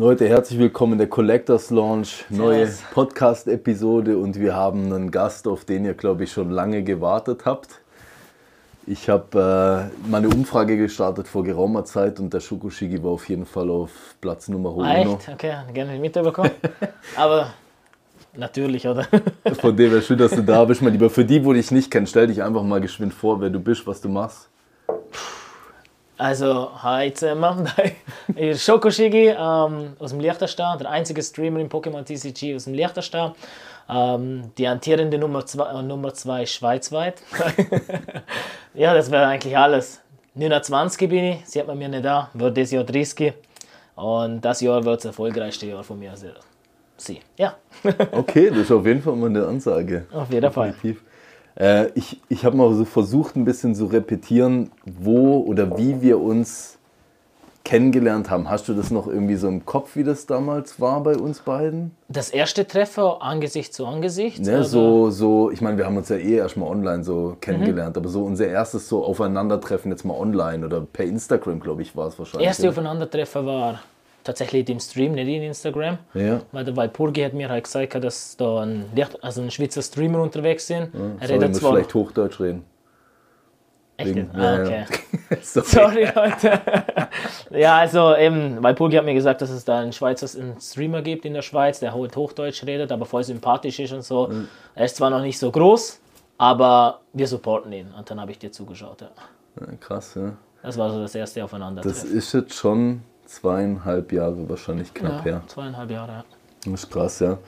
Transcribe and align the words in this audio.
Leute, 0.00 0.26
herzlich 0.26 0.58
willkommen 0.58 0.92
in 0.92 0.98
der 1.00 1.08
Collectors 1.08 1.68
Launch, 1.68 2.24
neue 2.30 2.66
Podcast-Episode 2.94 4.16
und 4.16 4.40
wir 4.40 4.56
haben 4.56 4.90
einen 4.90 5.10
Gast, 5.10 5.46
auf 5.46 5.66
den 5.66 5.84
ihr, 5.84 5.92
glaube 5.92 6.24
ich, 6.24 6.32
schon 6.32 6.48
lange 6.48 6.82
gewartet 6.82 7.42
habt. 7.44 7.82
Ich 8.86 9.10
habe 9.10 9.90
äh, 9.92 10.08
meine 10.10 10.28
Umfrage 10.30 10.78
gestartet 10.78 11.28
vor 11.28 11.44
geraumer 11.44 11.84
Zeit 11.84 12.18
und 12.18 12.32
der 12.32 12.40
Schokoshigi 12.40 13.02
war 13.02 13.10
auf 13.10 13.28
jeden 13.28 13.44
Fall 13.44 13.68
auf 13.68 13.90
Platz 14.22 14.48
Nummer 14.48 14.82
1. 14.82 15.06
Echt? 15.06 15.28
Okay, 15.34 15.54
gerne 15.74 15.98
mitbekommen. 15.98 16.52
Aber 17.16 17.52
natürlich, 18.34 18.88
oder? 18.88 19.06
Von 19.60 19.76
dem 19.76 19.90
her 19.90 20.00
schön, 20.00 20.16
dass 20.16 20.30
du 20.30 20.42
da 20.42 20.64
bist, 20.64 20.80
mein 20.80 20.94
Lieber. 20.94 21.10
Für 21.10 21.26
die, 21.26 21.44
wo 21.44 21.52
dich 21.52 21.70
nicht 21.72 21.90
kennen, 21.90 22.06
stell 22.06 22.28
dich 22.28 22.42
einfach 22.42 22.62
mal 22.62 22.80
geschwind 22.80 23.12
vor, 23.12 23.38
wer 23.42 23.50
du 23.50 23.60
bist, 23.60 23.86
was 23.86 24.00
du 24.00 24.08
machst. 24.08 24.48
Also, 26.20 26.70
hi 26.82 27.14
zusammen. 27.14 27.66
Ich 28.28 28.34
bin 28.34 28.58
Schokoshigi 28.58 29.28
ähm, 29.28 29.96
aus 29.98 30.10
dem 30.10 30.20
Liechtenstein, 30.20 30.78
der 30.78 30.90
einzige 30.90 31.22
Streamer 31.22 31.60
im 31.60 31.70
Pokémon 31.70 32.04
TCG 32.04 32.54
aus 32.56 32.64
dem 32.64 32.74
Liechtenstein. 32.74 33.32
Ähm, 33.88 34.52
die 34.58 34.68
amtierende 34.68 35.16
Nummer 35.16 35.46
2 35.46 35.64
äh, 35.64 35.82
Nummer 35.82 36.12
zwei 36.12 36.44
schweizweit. 36.44 37.22
ja, 38.74 38.92
das 38.92 39.10
wäre 39.10 39.28
eigentlich 39.28 39.56
alles. 39.56 40.02
29 40.34 41.08
bin 41.08 41.24
ich, 41.24 41.46
sieht 41.46 41.66
man 41.66 41.78
mir 41.78 41.88
nicht 41.88 42.04
da, 42.04 42.28
wird 42.34 42.54
dieses 42.54 42.72
Jahr 42.72 42.84
30. 42.84 43.32
Und 43.96 44.42
das 44.42 44.60
Jahr 44.60 44.84
wird 44.84 44.98
das 44.98 45.06
erfolgreichste 45.06 45.68
Jahr 45.68 45.82
von 45.82 45.98
mir 45.98 46.14
sein. 46.18 46.32
Sie, 46.98 47.20
ja. 47.38 47.56
okay, 48.12 48.50
das 48.50 48.58
ist 48.58 48.72
auf 48.72 48.84
jeden 48.84 49.00
Fall 49.00 49.16
mal 49.16 49.30
eine 49.30 49.46
Ansage. 49.46 50.04
Auf 50.12 50.30
jeden 50.30 50.52
Fall. 50.52 50.72
Definitiv. 50.72 51.02
Äh, 51.56 51.90
ich 51.94 52.20
ich 52.28 52.44
habe 52.44 52.56
mal 52.56 52.72
so 52.74 52.84
versucht, 52.84 53.36
ein 53.36 53.44
bisschen 53.44 53.74
zu 53.74 53.86
repetieren, 53.86 54.70
wo 54.84 55.38
oder 55.38 55.76
wie 55.78 56.00
wir 56.00 56.20
uns 56.20 56.78
kennengelernt 57.64 58.30
haben. 58.30 58.48
Hast 58.48 58.68
du 58.68 58.74
das 58.74 58.90
noch 58.90 59.06
irgendwie 59.06 59.36
so 59.36 59.46
im 59.46 59.64
Kopf, 59.64 59.94
wie 59.94 60.02
das 60.02 60.26
damals 60.26 60.80
war 60.80 61.02
bei 61.02 61.14
uns 61.14 61.40
beiden? 61.40 61.92
Das 62.08 62.30
erste 62.30 62.66
Treffer 62.66 63.22
Angesicht 63.22 63.74
zu 63.74 63.86
Angesicht? 63.86 64.40
Ne, 64.40 64.64
so, 64.64 65.10
so, 65.10 65.50
ich 65.50 65.60
meine, 65.60 65.76
wir 65.76 65.86
haben 65.86 65.96
uns 65.96 66.08
ja 66.08 66.16
eh 66.16 66.36
erstmal 66.36 66.68
online 66.68 67.04
so 67.04 67.36
kennengelernt, 67.40 67.94
mhm. 67.96 68.02
aber 68.02 68.08
so 68.08 68.24
unser 68.24 68.48
erstes 68.48 68.88
so 68.88 69.04
Aufeinandertreffen 69.04 69.90
jetzt 69.90 70.04
mal 70.04 70.14
online 70.14 70.64
oder 70.64 70.80
per 70.80 71.04
Instagram, 71.04 71.60
glaube 71.60 71.82
ich, 71.82 71.94
war 71.94 72.08
es 72.08 72.18
wahrscheinlich. 72.18 72.48
Erste 72.48 72.68
Aufeinandertreffer 72.68 73.44
war 73.46 73.80
tatsächlich 74.24 74.68
im 74.68 74.80
Stream, 74.80 75.12
nicht 75.12 75.28
in 75.28 75.42
Instagram. 75.42 75.98
Ja. 76.14 76.40
Weil 76.52 76.64
der 76.64 76.76
Walpurgi 76.76 77.22
hat 77.22 77.32
mir 77.32 77.48
halt 77.48 77.64
gesagt, 77.64 77.94
dass 78.02 78.36
da 78.36 78.62
ein, 78.62 78.86
also 79.22 79.42
ein 79.42 79.50
Schweizer 79.50 79.82
Streamer 79.82 80.20
unterwegs 80.22 80.66
sind. 80.66 80.90
Ja, 80.94 81.00
er 81.20 81.28
redet 81.28 81.56
zwar 81.56 81.72
vielleicht 81.72 81.94
Hochdeutsch 81.94 82.40
reden. 82.40 82.64
Echt? 83.96 84.14
Wegen, 84.14 84.30
ah, 84.34 84.60
okay. 84.60 84.84
Sorry. 85.42 85.66
Sorry. 85.66 86.04
Leute. 86.14 86.60
ja, 87.50 87.78
also 87.78 88.16
eben, 88.16 88.62
Walpurgi 88.62 88.96
hat 88.96 89.04
mir 89.04 89.14
gesagt, 89.14 89.42
dass 89.42 89.50
es 89.50 89.64
da 89.64 89.80
einen 89.80 89.92
Schweizer 89.92 90.26
einen 90.40 90.58
Streamer 90.60 91.02
gibt 91.02 91.24
in 91.24 91.34
der 91.34 91.42
Schweiz, 91.42 91.80
der 91.80 91.94
halt 91.94 92.16
Hochdeutsch 92.16 92.64
redet, 92.64 92.92
aber 92.92 93.04
voll 93.04 93.24
sympathisch 93.24 93.78
ist 93.78 93.92
und 93.92 94.02
so. 94.02 94.28
Mhm. 94.28 94.48
Er 94.74 94.86
ist 94.86 94.96
zwar 94.96 95.10
noch 95.10 95.20
nicht 95.20 95.38
so 95.38 95.50
groß, 95.50 96.00
aber 96.38 97.00
wir 97.12 97.26
supporten 97.26 97.72
ihn. 97.72 97.88
Und 97.96 98.10
dann 98.10 98.20
habe 98.20 98.30
ich 98.30 98.38
dir 98.38 98.50
zugeschaut, 98.50 99.02
ja. 99.02 99.10
ja. 99.60 99.66
Krass, 99.78 100.14
ja. 100.14 100.32
Das 100.62 100.78
war 100.78 100.90
so 100.90 101.00
das 101.00 101.14
erste 101.14 101.44
Aufeinandertreffen. 101.44 102.02
Das 102.02 102.10
ist 102.10 102.32
jetzt 102.32 102.54
schon 102.54 103.02
zweieinhalb 103.30 104.12
Jahre 104.12 104.48
wahrscheinlich 104.48 104.92
knapp 104.92 105.18
ja, 105.18 105.32
her. 105.32 105.42
Zweieinhalb 105.46 105.90
Jahre, 105.90 106.12
ja. 106.12 106.24
Das 106.64 106.84
ist 106.84 106.90
krass, 106.90 107.20
ja. 107.20 107.38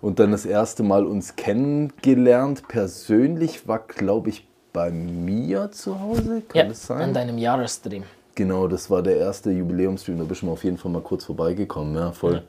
Und 0.00 0.18
dann 0.18 0.32
das 0.32 0.44
erste 0.46 0.82
Mal 0.82 1.06
uns 1.06 1.36
kennengelernt, 1.36 2.68
persönlich, 2.68 3.66
war, 3.66 3.80
glaube 3.80 4.28
ich, 4.28 4.46
bei 4.72 4.90
mir 4.90 5.70
zu 5.70 6.00
Hause. 6.00 6.42
Kann 6.48 6.56
ja, 6.56 6.64
das 6.64 6.86
sein? 6.86 7.02
an 7.02 7.14
deinem 7.14 7.38
Jahresstream. 7.38 8.04
Genau, 8.34 8.68
das 8.68 8.90
war 8.90 9.02
der 9.02 9.16
erste 9.16 9.50
Jubiläumstream. 9.50 10.18
Da 10.18 10.24
bist 10.24 10.42
du 10.42 10.50
auf 10.50 10.62
jeden 10.62 10.76
Fall 10.76 10.92
mal 10.92 11.02
kurz 11.02 11.24
vorbeigekommen. 11.24 11.94
Ja, 11.96 12.12
voll. 12.12 12.34
Ja. 12.34 12.42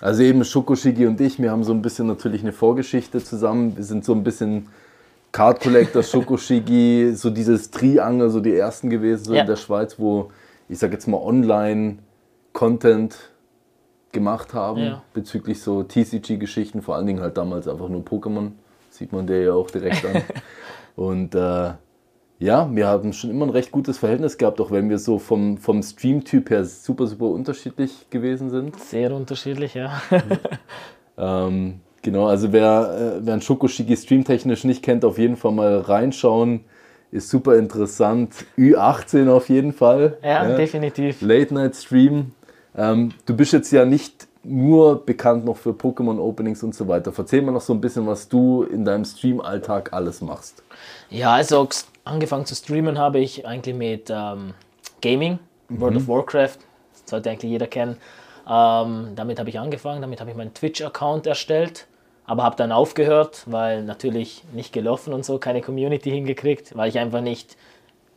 Also 0.00 0.22
eben 0.22 0.44
Schokoshigi 0.44 1.06
und 1.06 1.20
ich, 1.20 1.38
wir 1.38 1.50
haben 1.50 1.64
so 1.64 1.72
ein 1.72 1.82
bisschen 1.82 2.06
natürlich 2.06 2.42
eine 2.42 2.52
Vorgeschichte 2.52 3.22
zusammen. 3.22 3.76
Wir 3.76 3.84
sind 3.84 4.04
so 4.04 4.14
ein 4.14 4.22
bisschen 4.22 4.68
Card 5.32 5.60
Collector, 5.60 6.02
Schokoshigi, 6.04 7.12
so 7.14 7.30
dieses 7.30 7.70
Triangel, 7.70 8.30
so 8.30 8.40
die 8.40 8.54
ersten 8.54 8.88
gewesen 8.88 9.24
so 9.24 9.34
ja. 9.34 9.40
in 9.40 9.46
der 9.46 9.56
Schweiz, 9.56 9.98
wo 9.98 10.30
ich 10.68 10.78
sag 10.78 10.92
jetzt 10.92 11.08
mal 11.08 11.18
online 11.18 11.98
Content 12.58 13.16
gemacht 14.10 14.52
haben 14.52 14.82
ja. 14.82 15.02
bezüglich 15.14 15.62
so 15.62 15.84
TCG-Geschichten, 15.84 16.82
vor 16.82 16.96
allen 16.96 17.06
Dingen 17.06 17.20
halt 17.20 17.36
damals 17.36 17.68
einfach 17.68 17.88
nur 17.88 18.02
Pokémon, 18.02 18.50
sieht 18.90 19.12
man 19.12 19.28
der 19.28 19.42
ja 19.42 19.52
auch 19.52 19.70
direkt 19.70 20.04
an. 20.04 20.22
Und 20.96 21.36
äh, 21.36 21.74
ja, 22.40 22.68
wir 22.68 22.88
haben 22.88 23.12
schon 23.12 23.30
immer 23.30 23.46
ein 23.46 23.50
recht 23.50 23.70
gutes 23.70 23.98
Verhältnis 23.98 24.38
gehabt, 24.38 24.60
auch 24.60 24.72
wenn 24.72 24.90
wir 24.90 24.98
so 24.98 25.20
vom, 25.20 25.56
vom 25.56 25.84
Stream-Typ 25.84 26.50
her 26.50 26.64
super, 26.64 27.06
super 27.06 27.26
unterschiedlich 27.26 28.10
gewesen 28.10 28.50
sind. 28.50 28.76
Sehr 28.80 29.14
unterschiedlich, 29.14 29.74
ja. 29.74 30.02
ähm, 31.16 31.78
genau, 32.02 32.26
also 32.26 32.52
wer, 32.52 33.18
äh, 33.20 33.24
wer 33.24 33.34
einen 33.34 33.42
Schokoshigi 33.42 33.96
streamtechnisch 33.96 34.64
nicht 34.64 34.82
kennt, 34.82 35.04
auf 35.04 35.18
jeden 35.18 35.36
Fall 35.36 35.52
mal 35.52 35.78
reinschauen 35.78 36.64
ist 37.10 37.30
super 37.30 37.56
interessant. 37.56 38.34
Ü18 38.58 39.30
auf 39.30 39.48
jeden 39.48 39.72
Fall. 39.72 40.18
Ja, 40.22 40.46
ja. 40.46 40.56
definitiv. 40.56 41.22
Late 41.22 41.54
Night 41.54 41.74
Stream. 41.74 42.32
Ähm, 42.78 43.12
du 43.26 43.36
bist 43.36 43.52
jetzt 43.52 43.72
ja 43.72 43.84
nicht 43.84 44.28
nur 44.44 45.04
bekannt 45.04 45.44
noch 45.44 45.56
für 45.56 45.70
Pokémon 45.70 46.18
Openings 46.18 46.62
und 46.62 46.74
so 46.74 46.86
weiter. 46.86 47.12
Erzähl 47.16 47.42
mal 47.42 47.52
noch 47.52 47.60
so 47.60 47.74
ein 47.74 47.80
bisschen, 47.80 48.06
was 48.06 48.28
du 48.28 48.62
in 48.62 48.84
deinem 48.84 49.04
Stream-Alltag 49.04 49.92
alles 49.92 50.20
machst. 50.20 50.62
Ja, 51.10 51.34
also 51.34 51.68
angefangen 52.04 52.46
zu 52.46 52.54
streamen 52.54 52.98
habe 52.98 53.18
ich 53.18 53.46
eigentlich 53.46 53.74
mit 53.74 54.10
ähm, 54.10 54.54
Gaming, 55.02 55.40
mhm. 55.68 55.80
World 55.80 55.96
of 55.96 56.08
Warcraft, 56.08 56.58
das 56.92 57.10
sollte 57.10 57.30
eigentlich 57.30 57.50
jeder 57.50 57.66
kennen. 57.66 57.96
Ähm, 58.48 59.08
damit 59.16 59.40
habe 59.40 59.50
ich 59.50 59.58
angefangen, 59.58 60.00
damit 60.00 60.20
habe 60.20 60.30
ich 60.30 60.36
meinen 60.36 60.54
Twitch-Account 60.54 61.26
erstellt, 61.26 61.86
aber 62.24 62.44
habe 62.44 62.56
dann 62.56 62.72
aufgehört, 62.72 63.42
weil 63.46 63.82
natürlich 63.82 64.44
nicht 64.54 64.72
gelaufen 64.72 65.12
und 65.12 65.24
so, 65.24 65.38
keine 65.38 65.60
Community 65.62 66.10
hingekriegt, 66.10 66.76
weil 66.76 66.88
ich 66.88 66.98
einfach 66.98 67.20
nicht 67.20 67.56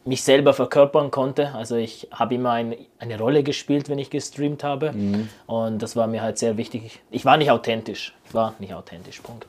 mich 0.03 0.23
selber 0.23 0.53
verkörpern 0.53 1.11
konnte. 1.11 1.53
Also 1.53 1.75
ich 1.75 2.07
habe 2.11 2.35
immer 2.35 2.51
ein, 2.51 2.75
eine 2.97 3.19
Rolle 3.19 3.43
gespielt, 3.43 3.89
wenn 3.89 3.99
ich 3.99 4.09
gestreamt 4.09 4.63
habe. 4.63 4.91
Mhm. 4.93 5.29
Und 5.45 5.81
das 5.81 5.95
war 5.95 6.07
mir 6.07 6.21
halt 6.21 6.37
sehr 6.37 6.57
wichtig. 6.57 7.01
Ich 7.11 7.25
war 7.25 7.37
nicht 7.37 7.51
authentisch. 7.51 8.13
Ich 8.25 8.33
war 8.33 8.55
nicht 8.59 8.73
authentisch, 8.73 9.21
Punkt. 9.21 9.45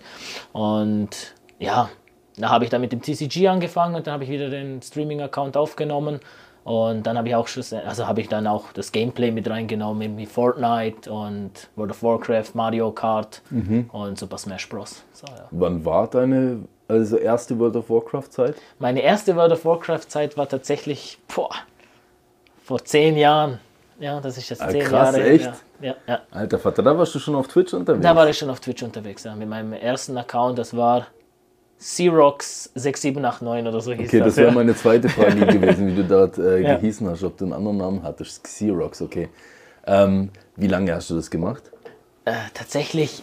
Und 0.53 1.35
ja, 1.59 1.89
da 2.37 2.51
habe 2.51 2.65
ich 2.65 2.71
dann 2.71 2.81
mit 2.81 2.93
dem 2.93 3.01
TCG 3.01 3.49
angefangen 3.49 3.95
und 3.95 4.07
dann 4.07 4.15
habe 4.15 4.25
ich 4.25 4.31
wieder 4.31 4.51
den 4.51 4.83
Streaming-Account 4.83 5.57
aufgenommen. 5.57 6.21
Und 6.65 7.07
dann 7.07 7.19
habe 7.19 7.29
ich 7.29 7.35
auch 7.35 7.49
also 7.85 8.07
habe 8.07 8.21
ich 8.21 8.29
dann 8.29 8.47
auch 8.47 8.73
das 8.73 8.93
Gameplay 8.93 9.33
mit 9.33 9.51
reingenommen, 9.51 10.17
wie 10.17 10.27
Fortnite 10.27 11.11
und 11.11 11.51
World 11.75 11.91
of 11.91 12.03
Warcraft, 12.03 12.55
Mario 12.55 12.93
Kart 12.93 13.43
mhm. 13.51 13.91
und 13.93 14.17
Super 14.19 14.39
Smash 14.39 14.69
Bros. 14.69 15.03
So, 15.13 15.27
ja. 15.27 15.49
Wann 15.51 15.85
war 15.85 16.09
deine 16.09 16.61
also 16.89 17.17
erste 17.17 17.59
World 17.59 17.77
of 17.77 17.91
Warcraft-Zeit? 17.91 18.57
Meine 18.79 19.03
erste 19.03 19.37
World 19.37 19.53
of 19.53 19.65
Warcraft-Zeit 19.65 20.37
war 20.37 20.49
tatsächlich 20.49 21.19
boah, 21.35 21.51
vor 22.63 22.85
zehn 22.85 23.17
Jahren. 23.17 23.61
Ja, 23.99 24.21
das 24.21 24.37
ist 24.39 24.51
jetzt 24.51 24.63
ah, 24.63 24.69
zehn 24.69 24.83
krass, 24.83 25.17
Jahre. 25.17 25.31
echt? 25.31 25.53
Ja, 25.81 25.95
ja. 26.07 26.21
Alter 26.31 26.59
Vater, 26.59 26.83
da 26.83 26.97
warst 26.97 27.15
du 27.15 27.19
schon 27.19 27.35
auf 27.35 27.49
Twitch 27.49 27.73
unterwegs? 27.73 28.03
Da 28.03 28.17
war 28.17 28.29
ich 28.29 28.39
schon 28.39 28.51
auf 28.51 28.61
Twitch 28.61 28.83
unterwegs, 28.83 29.25
ja. 29.25 29.35
Mit 29.35 29.49
meinem 29.49 29.73
ersten 29.73 30.17
Account, 30.17 30.59
das 30.59 30.77
war 30.77 31.07
Xerox 31.79 32.71
6789 32.75 33.69
oder 33.69 33.81
so 33.81 33.93
hieß 33.93 34.01
okay, 34.01 34.05
das. 34.05 34.13
Okay, 34.13 34.25
das 34.25 34.37
wäre 34.37 34.49
ja. 34.49 34.55
meine 34.55 34.77
zweite 34.77 35.09
Frage 35.09 35.47
gewesen, 35.47 35.89
wie 35.89 35.95
du 35.95 36.05
dort 36.05 36.39
äh, 36.39 36.61
ja. 36.61 36.77
gehießen 36.77 37.09
hast, 37.09 37.25
ob 37.25 37.37
du 37.37 37.45
einen 37.45 37.53
anderen 37.55 37.77
Namen 37.77 38.03
hattest. 38.03 38.45
Xerox, 38.45 39.03
okay. 39.03 39.29
Ähm, 39.87 40.31
wie 40.57 40.69
lange 40.69 40.95
hast 40.95 41.11
du 41.11 41.17
das 41.17 41.31
gemacht? 41.31 41.73
Äh, 42.25 42.35
tatsächlich 42.55 43.23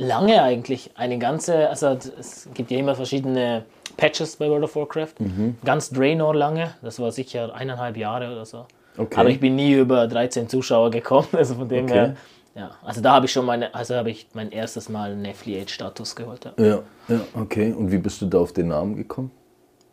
lange 0.00 0.42
eigentlich. 0.42 0.90
Eine 0.96 1.18
ganze, 1.18 1.68
also 1.68 1.88
es 2.18 2.48
gibt 2.54 2.70
ja 2.70 2.78
immer 2.78 2.94
verschiedene 2.94 3.64
Patches 3.96 4.36
bei 4.36 4.48
World 4.48 4.64
of 4.64 4.76
Warcraft. 4.76 5.14
Mhm. 5.18 5.56
Ganz 5.64 5.90
Draenor 5.90 6.34
lange, 6.34 6.74
das 6.82 6.98
war 6.98 7.12
sicher 7.12 7.54
eineinhalb 7.54 7.96
Jahre 7.96 8.32
oder 8.32 8.44
so. 8.44 8.66
Okay. 8.96 9.20
Aber 9.20 9.28
ich 9.28 9.40
bin 9.40 9.56
nie 9.56 9.74
über 9.74 10.06
13 10.06 10.48
Zuschauer 10.48 10.90
gekommen, 10.90 11.28
also 11.32 11.54
von 11.54 11.68
dem 11.68 11.84
okay. 11.84 11.94
her. 11.94 12.16
Ja, 12.54 12.72
also 12.82 13.00
da 13.00 13.12
habe 13.12 13.26
ich 13.26 13.32
schon 13.32 13.46
meine, 13.46 13.72
also 13.74 13.94
habe 13.94 14.10
ich 14.10 14.26
mein 14.34 14.50
erstes 14.50 14.88
Mal 14.88 15.12
einen 15.12 15.24
Affiliate-Status 15.24 16.16
geholt. 16.16 16.44
Ja. 16.58 16.64
ja, 16.64 16.82
ja, 17.08 17.20
okay. 17.34 17.72
Und 17.72 17.92
wie 17.92 17.98
bist 17.98 18.20
du 18.22 18.26
da 18.26 18.38
auf 18.38 18.52
den 18.52 18.68
Namen 18.68 18.96
gekommen? 18.96 19.30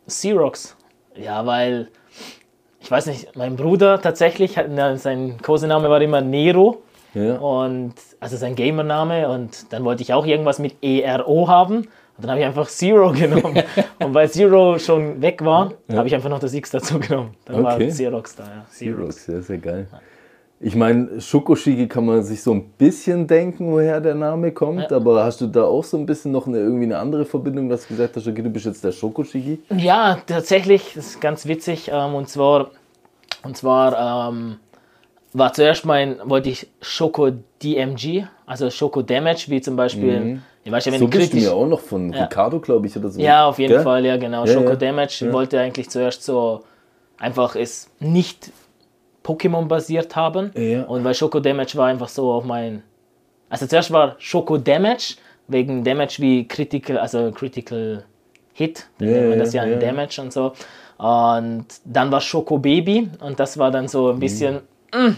Xerox. 0.08 0.76
Ja, 1.14 1.46
weil 1.46 1.88
ich 2.80 2.90
weiß 2.90 3.06
nicht, 3.06 3.36
mein 3.36 3.56
Bruder 3.56 4.00
tatsächlich, 4.00 4.56
hat, 4.56 4.66
sein 4.98 5.36
Kosename 5.42 5.88
war 5.88 6.00
immer 6.00 6.20
Nero. 6.20 6.82
Ja. 7.14 7.36
Und 7.36 7.94
also 8.20 8.36
sein 8.36 8.54
Gamername 8.54 9.28
und 9.28 9.72
dann 9.72 9.84
wollte 9.84 10.02
ich 10.02 10.12
auch 10.12 10.26
irgendwas 10.26 10.58
mit 10.58 10.76
ERO 10.82 11.48
haben. 11.48 11.76
Und 11.78 12.24
dann 12.24 12.30
habe 12.30 12.40
ich 12.40 12.46
einfach 12.46 12.66
Zero 12.68 13.12
genommen. 13.18 13.62
und 14.00 14.12
weil 14.14 14.28
Zero 14.30 14.78
schon 14.78 15.22
weg 15.22 15.44
war, 15.44 15.72
habe 15.92 16.08
ich 16.08 16.14
einfach 16.14 16.28
noch 16.28 16.40
das 16.40 16.52
X 16.52 16.70
dazu 16.70 16.98
genommen. 16.98 17.34
Dann 17.44 17.56
Okay. 17.56 17.64
war 17.64 17.78
Xerox 17.78 18.34
da, 18.36 18.42
ja. 18.44 18.66
Xerox, 18.70 19.24
sehr, 19.24 19.40
sehr 19.42 19.58
geil. 19.58 19.86
Ich 20.60 20.74
meine, 20.74 21.20
Schokoshigi 21.20 21.86
kann 21.86 22.04
man 22.04 22.24
sich 22.24 22.42
so 22.42 22.52
ein 22.52 22.70
bisschen 22.70 23.28
denken, 23.28 23.70
woher 23.70 24.00
der 24.00 24.16
Name 24.16 24.50
kommt, 24.50 24.90
aber 24.92 25.22
hast 25.22 25.40
du 25.40 25.46
da 25.46 25.62
auch 25.62 25.84
so 25.84 25.96
ein 25.96 26.04
bisschen 26.04 26.32
noch 26.32 26.48
eine, 26.48 26.58
irgendwie 26.58 26.82
eine 26.86 26.98
andere 26.98 27.24
Verbindung, 27.24 27.68
dass 27.68 27.82
du 27.82 27.94
gesagt 27.94 28.16
hast, 28.16 28.26
okay, 28.26 28.42
du 28.42 28.50
bist 28.50 28.66
jetzt 28.66 28.82
der 28.82 28.90
Schokoshigi? 28.90 29.60
Ja, 29.76 30.18
tatsächlich, 30.26 30.94
das 30.96 31.06
ist 31.10 31.20
ganz 31.20 31.46
witzig. 31.46 31.88
Ähm, 31.94 32.16
und 32.16 32.28
zwar, 32.28 32.70
und 33.44 33.56
zwar 33.56 34.30
ähm, 34.32 34.56
war 35.32 35.52
zuerst 35.52 35.84
mein, 35.84 36.16
wollte 36.24 36.48
ich 36.48 36.66
Schoko 36.80 37.30
DMG, 37.62 38.24
also 38.46 38.70
Schoko 38.70 39.02
Damage, 39.02 39.44
wie 39.48 39.60
zum 39.60 39.76
Beispiel, 39.76 40.40
ich 40.64 40.72
weiß 40.72 40.86
ja, 40.86 40.92
wenn 40.92 41.00
So 41.00 41.06
du 41.06 41.10
bist 41.18 41.32
du 41.32 41.36
kritisch. 41.36 41.48
mir 41.48 41.54
auch 41.54 41.66
noch 41.66 41.80
von 41.80 42.12
Ricardo, 42.14 42.60
glaube 42.60 42.86
ich, 42.86 42.96
oder 42.96 43.08
so. 43.10 43.20
Ja, 43.20 43.46
auf 43.46 43.58
jeden 43.58 43.74
Gell? 43.74 43.82
Fall, 43.82 44.04
ja, 44.06 44.16
genau. 44.16 44.44
Ja, 44.46 44.52
Schoko 44.52 44.70
ja. 44.70 44.76
Damage 44.76 45.26
Ja. 45.26 45.32
wollte 45.32 45.60
eigentlich 45.60 45.90
zuerst 45.90 46.22
so 46.24 46.62
einfach 47.18 47.56
es 47.56 47.90
nicht 48.00 48.52
Pokémon 49.24 49.66
basiert 49.66 50.16
haben. 50.16 50.50
Ja. 50.56 50.84
Und 50.84 51.04
weil 51.04 51.14
Schoko 51.14 51.40
Damage 51.40 51.76
war 51.76 51.88
einfach 51.88 52.08
so 52.08 52.32
auf 52.32 52.44
mein. 52.44 52.82
Also 53.50 53.66
zuerst 53.66 53.90
war 53.90 54.16
Schoko 54.18 54.56
Damage, 54.56 55.16
wegen 55.48 55.84
Damage 55.84 56.16
wie 56.18 56.46
Critical, 56.48 56.98
also 56.98 57.30
Critical 57.32 58.04
Hit, 58.54 58.86
dann 58.98 59.08
Ja, 59.08 59.14
nennt 59.14 59.28
man 59.28 59.38
ja, 59.38 59.44
das 59.44 59.52
ja, 59.54 59.64
ja. 59.66 59.74
ein 59.74 59.80
Damage 59.80 60.20
und 60.22 60.32
so. 60.32 60.52
Und 60.98 61.66
dann 61.84 62.10
war 62.10 62.20
Schoko 62.20 62.58
Baby 62.58 63.08
und 63.20 63.38
das 63.38 63.58
war 63.58 63.70
dann 63.70 63.88
so 63.88 64.10
ein 64.10 64.18
bisschen. 64.20 64.60
Mm, 64.92 65.16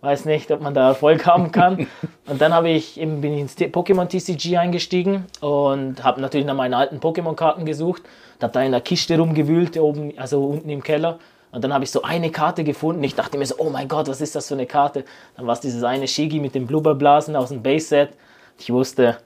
weiß 0.00 0.24
nicht, 0.24 0.50
ob 0.50 0.60
man 0.60 0.74
da 0.74 0.88
Erfolg 0.88 1.26
haben 1.26 1.52
kann. 1.52 1.86
und 2.26 2.40
dann 2.40 2.52
habe 2.52 2.70
ich 2.70 3.00
eben 3.00 3.20
bin 3.20 3.34
ich 3.34 3.40
ins 3.40 3.56
Pokémon 3.56 4.08
TCG 4.08 4.58
eingestiegen 4.58 5.26
und 5.40 6.02
habe 6.04 6.20
natürlich 6.20 6.46
nach 6.46 6.56
meinen 6.56 6.74
alten 6.74 6.98
Pokémon-Karten 6.98 7.64
gesucht. 7.64 8.02
Und 8.34 8.42
habe 8.42 8.52
da 8.52 8.62
in 8.62 8.72
der 8.72 8.80
Kiste 8.80 9.18
rumgewühlt, 9.18 9.78
oben, 9.78 10.16
also 10.18 10.44
unten 10.44 10.68
im 10.68 10.82
Keller. 10.82 11.18
Und 11.52 11.62
dann 11.62 11.72
habe 11.72 11.84
ich 11.84 11.90
so 11.90 12.02
eine 12.02 12.30
Karte 12.30 12.64
gefunden. 12.64 13.04
Ich 13.04 13.14
dachte 13.14 13.36
mir 13.36 13.44
so, 13.44 13.56
oh 13.58 13.68
mein 13.68 13.86
Gott, 13.86 14.08
was 14.08 14.22
ist 14.22 14.34
das 14.34 14.48
für 14.48 14.54
eine 14.54 14.66
Karte? 14.66 15.04
Dann 15.36 15.46
war 15.46 15.52
es 15.52 15.60
dieses 15.60 15.84
eine 15.84 16.08
Shigi 16.08 16.40
mit 16.40 16.54
den 16.54 16.66
Blubberblasen 16.66 17.36
aus 17.36 17.50
dem 17.50 17.62
Base-Set. 17.62 18.10
Ich 18.58 18.72
wusste, 18.72 19.18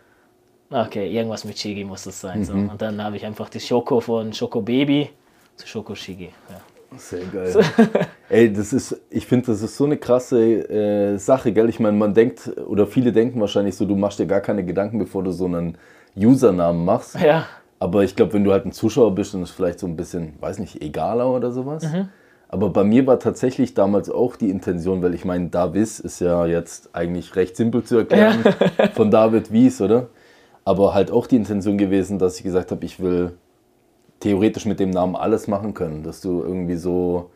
okay, 0.70 1.08
irgendwas 1.08 1.44
mit 1.44 1.56
Shigi 1.56 1.84
muss 1.84 2.04
es 2.04 2.20
sein. 2.20 2.44
So. 2.44 2.52
Und 2.52 2.82
dann 2.82 3.02
habe 3.02 3.16
ich 3.16 3.24
einfach 3.24 3.48
die 3.48 3.60
Schoko 3.60 4.00
von 4.00 4.32
Schoko 4.32 4.60
Baby 4.60 5.10
zu 5.54 5.68
Schoko 5.68 5.94
Shigi. 5.94 6.32
Ja. 6.50 6.60
Sehr 6.96 7.24
geil. 7.26 7.54
Ey, 8.28 8.52
das 8.52 8.72
ist, 8.72 9.00
ich 9.10 9.26
finde, 9.26 9.46
das 9.46 9.62
ist 9.62 9.76
so 9.76 9.84
eine 9.84 9.96
krasse 9.96 10.40
äh, 10.68 11.18
Sache, 11.18 11.52
gell? 11.52 11.68
Ich 11.68 11.80
meine, 11.80 11.96
man 11.96 12.14
denkt, 12.14 12.50
oder 12.66 12.86
viele 12.86 13.12
denken 13.12 13.40
wahrscheinlich 13.40 13.76
so, 13.76 13.84
du 13.84 13.96
machst 13.96 14.18
dir 14.18 14.26
gar 14.26 14.40
keine 14.40 14.64
Gedanken, 14.64 14.98
bevor 14.98 15.22
du 15.22 15.30
so 15.30 15.46
einen 15.46 15.76
Usernamen 16.16 16.84
machst. 16.84 17.18
ja. 17.20 17.46
Aber 17.78 18.04
ich 18.04 18.16
glaube, 18.16 18.32
wenn 18.32 18.42
du 18.42 18.52
halt 18.52 18.64
ein 18.64 18.72
Zuschauer 18.72 19.14
bist, 19.14 19.34
dann 19.34 19.42
ist 19.42 19.50
es 19.50 19.54
vielleicht 19.54 19.80
so 19.80 19.86
ein 19.86 19.96
bisschen, 19.96 20.32
weiß 20.40 20.60
nicht, 20.60 20.80
egaler 20.82 21.30
oder 21.30 21.50
sowas. 21.50 21.82
Mhm. 21.82 22.08
Aber 22.48 22.70
bei 22.70 22.84
mir 22.84 23.06
war 23.06 23.18
tatsächlich 23.18 23.74
damals 23.74 24.08
auch 24.08 24.36
die 24.36 24.50
Intention, 24.50 25.02
weil 25.02 25.14
ich 25.14 25.24
meine, 25.24 25.48
Davis 25.48 26.00
ist 26.00 26.20
ja 26.20 26.46
jetzt 26.46 26.94
eigentlich 26.94 27.36
recht 27.36 27.56
simpel 27.56 27.82
zu 27.82 27.98
erklären, 27.98 28.44
von 28.94 29.10
David 29.10 29.52
Wies, 29.52 29.80
oder? 29.80 30.08
Aber 30.64 30.94
halt 30.94 31.10
auch 31.10 31.26
die 31.26 31.36
Intention 31.36 31.76
gewesen, 31.76 32.18
dass 32.18 32.38
ich 32.38 32.44
gesagt 32.44 32.70
habe, 32.70 32.84
ich 32.84 32.98
will 32.98 33.32
theoretisch 34.20 34.66
mit 34.66 34.80
dem 34.80 34.90
Namen 34.90 35.16
alles 35.16 35.46
machen 35.48 35.74
können, 35.74 36.02
dass 36.02 36.20
du 36.20 36.42
irgendwie 36.42 36.76
so 36.76 37.30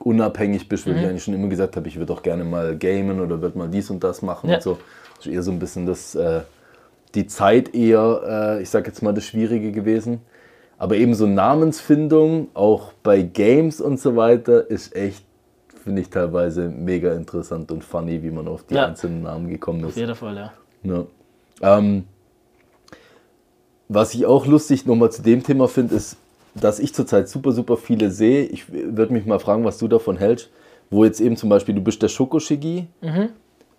unabhängig 0.00 0.68
bist, 0.68 0.86
Mhm. 0.86 0.90
weil 0.90 0.98
ich 1.00 1.06
eigentlich 1.06 1.24
schon 1.24 1.34
immer 1.34 1.48
gesagt 1.48 1.76
habe, 1.76 1.86
ich 1.88 1.96
würde 1.98 2.12
auch 2.12 2.22
gerne 2.22 2.44
mal 2.44 2.76
gamen 2.76 3.20
oder 3.20 3.40
würde 3.40 3.56
mal 3.56 3.68
dies 3.68 3.90
und 3.90 4.02
das 4.02 4.22
machen 4.22 4.50
Ja. 4.50 4.56
und 4.56 4.62
so. 4.62 4.78
Das 5.16 5.26
ist 5.26 5.32
eher 5.32 5.42
so 5.42 5.52
ein 5.52 5.58
bisschen 5.58 5.86
das, 5.86 6.14
äh, 6.14 6.40
die 7.14 7.26
Zeit 7.28 7.74
eher, 7.74 8.56
äh, 8.58 8.62
ich 8.62 8.70
sag 8.70 8.86
jetzt 8.86 9.02
mal, 9.02 9.14
das 9.14 9.24
Schwierige 9.24 9.70
gewesen. 9.70 10.20
Aber 10.76 10.96
eben 10.96 11.14
so 11.14 11.26
Namensfindung, 11.26 12.48
auch 12.54 12.92
bei 13.04 13.22
Games 13.22 13.80
und 13.80 14.00
so 14.00 14.16
weiter, 14.16 14.68
ist 14.68 14.96
echt, 14.96 15.24
finde 15.84 16.02
ich 16.02 16.10
teilweise 16.10 16.68
mega 16.68 17.12
interessant 17.14 17.70
und 17.70 17.84
funny, 17.84 18.22
wie 18.24 18.30
man 18.32 18.48
auf 18.48 18.64
die 18.64 18.74
Ja. 18.74 18.86
einzelnen 18.86 19.22
Namen 19.22 19.48
gekommen 19.48 19.84
Auf 19.84 19.90
ist. 19.90 19.96
jeden 19.98 20.14
Fall, 20.16 20.36
ja. 20.36 20.52
Ja. 20.82 21.78
Ähm, 21.78 22.04
was 23.88 24.14
ich 24.14 24.26
auch 24.26 24.46
lustig 24.46 24.86
nochmal 24.86 25.12
zu 25.12 25.22
dem 25.22 25.42
Thema 25.44 25.68
finde, 25.68 25.94
ist, 25.94 26.16
dass 26.54 26.78
ich 26.78 26.94
zurzeit 26.94 27.28
super, 27.28 27.52
super 27.52 27.76
viele 27.76 28.10
sehe. 28.10 28.44
Ich 28.44 28.72
würde 28.72 29.12
mich 29.12 29.26
mal 29.26 29.38
fragen, 29.38 29.64
was 29.64 29.78
du 29.78 29.88
davon 29.88 30.16
hältst. 30.16 30.50
Wo 30.90 31.04
jetzt 31.04 31.20
eben 31.20 31.36
zum 31.36 31.48
Beispiel, 31.48 31.74
du 31.74 31.80
bist 31.80 32.02
der 32.02 32.08
Schokoshigi, 32.08 32.86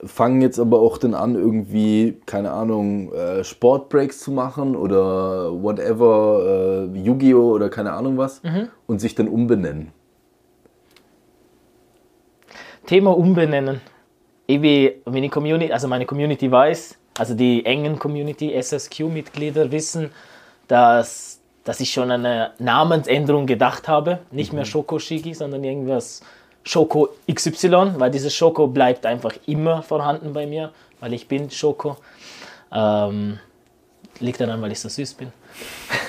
fangen 0.04 0.42
jetzt 0.42 0.60
aber 0.60 0.80
auch 0.80 0.98
dann 0.98 1.13
an, 1.13 1.36
irgendwie, 1.36 2.18
keine 2.25 2.51
Ahnung, 2.51 3.13
äh, 3.13 3.44
Sportbreaks 3.44 4.19
zu 4.19 4.31
machen 4.31 4.75
oder 4.75 5.51
whatever, 5.51 6.89
äh, 6.94 7.00
Yu-Gi-Oh! 7.00 7.54
oder 7.54 7.69
keine 7.69 7.94
Ahnung 7.94 8.18
was 8.18 8.42
und 8.88 9.00
sich 9.00 9.16
dann 9.16 9.27
umbenennen. 9.27 9.92
Thema 12.86 13.18
umbenennen. 13.18 13.81
Irgendwie, 14.48 15.01
wenn 15.06 15.24
die 15.24 15.30
Community, 15.30 15.72
also 15.72 15.88
meine 15.88 16.06
Community 16.06 16.51
weiß, 16.51 16.98
also 17.18 17.33
die 17.33 17.66
engen 17.66 17.98
Community 17.98 18.54
SSQ-Mitglieder 18.54 19.72
wissen, 19.72 20.12
dass, 20.68 21.34
dass 21.65 21.79
ich 21.79 21.91
schon 21.91 22.12
an 22.12 22.25
eine 22.25 22.51
Namensänderung 22.59 23.47
gedacht 23.47 23.89
habe. 23.89 24.19
Nicht 24.31 24.53
mehr 24.53 24.65
Schoko 24.65 25.00
Shigi, 25.00 25.33
sondern 25.33 25.63
irgendwas 25.63 26.21
Schoko 26.63 27.09
XY, 27.31 27.95
weil 27.97 28.12
dieses 28.12 28.33
Schoko 28.33 28.67
bleibt 28.67 29.06
einfach 29.06 29.33
immer 29.47 29.83
vorhanden 29.83 30.31
bei 30.31 30.47
mir, 30.47 30.71
weil 31.00 31.13
ich 31.13 31.27
bin 31.27 31.50
Schoko. 31.50 31.97
Ähm, 32.71 33.39
liegt 34.19 34.39
daran, 34.39 34.62
weil 34.62 34.71
ich 34.71 34.79
so 34.79 34.89
süß 34.89 35.15
bin. 35.15 35.33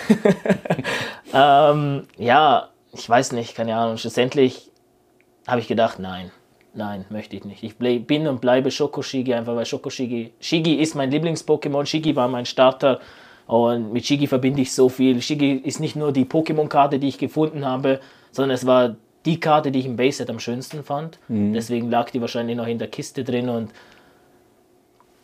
ähm, 1.35 2.06
ja, 2.19 2.69
ich 2.93 3.08
weiß 3.08 3.32
nicht, 3.32 3.55
keine 3.55 3.76
Ahnung. 3.76 3.97
Schlussendlich 3.97 4.70
habe 5.47 5.61
ich 5.61 5.69
gedacht, 5.69 5.99
nein, 5.99 6.31
nein, 6.75 7.06
möchte 7.08 7.35
ich 7.35 7.44
nicht. 7.44 7.62
Ich 7.62 7.76
bin 7.76 8.29
und 8.29 8.41
bleibe 8.43 8.70
Schokoshigi, 8.70 9.32
einfach 9.32 9.56
weil 9.56 9.67
Schokoshigi, 9.67 10.35
Shigi 10.38 10.75
ist 10.75 10.94
mein 10.94 11.11
Lieblings-Pokémon, 11.11 11.87
Shigi 11.87 12.14
war 12.14 12.29
mein 12.29 12.47
Starter 12.47 13.00
und 13.46 13.93
mit 13.93 14.04
Shigi 14.04 14.26
verbinde 14.26 14.62
ich 14.62 14.72
so 14.72 14.88
viel. 14.88 15.22
Shigi 15.22 15.52
ist 15.52 15.81
nicht 15.81 15.96
nur 15.96 16.12
die 16.12 16.25
Pokémon-Karte, 16.25 16.98
die 16.98 17.08
ich 17.08 17.19
gefunden 17.19 17.65
habe, 17.65 18.00
sondern 18.32 18.55
es 18.55 18.67
war 18.67 18.96
die 19.24 19.41
Karte, 19.41 19.70
die 19.70 19.81
ich 19.81 19.86
im 19.86 19.96
Base-Set 19.96 20.31
am 20.31 20.38
schönsten 20.38 20.82
fand. 20.82 21.19
Deswegen 21.55 21.91
lag 21.91 22.10
die 22.10 22.20
wahrscheinlich 22.20 22.56
noch 22.56 22.67
in 22.67 22.79
der 22.79 22.88
Kiste 22.88 23.24
drin 23.24 23.48
und 23.48 23.70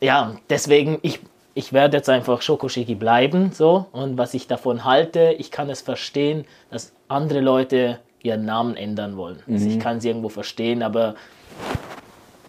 ja, 0.00 0.34
deswegen, 0.50 0.98
ich, 1.02 1.20
ich 1.54 1.72
werde 1.72 1.98
jetzt 1.98 2.08
einfach 2.08 2.42
Schokoshigi 2.42 2.96
bleiben, 2.96 3.52
so. 3.52 3.86
Und 3.92 4.18
was 4.18 4.34
ich 4.34 4.48
davon 4.48 4.84
halte, 4.84 5.36
ich 5.38 5.52
kann 5.52 5.70
es 5.70 5.80
verstehen, 5.80 6.44
dass 6.70 6.92
andere 7.06 7.40
Leute 7.40 8.00
ihren 8.22 8.44
Namen 8.44 8.76
ändern 8.76 9.16
wollen. 9.16 9.42
Also 9.48 9.68
ich 9.68 9.78
kann 9.78 9.98
es 9.98 10.04
irgendwo 10.04 10.28
verstehen, 10.28 10.82
aber 10.82 11.14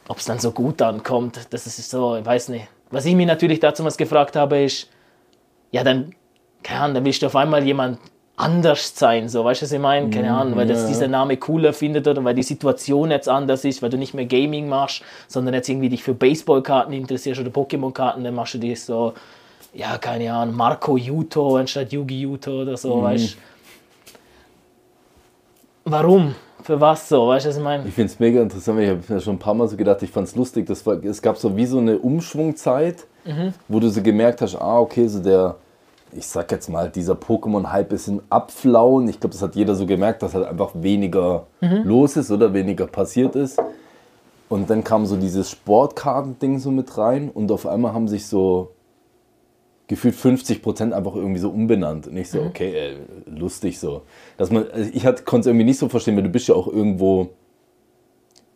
ob 0.08 0.18
es 0.18 0.26
dann 0.26 0.40
so 0.40 0.52
gut 0.52 0.82
ankommt, 0.82 1.48
das 1.52 1.68
ist 1.68 1.90
so, 1.90 2.16
ich 2.16 2.26
weiß 2.26 2.50
nicht. 2.50 2.68
Was 2.90 3.06
ich 3.06 3.16
mir 3.16 3.26
natürlich 3.26 3.60
dazu 3.60 3.84
was 3.84 3.98
gefragt 3.98 4.36
habe, 4.36 4.64
ist, 4.64 4.90
ja, 5.74 5.84
dann, 5.84 6.14
keine 6.62 6.82
Ahnung, 6.82 6.96
dann 6.96 7.06
willst 7.06 7.22
du 7.22 7.26
auf 7.26 7.36
einmal 7.36 7.64
jemand 7.64 7.98
anders 8.38 8.96
sein, 8.96 9.28
so, 9.28 9.44
weißt 9.44 9.62
du, 9.62 9.66
was 9.66 9.72
ich 9.72 9.80
meine? 9.80 10.10
Keine 10.10 10.34
Ahnung, 10.34 10.56
weil 10.56 10.68
das 10.68 10.88
dieser 10.88 11.08
Name 11.08 11.38
cooler 11.38 11.74
findet 11.74 12.08
oder 12.08 12.24
weil 12.24 12.34
die 12.34 12.44
Situation 12.44 13.12
jetzt 13.12 13.28
anders 13.28 13.66
ist, 13.66 13.82
weil 13.82 13.90
du 13.90 13.98
nicht 13.98 14.14
mehr 14.14 14.26
Gaming 14.26 14.68
machst, 14.70 15.04
sondern 15.28 15.54
jetzt 15.54 15.70
irgendwie 15.70 15.90
dich 15.90 16.04
für 16.04 16.14
Baseballkarten 16.14 16.94
interessierst 16.94 17.42
oder 17.42 17.50
Pokémon-Karten, 17.50 18.24
dann 18.24 18.34
machst 18.34 18.54
du 18.56 18.60
dich 18.60 18.82
so, 18.82 19.14
ja, 19.74 19.98
keine 19.98 20.32
Ahnung, 20.34 20.56
Marco 20.56 20.96
Yuto 20.98 21.58
anstatt 21.58 21.92
Yugi 21.92 22.22
Yuto 22.22 22.62
oder 22.62 22.78
so, 22.78 23.02
weißt 23.02 23.34
du? 23.34 23.38
Warum? 25.86 26.36
Für 26.64 26.80
was 26.80 27.10
so, 27.10 27.28
weißt 27.28 27.46
du, 27.46 27.50
was 27.50 27.58
ich 27.58 27.64
meine? 27.64 27.88
Ich 27.88 27.94
finde 27.94 28.12
es 28.12 28.20
mega 28.20 28.42
interessant, 28.42 28.78
weil 28.78 28.86
ich 28.86 28.90
habe 28.92 29.14
mir 29.14 29.20
schon 29.20 29.36
ein 29.36 29.40
paar 29.40 29.54
Mal 29.54 29.68
so 29.68 29.76
gedacht, 29.76 30.02
ich 30.02 30.10
fand 30.10 30.28
es 30.28 30.36
lustig. 30.36 30.66
Das 30.66 30.86
war, 30.86 31.04
es 31.04 31.22
gab 31.22 31.38
so 31.38 31.56
wie 31.58 31.66
so 31.66 31.78
eine 31.78 32.00
Umschwungzeit, 32.00 33.06
wo 33.68 33.80
du 33.80 33.90
so 33.90 34.02
gemerkt 34.02 34.42
hast, 34.42 34.56
ah, 34.56 34.80
okay, 34.80 35.08
so 35.08 35.20
der, 35.20 35.56
ich 36.12 36.26
sag 36.26 36.52
jetzt 36.52 36.70
mal, 36.70 36.90
dieser 36.90 37.14
Pokémon-Hype 37.14 37.92
ist 37.94 38.08
in 38.08 38.22
Abflauen. 38.30 39.08
Ich 39.10 39.20
glaube, 39.20 39.34
das 39.34 39.42
hat 39.42 39.56
jeder 39.56 39.76
so 39.76 39.86
gemerkt, 39.86 40.22
dass 40.24 40.34
halt 40.34 40.46
einfach 40.48 40.72
weniger 40.74 41.48
los 41.60 42.16
ist 42.18 42.32
oder 42.32 42.54
weniger 42.54 42.88
passiert 42.88 43.36
ist. 43.36 43.62
Und 44.50 44.70
dann 44.70 44.84
kam 44.84 45.06
so 45.06 45.16
dieses 45.16 45.50
Sportkarten-Ding 45.50 46.60
so 46.60 46.70
mit 46.70 46.98
rein 46.98 47.30
und 47.30 47.52
auf 47.52 47.66
einmal 47.66 47.94
haben 47.94 48.08
sich 48.08 48.28
so 48.28 48.73
gefühlt 49.88 50.16
50% 50.16 50.92
einfach 50.92 51.16
irgendwie 51.16 51.40
so 51.40 51.50
umbenannt. 51.50 52.08
Und 52.08 52.18
ich 52.18 52.30
so, 52.30 52.42
okay, 52.42 52.74
äh, 52.74 52.96
lustig 53.26 53.80
so. 53.80 54.04
Dass 54.38 54.50
man, 54.52 54.66
also 54.72 54.90
ich 54.94 55.04
konnte 55.04 55.42
es 55.42 55.46
irgendwie 55.48 55.66
nicht 55.66 55.78
so 55.78 55.90
verstehen, 55.90 56.16
weil 56.16 56.24
du 56.24 56.30
bist 56.30 56.48
ja 56.48 56.56
auch 56.56 56.68
irgendwo 56.68 57.30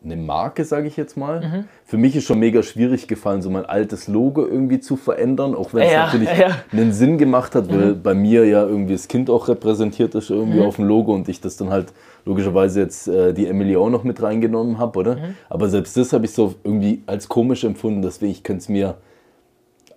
eine 0.03 0.15
Marke, 0.15 0.63
sage 0.63 0.88
ich 0.88 0.96
jetzt 0.96 1.17
mal. 1.17 1.41
Mhm. 1.41 1.63
Für 1.84 1.98
mich 1.98 2.15
ist 2.15 2.25
schon 2.25 2.39
mega 2.39 2.63
schwierig 2.63 3.07
gefallen, 3.07 3.41
so 3.41 3.50
mein 3.50 3.65
altes 3.65 4.07
Logo 4.07 4.46
irgendwie 4.46 4.79
zu 4.79 4.96
verändern, 4.96 5.55
auch 5.55 5.74
wenn 5.74 5.84
es 5.84 5.91
Ja, 5.91 6.05
natürlich 6.05 6.29
ja. 6.38 6.50
Mhm. 6.72 6.79
einen 6.79 6.93
Sinn 6.93 7.17
gemacht 7.17 7.55
hat, 7.55 7.69
weil 7.69 7.93
bei 7.93 8.13
mir 8.13 8.46
ja 8.46 8.65
irgendwie 8.65 8.93
das 8.93 9.07
Kind 9.07 9.29
auch 9.29 9.48
repräsentiert 9.48 10.15
ist 10.15 10.29
irgendwie 10.29 10.62
auf 10.62 10.77
dem 10.77 10.86
Logo 10.86 11.13
und 11.13 11.27
ich 11.29 11.41
das 11.41 11.57
dann 11.57 11.69
halt 11.72 11.93
logischerweise 12.25 12.81
jetzt 12.81 13.07
äh, 13.07 13.34
die 13.34 13.48
Emily 13.48 13.75
auch 13.75 13.89
noch 13.89 14.03
mit 14.03 14.22
reingenommen 14.22 14.77
habe, 14.77 15.00
oder? 15.00 15.15
Mhm. 15.15 15.36
Aber 15.50 15.67
selbst 15.67 15.98
das 15.98 16.13
habe 16.13 16.25
ich 16.25 16.31
so 16.31 16.55
irgendwie 16.63 17.01
als 17.05 17.27
komisch 17.27 17.63
empfunden, 17.63 18.01
deswegen 18.01 18.31
ich 18.31 18.43
könnte 18.43 18.62
es 18.62 18.69
mir, 18.69 18.96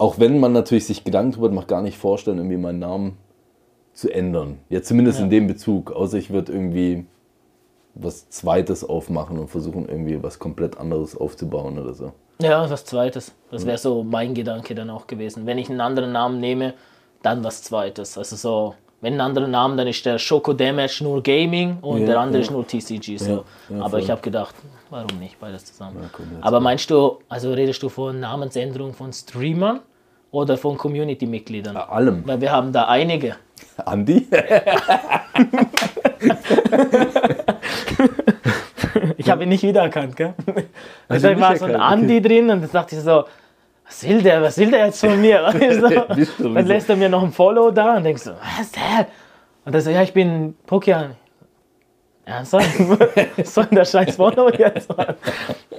auch 0.00 0.19
wenn 0.19 0.40
man 0.40 0.52
natürlich 0.52 0.87
sich 0.87 1.04
Gedanken 1.04 1.33
drüber 1.33 1.50
macht, 1.50 1.69
gar 1.69 1.83
nicht 1.83 1.99
vorstellen, 1.99 2.38
irgendwie 2.38 2.57
meinen 2.57 2.78
Namen 2.78 3.19
zu 3.92 4.11
ändern. 4.11 4.59
Ja, 4.71 4.80
zumindest 4.80 5.21
in 5.21 5.28
dem 5.28 5.47
Bezug, 5.47 5.92
außer 5.92 6.16
ich 6.16 6.30
würde 6.30 6.52
irgendwie 6.52 7.04
was 7.95 8.30
Zweites 8.30 8.83
aufmachen 8.83 9.38
und 9.38 9.49
versuchen 9.49 9.87
irgendwie 9.88 10.23
was 10.23 10.38
komplett 10.38 10.78
anderes 10.78 11.14
aufzubauen 11.14 11.78
oder 11.78 11.92
so. 11.92 12.12
Ja, 12.40 12.71
was 12.71 12.87
Zweites. 12.87 13.35
Das 13.50 13.66
wäre 13.66 13.76
so 13.76 14.02
mein 14.02 14.33
Gedanke 14.33 14.75
dann 14.75 14.88
auch 14.88 15.07
gewesen. 15.07 15.45
Wenn 15.45 15.59
ich 15.59 15.69
einen 15.69 15.83
anderen 15.83 16.12
Namen 16.12 16.40
nehme, 16.40 16.73
dann 17.23 17.45
was 17.45 17.62
Zweites. 17.62 18.16
Also 18.16 18.37
so, 18.37 18.75
wenn 19.02 19.14
ein 19.14 19.21
anderer 19.21 19.49
Name, 19.49 19.76
dann 19.76 19.87
ist 19.87 20.07
der 20.07 20.19
Schoko 20.19 20.54
Damage 20.54 21.00
nur 21.04 21.23
Gaming 21.23 21.76
und 21.83 22.00
Ja, 22.00 22.07
der 22.07 22.21
andere 22.21 22.38
ja. 22.38 22.45
ist 22.47 22.50
nur 22.50 22.66
TCG. 22.66 23.19
So. 23.19 23.30
Ja, 23.30 23.45
ja, 23.76 23.83
Aber 23.83 23.99
ich 23.99 24.11
habe 24.11 24.23
gedacht, 24.23 24.54
warum 24.88 25.19
nicht 25.19 25.38
beides 25.38 25.66
zusammen? 25.66 26.09
komm, 26.11 26.25
Aber 26.40 26.61
meinst 26.61 26.90
du, 26.90 27.19
also 27.28 27.52
redest 27.52 27.83
du 27.83 27.90
von 27.90 28.19
Namensänderung 28.19 28.95
von 28.95 29.12
Streamern 29.12 29.80
oder 30.30 30.56
von 30.56 30.76
Community-Mitgliedern? 30.78 31.76
Allem. 31.76 32.22
Weil 32.26 32.40
wir 32.40 32.52
haben 32.52 32.72
da 32.72 32.87
einige. 32.87 33.37
Andi? 33.84 34.26
Ich 39.16 39.30
habe 39.30 39.42
ihn 39.42 39.49
nicht 39.49 39.62
wiedererkannt, 39.62 40.16
gell? 40.16 40.34
Da 41.08 41.14
nicht 41.14 41.40
war 41.40 41.56
so 41.56 41.66
ein? 41.66 41.76
Andi 41.76 42.20
drin 42.20 42.50
und 42.50 42.62
dann 42.62 42.70
dachte 42.70 42.96
ich 42.96 43.02
so, 43.02 43.25
was 43.87 44.08
will 44.08 44.22
der, 44.22 44.42
was 44.42 44.56
will 44.58 44.70
der 44.70 44.87
jetzt 44.87 45.00
von 45.00 45.20
mir? 45.20 45.42
Weißt 45.52 46.38
du? 46.38 46.54
Dann 46.54 46.66
lässt 46.66 46.88
er 46.88 46.96
mir 46.96 47.08
noch 47.08 47.22
ein 47.22 47.32
Follow 47.32 47.70
da 47.70 47.96
und 47.96 48.04
denkst 48.04 48.22
so, 48.22 48.32
was 48.32 48.66
ist 48.66 48.76
der? 48.76 49.06
Und 49.64 49.75
dann 49.75 49.82
so, 49.82 49.90
ja, 49.90 50.02
ich 50.02 50.12
bin 50.12 50.54
Pokian. 50.66 51.16
Ernsthaft? 52.25 52.78
Was 53.37 53.54
soll 53.54 53.64
denn 53.64 53.76
der 53.76 53.84
scheiß 53.84 54.14
Follow 54.14 54.50
jetzt? 54.50 54.96
Mann? 54.96 55.14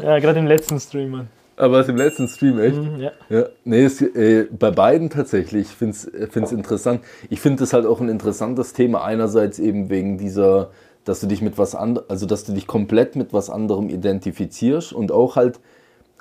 Ja, 0.01 0.19
gerade 0.19 0.39
im 0.39 0.47
letzten 0.47 0.79
Stream, 0.79 1.11
Mann. 1.11 1.29
Aber 1.57 1.79
es 1.79 1.89
im 1.89 1.97
letzten 1.97 2.27
Stream, 2.27 2.59
echt? 2.59 2.79
Ja. 2.97 3.11
Ja, 3.29 3.45
nee, 3.65 3.83
es, 3.83 4.01
äh, 4.01 4.47
bei 4.51 4.71
beiden 4.71 5.09
tatsächlich. 5.09 5.67
Ich 5.67 5.75
finde 5.75 5.95
es 5.95 6.51
interessant. 6.51 7.01
Ich 7.29 7.39
finde 7.41 7.59
das 7.59 7.73
halt 7.73 7.85
auch 7.85 8.01
ein 8.01 8.09
interessantes 8.09 8.73
Thema. 8.73 9.03
Einerseits 9.03 9.59
eben 9.59 9.89
wegen 9.89 10.17
dieser, 10.17 10.71
dass 11.03 11.19
du 11.19 11.27
dich 11.27 11.41
mit 11.41 11.57
was 11.57 11.75
anderem, 11.75 12.07
also 12.09 12.25
dass 12.25 12.45
du 12.45 12.53
dich 12.53 12.67
komplett 12.67 13.15
mit 13.15 13.33
was 13.33 13.49
anderem 13.49 13.89
identifizierst 13.89 14.93
und 14.93 15.11
auch 15.11 15.35
halt 15.35 15.59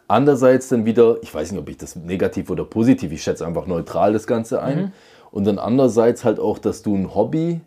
andererseits 0.09 0.69
dann 0.69 0.85
wieder, 0.85 1.19
ich 1.23 1.33
weiß 1.33 1.53
nicht, 1.53 1.61
ob 1.61 1.69
ich 1.69 1.79
das 1.79 1.97
negativ 1.97 2.51
oder 2.51 2.65
positiv, 2.65 3.13
ich 3.13 3.23
schätze 3.23 3.47
einfach 3.47 3.67
neutral 3.67 4.13
das 4.13 4.27
Ganze 4.27 4.61
ein. 4.63 4.93
Und 5.31 5.47
dann 5.47 5.61
andererseits 5.61 6.25
halt 6.25 6.41
auch, 6.41 6.59
dass 6.59 6.83
du 6.83 6.95
ein 6.97 7.15
Hobby 7.15 7.61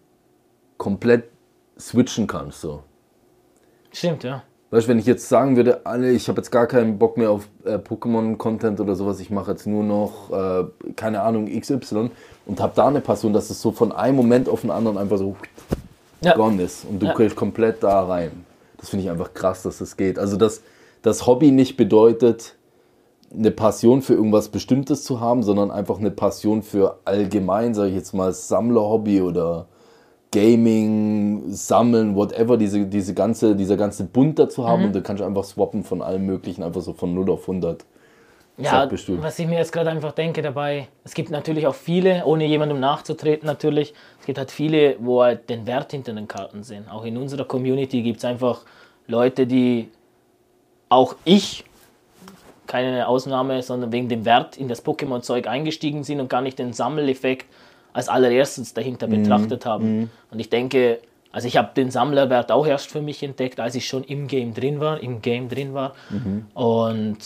komplett 0.77 1.29
switchen 1.79 2.27
kannst. 2.27 2.59
So. 2.59 2.83
Stimmt, 3.93 4.25
ja. 4.25 4.43
Weißt 4.73 4.87
du, 4.87 4.89
wenn 4.89 4.97
ich 4.97 5.05
jetzt 5.05 5.29
sagen 5.29 5.55
würde, 5.55 5.85
alle, 5.85 6.09
ich 6.13 6.27
habe 6.29 6.37
jetzt 6.39 6.49
gar 6.49 6.65
keinen 6.65 6.97
Bock 6.97 7.15
mehr 7.15 7.29
auf 7.29 7.47
äh, 7.63 7.75
Pokémon-Content 7.75 8.79
oder 8.79 8.95
sowas, 8.95 9.19
ich 9.19 9.29
mache 9.29 9.51
jetzt 9.51 9.67
nur 9.67 9.83
noch, 9.83 10.31
äh, 10.31 10.63
keine 10.95 11.21
Ahnung, 11.21 11.45
XY 11.45 12.09
und 12.47 12.59
habe 12.59 12.73
da 12.75 12.87
eine 12.87 12.99
Passion, 12.99 13.33
dass 13.33 13.51
es 13.51 13.61
so 13.61 13.71
von 13.71 13.91
einem 13.91 14.15
Moment 14.15 14.49
auf 14.49 14.61
den 14.61 14.71
anderen 14.71 14.97
einfach 14.97 15.19
so 15.19 15.35
Ja. 16.21 16.33
gone 16.33 16.63
ist 16.63 16.85
und 16.85 16.99
du 16.99 17.05
Ja. 17.05 17.13
gehst 17.13 17.35
komplett 17.35 17.83
da 17.83 18.03
rein. 18.03 18.31
Das 18.79 18.89
finde 18.89 19.05
ich 19.05 19.11
einfach 19.11 19.35
krass, 19.35 19.61
dass 19.61 19.77
das 19.77 19.95
geht. 19.95 20.17
Also, 20.17 20.37
dass 20.37 20.61
das 21.03 21.27
Hobby 21.27 21.51
nicht 21.51 21.77
bedeutet, 21.77 22.55
eine 23.31 23.51
Passion 23.51 24.01
für 24.01 24.15
irgendwas 24.15 24.49
Bestimmtes 24.49 25.03
zu 25.03 25.19
haben, 25.19 25.43
sondern 25.43 25.69
einfach 25.69 25.99
eine 25.99 26.09
Passion 26.09 26.63
für 26.63 26.97
allgemein, 27.05 27.75
sage 27.75 27.89
ich 27.89 27.95
jetzt 27.95 28.13
mal, 28.15 28.33
Sammlerhobby 28.33 29.21
oder 29.21 29.67
Gaming, 30.33 31.43
Sammeln, 31.51 32.15
whatever, 32.15 32.57
diese, 32.57 32.87
diese 32.87 33.13
ganze, 33.13 33.55
dieser 33.55 33.77
ganze 33.77 34.03
Bund 34.03 34.39
dazu 34.39 34.67
haben 34.67 34.85
und 34.85 34.95
du 34.95 35.01
kannst 35.03 35.21
einfach 35.21 35.43
swappen 35.43 35.83
von 35.83 36.01
allem 36.01 36.25
Möglichen, 36.25 36.63
einfach 36.63 36.81
so 36.81 36.93
von 36.93 37.13
0 37.13 37.29
auf 37.29 37.41
100. 37.41 37.85
Ja, 38.57 38.87
was 38.91 39.39
ich 39.39 39.47
mir 39.47 39.57
jetzt 39.57 39.71
gerade 39.71 39.89
einfach 39.89 40.11
denke 40.11 40.41
dabei, 40.41 40.87
es 41.03 41.13
gibt 41.13 41.29
natürlich 41.29 41.65
auch 41.65 41.75
viele, 41.75 42.23
ohne 42.25 42.45
jemandem 42.45 42.79
nachzutreten 42.79 43.47
natürlich, 43.47 43.93
es 44.19 44.25
gibt 44.25 44.37
halt 44.37 44.51
viele, 44.51 44.95
wo 44.99 45.21
halt 45.21 45.49
den 45.49 45.65
Wert 45.67 45.91
hinter 45.91 46.13
den 46.13 46.27
Karten 46.27 46.63
sehen. 46.63 46.87
Auch 46.87 47.03
in 47.03 47.17
unserer 47.17 47.45
Community 47.45 48.01
gibt 48.01 48.17
es 48.17 48.25
einfach 48.25 48.61
Leute, 49.07 49.47
die 49.47 49.89
auch 50.89 51.15
ich, 51.25 51.63
keine 52.65 53.07
Ausnahme, 53.07 53.61
sondern 53.61 53.91
wegen 53.91 54.09
dem 54.09 54.25
Wert 54.25 54.57
in 54.57 54.67
das 54.67 54.83
Pokémon-Zeug 54.83 55.47
eingestiegen 55.47 56.03
sind 56.03 56.19
und 56.19 56.29
gar 56.29 56.41
nicht 56.41 56.57
den 56.57 56.73
Sammeleffekt 56.73 57.45
als 57.93 58.09
allererstes 58.09 58.73
dahinter 58.73 59.07
betrachtet 59.07 59.65
haben. 59.65 60.09
Und 60.31 60.39
ich 60.39 60.49
denke, 60.49 60.99
also 61.31 61.47
ich 61.47 61.57
habe 61.57 61.69
den 61.75 61.89
Sammlerwert 61.91 62.51
auch 62.51 62.67
erst 62.67 62.89
für 62.91 63.01
mich 63.01 63.23
entdeckt, 63.23 63.59
als 63.59 63.75
ich 63.75 63.87
schon 63.87 64.03
im 64.03 64.27
Game 64.27 64.53
drin 64.53 64.79
war, 64.79 64.99
im 65.01 65.21
Game 65.21 65.49
drin 65.49 65.73
war. 65.73 65.93
Und 66.53 67.17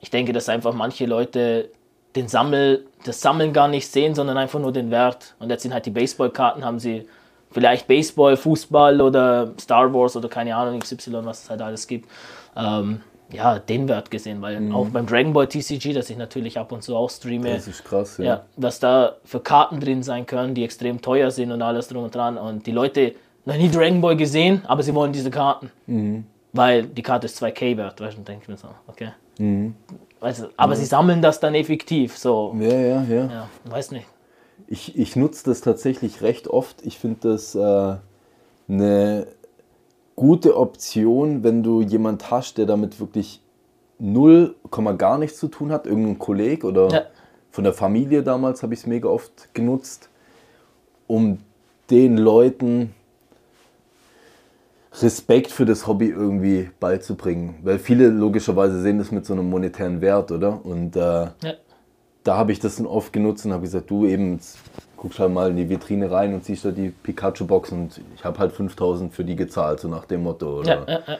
ich 0.00 0.10
denke, 0.10 0.32
dass 0.32 0.48
einfach 0.48 0.74
manche 0.74 1.06
Leute 1.06 1.70
den 2.16 2.28
Sammel, 2.28 2.86
das 3.04 3.20
Sammeln 3.20 3.52
gar 3.52 3.68
nicht 3.68 3.88
sehen, 3.88 4.14
sondern 4.14 4.38
einfach 4.38 4.58
nur 4.58 4.72
den 4.72 4.90
Wert. 4.90 5.34
Und 5.38 5.50
jetzt 5.50 5.62
sind 5.62 5.74
halt 5.74 5.86
die 5.86 5.90
Baseballkarten, 5.90 6.64
haben 6.64 6.78
sie 6.78 7.06
vielleicht 7.50 7.86
Baseball, 7.86 8.36
Fußball 8.36 9.00
oder 9.00 9.52
Star 9.60 9.92
Wars 9.92 10.16
oder 10.16 10.28
keine 10.28 10.56
Ahnung, 10.56 10.80
XY, 10.80 11.24
was 11.24 11.44
es 11.44 11.50
halt 11.50 11.62
alles 11.62 11.86
gibt. 11.86 12.10
Ähm, 12.56 13.00
ja, 13.32 13.58
den 13.58 13.88
Wert 13.88 14.10
gesehen, 14.10 14.40
weil 14.40 14.72
auch 14.72 14.88
beim 14.88 15.06
Dragon 15.06 15.32
Ball 15.32 15.48
TCG, 15.48 15.92
das 15.92 16.10
ich 16.10 16.16
natürlich 16.16 16.58
ab 16.58 16.70
und 16.72 16.82
zu 16.82 16.96
auch 16.96 17.10
streame, 17.10 17.50
Das 17.50 17.66
ist 17.66 17.84
krass, 17.84 18.18
ja. 18.18 18.24
ja, 18.24 18.44
was 18.56 18.78
da 18.78 19.16
für 19.24 19.40
Karten 19.40 19.80
drin 19.80 20.02
sein 20.02 20.26
können, 20.26 20.54
die 20.54 20.64
extrem 20.64 21.00
teuer 21.02 21.30
sind 21.30 21.50
und 21.50 21.60
alles 21.62 21.88
drum 21.88 22.04
und 22.04 22.14
dran. 22.14 22.38
Und 22.38 22.66
die 22.66 22.72
Leute 22.72 23.14
noch 23.44 23.56
nie 23.56 23.70
Dragon 23.70 24.00
Ball 24.00 24.16
gesehen, 24.16 24.62
aber 24.66 24.82
sie 24.82 24.94
wollen 24.94 25.12
diese 25.12 25.30
Karten. 25.30 25.70
Weil 26.52 26.84
die 26.84 27.02
Karte 27.02 27.26
ist 27.26 27.42
2K 27.42 27.76
wert, 27.76 28.00
weißt 28.00 28.16
du, 28.16 28.22
denke 28.22 28.42
ich 28.44 28.48
mir 28.48 28.56
so, 28.56 28.68
okay. 28.86 29.10
Also, 30.20 30.48
aber 30.56 30.74
sie 30.76 30.86
sammeln 30.86 31.20
das 31.20 31.40
dann 31.40 31.54
effektiv, 31.54 32.16
so. 32.16 32.56
Ja, 32.58 32.74
ja, 32.74 33.02
ja. 33.02 33.24
Ja, 33.26 33.48
weiß 33.64 33.90
nicht. 33.90 34.06
Ich, 34.68 34.98
ich 34.98 35.14
nutze 35.16 35.44
das 35.44 35.60
tatsächlich 35.60 36.22
recht 36.22 36.48
oft. 36.48 36.84
Ich 36.84 36.98
finde 36.98 37.28
das 37.28 37.54
äh, 37.54 37.96
eine 38.68 39.26
gute 40.16 40.56
Option, 40.56 41.44
wenn 41.44 41.62
du 41.62 41.82
jemand 41.82 42.30
hast, 42.30 42.58
der 42.58 42.66
damit 42.66 42.98
wirklich 42.98 43.42
null, 43.98 44.54
Komma 44.70 44.92
gar 44.92 45.18
nichts 45.18 45.38
zu 45.38 45.48
tun 45.48 45.70
hat, 45.70 45.86
irgendein 45.86 46.18
Kolleg 46.18 46.64
oder 46.64 46.88
Ja. 46.90 47.02
von 47.50 47.64
der 47.64 47.72
Familie 47.72 48.22
damals 48.22 48.62
habe 48.62 48.74
ich 48.74 48.80
es 48.80 48.86
mega 48.86 49.08
oft 49.08 49.54
genutzt, 49.54 50.08
um 51.06 51.38
den 51.90 52.16
Leuten 52.16 52.94
Respekt 55.02 55.50
für 55.52 55.66
das 55.66 55.86
Hobby 55.86 56.08
irgendwie 56.08 56.70
beizubringen. 56.80 57.56
Weil 57.62 57.78
viele 57.78 58.08
logischerweise 58.08 58.80
sehen 58.80 58.98
das 58.98 59.10
mit 59.10 59.26
so 59.26 59.34
einem 59.34 59.50
monetären 59.50 60.00
Wert, 60.00 60.32
oder? 60.32 60.64
Und 60.64 60.96
äh, 60.96 61.00
Ja. 61.00 61.32
da 62.24 62.36
habe 62.38 62.52
ich 62.52 62.60
das 62.60 62.76
dann 62.76 62.86
oft 62.86 63.12
genutzt 63.12 63.44
und 63.44 63.52
habe 63.52 63.62
gesagt, 63.62 63.90
du 63.90 64.06
eben, 64.06 64.40
guckst 64.96 65.18
halt 65.18 65.32
mal 65.32 65.50
in 65.50 65.56
die 65.56 65.68
Vitrine 65.68 66.10
rein 66.10 66.34
und 66.34 66.44
siehst 66.44 66.64
da 66.64 66.70
die 66.70 66.90
Pikachu-Box 66.90 67.72
und 67.72 68.00
ich 68.14 68.24
habe 68.24 68.38
halt 68.38 68.52
5000 68.52 69.14
für 69.14 69.24
die 69.24 69.36
gezahlt, 69.36 69.80
so 69.80 69.88
nach 69.88 70.04
dem 70.04 70.22
Motto. 70.22 70.60
Oder? 70.60 70.68
Ja, 70.68 70.84
ja, 70.86 71.02
ja. 71.06 71.18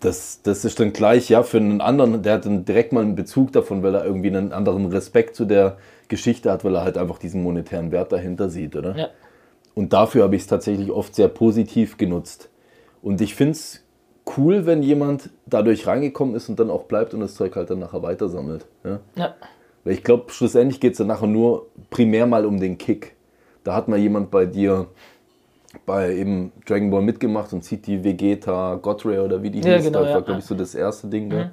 Das, 0.00 0.42
das 0.42 0.64
ist 0.64 0.78
dann 0.78 0.92
gleich, 0.92 1.28
ja, 1.28 1.42
für 1.42 1.56
einen 1.56 1.80
anderen, 1.80 2.22
der 2.22 2.34
hat 2.34 2.46
dann 2.46 2.64
direkt 2.64 2.92
mal 2.92 3.02
einen 3.02 3.16
Bezug 3.16 3.52
davon, 3.52 3.82
weil 3.82 3.94
er 3.94 4.04
irgendwie 4.04 4.28
einen 4.28 4.52
anderen 4.52 4.86
Respekt 4.86 5.34
zu 5.34 5.44
der 5.44 5.76
Geschichte 6.06 6.52
hat, 6.52 6.64
weil 6.64 6.76
er 6.76 6.84
halt 6.84 6.96
einfach 6.96 7.18
diesen 7.18 7.42
monetären 7.42 7.90
Wert 7.90 8.12
dahinter 8.12 8.48
sieht, 8.48 8.76
oder? 8.76 8.96
ja. 8.96 9.08
Und 9.74 9.92
dafür 9.92 10.24
habe 10.24 10.34
ich 10.34 10.42
es 10.42 10.48
tatsächlich 10.48 10.90
oft 10.90 11.14
sehr 11.14 11.28
positiv 11.28 11.98
genutzt. 11.98 12.50
Und 13.00 13.20
ich 13.20 13.36
finde 13.36 13.52
es 13.52 13.84
cool, 14.36 14.66
wenn 14.66 14.82
jemand 14.82 15.30
dadurch 15.46 15.86
reingekommen 15.86 16.34
ist 16.34 16.48
und 16.48 16.58
dann 16.58 16.68
auch 16.68 16.84
bleibt 16.84 17.14
und 17.14 17.20
das 17.20 17.34
Zeug 17.34 17.54
halt 17.54 17.70
dann 17.70 17.78
nachher 17.78 18.02
weitersammelt. 18.02 18.66
Ja? 18.84 18.98
ja. 19.14 19.34
Weil 19.88 19.94
ich 19.94 20.04
glaube, 20.04 20.30
schlussendlich 20.30 20.80
geht 20.80 20.92
es 20.92 20.98
dann 20.98 21.06
nachher 21.06 21.26
nur 21.26 21.64
primär 21.88 22.26
mal 22.26 22.44
um 22.44 22.60
den 22.60 22.76
Kick. 22.76 23.14
Da 23.64 23.74
hat 23.74 23.88
mal 23.88 23.98
jemand 23.98 24.30
bei 24.30 24.44
dir 24.44 24.86
bei 25.86 26.14
eben 26.14 26.52
Dragon 26.66 26.90
Ball 26.90 27.00
mitgemacht 27.00 27.54
und 27.54 27.64
sieht 27.64 27.86
die 27.86 28.04
Vegeta 28.04 28.74
Godray 28.74 29.18
oder 29.20 29.42
wie 29.42 29.48
die 29.48 29.60
Ja, 29.60 29.76
hieß. 29.76 29.84
genau, 29.86 30.00
das 30.00 30.08
ja, 30.10 30.14
war, 30.16 30.20
glaube 30.20 30.32
ja. 30.32 30.38
ich, 30.40 30.44
so 30.44 30.54
das 30.54 30.74
erste 30.74 31.06
Ding. 31.06 31.30
da. 31.30 31.52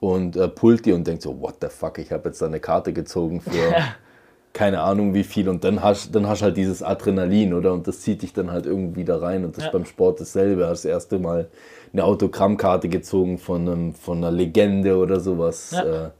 Und 0.00 0.36
äh, 0.36 0.48
pullt 0.48 0.84
die 0.84 0.92
und 0.92 1.06
denkt 1.06 1.22
so, 1.22 1.40
what 1.40 1.54
the 1.62 1.68
fuck, 1.68 1.96
ich 1.98 2.12
habe 2.12 2.28
jetzt 2.28 2.42
da 2.42 2.46
eine 2.46 2.60
Karte 2.60 2.92
gezogen 2.92 3.40
für 3.40 3.74
keine 4.52 4.82
Ahnung 4.82 5.14
wie 5.14 5.24
viel. 5.24 5.48
Und 5.48 5.64
dann 5.64 5.82
hast 5.82 6.14
dann 6.14 6.28
hast 6.28 6.42
halt 6.42 6.58
dieses 6.58 6.82
Adrenalin, 6.82 7.54
oder? 7.54 7.72
Und 7.72 7.88
das 7.88 8.00
zieht 8.02 8.20
dich 8.20 8.34
dann 8.34 8.50
halt 8.50 8.66
irgendwie 8.66 9.04
da 9.04 9.16
rein. 9.16 9.46
Und 9.46 9.56
das 9.56 9.64
Ja. 9.64 9.68
ist 9.68 9.72
beim 9.72 9.86
Sport 9.86 10.20
dasselbe. 10.20 10.66
Hast 10.66 10.84
das 10.84 10.90
erste 10.90 11.18
Mal 11.18 11.48
eine 11.94 12.04
Autogrammkarte 12.04 12.90
gezogen 12.90 13.38
von, 13.38 13.66
einem, 13.66 13.94
von 13.94 14.18
einer 14.18 14.30
Legende 14.30 14.98
oder 14.98 15.20
sowas. 15.20 15.70
Ja. 15.70 16.06
Äh, 16.06 16.10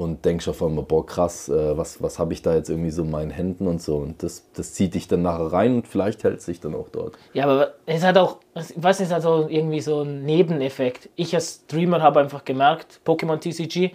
und 0.00 0.24
denkst 0.24 0.48
auf 0.48 0.62
einmal, 0.62 0.84
boah, 0.84 1.04
krass, 1.04 1.50
äh, 1.50 1.76
was, 1.76 2.02
was 2.02 2.18
habe 2.18 2.32
ich 2.32 2.40
da 2.40 2.54
jetzt 2.54 2.70
irgendwie 2.70 2.90
so 2.90 3.02
in 3.02 3.10
meinen 3.10 3.30
Händen 3.30 3.66
und 3.66 3.82
so. 3.82 3.96
Und 3.96 4.22
das, 4.22 4.46
das 4.54 4.72
zieht 4.72 4.94
dich 4.94 5.08
dann 5.08 5.20
nachher 5.20 5.52
rein 5.52 5.74
und 5.74 5.86
vielleicht 5.86 6.24
hält 6.24 6.40
sich 6.40 6.58
dann 6.58 6.74
auch 6.74 6.88
dort. 6.90 7.18
Ja, 7.34 7.44
aber 7.44 7.74
es 7.84 8.02
hat 8.02 8.16
auch, 8.16 8.38
ich 8.54 8.82
weiß 8.82 9.00
nicht, 9.00 9.08
es 9.08 9.14
hat 9.14 9.22
so 9.22 9.46
irgendwie 9.48 9.82
so 9.82 10.00
einen 10.00 10.24
Nebeneffekt. 10.24 11.10
Ich 11.16 11.34
als 11.34 11.64
Streamer 11.66 12.00
habe 12.00 12.20
einfach 12.20 12.46
gemerkt, 12.46 13.00
Pokémon 13.04 13.38
TCG, 13.38 13.92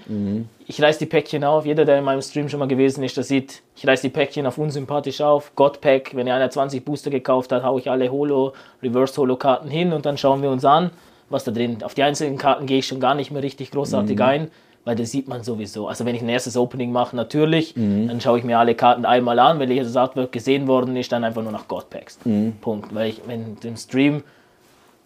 ich 0.67 0.81
reiß 0.81 0.99
die 0.99 1.07
Päckchen 1.07 1.43
auf. 1.43 1.65
Jeder, 1.65 1.85
der 1.85 1.97
in 1.97 2.03
meinem 2.03 2.21
Stream 2.21 2.49
schon 2.49 2.59
mal 2.59 2.67
gewesen 2.67 3.03
ist, 3.03 3.17
der 3.17 3.23
sieht, 3.23 3.63
ich 3.75 3.87
reiß 3.87 4.01
die 4.01 4.09
Päckchen 4.09 4.45
auf 4.45 4.59
unsympathisch 4.59 5.21
auf. 5.21 5.55
Godpack, 5.55 6.15
wenn 6.15 6.27
ihr 6.27 6.35
einer 6.35 6.51
20 6.51 6.85
Booster 6.85 7.09
gekauft 7.09 7.51
hat, 7.51 7.63
hau 7.63 7.79
ich 7.79 7.89
alle 7.89 8.11
Holo, 8.11 8.53
Reverse 8.83 9.19
Holo 9.19 9.37
Karten 9.37 9.69
hin 9.69 9.91
und 9.91 10.05
dann 10.05 10.19
schauen 10.19 10.43
wir 10.43 10.51
uns 10.51 10.65
an, 10.65 10.91
was 11.29 11.43
da 11.43 11.51
drin. 11.51 11.81
Auf 11.83 11.95
die 11.95 12.03
einzelnen 12.03 12.37
Karten 12.37 12.67
gehe 12.67 12.77
ich 12.79 12.87
schon 12.87 12.99
gar 12.99 13.15
nicht 13.15 13.31
mehr 13.31 13.41
richtig 13.41 13.71
großartig 13.71 14.21
ein 14.21 14.51
weil 14.85 14.95
das 14.95 15.11
sieht 15.11 15.27
man 15.27 15.43
sowieso. 15.43 15.87
Also 15.87 16.05
wenn 16.05 16.15
ich 16.15 16.21
ein 16.21 16.29
erstes 16.29 16.55
Opening 16.55 16.91
mache, 16.91 17.15
natürlich, 17.15 17.73
dann 18.07 18.21
schaue 18.21 18.37
ich 18.37 18.45
mir 18.45 18.59
alle 18.59 18.75
Karten 18.75 19.03
einmal 19.03 19.39
an, 19.39 19.59
weil 19.59 19.75
das 19.75 19.95
Artwork 19.97 20.31
gesehen 20.31 20.67
worden 20.67 20.95
ist, 20.95 21.11
dann 21.11 21.23
einfach 21.23 21.41
nur 21.41 21.51
nach 21.51 21.67
Godpacks. 21.67 22.19
Punkt. 22.61 22.93
Weil 22.93 23.09
ich, 23.09 23.21
wenn 23.25 23.57
du 23.59 23.67
im 23.67 23.77
Stream, 23.77 24.23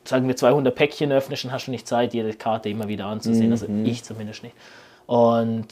sagen 0.04 0.28
wir 0.28 0.36
200 0.36 0.76
Päckchen 0.76 1.12
öffnest, 1.12 1.46
dann 1.46 1.52
hast 1.54 1.68
du 1.68 1.72
nicht 1.72 1.88
Zeit, 1.88 2.14
jede 2.14 2.34
Karte 2.34 2.70
immer 2.70 2.88
wieder 2.88 3.06
anzusehen. 3.06 3.52
Also 3.52 3.68
ich 3.86 4.04
zumindest 4.04 4.44
nicht. 4.44 4.56
Und 5.08 5.68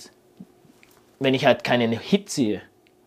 wenn 1.19 1.33
ich 1.33 1.45
halt 1.45 1.63
keinen 1.63 1.91
Hit 1.91 2.29
sehe, 2.29 2.61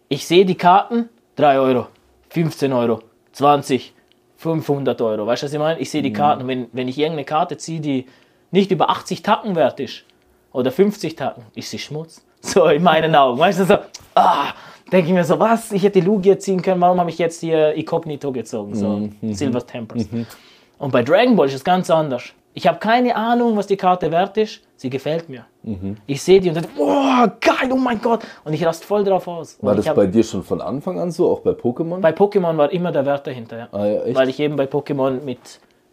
ich 0.09 0.27
sehe 0.27 0.45
die 0.45 0.57
Karten, 0.57 1.09
3 1.37 1.61
Euro, 1.61 1.87
15 2.29 2.73
Euro, 2.73 3.01
20, 3.33 3.95
500 4.37 5.01
Euro. 5.01 5.27
Weißt 5.27 5.43
du, 5.43 5.47
was 5.47 5.53
ich 5.53 5.59
meine? 5.59 5.81
Ich 5.81 5.91
sehe 5.91 6.03
die 6.03 6.13
Karten. 6.13 6.47
Wenn, 6.47 6.67
wenn 6.73 6.89
ich 6.89 6.99
irgendeine 6.99 7.25
Karte 7.25 7.57
ziehe, 7.57 7.81
die 7.81 8.07
nicht 8.51 8.71
über 8.71 8.91
80 8.91 9.23
Tacken 9.23 9.55
wert 9.55 9.81
ist, 9.81 10.05
oder 10.53 10.71
50 10.73 11.17
Tacken, 11.17 11.45
ist 11.55 11.71
sie 11.71 11.79
Schmutz. 11.79 12.25
So 12.43 12.67
in 12.69 12.83
meinen 12.83 13.15
Augen. 13.15 13.39
Weißt 13.39 13.61
du, 13.61 13.65
so, 13.67 13.77
ah, 14.15 14.47
denke 14.91 15.09
ich 15.09 15.13
mir 15.15 15.25
so, 15.25 15.39
was? 15.39 15.73
Ich 15.73 15.83
hätte 15.83 16.01
Lugia 16.01 16.39
ziehen 16.39 16.63
können, 16.63 16.81
warum 16.81 16.99
habe 16.99 17.11
ich 17.11 17.19
jetzt 17.19 17.41
hier 17.41 17.75
Incognito 17.75 18.33
gezogen? 18.33 18.75
So, 18.75 19.11
Silver 19.35 19.67
Tempers. 19.67 20.07
Und 20.79 20.91
bei 20.91 21.03
Dragon 21.03 21.37
Ball 21.37 21.49
ist 21.49 21.55
es 21.57 21.65
ganz 21.65 21.91
anders. 21.91 22.23
Ich 22.55 22.67
habe 22.67 22.79
keine 22.79 23.15
Ahnung, 23.15 23.57
was 23.59 23.67
die 23.67 23.77
Karte 23.77 24.11
wert 24.11 24.39
ist. 24.39 24.63
Sie 24.77 24.89
gefällt 24.89 25.29
mir. 25.29 25.45
Ich 26.07 26.23
sehe 26.23 26.41
die 26.41 26.49
und 26.49 26.55
denke, 26.55 26.71
oh, 26.79 27.27
geil, 27.43 27.71
oh 27.71 27.77
mein 27.77 28.01
Gott. 28.01 28.23
Und 28.45 28.55
ich 28.55 28.65
raste 28.65 28.87
voll 28.87 29.05
drauf 29.05 29.29
aus. 29.29 29.59
War 29.61 29.75
das 29.75 29.87
hab, 29.87 29.97
bei 29.97 30.07
dir 30.07 30.25
schon 30.25 30.43
von 30.43 30.63
Anfang 30.63 30.99
an 30.99 31.11
so, 31.11 31.31
auch 31.31 31.41
bei 31.41 31.51
Pokémon? 31.51 32.01
bei 32.01 32.13
Pokémon 32.13 32.57
war 32.57 32.73
immer 32.73 32.91
der 32.91 33.05
Wert 33.05 33.27
dahinter, 33.27 33.59
ja. 33.59 33.69
Ah, 33.73 33.85
ja? 33.85 34.15
Weil 34.15 34.31
ich 34.31 34.41
eben 34.41 34.57
bei 34.57 34.65
Pokémon 34.65 35.23
mit 35.23 35.39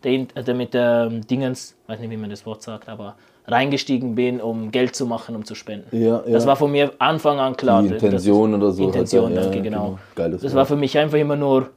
der, 0.05 0.11
In- 0.13 0.27
äh, 0.33 0.53
mit 0.53 0.69
ähm, 0.73 1.27
Dingens, 1.27 1.75
weiß 1.87 1.99
nicht, 1.99 2.09
wie 2.09 2.15
man 2.17 2.29
das 2.29 2.45
Wort 2.45 2.63
sagt, 2.63 2.87
aber 2.87 3.15
reingestiegen 3.47 4.15
bin, 4.15 4.41
um 4.41 4.71
Geld 4.71 4.95
zu 4.95 5.05
machen, 5.05 5.35
um 5.35 5.45
zu 5.45 5.55
spenden. 5.55 5.95
Ja, 5.95 6.21
ja. 6.25 6.33
Das 6.33 6.45
war 6.45 6.55
von 6.55 6.71
mir 6.71 6.91
Anfang 6.99 7.39
an 7.39 7.55
klar. 7.55 7.81
Die 7.81 7.89
Das- 7.89 8.03
Intention 8.03 8.53
oder 8.53 8.71
so. 8.71 8.83
Intention, 8.83 9.25
hat 9.31 9.37
er- 9.37 9.41
danke, 9.43 9.57
ja, 9.57 9.63
genau. 9.63 9.99
Geiles 10.15 10.41
Das 10.41 10.53
war 10.53 10.65
für 10.65 10.75
mich 10.75 10.97
einfach 10.97 11.17
immer 11.17 11.35
nur 11.35 11.69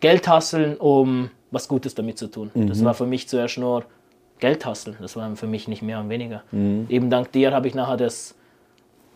Geld 0.00 0.28
hasseln, 0.28 0.76
um 0.76 1.30
was 1.50 1.66
Gutes 1.68 1.94
damit 1.94 2.18
zu 2.18 2.28
tun. 2.28 2.50
Das 2.54 2.78
Mhm. 2.80 2.84
war 2.84 2.94
für 2.94 3.06
mich 3.06 3.28
zuerst 3.28 3.58
nur 3.58 3.84
Geld 4.38 4.64
hasseln. 4.66 4.96
Das 5.00 5.16
war 5.16 5.34
für 5.36 5.46
mich 5.46 5.66
nicht 5.68 5.82
mehr 5.82 5.98
und 5.98 6.08
weniger. 6.10 6.42
Mhm. 6.52 6.86
Eben 6.88 7.10
dank 7.10 7.32
dir 7.32 7.52
habe 7.52 7.66
ich 7.66 7.74
nachher 7.74 7.96
das 7.96 8.34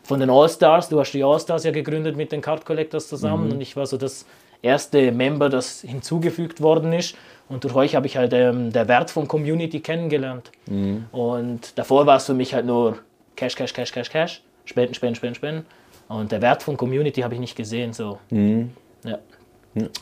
von 0.02 0.18
den 0.18 0.30
All-Stars, 0.30 0.88
du 0.88 0.98
hast 0.98 1.12
die 1.12 1.22
All-Stars 1.22 1.62
ja 1.64 1.70
gegründet 1.70 2.16
mit 2.16 2.32
den 2.32 2.40
Card 2.40 2.64
Collectors 2.64 3.06
zusammen 3.08 3.46
Mhm. 3.46 3.52
und 3.52 3.60
ich 3.60 3.76
war 3.76 3.86
so 3.86 3.96
das 3.96 4.26
erste 4.62 5.12
Member, 5.12 5.48
das 5.48 5.82
hinzugefügt 5.82 6.60
worden 6.60 6.92
ist. 6.92 7.14
Und 7.50 7.64
durch 7.64 7.74
euch 7.74 7.94
habe 7.96 8.06
ich 8.06 8.16
halt 8.16 8.32
ähm, 8.32 8.72
der 8.72 8.88
Wert 8.88 9.10
von 9.10 9.26
Community 9.28 9.80
kennengelernt. 9.80 10.50
Mhm. 10.66 11.06
Und 11.12 11.76
davor 11.76 12.06
war 12.06 12.16
es 12.16 12.24
für 12.26 12.34
mich 12.34 12.54
halt 12.54 12.64
nur 12.64 12.98
Cash, 13.36 13.56
Cash, 13.56 13.72
Cash, 13.72 13.92
Cash, 13.92 14.08
Cash, 14.08 14.42
Spenden, 14.64 14.94
Spenden, 14.94 15.16
Spenden, 15.16 15.34
Spenden. 15.34 15.66
Und 16.08 16.30
der 16.32 16.40
Wert 16.42 16.62
von 16.62 16.76
Community 16.76 17.20
habe 17.22 17.34
ich 17.34 17.40
nicht 17.40 17.56
gesehen. 17.56 17.92
So. 17.92 18.18
Mhm. 18.30 18.70
Ja. 19.04 19.18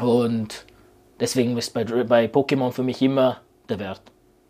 Und 0.04 0.66
deswegen 1.20 1.56
ist 1.56 1.72
bei, 1.74 1.84
bei 1.84 2.26
Pokémon 2.26 2.70
für 2.70 2.82
mich 2.82 3.00
immer 3.02 3.40
der 3.68 3.78
Wert. 3.78 4.02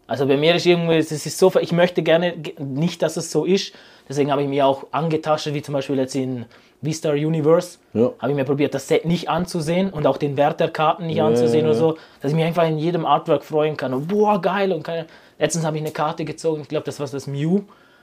Also 0.08 0.26
bei 0.26 0.36
mir 0.36 0.54
ist 0.54 0.66
irgendwie, 0.66 0.96
es 0.96 1.12
ist 1.12 1.38
so, 1.38 1.52
ich 1.60 1.70
möchte 1.72 2.02
gerne 2.02 2.36
ge- 2.36 2.54
nicht, 2.58 3.02
dass 3.02 3.16
es 3.16 3.30
so 3.30 3.44
ist. 3.44 3.74
Deswegen 4.08 4.32
habe 4.32 4.42
ich 4.42 4.48
mir 4.48 4.66
auch 4.66 4.86
angetastet, 4.90 5.54
wie 5.54 5.62
zum 5.62 5.74
Beispiel 5.74 5.96
jetzt 5.98 6.14
in 6.16 6.46
V-Star 6.82 7.14
Universe, 7.14 7.78
Ja. 7.92 8.12
habe 8.18 8.32
ich 8.32 8.36
mir 8.36 8.44
probiert, 8.44 8.72
das 8.74 8.86
Set 8.86 9.04
nicht 9.04 9.28
anzusehen 9.28 9.90
und 9.90 10.06
auch 10.06 10.16
den 10.16 10.36
Wert 10.36 10.60
der 10.60 10.68
Karten 10.68 11.06
nicht 11.06 11.20
anzusehen 11.20 11.64
ja, 11.64 11.70
oder 11.70 11.78
so, 11.78 11.96
dass 12.20 12.30
ich 12.30 12.36
mich 12.36 12.44
einfach 12.44 12.66
in 12.68 12.78
jedem 12.78 13.04
Artwork 13.04 13.44
freuen 13.44 13.76
kann. 13.76 13.92
Und 13.94 14.06
boah, 14.08 14.40
geil. 14.40 14.72
Und 14.72 14.84
keine, 14.84 15.06
letztens 15.38 15.64
habe 15.64 15.76
ich 15.76 15.82
eine 15.82 15.92
Karte 15.92 16.24
gezogen, 16.24 16.62
ich 16.62 16.68
glaube, 16.68 16.84
das 16.84 17.00
war 17.00 17.06
das 17.08 17.26
Mew. 17.26 17.62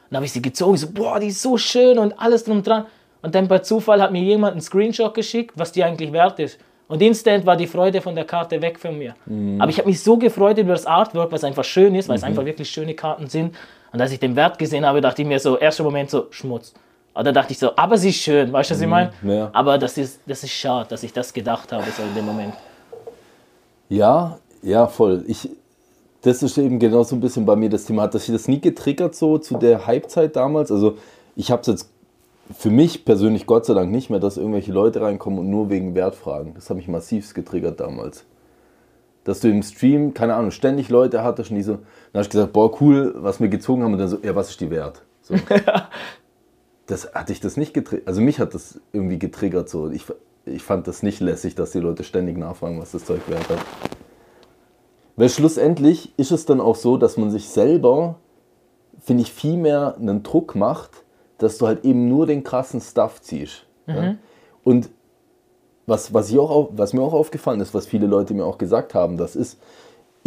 Dann 0.10 0.18
habe 0.18 0.26
ich 0.26 0.34
sie 0.34 0.42
gezogen, 0.42 0.78
so, 0.78 0.92
boah, 0.92 1.20
die 1.20 1.28
ist 1.28 1.42
so 1.42 1.58
schön 1.58 1.98
und 1.98 2.20
alles 2.20 2.44
drum 2.44 2.62
dran. 2.64 2.86
Und 3.22 3.34
dann 3.34 3.48
bei 3.48 3.60
Zufall 3.60 4.02
hat 4.02 4.12
mir 4.12 4.22
jemand 4.22 4.52
einen 4.52 4.62
Screenshot 4.62 5.14
geschickt, 5.14 5.54
was 5.56 5.72
die 5.72 5.84
eigentlich 5.84 6.12
wert 6.12 6.40
ist. 6.40 6.60
Und 6.88 7.02
instant 7.02 7.46
war 7.48 7.58
die 7.58 7.66
Freude 7.66 8.00
von 8.02 8.14
der 8.14 8.26
Karte 8.26 8.62
weg 8.62 8.78
von 8.80 8.96
mir. 8.98 9.16
Aber 9.58 9.72
ich 9.72 9.80
habe 9.80 9.88
mich 9.90 10.04
so 10.04 10.18
gefreut 10.18 10.60
über 10.60 10.74
das 10.74 10.86
Artwork, 10.86 11.32
was 11.32 11.44
einfach 11.44 11.64
schön 11.64 11.96
ist, 11.96 12.08
weil 12.08 12.18
es 12.18 12.24
einfach 12.24 12.46
wirklich 12.46 12.70
schöne 12.70 12.94
Karten 12.94 13.26
sind. 13.28 13.56
Und 13.92 14.02
als 14.02 14.12
ich 14.12 14.20
den 14.20 14.36
Wert 14.36 14.60
gesehen 14.60 14.86
habe, 14.86 15.02
dachte 15.02 15.24
ich 15.24 15.28
mir 15.28 15.40
so, 15.40 15.58
erster 15.58 15.84
Moment 15.84 16.12
so, 16.12 16.28
Schmutz. 16.30 16.74
Und 17.16 17.26
dann 17.26 17.34
dachte 17.34 17.54
ich 17.54 17.60
so, 17.60 17.72
aber 17.78 17.98
sie 17.98 18.10
ist 18.10 18.18
schön, 18.18 18.52
weißt 18.52 18.70
du, 18.70 18.74
was 18.76 18.82
ich 18.82 18.88
meine? 18.88 19.12
ja. 19.24 19.50
Aber 19.54 19.78
das 19.78 19.98
ist, 19.98 20.20
das 20.26 20.44
ist 20.44 20.52
schade, 20.52 20.90
dass 20.90 21.02
ich 21.02 21.14
das 21.14 21.32
gedacht 21.32 21.72
habe 21.72 21.86
so 21.90 22.04
in 22.04 22.14
dem 22.14 22.26
Moment. 22.26 22.54
Ja, 23.88 24.38
ja, 24.62 24.86
voll. 24.88 25.24
Ich, 25.28 25.50
das 26.22 26.44
ist 26.44 26.58
eben 26.58 26.78
genau 26.78 27.04
so 27.04 27.16
ein 27.16 27.22
bisschen 27.22 27.46
bei 27.46 27.56
mir 27.56 27.70
das 27.70 27.86
Thema. 27.86 28.04
Hat 28.04 28.16
das 28.16 28.28
das 28.28 28.50
nie 28.50 28.60
getriggert 28.60 29.16
so 29.16 29.38
zu 29.38 29.58
der 29.58 29.88
Halbzeit 29.88 30.36
damals? 30.36 30.72
Also 30.72 30.98
ich 31.38 31.52
habe 31.52 31.62
es 31.62 31.68
jetzt 31.68 31.90
für 32.54 32.70
mich 32.70 33.06
persönlich 33.06 33.46
Gott 33.46 33.66
sei 33.66 33.76
Dank 33.76 33.92
nicht 33.92 34.10
mehr, 34.10 34.20
dass 34.20 34.36
irgendwelche 34.36 34.74
Leute 34.74 35.00
reinkommen 35.00 35.40
und 35.40 35.50
nur 35.50 35.70
wegen 35.70 35.96
Wert 35.96 36.16
fragen. 36.16 36.52
Das 36.56 36.70
hat 36.70 36.76
mich 36.76 36.90
massivst 36.90 37.34
getriggert 37.34 37.80
damals. 37.80 38.26
Dass 39.24 39.40
du 39.40 39.50
im 39.50 39.64
Stream, 39.64 40.14
keine 40.14 40.36
Ahnung, 40.36 40.52
ständig 40.52 40.90
Leute 40.90 41.24
hattest 41.24 41.50
und 41.50 41.56
die 41.56 41.64
so, 41.64 41.74
dann 42.12 42.20
hast 42.20 42.34
du 42.34 42.38
gesagt, 42.38 42.52
boah, 42.52 42.70
cool, 42.82 43.16
was 43.18 43.40
wir 43.40 43.48
gezogen 43.48 43.84
haben 43.84 43.94
und 43.94 44.00
dann 44.00 44.10
so, 44.10 44.18
ja, 44.22 44.36
was 44.36 44.50
ist 44.50 44.60
die 44.60 44.70
Wert? 44.70 45.02
So. 45.22 45.36
das 46.88 47.14
hatte 47.14 47.34
ich 47.34 47.40
das 47.40 47.58
nicht 47.58 47.74
getriggert. 47.74 48.08
Also 48.08 48.22
mich 48.22 48.40
hat 48.40 48.54
das 48.54 48.80
irgendwie 48.94 49.20
getriggert 49.20 49.70
so. 49.70 49.90
Ich, 49.90 50.06
ich 50.46 50.64
fand 50.64 50.88
das 50.88 51.04
nicht 51.04 51.20
lässig, 51.20 51.56
dass 51.56 51.72
die 51.72 51.80
Leute 51.80 52.04
ständig 52.04 52.38
nachfragen, 52.38 52.80
was 52.80 52.92
das 52.92 53.06
Zeug 53.06 53.22
wert 53.28 53.50
hat. 53.50 53.60
Weil 55.16 55.30
schlussendlich 55.30 56.14
ist 56.18 56.32
es 56.32 56.46
dann 56.46 56.62
auch 56.62 56.76
so, 56.76 56.98
dass 56.98 57.18
man 57.18 57.32
sich 57.32 57.50
selber, 57.50 58.16
finde 59.00 59.24
ich, 59.24 59.32
viel 59.32 59.58
mehr 59.58 59.96
einen 59.98 60.24
Druck 60.24 60.56
macht, 60.56 61.04
dass 61.38 61.58
du 61.58 61.68
halt 61.68 61.86
eben 61.86 62.08
nur 62.10 62.28
den 62.28 62.44
krassen 62.44 62.82
Stuff 62.82 63.22
ziehst. 63.22 63.66
Ja? 63.88 64.16
Und 64.64 64.90
was, 65.86 66.14
was, 66.14 66.30
ich 66.30 66.40
auch, 66.40 66.70
was 66.74 66.94
mir 66.94 67.02
auch 67.02 67.14
aufgefallen 67.14 67.60
ist, 67.62 67.74
was 67.74 67.86
viele 67.86 68.08
Leute 68.08 68.34
mir 68.34 68.46
auch 68.46 68.58
gesagt 68.58 68.94
haben, 68.94 69.18
das 69.18 69.36
ist, 69.36 69.60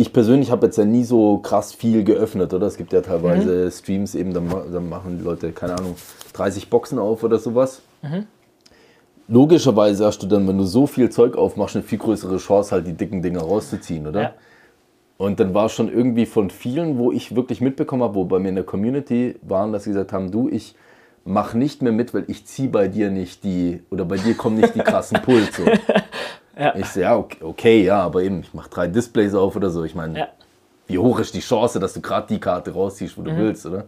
ich 0.00 0.12
persönlich 0.12 0.50
habe 0.52 0.66
jetzt 0.66 0.78
ja 0.78 0.84
nie 0.84 1.02
so 1.02 1.38
krass 1.38 1.74
viel 1.74 2.04
geöffnet, 2.04 2.54
oder? 2.54 2.66
Es 2.68 2.76
gibt 2.76 2.92
ja 2.92 3.00
teilweise 3.00 3.68
Streams 3.70 4.14
eben, 4.14 4.32
da, 4.32 4.40
ma- 4.40 4.64
da 4.72 4.78
machen 4.78 5.18
die 5.18 5.24
Leute, 5.24 5.50
keine 5.50 5.76
Ahnung, 5.76 5.96
30 6.34 6.70
Boxen 6.70 7.00
auf 7.00 7.24
oder 7.24 7.38
sowas. 7.40 7.82
Logischerweise 9.26 10.06
hast 10.06 10.22
du 10.22 10.26
dann, 10.28 10.46
wenn 10.48 10.56
du 10.56 10.64
so 10.64 10.86
viel 10.86 11.10
Zeug 11.10 11.36
aufmachst, 11.36 11.74
eine 11.76 11.82
viel 11.84 11.98
größere 11.98 12.38
Chance, 12.38 12.70
halt 12.72 12.86
die 12.86 12.94
dicken 12.94 13.20
Dinger 13.22 13.40
rauszuziehen, 13.42 14.06
oder? 14.06 14.22
Ja. 14.22 14.32
Und 15.18 15.40
dann 15.40 15.52
war 15.52 15.68
schon 15.68 15.92
irgendwie 15.92 16.26
von 16.26 16.48
vielen, 16.48 16.96
wo 16.96 17.10
ich 17.10 17.34
wirklich 17.34 17.60
mitbekommen 17.60 18.04
habe, 18.04 18.14
wo 18.14 18.24
bei 18.24 18.38
mir 18.38 18.50
in 18.50 18.54
der 18.54 18.64
Community 18.64 19.34
waren, 19.42 19.72
dass 19.72 19.84
sie 19.84 19.90
gesagt 19.90 20.12
haben, 20.12 20.30
du, 20.30 20.48
ich 20.48 20.76
mach 21.24 21.54
nicht 21.54 21.82
mehr 21.82 21.92
mit, 21.92 22.14
weil 22.14 22.24
ich 22.28 22.46
ziehe 22.46 22.68
bei 22.68 22.86
dir 22.88 23.10
nicht 23.10 23.42
die, 23.44 23.80
oder 23.90 24.04
bei 24.04 24.16
dir 24.16 24.34
kommen 24.34 24.58
nicht 24.58 24.74
die 24.76 24.80
krassen 24.80 25.20
Puls. 25.24 25.56
So. 25.56 25.64
Ich 26.76 26.86
so, 26.86 27.00
ja, 27.00 27.16
okay, 27.16 27.38
okay, 27.42 27.82
ja, 27.84 28.00
aber 28.02 28.22
eben, 28.22 28.40
ich 28.40 28.52
mache 28.52 28.68
drei 28.70 28.88
Displays 28.88 29.34
auf 29.34 29.54
oder 29.56 29.70
so. 29.70 29.84
Ich 29.84 29.94
meine, 29.94 30.18
Ja. 30.18 30.28
wie 30.88 30.98
hoch 30.98 31.20
ist 31.20 31.34
die 31.34 31.40
Chance, 31.40 31.78
dass 31.78 31.92
du 31.94 32.00
gerade 32.00 32.26
die 32.28 32.40
Karte 32.40 32.72
rausziehst, 32.72 33.16
wo 33.16 33.22
du 33.22 33.30
willst, 33.36 33.64
oder? 33.66 33.84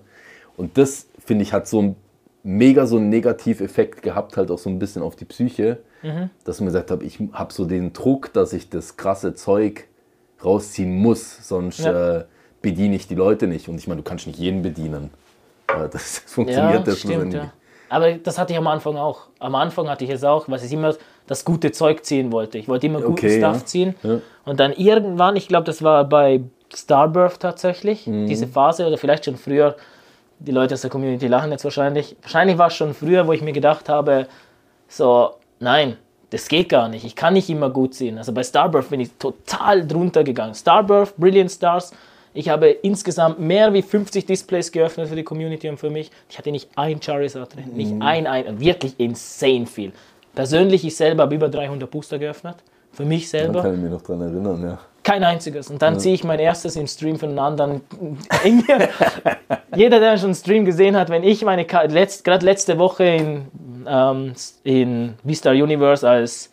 Und 0.57 0.79
das, 0.79 1.07
finde 1.25 1.43
ich, 1.43 1.53
hat 1.53 1.67
so 1.67 1.83
ein 1.83 1.97
mega 2.43 2.87
so 2.87 2.97
einen 2.97 3.09
Negativeffekt 3.09 4.03
gehabt, 4.03 4.37
halt 4.37 4.51
auch 4.51 4.59
so 4.59 4.71
ein 4.71 4.79
bisschen 4.79 5.03
auf 5.03 5.17
die 5.17 5.25
Psyche, 5.27 5.79
dass 6.45 6.57
ich 6.57 6.61
mir 6.63 6.67
gesagt 6.69 6.91
habe, 6.91 7.05
ich 7.05 7.19
habe 7.33 7.53
so 7.53 7.65
den 7.67 7.93
Druck, 7.93 8.33
dass 8.33 8.53
ich 8.53 8.71
das 8.71 8.97
krasse 8.97 9.35
Zeug 9.35 9.89
rausziehen 10.45 10.95
muss, 10.95 11.47
sonst 11.47 11.81
Ja. 11.81 12.19
äh, 12.21 12.25
bediene 12.63 12.95
ich 12.97 13.09
die 13.09 13.15
Leute 13.15 13.47
nicht. 13.47 13.69
Und 13.69 13.77
ich 13.79 13.87
meine, 13.89 14.03
du 14.03 14.09
kannst 14.09 14.27
nicht 14.27 14.39
jeden 14.39 14.63
bedienen. 14.63 15.11
Äh, 15.69 15.89
Das 15.91 16.19
funktioniert 16.27 16.87
das 16.87 16.99
stimmt, 17.01 17.35
ja. 17.35 17.53
Aber 17.91 18.13
das 18.15 18.39
hatte 18.39 18.53
ich 18.53 18.59
am 18.59 18.67
Anfang 18.69 18.97
auch. 18.97 19.23
Am 19.41 19.55
Anfang 19.55 19.89
hatte 19.91 20.05
ich 20.05 20.11
es 20.11 20.25
auch, 20.25 20.49
weil 20.49 20.63
ich 20.65 20.73
immer 20.73 20.95
das 21.27 21.45
gute 21.45 21.73
Zeug 21.73 22.05
ziehen 22.05 22.33
wollte. 22.33 22.57
Ich 22.59 22.69
wollte 22.69 22.87
immer 22.87 23.01
guten 23.01 23.13
Okay, 23.13 23.39
Stuff 23.39 23.59
ja. 23.59 23.65
ziehen. 23.67 23.95
Ja. 24.03 24.21
Und 24.45 24.61
dann 24.61 24.73
irgendwann, 24.73 25.37
ich 25.37 25.49
glaube, 25.49 25.65
das 25.65 25.83
war 25.83 26.05
bei 26.05 26.41
Starbirth 26.75 27.41
tatsächlich, 27.41 28.07
Mhm. 28.07 28.27
diese 28.27 28.47
Phase 28.47 28.87
oder 28.87 28.97
vielleicht 28.97 29.25
schon 29.27 29.37
früher. 29.37 29.77
Die 30.39 30.53
Leute 30.53 30.75
aus 30.75 30.81
der 30.81 30.91
Community 30.91 31.27
lachen 31.27 31.51
jetzt 31.51 31.65
wahrscheinlich. 31.65 32.17
Wahrscheinlich 32.23 32.57
war 32.57 32.69
es 32.69 32.75
schon 32.75 32.95
früher, 32.95 33.27
wo 33.27 33.33
ich 33.33 33.43
mir 33.43 33.53
gedacht 33.53 33.89
habe, 33.89 34.27
so, 34.89 35.35
nein, 35.59 35.97
das 36.31 36.49
geht 36.49 36.69
gar 36.69 36.89
nicht. 36.89 37.05
Ich 37.05 37.17
kann 37.17 37.35
nicht 37.35 37.51
immer 37.51 37.71
gut 37.71 37.95
ziehen. 37.95 38.17
Also 38.19 38.33
bei 38.33 38.43
Starbirth 38.45 38.89
bin 38.91 39.01
ich 39.01 39.11
total 39.19 39.87
drunter 39.87 40.23
gegangen. 40.25 40.55
Starbirth, 40.55 41.17
Brilliant 41.17 41.51
Stars, 41.51 41.93
Ich 42.33 42.49
habe 42.49 42.69
insgesamt 42.69 43.41
mehr 43.41 43.73
wie 43.73 43.83
50 43.83 44.25
Displays 44.27 44.71
geöffnet 44.71 45.09
für 45.09 45.17
die 45.17 45.25
Community 45.25 45.69
und 45.69 45.79
für 45.79 45.91
mich. 45.91 46.11
Ich 46.29 46.39
hatte 46.39 46.51
nicht 46.53 46.71
ein 46.77 47.03
Charizard 47.03 47.55
drin, 47.57 47.73
nicht 47.75 47.93
Mhm. 47.95 48.03
ein, 48.03 48.27
ein, 48.27 48.61
wirklich 48.61 48.95
insane 48.99 49.67
viel. 49.67 49.93
Persönlich, 50.35 50.85
ich 50.85 50.95
selber 50.95 51.25
habe 51.25 51.35
über 51.35 51.49
300 51.49 51.91
Booster 51.91 52.19
geöffnet. 52.19 52.57
Für 52.93 53.05
mich 53.05 53.25
Da 53.31 53.39
selber. 53.39 53.63
kann 53.63 53.75
ich 53.75 53.81
mich 53.81 53.91
noch 53.91 54.03
dran 54.03 54.21
erinnern, 54.21 54.63
ja. 54.63 54.79
Kein 55.03 55.25
einziges. 55.25 55.71
Und 55.71 55.81
dann 55.81 55.99
ziehe 55.99 56.15
ich 56.15 56.25
mein 56.25 56.39
erstes 56.41 56.77
im 56.77 56.87
Stream 56.87 57.19
von 57.19 57.31
einem 57.31 57.39
anderen. 57.39 57.81
Jeder, 59.75 59.99
der 60.01 60.17
schon 60.19 60.27
einen 60.27 60.35
Stream 60.35 60.65
gesehen 60.65 60.97
hat, 60.97 61.09
wenn 61.09 61.23
ich 61.23 61.45
meine, 61.45 61.67
letzt, 61.89 62.25
gerade 62.25 62.45
letzte 62.45 62.79
Woche 62.79 63.05
in, 63.05 63.47
ähm, 63.87 64.35
in 64.65 65.15
Vista 65.23 65.51
Universe 65.53 66.09
als, 66.09 66.51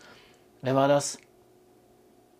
wer 0.61 0.75
war 0.75 0.87
das? 0.87 1.17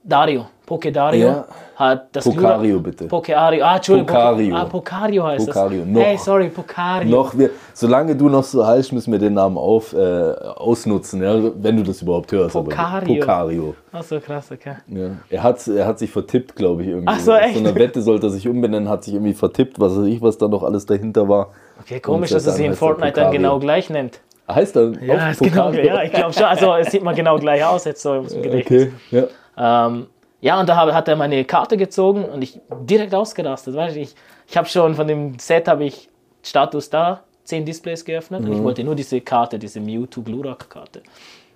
Dario, 0.03 0.47
Poke 0.67 0.91
Dario, 0.91 1.27
Ja. 1.27 1.45
hat 1.77 2.09
das 2.13 2.25
Pocario, 2.25 2.81
bitte. 2.81 3.05
Pokeario, 3.07 3.63
ah, 3.63 3.77
Entschuldigung. 3.77 4.07
Pocario. 4.07 4.49
Poke- 4.49 4.61
Ah, 4.61 4.65
Pocario 4.65 5.23
heißt 5.25 5.45
Pocario, 5.47 5.79
das. 5.79 5.87
noch. 5.87 6.01
Hey, 6.01 6.17
sorry, 6.17 6.49
Pocario. 6.49 7.09
Noch, 7.09 7.37
wir, 7.37 7.51
solange 7.73 8.13
du 8.17 8.27
noch 8.27 8.43
so 8.43 8.67
heißt, 8.67 8.91
müssen 8.91 9.13
wir 9.13 9.17
den 9.19 9.33
Namen 9.35 9.57
auf, 9.57 9.93
äh, 9.93 9.97
ausnutzen, 9.97 11.23
ja, 11.23 11.35
wenn 11.55 11.77
du 11.77 11.83
das 11.83 12.01
überhaupt 12.01 12.29
hörst. 12.33 12.53
aber- 12.53 12.65
Pocario. 12.65 13.15
Pocario. 13.21 13.75
Ach 13.93 14.03
so, 14.03 14.19
krass, 14.19 14.51
okay. 14.51 14.73
Ja. 14.87 15.11
Er, 15.29 15.41
hat, 15.43 15.65
er 15.69 15.87
hat 15.87 15.99
sich 15.99 16.11
vertippt, 16.11 16.53
glaube 16.53 16.81
ich, 16.81 16.89
irgendwie. 16.89 17.07
Ach 17.07 17.19
so, 17.21 17.33
echt? 17.33 17.53
So 17.53 17.59
einer 17.61 17.73
Wette 17.73 18.01
sollte 18.01 18.27
er 18.27 18.31
sich 18.31 18.45
umbenennen, 18.45 18.89
hat 18.89 19.05
sich 19.05 19.13
irgendwie 19.13 19.33
vertippt, 19.33 19.79
was 19.79 19.97
weiß 19.97 20.05
ich, 20.07 20.21
was 20.21 20.37
da 20.37 20.49
noch 20.49 20.63
alles 20.63 20.85
dahinter 20.85 21.29
war. 21.29 21.51
Okay, 21.79 22.01
komisch, 22.01 22.31
dass 22.31 22.45
er 22.45 22.51
sich 22.51 22.65
in 22.65 22.73
Fortnite 22.73 23.13
dann 23.13 23.31
genau 23.31 23.57
gleich 23.59 23.89
nennt. 23.89 24.19
Heißt 24.49 24.75
er 24.75 24.91
Ja, 25.01 25.31
genau, 25.39 25.71
ja 25.71 26.03
ich 26.03 26.11
glaube 26.11 26.33
schon. 26.33 26.43
Also, 26.43 26.73
es 26.75 26.91
sieht 26.91 27.03
mal 27.03 27.15
genau 27.15 27.37
gleich 27.39 27.63
aus 27.65 27.85
jetzt 27.85 28.01
so 28.01 28.15
im 28.15 28.27
Gedächtnis. 28.41 28.89
Okay, 29.09 29.23
ja. 29.55 29.87
Ähm, 29.87 30.07
ja, 30.39 30.59
und 30.59 30.69
da 30.69 30.75
hat 30.93 31.07
er 31.07 31.15
meine 31.15 31.43
Karte 31.45 31.77
gezogen 31.77 32.23
und 32.25 32.41
ich 32.41 32.59
direkt 32.81 33.15
ausgerastet. 33.15 33.75
Weißt 33.75 33.97
ich, 33.97 34.13
ich 34.47 34.57
habe 34.57 34.67
schon 34.67 34.95
von 34.95 35.07
dem 35.07 35.39
Set 35.39 35.67
habe 35.67 35.85
ich 35.85 36.09
Status 36.43 36.89
da, 36.89 37.23
10 37.45 37.65
Displays 37.65 38.05
geöffnet 38.05 38.43
und 38.43 38.53
ich 38.53 38.61
wollte 38.61 38.83
nur 38.83 38.95
diese 38.95 39.21
Karte, 39.21 39.57
diese 39.57 39.79
Mewtwo 39.79 40.21
Glurak 40.21 40.69
Karte. 40.69 41.01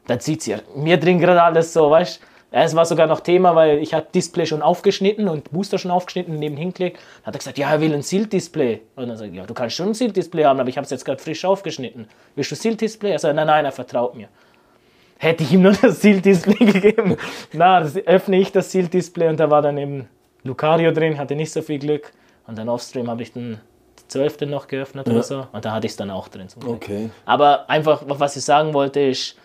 Da 0.07 0.17
zieht 0.17 0.41
sie 0.41 0.51
ja 0.51 0.59
mir 0.75 0.97
drin 0.97 1.19
gerade 1.19 1.41
alles 1.41 1.73
so, 1.73 1.89
weißt 1.89 2.21
du. 2.21 2.25
Es 2.53 2.75
war 2.75 2.83
sogar 2.83 3.07
noch 3.07 3.21
Thema, 3.21 3.55
weil 3.55 3.77
ich 3.77 3.93
habe 3.93 4.07
Display 4.13 4.45
schon 4.45 4.61
aufgeschnitten 4.61 5.29
und 5.29 5.51
Booster 5.51 5.77
schon 5.77 5.89
aufgeschnitten 5.89 6.33
und 6.33 6.39
nebenhin 6.39 6.73
gelegt. 6.73 6.97
Dann 6.97 7.27
hat 7.27 7.35
er 7.35 7.37
gesagt, 7.37 7.57
ja, 7.57 7.71
er 7.71 7.79
will 7.79 7.93
ein 7.93 8.01
Sealed-Display. 8.01 8.81
Und 8.97 9.07
dann 9.07 9.23
ich, 9.23 9.33
ja, 9.33 9.45
du 9.45 9.53
kannst 9.53 9.77
schon 9.77 9.87
ein 9.87 9.93
Sealed-Display 9.93 10.43
haben, 10.43 10.59
aber 10.59 10.67
ich 10.67 10.75
habe 10.75 10.83
es 10.83 10.91
jetzt 10.91 11.05
gerade 11.05 11.23
frisch 11.23 11.45
aufgeschnitten. 11.45 12.09
Willst 12.35 12.51
du 12.51 12.55
Sealed-Display? 12.55 13.11
Er 13.11 13.19
sagt, 13.19 13.35
nein, 13.37 13.47
nein, 13.47 13.63
er 13.63 13.71
vertraut 13.71 14.15
mir 14.15 14.27
hätte 15.21 15.43
ich 15.43 15.53
ihm 15.53 15.61
nur 15.61 15.73
das 15.73 16.01
Seal-Display 16.01 16.65
gegeben. 16.71 17.15
Na, 17.53 17.79
das 17.79 17.95
öffne 17.95 18.39
ich 18.39 18.51
das 18.51 18.71
Seal-Display 18.71 19.29
und 19.29 19.39
da 19.39 19.51
war 19.51 19.61
dann 19.61 19.77
eben 19.77 20.07
Lucario 20.43 20.91
drin, 20.91 21.19
hatte 21.19 21.35
nicht 21.35 21.51
so 21.51 21.61
viel 21.61 21.77
Glück. 21.77 22.11
Und 22.47 22.57
dann 22.57 22.67
offstream 22.67 23.07
habe 23.07 23.21
ich 23.21 23.31
den 23.31 23.59
12. 24.07 24.41
noch 24.41 24.67
geöffnet 24.67 25.07
oder 25.07 25.21
so. 25.21 25.45
Und 25.51 25.63
da 25.63 25.73
hatte 25.73 25.85
ich 25.85 25.91
es 25.91 25.97
dann 25.97 26.09
auch 26.09 26.27
drin. 26.27 26.49
Zum 26.49 26.63
Glück. 26.63 26.73
Okay. 26.73 27.11
Aber 27.25 27.69
einfach, 27.69 28.01
was 28.07 28.35
ich 28.35 28.43
sagen 28.43 28.73
wollte, 28.73 28.99
ist. 28.99 29.37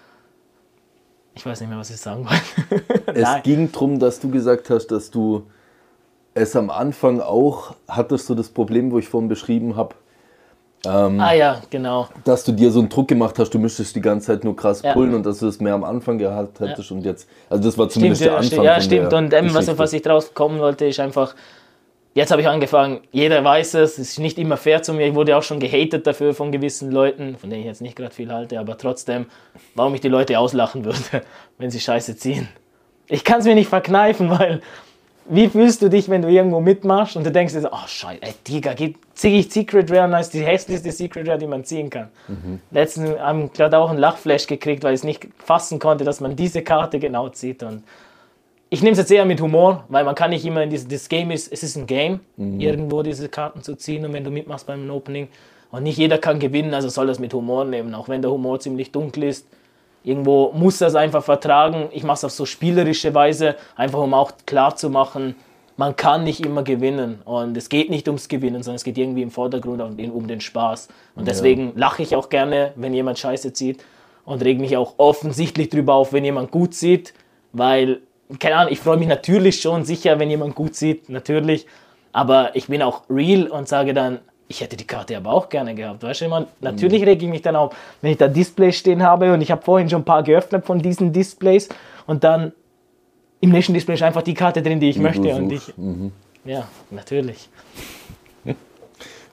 Ich 1.34 1.44
weiß 1.44 1.60
nicht 1.60 1.68
mehr, 1.68 1.78
was 1.78 1.90
ich 1.90 1.98
sagen 1.98 2.26
wollte. 2.26 2.82
Es 3.14 3.42
ging 3.42 3.70
darum, 3.70 3.98
dass 3.98 4.18
du 4.18 4.30
gesagt 4.30 4.70
hast, 4.70 4.86
dass 4.86 5.10
du 5.10 5.46
es 6.32 6.56
am 6.56 6.70
Anfang 6.70 7.20
auch 7.20 7.74
hattest, 7.86 8.26
so 8.26 8.34
das 8.34 8.48
Problem, 8.48 8.90
wo 8.90 8.98
ich 8.98 9.08
vorhin 9.08 9.28
beschrieben 9.28 9.76
habe, 9.76 9.94
Ah 10.86 11.32
ja, 11.34 11.60
genau. 11.70 12.08
dass 12.24 12.44
du 12.44 12.52
dir 12.52 12.70
so 12.70 12.80
einen 12.80 12.88
Druck 12.88 13.08
gemacht 13.08 13.38
hast, 13.38 13.50
du 13.54 13.58
müsstest 13.58 13.96
die 13.96 14.00
ganze 14.00 14.28
Zeit 14.28 14.44
nur 14.44 14.54
krass 14.56 14.82
Ja. 14.82 14.92
pullen 14.92 15.14
und 15.14 15.26
dass 15.26 15.38
du 15.40 15.46
das 15.46 15.60
mehr 15.60 15.74
am 15.74 15.84
Anfang 15.84 16.18
gehabt 16.18 16.60
hättest 16.60 16.90
und 16.92 17.04
jetzt, 17.04 17.28
also 17.50 17.62
das 17.64 17.76
war 17.76 17.84
Stimmt, 17.86 17.92
zumindest 17.92 18.20
der 18.22 18.28
ja, 18.28 18.34
Anfang. 18.36 18.46
stimmt. 18.50 18.64
Ja, 18.64 18.80
stimmt. 18.80 19.12
der 19.12 19.18
Und 19.18 19.32
ähm, 19.34 19.54
was, 19.54 19.78
was 19.78 19.92
ich 19.92 20.02
draus 20.02 20.34
kommen 20.34 20.58
wollte, 20.60 20.84
ist 20.86 21.00
einfach, 21.00 21.34
jetzt 22.14 22.30
habe 22.30 22.40
ich 22.42 22.48
angefangen, 22.48 23.00
jeder 23.12 23.44
weiß 23.44 23.74
es, 23.74 23.98
es 23.98 24.10
ist 24.10 24.18
nicht 24.18 24.38
immer 24.38 24.56
fair 24.56 24.82
zu 24.82 24.94
mir. 24.94 25.06
Ich 25.06 25.14
wurde 25.14 25.36
auch 25.36 25.42
schon 25.42 25.60
gehatet 25.60 26.06
dafür 26.06 26.34
von 26.34 26.50
gewissen 26.52 26.90
Leuten, 26.90 27.36
von 27.36 27.50
denen 27.50 27.60
ich 27.62 27.66
jetzt 27.66 27.82
nicht 27.82 27.96
gerade 27.96 28.14
viel 28.14 28.32
halte, 28.32 28.58
aber 28.58 28.78
trotzdem, 28.78 29.26
warum 29.74 29.94
ich 29.94 30.00
die 30.00 30.08
Leute 30.08 30.38
auslachen 30.38 30.84
würde, 30.84 30.98
wenn 31.58 31.70
sie 31.70 31.80
Scheiße 31.80 32.16
ziehen. 32.16 32.48
Ich 33.08 33.22
kann 33.22 33.38
es 33.40 33.44
mir 33.44 33.54
nicht 33.54 33.68
verkneifen, 33.68 34.30
weil 34.30 34.60
wie 35.28 35.48
fühlst 35.48 35.82
du 35.82 35.88
dich, 35.88 36.08
wenn 36.08 36.22
du 36.22 36.28
irgendwo 36.28 36.60
mitmachst 36.60 37.16
und 37.16 37.24
du 37.24 37.32
denkst 37.32 37.52
dir 37.54 37.60
so, 37.62 37.68
oh 37.72 37.86
Scheiße, 37.86 38.22
ey, 38.22 38.34
Digga, 38.46 38.74
geht- 38.74 38.96
zieh 39.14 39.38
ich 39.40 39.50
Secret 39.52 39.90
Rare 39.90 40.04
und 40.04 40.12
dann 40.12 40.20
ist 40.20 40.34
die 40.34 40.44
hässlichste 40.44 40.92
Secret 40.92 41.28
Rare, 41.28 41.38
die 41.38 41.46
man 41.46 41.64
ziehen 41.64 41.90
kann. 41.90 42.08
Letztens 42.70 43.18
haben 43.18 43.52
gerade 43.52 43.78
auch 43.78 43.90
einen 43.90 43.98
Lachflash 43.98 44.46
gekriegt, 44.46 44.84
weil 44.84 44.94
ich 44.94 45.00
es 45.00 45.04
nicht 45.04 45.26
fassen 45.38 45.78
konnte, 45.78 46.04
dass 46.04 46.20
man 46.20 46.36
diese 46.36 46.62
Karte 46.62 46.98
genau 46.98 47.28
zieht 47.30 47.62
und 47.62 47.82
ich 48.68 48.82
nehme 48.82 48.92
es 48.92 48.98
jetzt 48.98 49.12
eher 49.12 49.24
mit 49.24 49.40
Humor, 49.40 49.84
weil 49.88 50.04
man 50.04 50.14
kann 50.16 50.30
nicht 50.30 50.44
immer 50.44 50.62
in 50.62 50.70
dieses, 50.70 50.88
das 50.88 51.08
Game 51.08 51.30
ist, 51.30 51.52
es 51.52 51.62
ist 51.62 51.76
ein 51.76 51.86
Game, 51.86 52.20
irgendwo 52.60 53.02
diese 53.02 53.28
Karten 53.28 53.62
zu 53.62 53.76
ziehen 53.76 54.04
und 54.04 54.12
wenn 54.12 54.24
du 54.24 54.30
mitmachst 54.30 54.66
beim 54.66 54.90
Opening 54.90 55.28
und 55.70 55.84
nicht 55.84 55.98
jeder 55.98 56.18
kann 56.18 56.40
gewinnen, 56.40 56.74
also 56.74 56.88
soll 56.88 57.06
das 57.06 57.18
mit 57.20 57.32
Humor 57.32 57.64
nehmen, 57.64 57.94
auch 57.94 58.08
wenn 58.08 58.22
der 58.22 58.30
Humor 58.32 58.58
ziemlich 58.60 58.90
dunkel 58.92 59.22
ist. 59.24 59.46
Irgendwo 60.06 60.52
muss 60.52 60.78
das 60.78 60.94
einfach 60.94 61.24
vertragen. 61.24 61.88
Ich 61.90 62.04
mache 62.04 62.14
es 62.14 62.24
auf 62.24 62.30
so 62.30 62.46
spielerische 62.46 63.12
Weise, 63.12 63.56
einfach 63.74 63.98
um 63.98 64.14
auch 64.14 64.30
klar 64.46 64.76
zu 64.76 64.88
machen, 64.88 65.34
man 65.76 65.96
kann 65.96 66.22
nicht 66.22 66.46
immer 66.46 66.62
gewinnen 66.62 67.20
und 67.24 67.56
es 67.56 67.68
geht 67.68 67.90
nicht 67.90 68.06
ums 68.06 68.28
Gewinnen, 68.28 68.62
sondern 68.62 68.76
es 68.76 68.84
geht 68.84 68.96
irgendwie 68.96 69.22
im 69.22 69.32
Vordergrund 69.32 69.82
um 69.82 69.96
den, 69.96 70.12
um 70.12 70.28
den 70.28 70.40
Spaß. 70.40 70.88
Und 71.16 71.26
deswegen 71.26 71.72
lache 71.74 72.04
ich 72.04 72.14
auch 72.14 72.28
gerne, 72.28 72.72
wenn 72.76 72.94
jemand 72.94 73.18
Scheiße 73.18 73.52
zieht 73.52 73.84
und 74.24 74.44
reg 74.44 74.60
mich 74.60 74.76
auch 74.76 74.94
offensichtlich 74.96 75.68
drüber 75.68 75.94
auf, 75.94 76.12
wenn 76.12 76.24
jemand 76.24 76.52
gut 76.52 76.72
sieht, 76.72 77.12
weil, 77.52 78.00
keine 78.38 78.56
Ahnung, 78.56 78.72
ich 78.72 78.78
freue 78.78 78.96
mich 78.96 79.08
natürlich 79.08 79.60
schon 79.60 79.84
sicher, 79.84 80.20
wenn 80.20 80.30
jemand 80.30 80.54
gut 80.54 80.76
sieht, 80.76 81.08
natürlich, 81.08 81.66
aber 82.12 82.54
ich 82.54 82.68
bin 82.68 82.80
auch 82.80 83.02
real 83.10 83.48
und 83.48 83.66
sage 83.66 83.92
dann, 83.92 84.20
ich 84.48 84.60
hätte 84.60 84.76
die 84.76 84.86
Karte 84.86 85.16
aber 85.16 85.32
auch 85.32 85.48
gerne 85.48 85.74
gehabt, 85.74 86.02
weißt 86.02 86.22
du, 86.22 86.28
man, 86.28 86.46
natürlich 86.60 87.04
rege 87.04 87.24
ich 87.24 87.30
mich 87.30 87.42
dann 87.42 87.56
auf, 87.56 87.74
wenn 88.00 88.12
ich 88.12 88.18
da 88.18 88.28
Displays 88.28 88.76
stehen 88.76 89.02
habe 89.02 89.32
und 89.32 89.40
ich 89.40 89.50
habe 89.50 89.62
vorhin 89.62 89.90
schon 89.90 90.02
ein 90.02 90.04
paar 90.04 90.22
geöffnet 90.22 90.64
von 90.64 90.78
diesen 90.78 91.12
Displays 91.12 91.68
und 92.06 92.22
dann 92.24 92.52
im 93.40 93.50
nächsten 93.50 93.74
Display 93.74 93.94
ist 93.94 94.02
einfach 94.02 94.22
die 94.22 94.34
Karte 94.34 94.62
drin, 94.62 94.80
die 94.80 94.90
ich 94.90 94.98
möchte 94.98 95.22
du 95.22 95.34
und 95.34 95.50
ich, 95.50 95.64
suchst. 95.64 95.78
Mhm. 95.78 96.12
ja, 96.44 96.66
natürlich. 96.90 97.48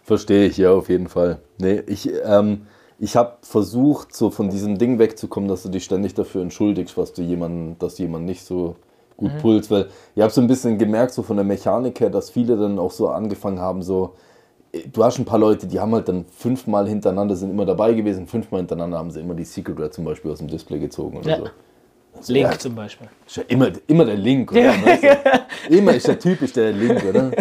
Verstehe 0.04 0.48
ich, 0.48 0.58
ja, 0.58 0.72
auf 0.72 0.90
jeden 0.90 1.08
Fall. 1.08 1.40
Nee, 1.58 1.82
ich, 1.88 2.10
ähm, 2.26 2.68
ich 3.00 3.16
habe 3.16 3.38
versucht, 3.42 4.14
so 4.14 4.30
von 4.30 4.50
diesem 4.50 4.78
Ding 4.78 5.00
wegzukommen, 5.00 5.48
dass 5.48 5.64
du 5.64 5.70
dich 5.70 5.86
ständig 5.86 6.14
dafür 6.14 6.42
entschuldigst, 6.42 6.98
was 6.98 7.14
du 7.14 7.22
jemanden, 7.22 7.78
dass 7.80 7.96
du 7.96 8.04
jemanden 8.04 8.26
nicht 8.26 8.44
so 8.44 8.76
gut 9.16 9.38
pulst, 9.40 9.72
weil 9.72 9.88
ich 10.16 10.22
habe 10.22 10.34
so 10.34 10.42
ein 10.42 10.48
bisschen 10.48 10.78
gemerkt, 10.78 11.14
so 11.14 11.24
von 11.24 11.38
der 11.38 11.46
Mechanik 11.46 12.00
her, 12.00 12.10
dass 12.10 12.30
viele 12.30 12.58
dann 12.58 12.80
auch 12.80 12.92
so 12.92 13.08
angefangen 13.10 13.60
haben, 13.60 13.82
so, 13.82 14.16
du 14.92 15.04
hast 15.04 15.20
ein 15.20 15.26
paar 15.26 15.40
Leute, 15.40 15.68
die 15.68 15.80
haben 15.80 15.94
halt 15.94 16.08
dann 16.10 16.26
fünfmal 16.26 16.88
hintereinander, 16.88 17.36
sind 17.36 17.52
immer 17.52 17.66
dabei 17.66 17.94
gewesen, 17.94 18.28
fünfmal 18.28 18.62
hintereinander 18.62 18.98
haben 18.98 19.12
sie 19.12 19.20
immer 19.20 19.36
die 19.36 19.46
Secret 19.46 19.78
Rare 19.80 19.92
zum 19.92 20.06
Beispiel 20.06 20.32
aus 20.32 20.40
dem 20.40 20.48
Display 20.48 20.80
gezogen 20.80 21.18
oder 21.18 21.30
Ja. 21.30 21.38
so. 22.22 22.34
Link 22.34 22.52
ja. 22.52 22.60
zum 22.60 22.76
Beispiel. 22.76 23.08
Ist 23.26 23.38
ja 23.38 23.44
immer, 23.48 23.72
immer 23.88 24.06
der 24.06 24.16
Link, 24.18 24.52
oder? 24.52 24.62
Weißt 24.86 25.04
du? 25.04 25.76
Immer 25.76 25.94
ist 25.96 26.08
der 26.08 26.20
typisch 26.20 26.54
der 26.54 26.72
Link, 26.72 27.04
oder? 27.04 27.32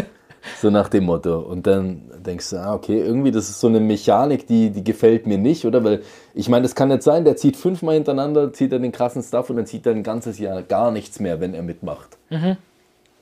So 0.60 0.70
nach 0.70 0.88
dem 0.88 1.04
Motto. 1.04 1.38
Und 1.38 1.66
dann 1.66 2.02
denkst 2.24 2.50
du, 2.50 2.56
ah, 2.56 2.74
okay, 2.74 2.98
irgendwie, 3.00 3.30
das 3.30 3.48
ist 3.48 3.60
so 3.60 3.68
eine 3.68 3.78
Mechanik, 3.80 4.46
die, 4.46 4.70
die 4.70 4.82
gefällt 4.82 5.26
mir 5.26 5.38
nicht, 5.38 5.64
oder? 5.64 5.84
Weil 5.84 6.02
ich 6.34 6.48
meine, 6.48 6.66
es 6.66 6.74
kann 6.74 6.88
nicht 6.88 7.02
sein, 7.02 7.24
der 7.24 7.36
zieht 7.36 7.56
fünfmal 7.56 7.94
hintereinander, 7.94 8.52
zieht 8.52 8.72
er 8.72 8.78
den 8.80 8.92
krassen 8.92 9.22
Stuff 9.22 9.50
und 9.50 9.56
dann 9.56 9.66
zieht 9.66 9.86
er 9.86 9.92
ein 9.92 10.02
ganzes 10.02 10.38
Jahr 10.38 10.62
gar 10.62 10.90
nichts 10.90 11.20
mehr, 11.20 11.40
wenn 11.40 11.54
er 11.54 11.62
mitmacht. 11.62 12.18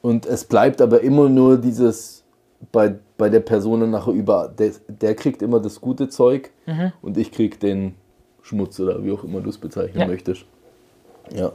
Und 0.03 0.25
es 0.25 0.45
bleibt 0.45 0.81
aber 0.81 1.03
immer 1.03 1.29
nur 1.29 1.59
dieses, 1.59 2.25
bei, 2.73 2.95
bei 3.21 3.29
der 3.29 3.41
Person 3.41 3.89
nachher 3.91 4.13
über, 4.15 4.49
der, 4.49 4.73
der 4.89 5.15
kriegt 5.15 5.43
immer 5.43 5.61
das 5.61 5.81
gute 5.81 6.09
Zeug 6.09 6.51
und 7.03 7.19
ich 7.19 7.31
krieg 7.31 7.61
den 7.61 7.95
Schmutz 8.43 8.81
oder 8.81 9.05
wie 9.05 9.13
auch 9.13 9.23
immer 9.25 9.41
du 9.41 9.51
es 9.51 9.59
bezeichnen 9.59 10.01
Ja. 10.01 10.07
möchtest. 10.07 10.47
Ja. 11.37 11.53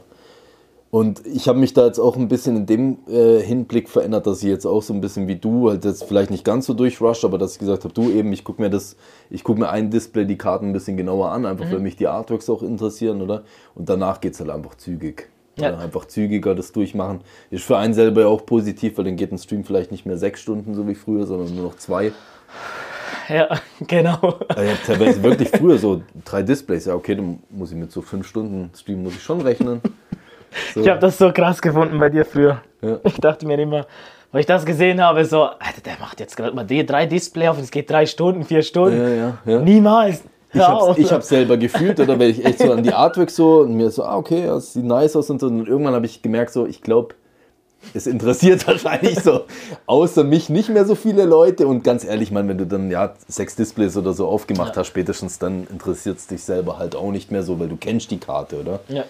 Und 0.92 1.26
ich 1.26 1.48
habe 1.48 1.58
mich 1.58 1.74
da 1.74 1.84
jetzt 1.84 1.98
auch 1.98 2.16
ein 2.16 2.28
bisschen 2.28 2.56
in 2.56 2.66
dem 2.66 2.98
äh, 3.08 3.40
Hinblick 3.40 3.88
verändert, 3.88 4.26
dass 4.28 4.42
ich 4.44 4.48
jetzt 4.48 4.64
auch 4.64 4.80
so 4.82 4.94
ein 4.94 5.00
bisschen 5.00 5.26
wie 5.26 5.34
du, 5.34 5.68
halt 5.68 5.84
jetzt 5.84 6.04
vielleicht 6.04 6.30
nicht 6.30 6.44
ganz 6.44 6.66
so 6.66 6.74
durchrush, 6.74 7.24
aber 7.24 7.36
dass 7.36 7.54
ich 7.54 7.58
gesagt 7.58 7.82
habe, 7.82 7.92
du 7.92 8.08
eben, 8.10 8.32
ich 8.32 8.44
gucke 8.44 8.62
mir 8.62 8.70
das, 8.70 8.96
ich 9.28 9.42
gucke 9.42 9.58
mir 9.60 9.68
ein 9.68 9.90
Display 9.90 10.24
die 10.24 10.38
Karten 10.38 10.66
ein 10.68 10.72
bisschen 10.72 10.96
genauer 10.96 11.32
an, 11.32 11.44
einfach 11.44 11.70
weil 11.70 11.80
mich 11.80 11.96
die 11.96 12.06
Artworks 12.06 12.48
auch 12.48 12.62
interessieren, 12.62 13.20
oder? 13.20 13.42
Und 13.74 13.88
danach 13.88 14.20
geht 14.20 14.34
es 14.34 14.40
halt 14.40 14.50
einfach 14.50 14.76
zügig. 14.76 15.28
Ja. 15.58 15.70
Oder 15.70 15.78
Einfach 15.80 16.04
zügiger 16.04 16.54
das 16.54 16.72
durchmachen. 16.72 17.20
Ist 17.50 17.64
für 17.64 17.78
einen 17.78 17.94
selber 17.94 18.22
ja 18.22 18.26
auch 18.26 18.44
positiv, 18.44 18.98
weil 18.98 19.06
dann 19.06 19.16
geht 19.16 19.32
ein 19.32 19.38
Stream 19.38 19.64
vielleicht 19.64 19.90
nicht 19.90 20.04
mehr 20.04 20.18
sechs 20.18 20.40
Stunden, 20.40 20.74
so 20.74 20.86
wie 20.86 20.94
früher, 20.94 21.26
sondern 21.26 21.54
nur 21.54 21.64
noch 21.64 21.76
zwei. 21.76 22.12
Ja, 23.28 23.48
genau. 23.86 24.18
Ich 24.50 24.56
habe 24.56 24.78
teilweise 24.86 25.22
wirklich 25.22 25.48
früher 25.48 25.78
so 25.78 26.02
drei 26.24 26.42
Displays. 26.42 26.84
Ja, 26.84 26.94
okay, 26.94 27.14
dann 27.14 27.40
muss 27.50 27.70
ich 27.70 27.76
mit 27.76 27.90
so 27.90 28.02
fünf 28.02 28.26
Stunden 28.26 28.70
Stream 28.76 29.02
muss 29.02 29.14
ich 29.14 29.22
schon 29.22 29.40
rechnen. 29.40 29.80
So. 30.74 30.80
Ich 30.80 30.88
habe 30.88 31.00
das 31.00 31.18
so 31.18 31.32
krass 31.32 31.60
gefunden 31.60 31.98
bei 31.98 32.08
dir 32.08 32.24
früher. 32.24 32.62
Ja. 32.82 32.98
Ich 33.04 33.16
dachte 33.16 33.46
mir 33.46 33.58
immer, 33.58 33.86
weil 34.32 34.40
ich 34.40 34.46
das 34.46 34.64
gesehen 34.64 35.02
habe, 35.02 35.24
so, 35.24 35.44
Alter, 35.44 35.80
der 35.84 35.94
macht 36.00 36.20
jetzt 36.20 36.36
gerade 36.36 36.54
mal 36.54 36.66
drei 36.66 37.06
Display 37.06 37.48
auf 37.48 37.58
und 37.58 37.64
es 37.64 37.70
geht 37.70 37.90
drei 37.90 38.06
Stunden, 38.06 38.44
vier 38.44 38.62
Stunden. 38.62 38.98
Ja, 38.98 39.08
ja, 39.08 39.38
ja. 39.44 39.60
Niemals. 39.60 40.22
Ich 40.52 40.60
hab's, 40.60 40.82
auf. 40.84 40.98
ich 40.98 41.12
hab's 41.12 41.28
selber 41.28 41.56
gefühlt, 41.56 42.00
oder 42.00 42.18
weil 42.18 42.30
ich 42.30 42.44
echt 42.44 42.60
so 42.60 42.72
an 42.72 42.82
die 42.82 42.92
Artwork 42.92 43.30
so 43.30 43.60
und 43.60 43.74
mir 43.74 43.90
so, 43.90 44.04
ah, 44.04 44.16
okay, 44.16 44.46
das 44.46 44.72
sieht 44.72 44.84
nice 44.84 45.16
aus 45.16 45.28
und 45.30 45.40
so. 45.40 45.46
Und 45.48 45.66
irgendwann 45.68 45.94
habe 45.94 46.06
ich 46.06 46.22
gemerkt, 46.22 46.52
so, 46.52 46.66
ich 46.66 46.80
glaube, 46.82 47.14
es 47.94 48.06
interessiert 48.06 48.66
wahrscheinlich 48.66 49.20
so 49.20 49.42
außer 49.86 50.24
mich 50.24 50.48
nicht 50.48 50.68
mehr 50.70 50.86
so 50.86 50.94
viele 50.94 51.24
Leute. 51.24 51.66
Und 51.66 51.84
ganz 51.84 52.04
ehrlich, 52.04 52.30
man, 52.30 52.48
wenn 52.48 52.58
du 52.58 52.66
dann 52.66 52.90
ja 52.90 53.12
sechs 53.28 53.54
Displays 53.56 53.96
oder 53.96 54.12
so 54.12 54.26
aufgemacht 54.28 54.74
Ja. 54.74 54.80
hast, 54.80 54.86
spätestens 54.88 55.38
dann 55.38 55.66
interessiert 55.70 56.18
es 56.18 56.26
dich 56.26 56.42
selber 56.42 56.78
halt 56.78 56.96
auch 56.96 57.10
nicht 57.10 57.30
mehr 57.30 57.42
so, 57.42 57.58
weil 57.60 57.68
du 57.68 57.76
kennst 57.76 58.10
die 58.10 58.18
Karte, 58.18 58.60
oder? 58.60 58.80
Ja, 58.88 59.04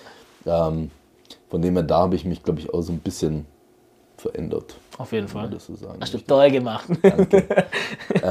Ähm, 0.69 0.91
von 1.49 1.63
dem 1.63 1.75
her, 1.75 1.83
da 1.85 1.99
habe 2.01 2.17
ich 2.17 2.25
mich, 2.25 2.43
glaube 2.43 2.59
ich, 2.61 2.75
auch 2.75 2.83
so 2.83 2.93
ein 2.93 2.99
bisschen 2.99 3.47
verändert. 4.17 4.75
auf 4.99 5.13
jeden 5.13 5.29
Fall. 5.29 5.49
das 5.51 5.67
so 5.67 5.77
sagen 5.77 5.99
Hast 6.01 6.15
du 6.15 6.19
toll 6.19 6.51
gemacht. 6.51 6.87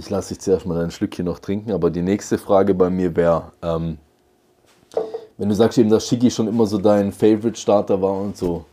Ich 0.00 0.08
lasse 0.08 0.30
dich 0.30 0.40
zuerst 0.40 0.64
mal 0.64 0.82
ein 0.82 0.90
Schlückchen 0.90 1.26
noch 1.26 1.40
trinken, 1.40 1.72
aber 1.72 1.90
die 1.90 2.00
nächste 2.00 2.38
Frage 2.38 2.72
bei 2.72 2.88
mir 2.88 3.14
wäre, 3.14 3.52
ähm, 3.60 3.98
wenn 5.36 5.50
du 5.50 5.54
sagst 5.54 5.76
eben, 5.76 5.90
dass 5.90 6.08
Shiggy 6.08 6.30
schon 6.30 6.48
immer 6.48 6.64
so 6.64 6.78
dein 6.78 7.12
Favorite-Starter 7.12 8.00
war 8.00 8.14
und 8.14 8.34
so, 8.34 8.64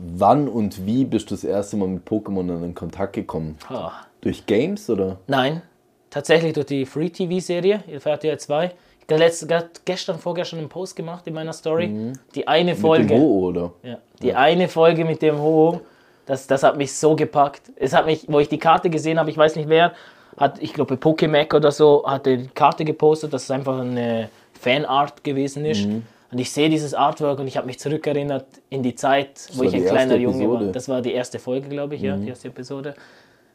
wann 0.00 0.48
und 0.48 0.84
wie 0.84 1.04
bist 1.04 1.30
du 1.30 1.36
das 1.36 1.44
erste 1.44 1.76
Mal 1.76 1.86
mit 1.86 2.04
Pokémon 2.04 2.48
dann 2.48 2.64
in 2.64 2.74
Kontakt 2.74 3.12
gekommen? 3.12 3.56
Oh. 3.72 3.90
Durch 4.22 4.44
Games 4.44 4.90
oder? 4.90 5.18
Nein, 5.28 5.62
tatsächlich 6.10 6.52
durch 6.52 6.66
die 6.66 6.84
Free-TV-Serie, 6.84 7.84
RTL 7.86 8.36
2. 8.36 8.72
Ich 9.06 9.14
habe 9.14 9.70
gestern, 9.84 10.18
vorgestern 10.18 10.58
einen 10.58 10.68
Post 10.68 10.96
gemacht 10.96 11.28
in 11.28 11.34
meiner 11.34 11.52
Story. 11.52 12.12
Die 12.34 12.48
eine 12.48 12.72
Mit 12.72 12.78
dem 12.78 12.80
Folge. 12.80 13.14
Ho 13.14 13.48
oder? 13.50 13.72
Ja, 13.84 13.98
die 14.20 14.34
eine 14.34 14.66
Folge 14.66 15.04
mit 15.04 15.22
dem 15.22 15.38
Ho, 15.38 15.82
das, 16.26 16.48
das 16.48 16.64
hat 16.64 16.76
mich 16.76 16.92
so 16.92 17.14
gepackt. 17.14 17.70
Es 17.76 17.92
hat 17.92 18.06
mich, 18.06 18.24
wo 18.26 18.40
ich 18.40 18.48
die 18.48 18.58
Karte 18.58 18.90
gesehen 18.90 19.20
habe, 19.20 19.30
ich 19.30 19.36
weiß 19.36 19.54
nicht 19.54 19.68
wer, 19.68 19.92
hat, 20.36 20.62
ich 20.62 20.72
glaube 20.72 20.94
Pokémec 20.94 21.54
oder 21.54 21.70
so, 21.70 22.04
hat 22.06 22.26
die 22.26 22.48
Karte 22.54 22.84
gepostet, 22.84 23.32
dass 23.32 23.44
es 23.44 23.50
einfach 23.50 23.78
eine 23.80 24.28
Fanart 24.52 25.22
gewesen 25.24 25.64
ist. 25.64 25.86
Mhm. 25.86 26.02
Und 26.32 26.38
ich 26.38 26.50
sehe 26.50 26.68
dieses 26.68 26.94
Artwork 26.94 27.38
und 27.38 27.46
ich 27.46 27.56
habe 27.56 27.66
mich 27.66 27.78
zurückerinnert 27.78 28.46
in 28.68 28.82
die 28.82 28.96
Zeit, 28.96 29.48
wo 29.52 29.60
war 29.60 29.66
ich 29.66 29.74
ein 29.74 29.84
kleiner 29.84 30.16
Junge 30.16 30.38
war. 30.38 30.44
Episode. 30.44 30.64
Mhm. 30.64 30.72
Das 30.72 30.88
war 30.88 31.00
die 31.00 31.12
erste 31.12 31.38
Folge, 31.38 31.68
glaube 31.68 31.94
ich, 31.94 32.02
ja, 32.02 32.16
die 32.16 32.28
erste 32.28 32.48
Episode. 32.48 32.94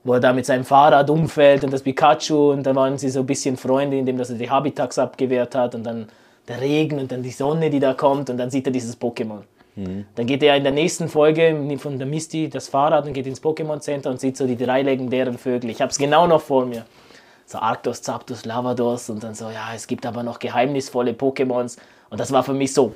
Wo 0.05 0.13
er 0.13 0.21
da 0.21 0.31
mit 0.31 0.45
seinem 0.45 0.63
Fahrrad 0.63 1.09
umfällt 1.09 1.65
und 1.65 1.73
das 1.73 1.81
Pikachu 1.81 2.51
und 2.51 2.63
da 2.63 2.73
waren 2.73 2.97
sie 2.97 3.09
so 3.09 3.19
ein 3.19 3.25
bisschen 3.25 3.57
Freunde, 3.57 3.97
indem 3.97 4.17
dass 4.17 4.29
er 4.29 4.37
die 4.37 4.49
Habitats 4.49 4.97
abgewehrt 4.97 5.55
hat 5.55 5.75
und 5.75 5.83
dann 5.83 6.07
der 6.47 6.61
Regen 6.61 6.99
und 6.99 7.11
dann 7.11 7.21
die 7.21 7.31
Sonne, 7.31 7.69
die 7.69 7.81
da 7.81 7.93
kommt 7.93 8.29
und 8.29 8.37
dann 8.37 8.49
sieht 8.49 8.65
er 8.65 8.71
dieses 8.71 8.99
Pokémon. 8.99 9.41
Dann 9.75 10.27
geht 10.27 10.43
er 10.43 10.57
in 10.57 10.63
der 10.63 10.73
nächsten 10.73 11.07
Folge 11.07 11.77
von 11.77 11.97
der 11.97 12.07
Misty 12.07 12.49
das 12.49 12.67
Fahrrad 12.67 13.05
und 13.05 13.13
geht 13.13 13.27
ins 13.27 13.41
Pokémon 13.41 13.79
Center 13.79 14.09
und 14.09 14.19
sieht 14.19 14.35
so 14.35 14.45
die 14.45 14.57
drei 14.57 14.81
legendären 14.81 15.37
Vögel. 15.37 15.69
Ich 15.69 15.81
habe 15.81 15.91
es 15.91 15.97
genau 15.97 16.27
noch 16.27 16.41
vor 16.41 16.65
mir. 16.65 16.85
So 17.45 17.59
Arctos, 17.59 18.01
Zapdos, 18.01 18.45
Lavados 18.45 19.09
und 19.09 19.23
dann 19.23 19.35
so, 19.35 19.45
ja, 19.49 19.73
es 19.73 19.87
gibt 19.87 20.05
aber 20.05 20.21
noch 20.21 20.39
geheimnisvolle 20.39 21.11
Pokémons. 21.11 21.77
Und 22.09 22.19
das 22.19 22.31
war 22.31 22.43
für 22.43 22.53
mich 22.53 22.73
so, 22.73 22.93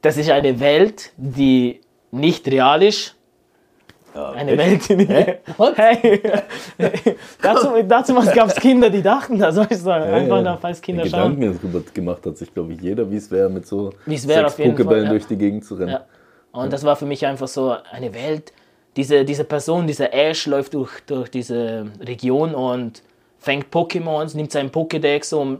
das 0.00 0.16
ist 0.16 0.30
eine 0.30 0.60
Welt, 0.60 1.12
die 1.16 1.80
nicht 2.10 2.46
real 2.48 2.82
ist. 2.82 3.16
Eine 4.14 4.58
Welt, 4.58 4.88
die 4.88 4.96
nicht. 4.96 5.10
Hey. 5.10 5.38
dazu 7.42 7.68
dazu 7.86 8.14
gab 8.14 8.48
es 8.48 8.56
Kinder, 8.56 8.90
die 8.90 9.02
dachten, 9.02 9.38
da 9.38 9.52
soll 9.52 9.66
ich 9.70 9.78
sagen, 9.78 10.04
einfach 10.04 10.36
ja. 10.36 10.42
da 10.42 10.56
falls 10.56 10.80
Kinder 10.80 11.06
schauen. 11.06 11.38
Gedanken 11.38 11.60
darüber 11.62 11.92
gemacht 11.92 12.26
hat 12.26 12.36
sich, 12.36 12.52
glaube 12.52 12.72
ich, 12.74 12.80
jeder, 12.80 13.10
wie 13.10 13.16
es 13.16 13.30
wäre, 13.30 13.48
mit 13.48 13.66
so 13.66 13.92
wäre 14.06 14.50
sechs 14.50 14.58
Pokébällen 14.58 15.04
ja. 15.04 15.10
durch 15.10 15.26
die 15.26 15.36
Gegend 15.36 15.64
zu 15.64 15.74
rennen. 15.74 15.92
Ja. 15.92 16.04
Und 16.52 16.72
das 16.72 16.84
war 16.84 16.96
für 16.96 17.06
mich 17.06 17.24
einfach 17.26 17.48
so 17.48 17.74
eine 17.90 18.12
Welt. 18.14 18.52
Diese, 18.96 19.24
diese 19.24 19.44
Person, 19.44 19.86
dieser 19.86 20.12
Ash 20.12 20.46
läuft 20.46 20.74
durch, 20.74 21.00
durch 21.06 21.30
diese 21.30 21.86
Region 22.00 22.54
und 22.54 23.02
fängt 23.38 23.74
Pokémons, 23.74 24.36
nimmt 24.36 24.52
seinen 24.52 24.70
Pokédex, 24.70 25.34
um 25.34 25.58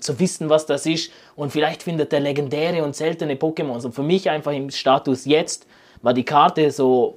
zu 0.00 0.20
wissen, 0.20 0.50
was 0.50 0.66
das 0.66 0.86
ist. 0.86 1.10
Und 1.34 1.50
vielleicht 1.50 1.82
findet 1.82 2.12
er 2.12 2.20
legendäre 2.20 2.84
und 2.84 2.94
seltene 2.94 3.34
Pokémons. 3.34 3.84
Und 3.86 3.94
für 3.94 4.02
mich 4.02 4.28
einfach 4.30 4.52
im 4.52 4.70
Status 4.70 5.24
jetzt 5.24 5.66
war 6.02 6.12
die 6.12 6.24
Karte 6.24 6.70
so 6.70 7.16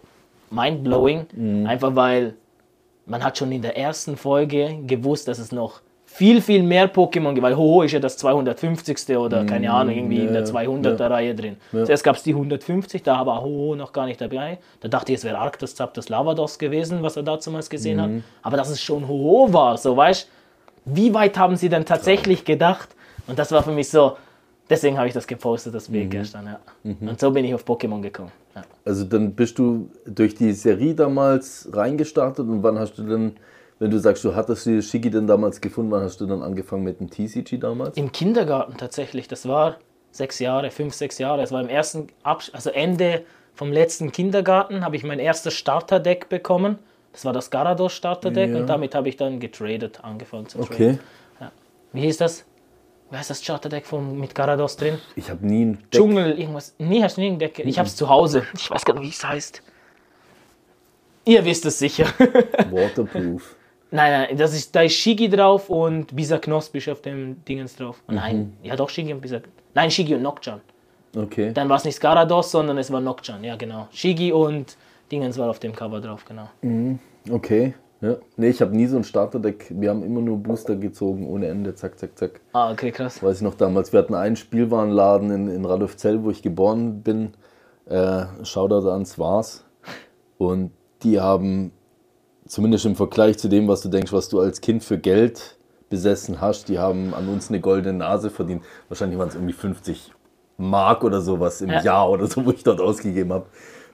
mindblowing. 0.50 1.66
Einfach 1.68 1.96
weil 1.96 2.34
man 3.06 3.24
hat 3.24 3.38
schon 3.38 3.52
in 3.52 3.62
der 3.62 3.78
ersten 3.78 4.18
Folge 4.18 4.80
gewusst, 4.86 5.28
dass 5.28 5.40
es 5.40 5.52
noch 5.52 5.82
viel, 6.06 6.42
viel 6.42 6.64
mehr 6.64 6.92
Pokémon 6.92 7.34
gibt, 7.34 7.44
weil 7.44 7.56
Ho-Oh 7.56 7.84
ist 7.84 7.92
ja 7.92 8.00
das 8.00 8.18
250. 8.18 9.18
oder 9.18 9.46
keine 9.46 9.72
Ahnung, 9.72 9.96
irgendwie 9.96 10.26
in 10.26 10.34
der 10.34 10.46
200er 10.46 11.10
Reihe 11.10 11.36
drin. 11.36 11.58
Zuerst 11.72 12.04
gab 12.04 12.16
es 12.16 12.24
die 12.24 12.32
150, 12.32 13.04
da 13.04 13.26
war 13.26 13.44
Ho-Oh 13.44 13.76
noch 13.76 13.94
gar 13.94 14.06
nicht 14.06 14.20
dabei. 14.20 14.58
Da 14.80 14.88
dachte 14.88 15.12
ich, 15.12 15.20
es 15.20 15.24
wäre 15.26 15.38
Arctos, 15.38 15.76
Zapdos, 15.76 16.10
Lavados 16.10 16.58
gewesen, 16.58 17.04
was 17.04 17.18
er 17.18 17.24
damals 17.24 17.70
gesehen 17.70 18.02
hat. 18.02 18.10
Aber 18.42 18.58
dass 18.58 18.70
es 18.70 18.82
schon 18.82 19.08
Ho-Oh 19.08 19.54
war, 19.54 19.78
so 19.78 19.96
weißt 19.96 20.30
wie 20.90 21.14
weit 21.14 21.38
haben 21.38 21.58
sie 21.58 21.70
denn 21.70 21.86
tatsächlich 21.86 22.46
gedacht? 22.46 22.90
Und 23.28 23.38
das 23.38 23.52
war 23.52 23.62
für 23.62 23.72
mich 23.72 23.90
so, 23.90 24.18
deswegen 24.70 24.98
habe 24.98 25.08
ich 25.08 25.14
das 25.14 25.28
gepostet, 25.28 25.74
das 25.74 25.90
Bild 25.90 26.12
gestern, 26.12 26.46
ja. 26.48 26.60
Und 26.84 27.20
so 27.20 27.32
bin 27.32 27.46
ich 27.46 27.54
auf 27.54 27.66
Pokémon 27.66 28.02
gekommen. 28.02 28.32
Ja. 28.56 28.64
Also 28.86 29.04
dann 29.04 29.34
bist 29.34 29.58
du 29.60 29.90
durch 30.06 30.36
die 30.36 30.52
Serie 30.54 30.94
damals 30.96 31.70
reingestartet 31.72 32.48
und 32.48 32.64
wann 32.64 32.80
hast 32.80 32.98
du 32.98 33.04
dann, 33.04 33.34
wenn 33.80 33.92
du 33.92 34.00
sagst, 34.00 34.24
du 34.24 34.36
hattest 34.36 34.66
die 34.66 34.82
Shigi 34.82 35.10
dann 35.10 35.28
damals 35.28 35.62
gefunden, 35.62 35.92
wann 35.92 36.04
hast 36.04 36.20
du 36.22 36.26
dann 36.26 36.42
angefangen 36.42 36.84
mit 36.84 37.00
dem 37.00 37.10
TCG 37.10 37.58
damals? 37.60 37.98
Im 37.98 38.12
Kindergarten 38.12 38.78
tatsächlich, 38.78 39.28
das 39.28 39.48
war 39.48 39.78
sechs 40.12 40.40
Jahre, 40.40 40.72
fünf, 40.72 40.94
sechs 40.96 41.18
Jahre. 41.20 41.44
Es 41.44 41.52
war 41.52 41.62
im 41.62 41.70
ersten, 41.70 42.08
Abs 42.24 42.50
also 42.54 42.70
Ende 42.72 43.24
vom 43.54 43.72
letzten 43.72 44.12
Kindergarten, 44.12 44.84
habe 44.84 44.96
ich 44.96 45.04
mein 45.04 45.20
erstes 45.20 45.54
Starterdeck 45.54 46.30
bekommen. 46.30 46.80
Das 47.14 47.26
war 47.26 47.34
das 47.34 47.50
Garados 47.50 47.94
Starterdeck 47.94 48.52
Ja. 48.52 48.58
und 48.58 48.68
damit 48.68 48.94
habe 48.96 49.10
ich 49.10 49.18
dann 49.18 49.40
getradet, 49.40 50.04
angefangen 50.04 50.48
zu 50.48 50.60
traden. 50.60 50.74
Okay. 50.74 50.98
Wie 51.94 52.02
hieß 52.02 52.18
das? 52.18 52.46
Wie 53.10 53.18
heißt 53.18 53.30
das 53.30 53.42
Starterdeck 53.42 53.86
von, 53.86 54.20
mit 54.20 54.36
Garados 54.36 54.76
drin? 54.76 54.98
Ich 55.16 55.30
habe 55.30 55.46
nie 55.46 55.66
ein 55.66 55.74
Deck. 55.74 55.92
Dschungel, 55.92 56.38
irgendwas. 56.38 56.76
Nee, 56.78 57.02
hast 57.02 57.18
du 57.18 57.22
nie 57.22 57.28
ein 57.28 57.40
Deck? 57.40 57.60
Ich 57.60 57.78
habe 57.80 57.88
es 57.88 57.96
zu 57.96 58.10
Hause. 58.10 58.44
Ich 58.54 58.70
weiß 58.70 58.84
gar 58.84 58.94
nicht, 58.96 59.04
wie 59.04 59.10
es 59.10 59.24
heißt. 59.24 59.62
Ihr 61.26 61.46
wisst 61.46 61.66
es 61.66 61.80
sicher. 61.80 62.06
Waterproof. 62.72 63.56
Nein, 63.92 64.12
nein, 64.12 64.38
das 64.38 64.54
ist, 64.54 64.76
da 64.76 64.82
ist 64.82 64.94
Shigi 64.94 65.30
drauf 65.30 65.70
und 65.70 66.14
Bisa 66.14 66.38
Knosp 66.38 66.76
auf 66.90 67.02
dem 67.02 67.44
Dingens 67.46 67.76
drauf. 67.78 68.02
Nein, 68.08 68.58
ja 68.62 68.76
doch 68.76 68.90
Shigi 68.90 69.14
und 69.14 69.22
Bisa. 69.22 69.40
Nein, 69.74 69.90
Shigi 69.90 70.16
und 70.16 70.24
Nocturne. 70.24 70.62
Okay. 71.16 71.52
Dann 71.54 71.70
war 71.70 71.78
es 71.78 71.86
nicht 71.86 72.02
Garados, 72.02 72.52
sondern 72.52 72.78
es 72.78 72.92
war 72.92 73.00
Nocturne, 73.00 73.48
ja 73.48 73.56
genau. 73.56 73.88
Shigi 73.92 74.34
und 74.34 74.76
Dingens 75.10 75.38
war 75.38 75.50
auf 75.50 75.60
dem 75.60 75.74
Cover 75.74 76.02
drauf, 76.02 76.26
genau. 76.26 76.50
Okay. 77.30 77.74
Ja. 78.02 78.18
Nee, 78.36 78.50
ich 78.50 78.62
habe 78.62 78.76
nie 78.76 78.86
so 78.86 78.98
ein 78.98 79.04
Starterdeck. 79.04 79.68
Wir 79.72 79.90
haben 79.90 80.04
immer 80.04 80.22
nur 80.22 80.38
Booster 80.38 80.76
gezogen, 80.76 81.28
ohne 81.28 81.48
Ende. 81.48 81.74
Zack, 81.74 81.98
zack, 81.98 82.18
zack. 82.18 82.42
Ah, 82.54 82.72
okay, 82.72 82.92
krass. 82.92 83.24
Weiß 83.24 83.38
ich 83.38 83.42
noch 83.42 83.56
damals. 83.56 83.92
Wir 83.92 84.00
hatten 84.00 84.14
einen 84.14 84.36
Spielwarenladen 84.36 85.32
in, 85.32 85.48
in 85.48 85.66
Radolfzell, 85.66 86.24
wo 86.24 86.30
ich 86.30 86.42
geboren 86.44 87.02
bin. 87.02 87.34
Äh, 87.86 88.26
Shoutout 88.44 88.88
an 88.90 89.06
Swars. 89.06 89.64
Und 90.38 90.72
die 91.02 91.20
haben, 91.20 91.72
zumindest 92.46 92.86
im 92.86 92.96
Vergleich 92.96 93.40
zu 93.40 93.48
dem, 93.48 93.68
was 93.68 93.82
du 93.82 93.90
denkst, 93.90 94.14
was 94.14 94.30
du 94.30 94.40
als 94.40 94.62
Kind 94.62 94.84
für 94.84 95.00
Geld 95.00 95.58
besessen 95.90 96.42
hast, 96.42 96.70
die 96.70 96.80
haben 96.80 97.14
an 97.14 97.28
uns 97.30 97.50
eine 97.50 97.62
goldene 97.62 97.98
Nase 98.00 98.30
verdient. 98.30 98.62
Wahrscheinlich 98.90 99.18
waren 99.18 99.30
es 99.30 99.36
irgendwie 99.36 99.54
50 99.54 100.12
Mark 100.58 101.04
oder 101.04 101.22
sowas 101.22 101.62
im 101.62 101.70
Ja. 101.70 101.82
Jahr 101.82 102.10
oder 102.12 102.28
so, 102.28 102.46
wo 102.46 102.52
ich 102.52 102.64
dort 102.64 102.82
ausgegeben 102.82 103.32
habe. 103.34 103.46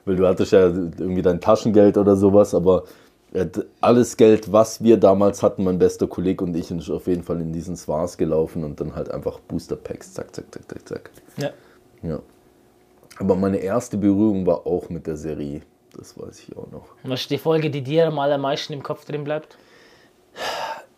Weil 0.04 0.16
du 0.16 0.26
hattest 0.26 0.52
ja 0.52 0.66
irgendwie 0.66 1.22
dein 1.22 1.40
Taschengeld 1.40 1.96
oder 1.96 2.16
sowas, 2.16 2.54
aber 2.54 2.84
alles 3.80 4.16
Geld, 4.16 4.52
was 4.52 4.82
wir 4.82 4.96
damals 4.96 5.42
hatten, 5.42 5.64
mein 5.64 5.78
bester 5.78 6.06
Kollege 6.06 6.44
und 6.44 6.56
ich, 6.56 6.70
ist 6.70 6.90
auf 6.90 7.06
jeden 7.06 7.24
Fall 7.24 7.40
in 7.40 7.52
diesen 7.52 7.76
Swars 7.76 8.16
gelaufen 8.16 8.64
und 8.64 8.80
dann 8.80 8.94
halt 8.94 9.10
einfach 9.10 9.40
Booster 9.40 9.76
Packs, 9.76 10.14
zack, 10.14 10.34
zack, 10.34 10.46
zack, 10.52 10.68
zack, 10.68 10.88
zack. 10.88 11.10
Ja. 11.36 11.50
Ja. 12.02 12.20
Aber 13.18 13.36
meine 13.36 13.58
erste 13.58 13.96
Berührung 13.96 14.46
war 14.46 14.66
auch 14.66 14.88
mit 14.88 15.06
der 15.06 15.16
Serie. 15.16 15.62
Das 15.96 16.18
weiß 16.18 16.40
ich 16.40 16.56
auch 16.56 16.70
noch. 16.70 16.86
Und 17.02 17.10
was 17.10 17.22
ist 17.22 17.30
die 17.30 17.38
Folge, 17.38 17.70
die 17.70 17.82
dir 17.82 18.06
am 18.08 18.18
allermeisten 18.18 18.72
im 18.72 18.82
Kopf 18.82 19.04
drin 19.04 19.24
bleibt? 19.24 19.56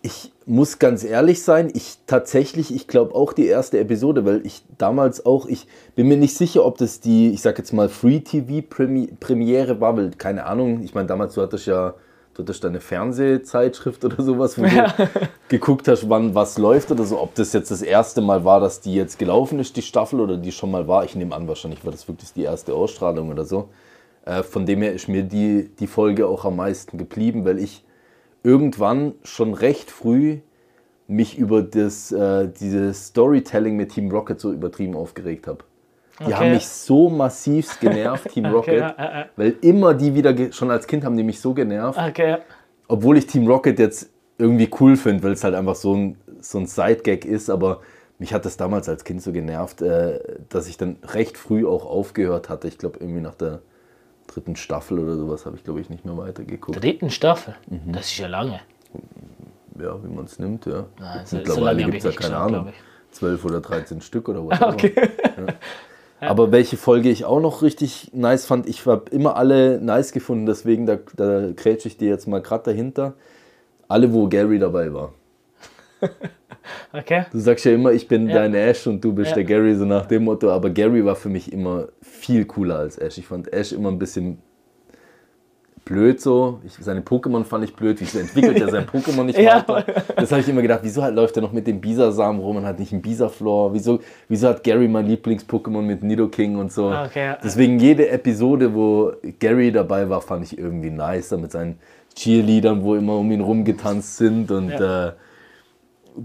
Ich 0.03 0.33
muss 0.47 0.79
ganz 0.79 1.05
ehrlich 1.05 1.43
sein, 1.43 1.71
ich 1.75 1.99
tatsächlich, 2.07 2.75
ich 2.75 2.87
glaube 2.87 3.15
auch 3.15 3.33
die 3.33 3.47
erste 3.47 3.79
Episode, 3.79 4.25
weil 4.25 4.47
ich 4.47 4.63
damals 4.79 5.27
auch, 5.27 5.47
ich 5.47 5.67
bin 5.95 6.07
mir 6.09 6.17
nicht 6.17 6.37
sicher, 6.37 6.65
ob 6.65 6.79
das 6.79 7.01
die, 7.01 7.31
ich 7.31 7.43
sag 7.43 7.59
jetzt 7.59 7.73
mal, 7.73 7.89
Free-TV-Premiere 7.89 9.81
war, 9.81 9.97
weil 9.97 10.11
keine 10.13 10.47
Ahnung, 10.47 10.83
ich 10.85 10.95
meine, 10.95 11.09
damals 11.09 11.35
du 11.35 11.43
hattest 11.43 11.67
ja, 11.67 11.95
du 12.37 12.43
hattest 12.43 12.65
deine 12.65 12.81
Fernsehzeitschrift 12.81 14.05
oder 14.05 14.23
sowas, 14.23 14.59
wo 14.59 14.63
du 14.63 15.09
geguckt 15.49 15.89
hast, 15.89 16.09
wann 16.09 16.35
was 16.35 16.59
läuft 16.59 16.91
oder 16.91 17.05
so, 17.05 17.21
ob 17.21 17.35
das 17.35 17.53
jetzt 17.53 17.71
das 17.71 17.83
erste 17.83 18.21
Mal 18.21 18.45
war, 18.45 18.61
dass 18.61 18.81
die 18.81 18.95
jetzt 18.95 19.19
gelaufen 19.19 19.59
ist, 19.59 19.77
die 19.77 19.83
Staffel, 19.83 20.21
oder 20.21 20.37
die 20.37 20.53
schon 20.53 20.71
mal 20.71 20.87
war. 20.87 21.05
Ich 21.05 21.15
nehme 21.15 21.35
an, 21.35 21.49
wahrscheinlich 21.49 21.85
war 21.85 21.93
das 21.93 22.07
wirklich 22.09 22.33
die 22.33 22.43
erste 22.43 22.75
Ausstrahlung 22.75 23.31
oder 23.31 23.45
so. 23.45 23.71
Äh, 24.25 24.43
von 24.43 24.67
dem 24.67 24.83
her 24.83 24.93
ist 24.93 25.09
mir 25.09 25.23
die, 25.23 25.71
die 25.79 25.87
Folge 25.87 26.27
auch 26.27 26.45
am 26.45 26.57
meisten 26.57 26.99
geblieben, 26.99 27.45
weil 27.45 27.59
ich 27.59 27.85
irgendwann 28.43 29.15
schon 29.25 29.55
recht 29.55 29.91
früh 29.91 30.39
mich 31.09 31.39
über 31.39 31.63
das, 31.63 32.13
äh, 32.13 32.49
dieses 32.49 33.07
Storytelling 33.09 33.77
mit 33.77 33.93
Team 33.93 34.11
Rocket 34.11 34.41
so 34.41 34.53
übertrieben 34.53 34.97
aufgeregt 34.97 35.47
habe. 35.47 35.65
Die 36.21 36.25
Okay. 36.25 36.35
haben 36.35 36.51
mich 36.53 36.67
so 36.67 37.11
massivst 37.11 37.79
genervt, 37.81 38.31
Team 38.31 38.47
Rocket, 38.53 38.81
ja, 38.81 38.95
ja, 38.97 39.19
ja. 39.21 39.27
weil 39.37 39.57
immer 39.61 39.93
die 39.95 40.15
wieder, 40.15 40.35
schon 40.53 40.71
als 40.71 40.87
Kind 40.87 41.05
haben 41.05 41.17
die 41.17 41.23
mich 41.23 41.41
so 41.41 41.53
genervt, 41.53 41.99
Okay, 41.99 42.31
ja. 42.31 42.39
obwohl 42.89 43.19
ich 43.19 43.27
Team 43.27 43.47
Rocket 43.47 43.79
jetzt 43.79 44.11
irgendwie 44.39 44.71
cool 44.81 44.97
finde, 44.97 45.23
weil 45.25 45.33
es 45.33 45.45
halt 45.45 45.55
einfach 45.55 45.75
so 45.75 45.95
ein, 45.95 46.17
so 46.41 46.59
ein 46.59 46.67
Side-Gag 46.67 47.25
ist, 47.27 47.51
aber 47.51 47.81
mich 48.19 48.33
hat 48.33 48.47
das 48.47 48.57
damals 48.57 48.89
als 48.89 49.05
Kind 49.05 49.21
so 49.23 49.31
genervt, 49.33 49.83
äh, 49.83 50.19
dass 50.49 50.69
ich 50.69 50.79
dann 50.79 50.97
recht 51.09 51.37
früh 51.37 51.67
auch 51.67 51.85
aufgehört 51.85 52.49
hatte. 52.49 52.67
Ich 52.69 52.79
glaube, 52.79 52.99
irgendwie 53.01 53.21
nach 53.21 53.35
der 53.35 53.61
dritten 54.27 54.57
Staffel 54.57 54.99
oder 54.99 55.17
sowas 55.17 55.45
habe 55.45 55.57
ich, 55.57 55.65
glaube 55.65 55.81
ich, 55.81 55.91
nicht 55.91 56.05
mehr 56.07 56.17
weitergeguckt. 56.17 56.83
Dritten 56.83 57.11
Staffel? 57.11 57.55
Mhm. 57.69 57.93
Das 57.93 58.07
ist 58.07 58.17
ja 58.19 58.27
lange. 58.27 58.61
Ja, 59.79 60.03
wie 60.03 60.09
man 60.09 60.25
es 60.25 60.39
nimmt, 60.39 60.65
ja. 60.65 60.87
Nein, 60.99 61.21
so- 61.27 61.31
so 61.31 61.37
Mittlerweile 61.37 61.85
hab 61.85 61.91
gibt 61.91 62.05
es 62.05 62.15
ja 62.15 62.19
keine 62.19 62.31
geschaut, 62.35 62.49
Ahnung. 62.49 62.63
glaub 62.65 62.75
ich. 62.75 63.17
12 63.19 63.45
oder 63.45 63.61
13 63.61 64.01
Stück 64.01 64.29
oder 64.31 64.47
was. 64.47 64.61
Okay. 64.63 64.95
Aber 66.21 66.51
welche 66.53 66.77
Folge 66.77 67.11
ich 67.11 67.25
auch 67.25 67.41
noch 67.41 67.63
richtig 67.63 68.11
nice 68.15 68.47
fand, 68.47 68.69
ich 68.69 68.87
habe 68.87 69.11
immer 69.11 69.37
alle 69.37 69.81
nice 69.81 70.13
gefunden, 70.13 70.47
deswegen 70.47 70.87
da, 70.87 70.99
da 71.17 71.51
grätsche 71.55 71.89
ich 71.89 71.97
dir 71.99 72.09
jetzt 72.09 72.27
mal 72.27 72.41
gerade 72.41 72.65
dahinter. 72.65 73.15
Alle, 73.89 74.13
wo 74.13 74.27
Gary 74.29 74.59
dabei 74.59 74.93
war. 74.93 75.13
Okay. 76.93 77.27
Du 77.31 77.39
sagst 77.39 77.65
ja 77.65 77.73
immer, 77.73 77.93
ich 77.93 78.09
bin 78.09 78.29
Ja. 78.29 78.35
dein 78.37 78.55
Ash 78.55 78.89
und 78.89 79.05
du 79.05 79.13
bist 79.13 79.31
Ja. 79.31 79.35
der 79.37 79.45
Gary, 79.45 79.77
so 79.77 79.85
nach 79.85 80.07
dem 80.07 80.25
Motto. 80.25 80.51
Aber 80.51 80.69
Gary 80.71 81.05
war 81.05 81.15
für 81.15 81.29
mich 81.29 81.53
immer 81.53 81.89
viel 82.03 82.45
cooler 82.45 82.79
als 82.79 82.99
Ash. 82.99 83.19
Ich 83.19 83.27
fand 83.27 83.53
Ash 83.53 83.71
immer 83.73 83.89
ein 83.91 83.99
bisschen 83.99 84.39
blöd 85.87 86.21
so. 86.21 86.61
Ich, 86.67 86.75
seine 86.75 87.01
Pokémon 87.01 87.45
fand 87.45 87.65
ich 87.65 87.75
blöd. 87.75 87.99
Wieso 88.01 88.19
entwickelt 88.19 88.61
er 88.61 88.69
sein 88.69 88.85
Pokémon 88.93 89.25
nicht 89.25 89.39
Ja. 89.39 89.65
weiter? 89.67 90.03
Das 90.17 90.31
habe 90.33 90.43
ich 90.43 90.49
immer 90.51 90.61
gedacht, 90.61 90.81
wieso 90.83 91.03
halt 91.03 91.15
läuft 91.15 91.37
er 91.37 91.43
noch 91.43 91.53
mit 91.53 91.67
dem 91.67 91.81
Bisasam 91.81 92.39
rum 92.41 92.57
und 92.57 92.67
hat 92.67 92.79
nicht 92.79 92.93
einen 92.93 93.01
Bisaflor? 93.01 93.73
Wieso, 93.73 94.01
wieso 94.29 94.49
hat 94.49 94.63
Gary 94.65 94.89
mein 94.89 95.07
Lieblings-Pokémon 95.09 95.81
mit 95.83 96.03
Nidoking 96.03 96.57
und 96.57 96.71
so? 96.71 96.89
Okay, 96.91 97.25
ja. 97.25 97.39
Deswegen 97.43 97.79
jede 97.79 98.11
Episode, 98.11 98.75
wo 98.75 99.13
Gary 99.39 99.73
dabei 99.73 100.11
war, 100.11 100.21
fand 100.21 100.45
ich 100.45 100.59
irgendwie 100.59 100.91
nice. 100.91 101.31
Mit 101.31 101.53
seinen 101.53 101.79
Cheerleadern, 102.15 102.83
wo 102.83 102.95
immer 102.97 103.17
um 103.17 103.31
ihn 103.31 103.41
rumgetanzt 103.41 104.19
sind 104.19 104.51
und 104.51 104.69
Ja. 104.71 105.09
äh, 105.09 105.13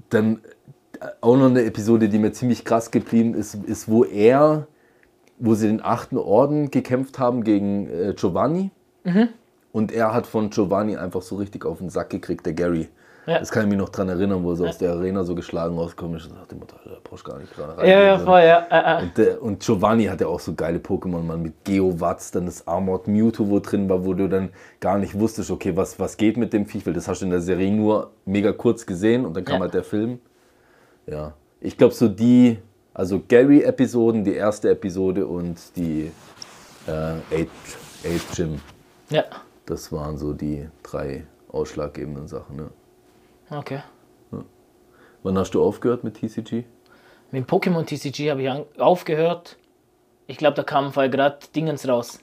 dann 0.09 0.41
auch 1.21 1.35
noch 1.37 1.47
eine 1.49 1.63
Episode, 1.63 2.09
die 2.09 2.19
mir 2.19 2.31
ziemlich 2.31 2.63
krass 2.65 2.91
geblieben 2.91 3.33
ist, 3.33 3.55
ist, 3.65 3.89
wo 3.89 4.03
er, 4.05 4.67
wo 5.39 5.53
sie 5.55 5.67
den 5.67 5.81
achten 5.83 6.17
Orden 6.17 6.71
gekämpft 6.71 7.17
haben 7.19 7.43
gegen 7.43 7.87
äh, 7.89 8.13
Giovanni. 8.15 8.69
Mhm. 9.03 9.29
Und 9.71 9.91
er 9.91 10.13
hat 10.13 10.27
von 10.27 10.49
Giovanni 10.49 10.97
einfach 10.97 11.21
so 11.21 11.35
richtig 11.37 11.65
auf 11.65 11.77
den 11.77 11.89
Sack 11.89 12.09
gekriegt, 12.09 12.45
der 12.45 12.53
Gary. 12.53 12.89
Ja. 13.27 13.37
Das 13.39 13.51
kann 13.51 13.63
ich 13.63 13.69
mich 13.69 13.77
noch 13.77 13.89
dran 13.89 14.09
erinnern, 14.09 14.43
wo 14.43 14.49
er 14.49 14.55
so 14.55 14.65
aus 14.65 14.79
der 14.79 14.93
Arena 14.93 15.23
so 15.23 15.35
geschlagen 15.35 15.77
rausgekommen 15.77 16.17
ist 16.17 16.25
und 16.25 16.33
sagte, 16.35 16.55
Mutter, 16.55 16.77
da 16.83 16.97
brauchst 17.03 17.25
du 17.25 17.31
gar 17.31 17.39
nicht 17.39 17.57
rein. 17.57 17.87
Ja, 17.87 18.01
ja, 18.01 18.19
voll, 18.19 18.41
ja. 18.41 18.65
Äh, 18.69 18.99
äh. 18.99 19.03
Und, 19.03 19.17
der, 19.17 19.41
und 19.43 19.59
Giovanni 19.59 20.05
hatte 20.05 20.27
auch 20.27 20.39
so 20.39 20.55
geile 20.55 20.79
Pokémon, 20.79 21.21
man 21.21 21.41
mit 21.43 21.63
Geowatz, 21.63 22.31
dann 22.31 22.47
das 22.47 22.67
Armored 22.67 23.07
Mewtwo, 23.07 23.47
wo 23.47 23.59
drin 23.59 23.87
war, 23.87 24.03
wo 24.05 24.15
du 24.15 24.27
dann 24.27 24.49
gar 24.79 24.97
nicht 24.97 25.17
wusstest, 25.19 25.51
okay, 25.51 25.77
was, 25.77 25.99
was 25.99 26.17
geht 26.17 26.35
mit 26.35 26.51
dem 26.51 26.65
Viech, 26.65 26.83
weil 26.87 26.93
das 26.93 27.07
hast 27.07 27.21
du 27.21 27.25
in 27.25 27.31
der 27.31 27.41
Serie 27.41 27.71
nur 27.71 28.09
mega 28.25 28.51
kurz 28.53 28.87
gesehen 28.87 29.23
und 29.25 29.37
dann 29.37 29.45
kam 29.45 29.57
Ja. 29.57 29.61
halt 29.61 29.75
der 29.75 29.83
Film. 29.83 30.19
Ja, 31.05 31.33
ich 31.61 31.77
glaube 31.77 31.93
so 31.93 32.07
die, 32.07 32.57
also 32.93 33.21
Gary-Episoden, 33.27 34.23
die 34.23 34.33
erste 34.33 34.71
Episode 34.71 35.27
und 35.27 35.57
die 35.75 36.11
äh, 36.87 37.35
Eight 37.35 37.49
Gym, 38.35 38.59
Ja. 39.11 39.25
Das 39.65 39.91
waren 39.91 40.17
so 40.17 40.33
die 40.33 40.67
drei 40.83 41.25
ausschlaggebenden 41.51 42.27
Sachen. 42.27 42.55
Ne? 42.55 42.69
Okay. 43.49 43.81
Wann 45.23 45.37
hast 45.37 45.51
du 45.53 45.63
aufgehört 45.63 46.03
mit 46.03 46.15
TCG? 46.15 46.63
Mit 47.31 47.43
dem 47.43 47.45
Pokémon 47.45 47.85
TCG 47.85 48.31
habe 48.31 48.41
ich 48.41 48.79
aufgehört. 48.81 49.57
Ich 50.27 50.37
glaube, 50.37 50.55
da 50.55 50.63
kamen 50.63 50.91
voll 50.91 51.09
gerade 51.09 51.37
Dingens 51.55 51.87
raus. 51.87 52.19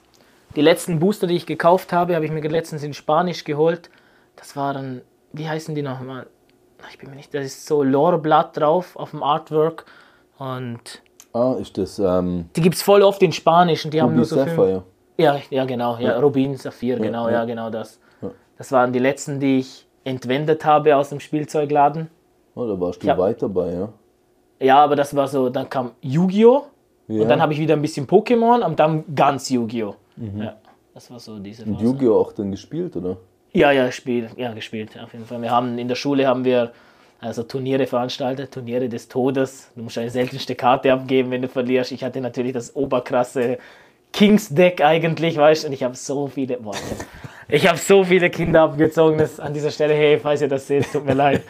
Die 0.55 0.61
letzten 0.61 0.99
Booster, 0.99 1.27
die 1.27 1.35
ich 1.35 1.45
gekauft 1.45 1.93
habe, 1.93 2.15
habe 2.15 2.25
ich 2.25 2.31
mir 2.31 2.41
letztens 2.47 2.83
in 2.83 2.93
Spanisch 2.93 3.43
geholt. 3.43 3.89
Das 4.35 4.55
waren, 4.55 5.01
wie 5.31 5.47
heißen 5.47 5.75
die 5.75 5.81
nochmal? 5.81 6.27
Ich 6.91 6.97
bin 6.97 7.09
mir 7.09 7.15
nicht, 7.15 7.33
das 7.33 7.45
ist 7.45 7.65
so 7.67 7.83
Loreblatt 7.83 8.57
drauf 8.57 8.95
auf 8.95 9.11
dem 9.11 9.23
Artwork. 9.23 9.85
Und 10.37 11.01
Ah, 11.33 11.55
ist 11.59 11.77
das 11.77 11.99
ähm, 11.99 12.49
die 12.55 12.61
gibt 12.61 12.75
es 12.75 12.81
voll 12.81 13.03
oft 13.03 13.21
in 13.21 13.31
Spanisch 13.31 13.85
und 13.85 13.93
die 13.93 14.01
haben 14.01 14.07
Ruby 14.07 14.17
nur 14.17 14.25
so 14.25 14.35
fünf- 14.37 14.49
Sapphire? 14.49 14.83
Ja, 15.19 15.39
ja, 15.49 15.65
genau. 15.65 15.97
Ja, 15.97 16.19
Rubin, 16.19 16.55
Saphir, 16.55 16.97
genau, 16.97 17.27
ja, 17.27 17.39
ja. 17.39 17.45
genau 17.45 17.69
das. 17.69 17.99
Das 18.57 18.71
waren 18.71 18.91
die 18.91 18.99
letzten, 18.99 19.39
die 19.39 19.59
ich 19.59 19.87
entwendet 20.03 20.65
habe 20.65 20.95
aus 20.95 21.09
dem 21.09 21.19
Spielzeugladen. 21.19 22.09
Oh, 22.55 22.65
da 22.65 22.79
warst 22.79 23.01
du 23.03 23.07
Ja. 23.07 23.17
weit 23.17 23.41
dabei, 23.41 23.71
ja? 23.73 23.89
Ja, 24.59 24.77
aber 24.83 24.95
das 24.95 25.15
war 25.15 25.27
so, 25.27 25.49
dann 25.49 25.69
kam 25.69 25.91
Yu-Gi-Oh! 26.01 26.63
Ja. 27.07 27.21
Und 27.21 27.29
dann 27.29 27.41
habe 27.41 27.53
ich 27.53 27.59
wieder 27.59 27.75
ein 27.75 27.81
bisschen 27.81 28.05
Pokémon 28.05 28.63
und 28.65 28.79
dann 28.79 29.03
ganz 29.15 29.49
Yu-Gi-Oh! 29.49 29.95
Ja, 30.37 30.57
das 30.93 31.09
war 31.09 31.19
so 31.19 31.39
diese 31.39 31.63
Und 31.63 31.75
Phase. 31.75 31.85
Yu-Gi-Oh! 31.85 32.19
auch 32.19 32.33
dann 32.33 32.51
gespielt, 32.51 32.95
oder? 32.97 33.17
Ja, 33.53 33.71
ja, 33.71 33.85
gespielt, 33.85 34.31
ja, 34.37 34.53
gespielt, 34.53 34.99
auf 35.01 35.13
jeden 35.13 35.25
Fall. 35.25 35.41
Wir 35.41 35.51
haben 35.51 35.77
in 35.77 35.87
der 35.87 35.95
Schule 35.95 36.27
haben 36.27 36.43
wir 36.43 36.71
also 37.21 37.43
Turniere 37.43 37.87
veranstaltet, 37.87 38.53
Turniere 38.53 38.89
des 38.89 39.07
Todes. 39.07 39.71
Du 39.75 39.83
musst 39.83 39.97
eine 39.97 40.09
seltenste 40.09 40.55
Karte 40.55 40.91
abgeben, 40.93 41.31
wenn 41.31 41.41
du 41.41 41.47
verlierst. 41.47 41.91
Ich 41.91 42.03
hatte 42.03 42.21
natürlich 42.21 42.53
das 42.53 42.75
oberkrasse 42.75 43.57
Kings-Deck 44.13 44.81
eigentlich, 44.83 45.37
weißt 45.37 45.63
du, 45.63 45.67
und 45.67 45.73
ich 45.73 45.83
habe 45.83 45.95
so 45.95 46.27
viele, 46.27 46.57
boah, 46.57 46.73
ich 47.47 47.67
habe 47.67 47.77
so 47.77 48.03
viele 48.03 48.29
Kinder 48.29 48.61
abgezogen, 48.63 49.17
dass 49.17 49.39
an 49.39 49.53
dieser 49.53 49.71
Stelle, 49.71 49.93
hey, 49.93 50.19
falls 50.19 50.41
ihr 50.41 50.47
das 50.47 50.67
seht, 50.67 50.91
tut 50.91 51.05
mir 51.05 51.13
leid. 51.13 51.43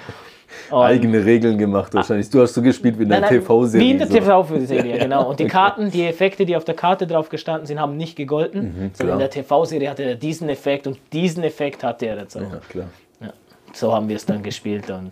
Und- 0.72 0.82
Eigene 0.84 1.24
Regeln 1.24 1.58
gemacht 1.58 1.94
wahrscheinlich. 1.94 2.30
Du 2.30 2.42
hast 2.42 2.54
so 2.56 2.62
gespielt 2.62 2.98
wie 2.98 3.04
in 3.04 3.10
der 3.10 3.28
TV-Serie. 3.28 3.86
Wie 3.88 3.92
in 3.92 3.98
der 4.00 4.08
so. 4.08 4.14
TV-Serie, 4.16 4.98
genau. 5.00 5.30
Und 5.30 5.40
die 5.40 5.46
Karten, 5.48 5.92
die 5.92 6.06
Effekte, 6.06 6.46
die 6.46 6.56
auf 6.56 6.66
der 6.66 6.76
Karte 6.76 7.06
drauf 7.08 7.30
gestanden 7.30 7.66
sind, 7.68 7.80
haben 7.80 7.98
nicht 7.98 8.16
gegolten. 8.16 8.62
sondern 8.62 8.84
Mhm, 8.88 8.94
klar. 8.94 9.14
in 9.14 9.20
der 9.20 9.30
TV-Serie 9.30 9.90
hatte 9.90 10.04
er 10.04 10.16
diesen 10.16 10.50
Effekt 10.50 10.88
und 10.88 11.00
diesen 11.14 11.44
Effekt 11.44 11.84
hatte 11.84 12.08
er 12.08 12.18
auch. 12.18 12.36
Ja, 12.36 12.60
klar. 12.68 12.88
Ja. 13.22 13.34
So 13.74 13.94
haben 13.94 14.10
wir 14.10 14.16
es 14.16 14.26
dann 14.26 14.42
gespielt 14.42 14.90
und 14.90 15.12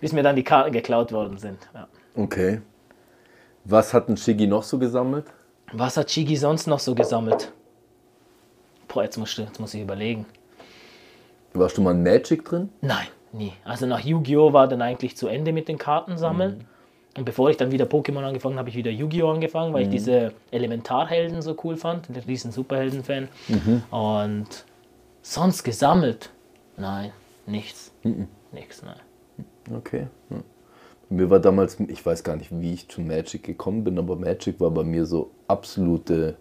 bis 0.00 0.12
mir 0.12 0.22
dann 0.22 0.36
die 0.36 0.44
Karten 0.44 0.72
geklaut 0.72 1.12
worden 1.12 1.36
sind. 1.36 1.58
Ja. 1.74 1.86
Okay. 2.16 2.60
Was 3.64 3.92
hat 3.94 4.08
ein 4.08 4.16
Shiggy 4.16 4.46
noch 4.46 4.62
so 4.62 4.78
gesammelt? 4.78 5.26
Was 5.72 5.96
hat 5.96 6.08
Chigi 6.08 6.36
sonst 6.36 6.66
noch 6.66 6.78
so 6.78 6.94
gesammelt? 6.94 7.52
Boah, 8.88 9.04
jetzt 9.04 9.16
muss, 9.16 9.30
ich- 9.38 9.44
jetzt 9.44 9.58
muss 9.58 9.74
ich 9.74 9.80
überlegen. 9.82 10.26
Warst 11.54 11.76
du 11.78 11.82
mal 11.82 11.92
in 11.92 12.02
Magic 12.02 12.44
drin? 12.44 12.68
Nein, 12.80 13.06
nie. 13.32 13.52
Also 13.64 13.86
nach 13.86 14.00
Yu-Gi-Oh! 14.00 14.52
war 14.52 14.68
dann 14.68 14.82
eigentlich 14.82 15.16
zu 15.16 15.28
Ende 15.28 15.52
mit 15.52 15.68
den 15.68 15.78
Karten 15.78 16.16
sammeln. 16.18 16.66
Und 17.16 17.24
bevor 17.24 17.50
ich 17.50 17.58
dann 17.58 17.70
wieder 17.72 17.84
Pokémon 17.84 18.22
angefangen 18.24 18.54
habe, 18.54 18.60
habe 18.60 18.68
ich 18.70 18.76
wieder 18.76 18.90
Yu-Gi-Oh! 18.90 19.30
angefangen, 19.30 19.74
weil 19.74 19.82
ich 19.82 19.88
diese 19.90 20.32
Elementarhelden 20.50 21.42
so 21.42 21.56
cool 21.64 21.76
fand. 21.76 22.06
Ich 22.08 22.12
bin 22.14 22.22
ein 22.22 22.26
riesen 22.26 22.52
Superhelden-Fan. 22.52 23.28
Und 23.90 24.64
sonst 25.20 25.62
gesammelt? 25.62 26.30
Nein, 26.78 27.12
nichts. 27.46 27.92
Nichts, 28.52 28.82
nein. 28.82 28.96
Okay. 29.76 30.06
Ja. 30.30 30.36
Mir 31.12 31.28
war 31.28 31.40
damals, 31.40 31.78
ich 31.78 32.04
weiß 32.04 32.24
gar 32.24 32.36
nicht, 32.36 32.50
wie 32.58 32.72
ich 32.72 32.88
zu 32.88 33.02
Magic 33.02 33.42
gekommen 33.42 33.84
bin, 33.84 33.98
aber 33.98 34.16
Magic 34.16 34.58
war 34.60 34.70
bei 34.70 34.82
mir 34.82 35.04
so 35.04 35.30
absolute 35.46 36.36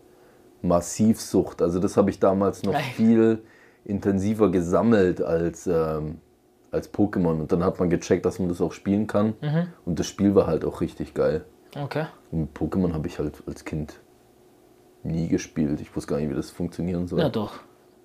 Massivsucht. 0.62 1.62
Also 1.62 1.80
das 1.80 1.98
habe 1.98 2.10
ich 2.10 2.20
damals 2.20 2.64
noch 2.64 2.80
viel 2.80 3.44
intensiver 3.84 4.50
gesammelt 4.50 5.22
als, 5.22 5.68
ähm, 5.68 6.20
als 6.72 6.94
Pokémon. 6.94 7.42
Und 7.42 7.52
dann 7.52 7.64
hat 7.64 7.80
man 7.80 7.90
gecheckt, 7.90 8.26
dass 8.26 8.40
man 8.40 8.48
das 8.48 8.62
auch 8.62 8.72
spielen 8.72 9.08
kann. 9.08 9.34
Mhm. 9.42 9.68
Und 9.86 10.00
das 10.00 10.08
Spiel 10.08 10.36
war 10.36 10.48
halt 10.48 10.64
auch 10.64 10.80
richtig 10.80 11.14
geil. 11.14 11.44
Okay. 11.78 12.06
Und 12.32 12.58
Pokémon 12.58 12.94
habe 12.94 13.08
ich 13.08 13.20
halt 13.20 13.44
als 13.48 13.66
Kind 13.66 14.00
nie 15.04 15.28
gespielt. 15.28 15.82
Ich 15.82 15.94
wusste 15.96 16.14
gar 16.14 16.20
nicht, 16.20 16.30
wie 16.30 16.36
das 16.36 16.50
funktionieren 16.50 17.08
soll. 17.08 17.20
Ja, 17.20 17.30
doch. 17.30 17.60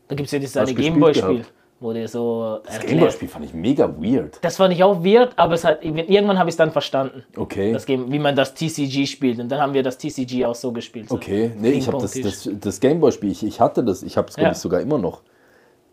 Da 0.08 0.14
gibt 0.14 0.26
es 0.26 0.32
ja 0.32 0.38
dieses 0.38 0.56
eine 0.56 0.74
Gameboy-Spiel? 0.74 1.44
Wo 1.80 1.92
der 1.92 2.08
so 2.08 2.60
das. 2.64 2.80
Gameboy-Spiel 2.80 3.28
fand 3.28 3.44
ich 3.44 3.52
mega 3.54 3.86
weird. 4.00 4.38
Das 4.42 4.56
fand 4.56 4.72
ich 4.72 4.82
auch 4.82 5.04
weird, 5.04 5.32
aber 5.36 5.54
es 5.54 5.64
hat, 5.64 5.84
irgendwann 5.84 6.38
habe 6.38 6.48
ich 6.48 6.54
es 6.54 6.56
dann 6.56 6.70
verstanden. 6.72 7.22
Okay. 7.36 7.72
Das 7.72 7.84
Game, 7.86 8.10
wie 8.10 8.18
man 8.18 8.34
das 8.34 8.54
TCG 8.54 9.06
spielt. 9.06 9.38
Und 9.40 9.48
dann 9.50 9.60
haben 9.60 9.74
wir 9.74 9.82
das 9.82 9.98
TCG 9.98 10.44
auch 10.46 10.54
so 10.54 10.72
gespielt. 10.72 11.08
So. 11.10 11.16
Okay, 11.16 11.50
nee, 11.58 11.70
ich 11.70 11.86
habe 11.86 11.98
das, 11.98 12.12
das, 12.20 12.48
das 12.60 12.80
Gameboy-Spiel, 12.80 13.30
ich, 13.30 13.44
ich 13.44 13.60
hatte 13.60 13.84
das, 13.84 14.02
ich 14.02 14.16
habe 14.16 14.28
es, 14.28 14.34
glaube 14.36 14.48
Ja. 14.48 14.52
ich, 14.52 14.58
sogar 14.58 14.80
immer 14.80 14.98
noch. 14.98 15.20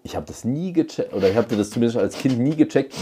Ich 0.05 0.15
habe 0.17 0.25
das 0.25 0.43
nie 0.43 0.73
gecheckt, 0.73 1.13
oder 1.13 1.29
ich 1.29 1.35
habe 1.37 1.55
das 1.55 1.69
zumindest 1.69 1.97
als 1.97 2.17
Kind 2.17 2.37
nie 2.37 2.55
gecheckt, 2.57 2.93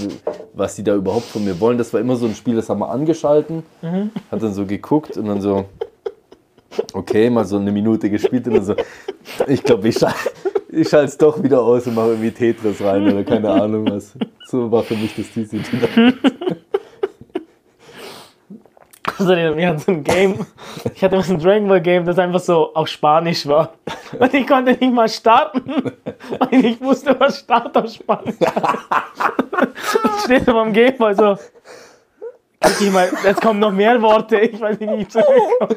was 0.54 0.76
die 0.76 0.84
da 0.84 0.94
überhaupt 0.96 1.26
von 1.26 1.44
mir 1.44 1.60
wollen. 1.60 1.78
Das 1.80 1.92
war 1.94 2.00
immer 2.00 2.16
so 2.16 2.28
ein 2.28 2.36
Spiel, 2.36 2.56
das 2.56 2.70
haben 2.70 2.80
wir 2.80 2.90
angeschalten, 2.90 3.64
Mhm. 3.82 4.12
hat 4.32 4.42
dann 4.44 4.54
so 4.54 4.66
geguckt 4.68 5.18
und 5.18 5.26
dann 5.26 5.42
so, 5.42 5.66
okay, 6.94 7.30
mal 7.30 7.46
so 7.46 7.58
eine 7.58 7.72
Minute 7.72 8.10
gespielt 8.10 8.48
und 8.48 8.56
dann 8.56 8.64
so, 8.64 8.76
ich 9.48 9.64
glaube, 9.64 9.88
ich, 9.88 9.98
schal 9.98 10.14
ich 10.72 10.88
schalte 10.88 11.08
es 11.08 11.18
doch 11.18 11.42
wieder 11.44 11.62
aus 11.62 11.86
und 11.88 11.96
mache 11.96 12.10
irgendwie 12.10 12.32
Tetris 12.32 12.82
rein 12.82 13.06
oder 13.12 13.24
keine 13.24 13.50
Ahnung 13.50 13.90
was. 13.92 14.14
So 14.48 14.72
war 14.72 14.84
für 14.84 14.96
mich 14.96 15.14
das 15.16 15.30
TCG. 15.32 16.14
Also 19.18 19.36
wir 19.36 19.68
hatten 19.68 19.80
so 19.80 19.92
ein 19.92 20.04
Game, 20.04 20.48
ich 20.96 21.04
hatte 21.04 21.22
so 21.22 21.34
ein 21.34 21.40
Dragon 21.40 21.68
Ball 21.68 21.82
Game, 21.82 22.06
das 22.06 22.18
einfach 22.18 22.40
so 22.40 22.74
auf 22.74 22.88
Spanisch 22.88 23.46
war. 23.46 23.74
Und 24.18 24.34
ich 24.34 24.48
konnte 24.48 24.72
nicht 24.72 24.92
mal 24.94 25.08
starten, 25.08 25.92
weil 26.40 26.66
ich 26.66 26.82
wusste, 26.82 27.16
was 27.20 27.40
Start 27.40 27.78
auf 27.78 27.92
Spanisch 27.92 28.36
heißt. 28.40 30.24
Steht 30.24 30.46
so 30.46 30.54
beim 30.54 30.74
Game 30.74 30.98
Boy 30.98 31.14
so, 31.14 31.36
krieg 31.36 31.44
ich 32.64 32.92
mal, 32.92 33.10
jetzt 33.24 33.42
kommen 33.42 33.60
noch 33.60 33.72
mehr 33.72 34.02
Worte, 34.02 34.40
ich 34.40 34.60
weiß 34.60 34.80
nicht, 34.80 34.92
wie 34.92 35.02
ich 35.02 35.10
zurückkomme. 35.10 35.76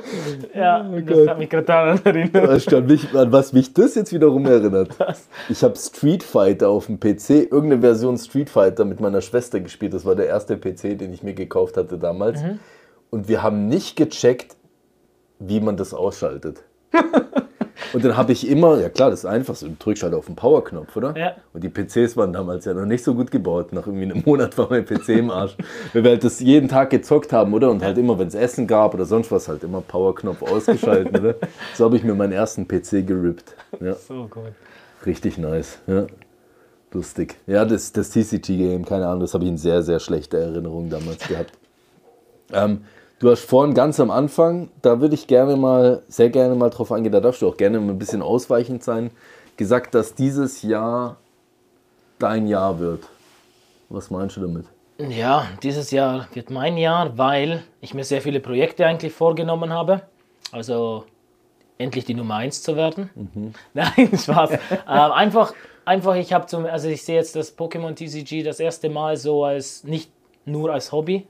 Ja, 0.55 0.83
das 0.83 1.07
Gott. 1.07 1.29
hat 1.29 1.39
mich 1.39 1.49
gerade 1.51 1.65
daran 1.65 2.01
erinnert. 2.05 2.73
An, 2.73 2.87
mich, 2.87 3.15
an 3.15 3.33
was 3.33 3.53
mich 3.53 3.73
das 3.73 3.95
jetzt 3.95 4.13
wiederum 4.13 4.47
erinnert? 4.47 4.91
Ich 5.49 5.63
habe 5.63 5.77
Street 5.77 6.23
Fighter 6.23 6.69
auf 6.69 6.87
dem 6.87 7.01
PC, 7.01 7.31
irgendeine 7.51 7.81
Version 7.81 8.19
Street 8.19 8.51
Fighter 8.51 8.85
mit 8.85 9.01
meiner 9.01 9.21
Schwester 9.21 9.61
gespielt. 9.61 9.95
Das 9.95 10.05
war 10.05 10.15
der 10.15 10.27
erste 10.27 10.57
PC, 10.57 10.99
den 10.99 11.13
ich 11.13 11.23
mir 11.23 11.35
gekauft 11.35 11.77
hatte 11.77 11.99
damals. 11.99 12.43
Mhm. 12.43 12.59
und 13.11 13.29
wir 13.29 13.43
haben 13.43 13.69
nicht 13.69 13.97
gecheckt, 13.97 14.57
wie 15.39 15.61
man 15.61 15.77
das 15.77 15.95
ausschaltet. 15.95 16.63
Und 17.93 18.05
dann 18.05 18.17
habe 18.17 18.33
ich 18.33 18.49
immer, 18.49 18.81
ja 18.81 18.89
klar, 18.89 19.11
das 19.11 19.21
ist 19.21 19.27
einfach 19.27 19.55
so, 19.55 19.67
du 19.69 19.75
drückst 19.79 20.03
halt 20.03 20.15
auf 20.15 20.27
den 20.27 20.37
Powerknopf, 20.37 20.97
oder? 20.97 21.17
Ja. 21.17 21.35
Und 21.53 21.63
die 21.63 21.69
PCs 21.69 22.17
waren 22.17 22.33
damals 22.33 22.65
ja 22.65 22.75
noch 22.75 22.87
nicht 22.87 23.05
so 23.05 23.15
gut 23.15 23.31
gebaut. 23.31 23.73
Nach 23.73 23.87
irgendwie 23.87 24.05
einem 24.05 24.23
Monat 24.25 24.57
war 24.59 24.69
mein 24.71 24.85
PC 24.85 25.11
im 25.11 25.31
Arsch. 25.31 25.57
Weil 25.93 26.05
wir 26.05 26.11
halt 26.13 26.25
das 26.25 26.41
jeden 26.41 26.69
Tag 26.69 26.91
gezockt 26.91 27.33
haben, 27.33 27.53
oder? 27.55 27.71
Und 27.71 27.83
halt 27.83 27.99
immer, 27.99 28.19
wenn 28.19 28.29
es 28.29 28.35
Essen 28.35 28.67
gab 28.67 28.95
oder 28.95 29.05
sonst 29.05 29.31
was, 29.31 29.49
halt 29.49 29.63
immer 29.65 29.81
Powerknopf 29.81 30.43
ausgeschaltet, 30.43 31.19
oder? 31.19 31.35
So 31.75 31.85
habe 31.85 31.97
ich 31.97 32.05
mir 32.05 32.15
meinen 32.15 32.33
ersten 32.33 32.67
PC 32.67 33.07
gerippt. 33.07 33.55
Ja, 33.81 33.95
So 33.95 34.29
gut. 34.29 34.53
richtig 35.07 35.39
nice. 35.39 35.79
Ja. 35.87 36.07
Lustig. 36.93 37.37
Ja, 37.47 37.65
das, 37.65 37.93
das 37.93 38.11
TCG-Game, 38.11 38.85
keine 38.85 39.07
Ahnung, 39.09 39.21
das 39.21 39.35
habe 39.35 39.43
ich 39.45 39.51
in 39.51 39.59
sehr, 39.59 39.83
sehr 39.83 39.99
schlechter 39.99 40.39
Erinnerung 40.39 40.91
damals 40.91 41.27
gehabt. 41.27 41.53
Ähm, 42.53 42.83
du 43.25 43.31
hast 43.31 43.49
vorhin 43.49 43.73
ganz 43.73 43.99
am 44.01 44.11
Anfang, 44.11 44.69
da 44.83 45.01
würde 45.01 45.15
ich 45.15 45.27
gerne 45.27 45.57
mal, 45.57 46.03
sehr 46.09 46.29
gerne 46.29 46.55
mal 46.55 46.69
drauf 46.69 46.93
eingehen, 46.93 47.11
da 47.13 47.21
darfst 47.21 47.41
du 47.41 47.49
auch 47.49 47.57
gerne 47.57 47.81
mal 47.81 47.93
ein 47.93 47.99
bisschen 47.99 48.21
ausweichend 48.21 48.85
sein, 48.85 49.11
gesagt, 49.57 49.95
dass 49.95 50.15
dieses 50.15 50.61
Jahr 50.61 51.17
dein 52.19 52.47
Jahr 52.47 52.79
wird. 52.79 53.05
Was 53.89 54.11
meinst 54.11 54.37
du 54.37 54.43
damit? 54.43 54.67
Ja, 54.99 55.47
dieses 55.63 55.91
Jahr 55.91 56.29
wird 56.35 56.51
mein 56.51 56.77
Jahr, 56.77 57.17
weil 57.17 57.63
ich 57.81 57.95
mir 57.95 58.05
sehr 58.05 58.21
viele 58.21 58.41
Projekte 58.41 58.85
eigentlich 58.85 59.15
vorgenommen 59.15 59.73
habe. 59.73 60.03
Also 60.53 61.05
endlich 61.79 62.05
die 62.05 62.15
Nummer 62.15 62.37
1 62.37 62.63
zu 62.63 62.77
werden. 62.77 63.09
Nein, 63.73 64.19
Spaß. 64.19 64.51
ähm, 64.51 64.59
einfach, 64.87 65.55
einfach, 65.87 66.15
ich 66.17 66.35
habe 66.35 66.45
zum, 66.45 66.67
also 66.67 66.89
ich 66.89 67.03
sehe 67.03 67.17
jetzt 67.17 67.37
das 67.37 67.57
Pokémon 67.57 67.95
TCG 67.95 68.45
das 68.45 68.61
erste 68.61 68.91
Mal 68.91 69.17
so 69.17 69.45
als 69.45 69.83
nicht 69.83 70.11
nur 70.45 70.73
als 70.73 70.93
Hobby, 70.93 71.27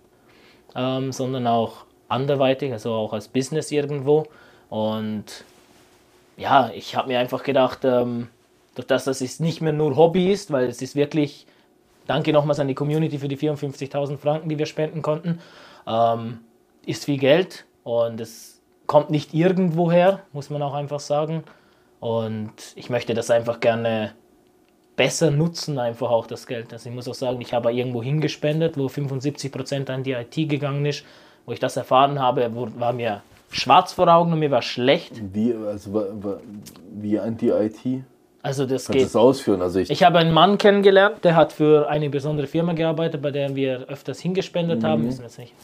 ähm, 0.74 1.12
sondern 1.12 1.46
auch 1.46 1.84
anderweitig, 2.08 2.72
also 2.72 2.92
auch 2.92 3.12
als 3.12 3.28
Business 3.28 3.70
irgendwo. 3.70 4.26
Und 4.68 5.44
ja, 6.36 6.70
ich 6.74 6.96
habe 6.96 7.08
mir 7.08 7.18
einfach 7.18 7.42
gedacht, 7.42 7.84
ähm, 7.84 8.28
durch 8.74 8.86
das, 8.86 9.04
dass 9.04 9.20
es 9.20 9.40
nicht 9.40 9.60
mehr 9.60 9.72
nur 9.72 9.96
Hobby 9.96 10.32
ist, 10.32 10.50
weil 10.50 10.66
es 10.66 10.82
ist 10.82 10.96
wirklich, 10.96 11.46
danke 12.06 12.32
nochmals 12.32 12.60
an 12.60 12.68
die 12.68 12.74
Community 12.74 13.18
für 13.18 13.28
die 13.28 13.38
54.000 13.38 14.18
Franken, 14.18 14.48
die 14.48 14.58
wir 14.58 14.66
spenden 14.66 15.02
konnten, 15.02 15.40
ähm, 15.86 16.40
ist 16.86 17.04
viel 17.04 17.18
Geld 17.18 17.64
und 17.82 18.20
es 18.20 18.60
kommt 18.86 19.10
nicht 19.10 19.32
irgendwo 19.32 19.90
her, 19.90 20.20
muss 20.32 20.50
man 20.50 20.62
auch 20.62 20.74
einfach 20.74 21.00
sagen. 21.00 21.44
Und 22.00 22.52
ich 22.74 22.90
möchte 22.90 23.14
das 23.14 23.30
einfach 23.30 23.60
gerne 23.60 24.12
besser 24.96 25.30
nutzen, 25.30 25.78
einfach 25.78 26.10
auch 26.10 26.26
das 26.26 26.46
Geld. 26.46 26.72
Also 26.72 26.88
ich 26.88 26.94
muss 26.94 27.08
auch 27.08 27.14
sagen, 27.14 27.40
ich 27.40 27.52
habe 27.52 27.72
irgendwo 27.72 28.02
hingespendet, 28.02 28.76
wo 28.78 28.86
75% 28.86 29.90
an 29.90 30.02
die 30.02 30.12
IT 30.12 30.34
gegangen 30.48 30.86
ist. 30.86 31.04
Wo 31.46 31.52
ich 31.52 31.60
das 31.60 31.76
erfahren 31.76 32.18
habe, 32.20 32.50
war 32.78 32.92
mir 32.94 33.22
schwarz 33.50 33.92
vor 33.92 34.08
Augen 34.08 34.32
und 34.32 34.38
mir 34.38 34.50
war 34.50 34.62
schlecht. 34.62 35.20
Wie, 35.34 35.54
also, 35.54 36.06
wie 36.92 37.18
Anti-IT? 37.18 38.04
Also 38.42 38.66
das 38.66 38.86
Kannst 38.86 38.88
du 38.88 38.92
geht. 38.92 39.04
das 39.04 39.16
ausführen? 39.16 39.62
Also 39.62 39.78
ich, 39.78 39.90
Ich 39.90 40.02
habe 40.02 40.18
einen 40.18 40.32
Mann 40.32 40.58
kennengelernt, 40.58 41.24
der 41.24 41.34
hat 41.34 41.52
für 41.52 41.88
eine 41.88 42.10
besondere 42.10 42.46
Firma 42.46 42.74
gearbeitet, 42.74 43.22
bei 43.22 43.30
der 43.30 43.54
wir 43.56 43.88
öfters 43.88 44.20
hingespendet 44.20 44.84
haben, 44.84 45.04
müssen 45.04 45.20
wir 45.20 45.26
jetzt 45.26 45.38
nicht. 45.38 45.54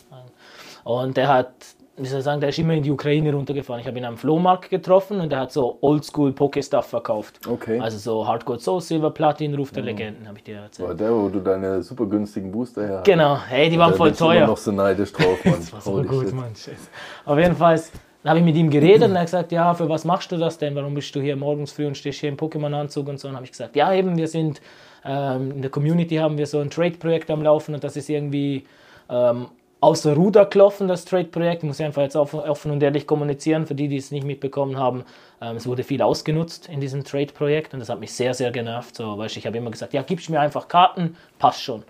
Und 0.84 1.16
der 1.16 1.28
hat, 1.28 1.52
wie 2.00 2.06
soll 2.06 2.18
ich 2.20 2.24
sagen, 2.24 2.40
der 2.40 2.48
ist 2.50 2.58
immer 2.58 2.74
in 2.74 2.82
die 2.82 2.90
Ukraine 2.90 3.32
runtergefahren. 3.32 3.80
Ich 3.80 3.86
habe 3.86 3.98
ihn 3.98 4.04
am 4.04 4.16
Flohmarkt 4.16 4.70
getroffen 4.70 5.20
und 5.20 5.30
der 5.30 5.40
hat 5.40 5.52
so 5.52 5.78
Oldschool 5.80 6.30
Poké-Stuff 6.32 6.86
verkauft. 6.86 7.40
Okay. 7.46 7.78
Also 7.78 7.98
so 7.98 8.26
Hardcore 8.26 8.58
Soul 8.58 8.80
Silver, 8.80 9.10
Platin, 9.10 9.54
Ruf 9.54 9.70
der 9.72 9.82
Legenden, 9.82 10.26
habe 10.26 10.38
ich 10.38 10.44
dir 10.44 10.56
erzählt. 10.56 10.88
war 10.88 10.94
der, 10.94 11.12
wo 11.14 11.28
du 11.28 11.40
deine 11.40 11.82
super 11.82 12.06
günstigen 12.06 12.50
Booster 12.50 12.86
her 12.86 13.02
Genau, 13.04 13.38
hey, 13.48 13.68
die 13.68 13.78
waren 13.78 13.90
Da 13.90 13.96
voll 13.96 14.08
bin 14.08 14.12
ich 14.14 14.18
teuer. 14.18 14.46
noch 14.46 14.56
so 14.56 14.72
neidisch 14.72 15.12
drauf, 15.12 15.38
Mann. 15.44 15.54
Das 15.56 15.72
war 15.72 15.80
so 15.80 16.02
gut, 16.02 16.26
shit. 16.26 16.34
Mann. 16.34 16.52
Auf 17.26 17.38
jeden 17.38 17.54
Fall, 17.56 17.80
dann 18.22 18.30
habe 18.30 18.38
ich 18.40 18.44
mit 18.44 18.56
ihm 18.56 18.70
geredet 18.70 19.04
und 19.08 19.12
er 19.14 19.20
hat 19.20 19.26
gesagt, 19.26 19.52
ja, 19.52 19.74
für 19.74 19.88
was 19.88 20.04
machst 20.04 20.32
du 20.32 20.36
das 20.36 20.58
denn? 20.58 20.74
Warum 20.74 20.94
bist 20.94 21.14
du 21.14 21.20
hier 21.20 21.36
morgens 21.36 21.72
früh 21.72 21.86
und 21.86 21.96
stehst 21.96 22.20
hier 22.20 22.28
im 22.30 22.36
Pokémon-Anzug 22.36 23.08
und 23.08 23.20
so? 23.20 23.28
Und 23.28 23.34
habe 23.34 23.44
ich 23.44 23.50
gesagt, 23.52 23.76
ja, 23.76 23.92
eben, 23.92 24.16
wir 24.16 24.28
sind 24.28 24.60
ähm, 25.04 25.52
in 25.52 25.62
der 25.62 25.70
Community 25.70 26.16
haben 26.16 26.36
wir 26.38 26.46
so 26.46 26.58
ein 26.60 26.70
Trade-Projekt 26.70 27.30
am 27.30 27.42
Laufen 27.42 27.74
und 27.74 27.82
das 27.84 27.96
ist 27.96 28.08
irgendwie 28.10 28.64
ähm, 29.08 29.46
außer 29.80 30.14
Ruder 30.14 30.46
gelaufen, 30.46 30.88
das 30.88 31.04
Trade-Projekt. 31.04 31.62
Muss 31.62 31.80
ich 31.80 31.86
einfach 31.86 32.02
jetzt 32.02 32.16
offen, 32.16 32.40
offen 32.40 32.70
und 32.70 32.82
ehrlich 32.82 33.06
kommunizieren, 33.06 33.66
für 33.66 33.74
die, 33.74 33.88
die 33.88 33.96
es 33.96 34.10
nicht 34.10 34.24
mitbekommen 34.26 34.76
haben. 34.78 35.04
Ähm, 35.40 35.56
es 35.56 35.66
wurde 35.66 35.82
viel 35.84 36.02
ausgenutzt 36.02 36.68
in 36.68 36.80
diesem 36.80 37.04
Trade-Projekt 37.04 37.72
und 37.74 37.80
das 37.80 37.88
hat 37.88 38.00
mich 38.00 38.12
sehr, 38.12 38.34
sehr 38.34 38.50
genervt. 38.50 38.96
So, 38.96 39.16
weißt, 39.18 39.36
ich 39.36 39.46
habe 39.46 39.56
immer 39.58 39.70
gesagt, 39.70 39.92
ja, 39.94 40.02
gibst 40.02 40.28
mir 40.30 40.40
einfach 40.40 40.68
Karten, 40.68 41.16
passt 41.38 41.62
schon. 41.62 41.82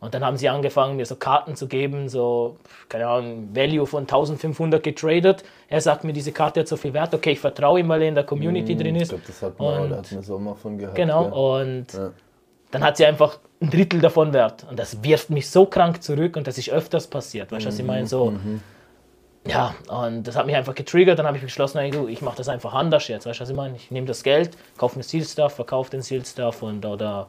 Und 0.00 0.14
dann 0.14 0.24
haben 0.24 0.36
sie 0.36 0.48
angefangen, 0.48 0.96
mir 0.96 1.06
so 1.06 1.14
Karten 1.14 1.54
zu 1.54 1.68
geben, 1.68 2.08
so, 2.08 2.56
keine 2.88 3.06
Ahnung, 3.06 3.50
Value 3.54 3.86
von 3.86 4.00
1500 4.02 4.82
getradet. 4.82 5.44
Er 5.68 5.80
sagt 5.80 6.02
mir, 6.02 6.12
diese 6.12 6.32
Karte 6.32 6.58
hat 6.60 6.66
so 6.66 6.76
viel 6.76 6.92
Wert. 6.92 7.14
Okay, 7.14 7.30
ich 7.32 7.38
vertraue 7.38 7.78
ihm, 7.78 7.88
weil 7.88 8.02
er 8.02 8.08
in 8.08 8.16
der 8.16 8.24
Community 8.24 8.74
drin 8.76 8.96
Ich 8.96 9.02
ist. 9.02 9.08
glaube, 9.10 9.22
das 9.28 9.40
hat 9.42 9.58
man, 9.60 9.82
Und- 9.84 9.96
hat 9.96 10.10
man 10.10 10.22
so 10.24 10.38
mal 10.40 10.54
von 10.56 10.76
gehört. 10.76 10.96
Genau, 10.96 11.22
gell? 11.24 11.32
und 11.32 11.92
Ja. 11.92 12.10
Dann 12.72 12.82
hat 12.82 12.96
sie 12.96 13.06
einfach 13.06 13.38
ein 13.60 13.70
Drittel 13.70 14.00
davon 14.00 14.32
wert. 14.32 14.66
Und 14.68 14.78
das 14.78 15.04
wirft 15.04 15.30
mich 15.30 15.48
so 15.48 15.66
krank 15.66 16.02
zurück 16.02 16.36
und 16.36 16.48
das 16.48 16.58
ist 16.58 16.70
öfters 16.70 17.06
passiert. 17.06 17.52
Weißt 17.52 17.64
du, 17.64 17.68
was 17.68 17.78
ich 17.78 17.84
meine? 17.84 18.06
So, 18.08 18.32
ja, 19.46 19.74
und 19.88 20.24
das 20.24 20.36
hat 20.36 20.46
mich 20.46 20.56
einfach 20.56 20.74
getriggert. 20.74 21.18
Dann 21.18 21.26
habe 21.26 21.36
ich 21.36 21.42
beschlossen, 21.42 21.78
ich 22.08 22.22
mache 22.22 22.36
das 22.36 22.48
einfach 22.48 22.74
anders 22.74 23.06
jetzt. 23.08 23.26
Weißt 23.26 23.38
du, 23.40 23.42
was 23.42 23.50
ich 23.50 23.56
meine? 23.56 23.76
Ich 23.76 23.90
nehme 23.90 24.06
das 24.06 24.22
Geld, 24.22 24.56
kaufe 24.78 24.96
mir 24.96 25.04
Seal-Stuff, 25.04 25.54
verkaufe 25.54 25.90
den 25.90 26.02
Seal-Stuff 26.02 26.62
und 26.62 26.84
oder 26.84 27.28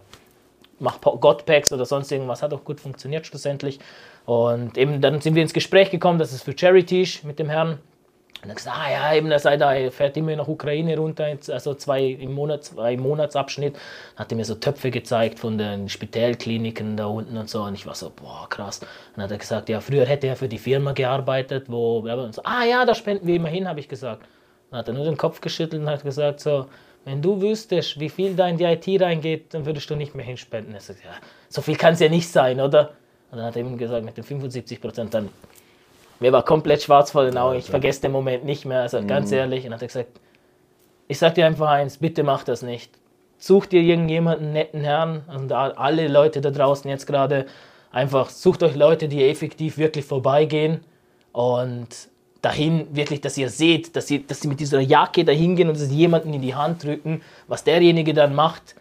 mach 0.79 0.99
Pa- 1.01 1.15
God-Packs 1.19 1.71
oder 1.73 1.85
sonst 1.85 2.11
irgendwas. 2.11 2.41
Hat 2.41 2.53
auch 2.53 2.63
gut 2.63 2.79
funktioniert 2.79 3.27
schlussendlich. 3.27 3.79
Und 4.25 4.77
eben 4.77 5.01
dann 5.01 5.21
sind 5.21 5.35
wir 5.35 5.41
ins 5.43 5.53
Gespräch 5.53 5.89
gekommen, 5.91 6.19
dass 6.19 6.31
es 6.31 6.41
für 6.41 6.57
Charity 6.57 7.01
ist 7.03 7.23
mit 7.23 7.37
dem 7.39 7.49
Herrn. 7.49 7.79
Und 8.43 8.49
dann 8.49 8.57
gesagt, 8.57 8.77
ah 8.77 8.91
ja, 8.91 9.15
eben, 9.15 9.31
er 9.31 9.39
sei 9.39 9.55
da, 9.55 9.73
er 9.73 9.89
fährt 9.89 10.17
immer 10.17 10.35
nach 10.35 10.49
Ukraine 10.49 10.97
runter, 10.97 11.37
also 11.47 11.75
zwei 11.75 12.03
im 12.03 12.33
Monat, 12.33 12.65
zwei 12.65 12.97
Monatsabschnitt. 12.97 13.77
Hat 14.17 14.33
er 14.33 14.35
mir 14.35 14.43
so 14.43 14.55
Töpfe 14.55 14.91
gezeigt 14.91 15.39
von 15.39 15.57
den 15.57 15.87
Spitalkliniken 15.87 16.97
da 16.97 17.05
unten 17.05 17.37
und 17.37 17.49
so. 17.49 17.63
Und 17.63 17.75
ich 17.75 17.85
war 17.85 17.95
so, 17.95 18.11
boah, 18.13 18.47
krass. 18.49 18.81
Dann 19.15 19.23
hat 19.23 19.31
er 19.31 19.37
gesagt, 19.37 19.69
ja, 19.69 19.79
früher 19.79 20.05
hätte 20.05 20.27
er 20.27 20.35
für 20.35 20.49
die 20.49 20.57
Firma 20.57 20.91
gearbeitet, 20.91 21.67
wo, 21.69 21.99
und 21.99 22.35
so, 22.35 22.41
ah 22.43 22.65
ja, 22.65 22.83
da 22.83 22.93
spenden 22.93 23.27
wir 23.27 23.37
immer 23.37 23.47
hin, 23.47 23.65
habe 23.65 23.79
ich 23.79 23.87
gesagt. 23.87 24.23
Dann 24.69 24.79
hat 24.79 24.89
er 24.89 24.93
nur 24.93 25.05
den 25.05 25.15
Kopf 25.15 25.39
geschüttelt 25.39 25.81
und 25.81 25.89
hat 25.89 26.03
gesagt, 26.03 26.41
so, 26.41 26.65
wenn 27.05 27.21
du 27.21 27.39
wüsstest, 27.41 27.97
wie 27.97 28.09
viel 28.09 28.35
da 28.35 28.49
in 28.49 28.57
die 28.57 28.65
IT 28.65 29.01
reingeht, 29.01 29.53
dann 29.53 29.65
würdest 29.65 29.89
du 29.89 29.95
nicht 29.95 30.15
mehr 30.15 30.25
hinspenden. 30.25 30.73
Er 30.73 30.81
sagt, 30.81 31.01
ja, 31.01 31.11
so 31.47 31.61
viel 31.61 31.77
kann 31.77 31.93
es 31.93 32.01
ja 32.01 32.09
nicht 32.09 32.27
sein, 32.27 32.59
oder? 32.59 32.91
Und 33.31 33.37
dann 33.37 33.45
hat 33.45 33.55
er 33.55 33.61
ihm 33.61 33.77
gesagt, 33.77 34.03
mit 34.03 34.17
den 34.17 34.25
75 34.25 34.81
Prozent, 34.81 35.13
dann 35.13 35.29
mir 36.19 36.31
war 36.31 36.43
komplett 36.43 36.83
schwarz 36.83 37.11
vor 37.11 37.25
den 37.25 37.37
Augen. 37.37 37.57
Ich 37.57 37.69
vergesse 37.69 38.01
den 38.01 38.11
Moment 38.11 38.45
nicht 38.45 38.65
mehr. 38.65 38.81
Also 38.81 39.05
ganz 39.05 39.31
ehrlich. 39.31 39.65
Und 39.65 39.73
hat 39.73 39.81
er 39.81 39.87
gesagt, 39.87 40.19
ich 41.07 41.19
sag 41.19 41.35
dir 41.35 41.45
einfach 41.45 41.69
eins, 41.69 41.97
bitte 41.97 42.23
mach 42.23 42.43
das 42.43 42.61
nicht. 42.61 42.91
Such 43.37 43.65
dir 43.65 43.81
irgendjemanden 43.81 44.53
netten 44.53 44.81
Herrn 44.81 45.23
und 45.27 45.51
alle 45.51 46.07
Leute 46.07 46.39
da 46.39 46.49
draußen 46.49 46.89
jetzt 46.89 47.07
gerade 47.07 47.45
einfach 47.91 48.29
sucht 48.29 48.63
euch 48.63 48.75
Leute, 48.75 49.07
die 49.07 49.27
effektiv 49.27 49.77
wirklich 49.77 50.05
vorbeigehen 50.05 50.81
und 51.33 51.87
dahin 52.41 52.87
wirklich, 52.95 53.21
dass 53.21 53.37
ihr 53.37 53.49
seht, 53.49 53.95
dass 53.95 54.07
sie, 54.07 54.25
dass 54.25 54.41
sie 54.41 54.47
mit 54.47 54.59
dieser 54.59 54.81
Jacke 54.81 55.23
dahin 55.23 55.55
gehen 55.55 55.69
und 55.69 55.75
sie 55.75 55.95
jemanden 55.95 56.33
in 56.33 56.41
die 56.41 56.55
Hand 56.55 56.83
drücken. 56.83 57.21
Was 57.47 57.63
derjenige 57.63 58.13
dann 58.13 58.35
macht, 58.35 58.75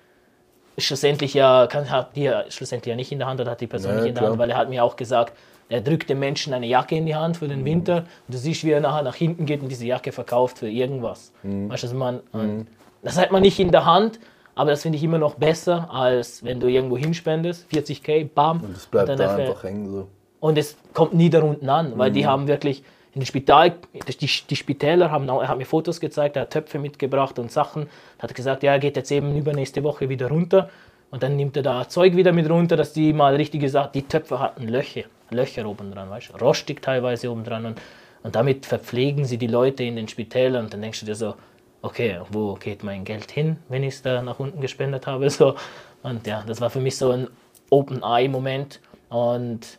ist 0.77 0.87
schlussendlich 0.87 1.35
ja, 1.35 1.67
kann, 1.67 1.91
hat 1.91 2.17
die 2.17 2.31
schlussendlich 2.49 2.91
ja 2.91 2.97
nicht 2.97 3.13
in 3.13 3.19
der 3.19 3.29
Hand 3.29 3.41
oder 3.41 3.53
hat 3.53 3.61
die 3.61 3.67
Person 3.67 3.93
Ja, 3.93 3.97
nicht 3.99 4.09
in 4.09 4.15
der 4.15 4.23
klar. 4.23 4.31
Hand, 4.31 4.41
weil 4.41 4.51
er 4.51 4.57
hat 4.57 4.69
mir 4.69 4.83
auch 4.83 4.97
gesagt, 4.97 5.37
er 5.73 5.81
drückt 5.81 6.09
dem 6.11 6.19
Menschen 6.19 6.53
eine 6.55 6.67
Jacke 6.67 6.95
in 6.97 7.07
die 7.07 7.15
Hand 7.15 7.37
für 7.39 7.49
den 7.49 7.65
Winter. 7.65 7.99
Und 8.27 8.35
du 8.35 8.39
siehst, 8.39 8.63
wie 8.65 8.71
er 8.71 8.81
nachher 8.81 9.03
nach 9.03 9.15
hinten 9.15 9.47
geht 9.47 9.63
und 9.63 9.69
diese 9.69 9.87
Jacke 9.87 10.13
verkauft 10.13 10.59
für 10.59 10.69
irgendwas. 10.69 11.33
Weißt 11.71 11.83
du, 11.85 11.87
was 11.89 11.95
man, 11.95 12.21
und 12.33 12.67
das 13.03 13.19
hat 13.19 13.33
man 13.33 13.43
nicht 13.43 13.59
in 13.59 13.71
der 13.73 13.85
Hand, 13.85 14.21
aber 14.55 14.71
das 14.71 14.83
finde 14.83 14.99
ich 14.99 15.05
immer 15.05 15.19
noch 15.19 15.35
besser, 15.37 15.89
als 15.93 16.45
wenn 16.45 16.61
du 16.61 16.67
irgendwo 16.69 16.97
hinspendest, 16.99 17.67
40k, 17.73 18.29
bam. 18.35 18.61
Und 18.63 18.77
es 18.77 18.87
bleibt 18.87 19.09
dann 19.09 19.19
da 19.19 19.35
einfach 19.49 19.65
hängen 19.65 19.91
so. 19.91 20.09
und 20.41 20.59
es 20.59 20.77
kommt 20.95 21.15
nie 21.15 21.31
da 21.31 21.41
unten 21.43 21.69
an, 21.69 21.93
weil 21.97 22.11
die 22.13 22.27
haben 22.27 22.47
wirklich 22.49 22.83
in 23.15 23.21
den 23.21 23.27
Spital, 23.27 23.75
die, 23.95 24.27
die 24.49 24.57
Spitäler 24.57 25.11
haben, 25.11 25.29
auch- 25.31 25.43
er 25.43 25.49
hat 25.49 25.59
mir 25.59 25.67
Fotos 25.67 26.01
gezeigt, 26.01 26.37
er 26.37 26.43
hat 26.43 26.51
Töpfe 26.51 26.79
mitgebracht 26.79 27.39
und 27.39 27.51
Sachen, 27.53 27.89
hat 28.19 28.35
gesagt, 28.35 28.63
ja, 28.63 28.73
er 28.73 28.79
geht 28.79 28.97
jetzt 28.97 29.11
eben 29.13 29.37
übernächste 29.37 29.83
Woche 29.85 30.09
wieder 30.09 30.29
runter. 30.29 30.69
Und 31.11 31.23
dann 31.23 31.37
nimmt 31.37 31.57
er 31.59 31.63
da 31.63 31.87
Zeug 31.89 32.17
wieder 32.17 32.33
mit 32.33 32.49
runter, 32.49 32.75
dass 32.77 32.95
die 32.95 33.13
mal 33.13 33.35
richtige 33.37 33.69
Sachen, 33.69 33.93
die 33.93 34.03
Töpfe 34.09 34.41
hatten 34.41 34.67
Löcher, 34.67 35.03
Löcher 35.33 35.67
oben 35.67 35.91
dran, 35.91 36.11
weißt 36.11 36.31
du, 36.31 36.37
rostig 36.39 36.83
teilweise 36.83 37.31
oben 37.31 37.45
dran 37.45 37.67
und, 37.67 37.81
und 38.23 38.35
damit 38.35 38.67
verpflegen 38.67 39.25
sie 39.25 39.39
die 39.39 39.47
Leute 39.47 39.83
in 39.85 39.97
den 39.97 40.09
Spitälern 40.09 40.65
und 40.65 40.73
dann 40.73 40.83
denkst 40.83 41.01
du 41.01 41.07
dir 41.07 41.15
so, 41.15 41.35
okay, 41.83 42.21
wo 42.31 42.55
geht 42.55 42.85
mein 42.85 43.05
Geld 43.05 43.31
hin, 43.31 43.57
wenn 43.69 43.83
ich 43.83 43.95
es 43.95 44.03
da 44.03 44.23
nach 44.23 44.39
unten 44.39 44.61
gespendet 44.61 45.07
habe, 45.07 45.29
so? 45.31 45.55
Und 46.03 46.27
ja, 46.27 46.43
das 46.47 46.61
war 46.61 46.71
für 46.71 46.81
mich 46.81 46.97
so 46.97 47.11
ein 47.11 47.29
Open-Eye-Moment 47.71 48.81
und 49.09 49.79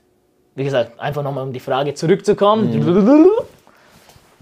wie 0.55 0.63
gesagt, 0.63 0.99
einfach 0.99 1.23
nochmal 1.23 1.43
um 1.43 1.53
die 1.53 1.59
Frage 1.59 1.93
zurückzukommen. 1.95 3.42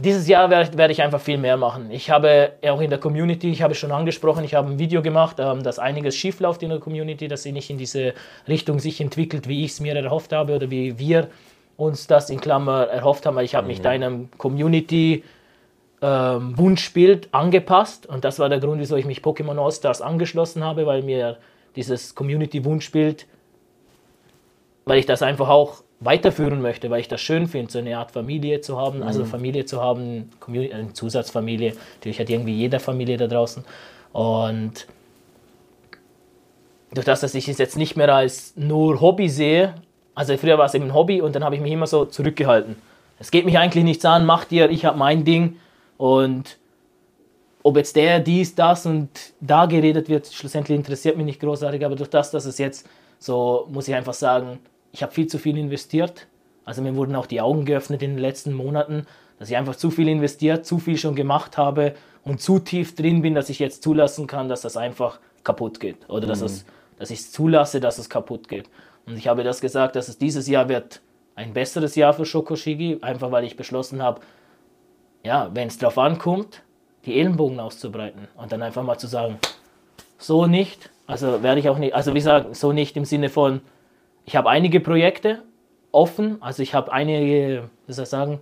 Dieses 0.04 0.28
Jahr 0.28 0.50
werde 0.50 0.78
werde 0.78 0.94
ich 0.94 1.02
einfach 1.02 1.22
viel 1.22 1.38
mehr 1.38 1.58
machen. 1.58 1.92
Ich 1.92 2.10
habe 2.10 2.54
auch 2.66 2.82
in 2.82 2.90
der 2.90 3.00
Community, 3.00 3.52
ich 3.52 3.62
habe 3.62 3.74
es 3.74 3.78
schon 3.78 3.92
angesprochen, 3.92 4.44
ich 4.44 4.56
habe 4.56 4.70
ein 4.70 4.80
Video 4.80 5.02
gemacht, 5.04 5.38
ähm, 5.40 5.62
dass 5.62 5.78
einiges 5.78 6.16
schief 6.16 6.40
läuft 6.40 6.64
in 6.64 6.70
der 6.70 6.80
Community, 6.80 7.28
dass 7.28 7.44
sie 7.44 7.52
nicht 7.52 7.70
in 7.70 7.78
diese 7.78 8.14
Richtung 8.48 8.80
sich 8.80 9.00
entwickelt, 9.00 9.48
wie 9.48 9.64
ich 9.64 9.72
es 9.72 9.80
mir 9.80 9.96
erhofft 9.96 10.34
habe 10.34 10.56
oder 10.56 10.72
wie 10.72 10.98
wir 10.98 11.28
uns 11.78 12.08
das 12.08 12.30
in 12.32 12.42
Klammer 12.42 12.88
erhofft 12.88 13.26
haben, 13.26 13.36
weil 13.36 13.46
ich 13.46 13.54
habe 13.54 13.68
mich 13.68 13.82
deinem 13.82 14.30
Community 14.38 15.24
ähm, 16.02 16.58
Wunschbild 16.58 17.30
angepasst 17.32 18.08
und 18.08 18.24
das 18.24 18.40
war 18.40 18.50
der 18.50 18.60
Grund, 18.60 18.82
wieso 18.82 18.96
ich 18.96 19.06
mich 19.06 19.20
Pokémon 19.20 19.64
All-Stars 19.64 20.02
angeschlossen 20.02 20.64
habe, 20.64 20.88
weil 20.88 21.04
mir 21.04 21.38
dieses 21.76 22.16
Community 22.16 22.66
Wunschbild, 22.66 23.28
weil 24.86 24.98
ich 24.98 25.06
das 25.06 25.22
einfach 25.22 25.50
auch 25.50 25.84
weiterführen 26.02 26.62
möchte, 26.62 26.90
weil 26.90 27.00
ich 27.00 27.08
das 27.08 27.22
schön 27.22 27.48
finde, 27.48 27.72
so 27.72 27.80
eine 27.80 27.98
Art 27.98 28.12
Familie 28.12 28.60
zu 28.60 28.78
haben, 28.78 29.04
also 29.04 29.24
Familie 29.24 29.66
zu 29.66 29.82
haben, 29.82 30.32
eine 30.48 30.94
Zusatzfamilie, 30.94 31.74
natürlich 31.96 32.20
hat 32.20 32.30
irgendwie 32.30 32.56
jede 32.56 32.80
Familie 32.80 33.18
da 33.18 33.28
draußen 33.28 33.64
und 34.12 34.88
durch 36.94 37.06
das, 37.06 37.22
dass 37.22 37.36
ich 37.36 37.48
es 37.48 37.58
jetzt 37.60 37.78
nicht 37.78 37.96
mehr 37.96 38.14
als 38.14 38.54
nur 38.58 39.00
Hobby 39.00 39.30
sehe, 39.30 39.76
also 40.16 40.36
früher 40.38 40.58
war 40.58 40.66
es 40.66 40.74
eben 40.74 40.86
ein 40.86 40.94
Hobby 40.94 41.22
und 41.22 41.36
dann 41.36 41.44
habe 41.44 41.56
ich 41.56 41.62
mich 41.62 41.72
immer 41.72 41.88
so 41.88 42.06
zurückgehalten. 42.06 42.76
Es 43.20 43.32
geht 43.32 43.46
mich 43.46 43.58
eigentlich 43.58 43.84
nichts 43.84 44.04
an, 44.04 44.26
mach 44.26 44.46
dir, 44.46 44.70
ich 44.72 44.84
habe 44.84 44.98
mein 44.98 45.24
Ding 45.24 45.58
und 45.98 46.58
ob 47.62 47.78
jetzt 47.78 47.96
der, 47.96 48.20
dies, 48.20 48.56
das 48.56 48.88
und 48.88 49.10
da 49.40 49.68
geredet 49.68 50.10
wird, 50.10 50.26
schlussendlich 50.26 50.76
interessiert 50.76 51.16
mich 51.16 51.28
nicht 51.28 51.40
großartig, 51.40 51.86
aber 51.86 51.96
durch 51.96 52.10
das, 52.10 52.32
dass 52.32 52.46
es 52.46 52.58
jetzt 52.58 52.90
so, 53.20 53.68
muss 53.72 53.88
ich 53.88 53.94
einfach 53.94 54.16
sagen, 54.16 54.58
ich 54.92 55.04
habe 55.04 55.12
viel 55.12 55.28
zu 55.28 55.38
viel 55.38 55.58
investiert. 55.58 56.28
Also 56.66 56.82
mir 56.82 56.96
wurden 56.96 57.16
auch 57.16 57.26
die 57.26 57.42
Augen 57.42 57.66
geöffnet 57.66 58.04
in 58.04 58.12
den 58.12 58.20
letzten 58.20 58.54
Monaten, 58.54 59.06
dass 59.40 59.50
ich 59.50 59.58
einfach 59.58 59.76
zu 59.76 59.90
viel 59.90 60.08
investiert, 60.08 60.66
zu 60.66 60.78
viel 60.78 60.98
schon 60.98 61.16
gemacht 61.16 61.58
habe 61.58 61.96
und 62.24 62.42
zu 62.42 62.60
tief 62.60 62.96
drin 62.96 63.22
bin, 63.22 63.34
dass 63.34 63.50
ich 63.50 63.60
jetzt 63.60 63.84
zulassen 63.84 64.28
kann, 64.28 64.50
dass 64.50 64.62
das 64.62 64.78
einfach 64.78 65.20
kaputt 65.44 65.80
geht 65.80 66.08
oder 66.10 66.28
dass, 66.28 66.42
es, 66.42 66.66
dass 67.00 67.10
ich 67.10 67.20
es 67.20 67.32
zulasse, 67.32 67.80
dass 67.80 67.98
es 67.98 68.10
kaputt 68.10 68.48
geht. 68.48 68.70
Und 69.08 69.18
ich 69.18 69.28
habe 69.28 69.44
das 69.44 69.62
gesagt, 69.62 69.96
dass 69.96 70.08
es 70.08 70.20
dieses 70.20 70.48
Jahr 70.48 70.70
wird 70.70 71.02
ein 71.36 71.54
besseres 71.54 71.96
Jahr 71.96 72.14
für 72.14 72.26
Shokoshigi, 72.26 73.00
einfach 73.02 73.32
weil 73.32 73.44
ich 73.44 73.56
beschlossen 73.56 74.04
habe, 74.04 74.22
ja, 75.24 75.50
wenn 75.54 75.68
es 75.68 75.78
drauf 75.78 75.98
ankommt, 75.98 76.62
die 77.06 77.20
Ellenbogen 77.20 77.60
auszubreiten 77.60 78.28
und 78.38 78.52
dann 78.52 78.62
einfach 78.62 78.84
mal 78.84 78.98
zu 78.98 79.08
sagen, 79.08 79.40
so 80.20 80.46
nicht, 80.46 80.92
also 81.08 81.42
werde 81.42 81.60
ich 81.60 81.70
auch 81.70 81.80
nicht, 81.80 81.96
also 81.96 82.12
wie 82.12 82.20
gesagt, 82.20 82.56
so 82.56 82.72
nicht 82.74 82.96
im 82.96 83.06
Sinne 83.06 83.30
von, 83.30 83.62
ich 84.26 84.36
habe 84.36 84.50
einige 84.50 84.80
Projekte 84.80 85.44
offen, 85.92 86.38
also 86.42 86.64
ich 86.64 86.74
habe 86.74 86.92
einige, 86.92 87.70
wie 87.88 87.94
soll 87.94 88.04
ich 88.04 88.10
sagen, 88.10 88.40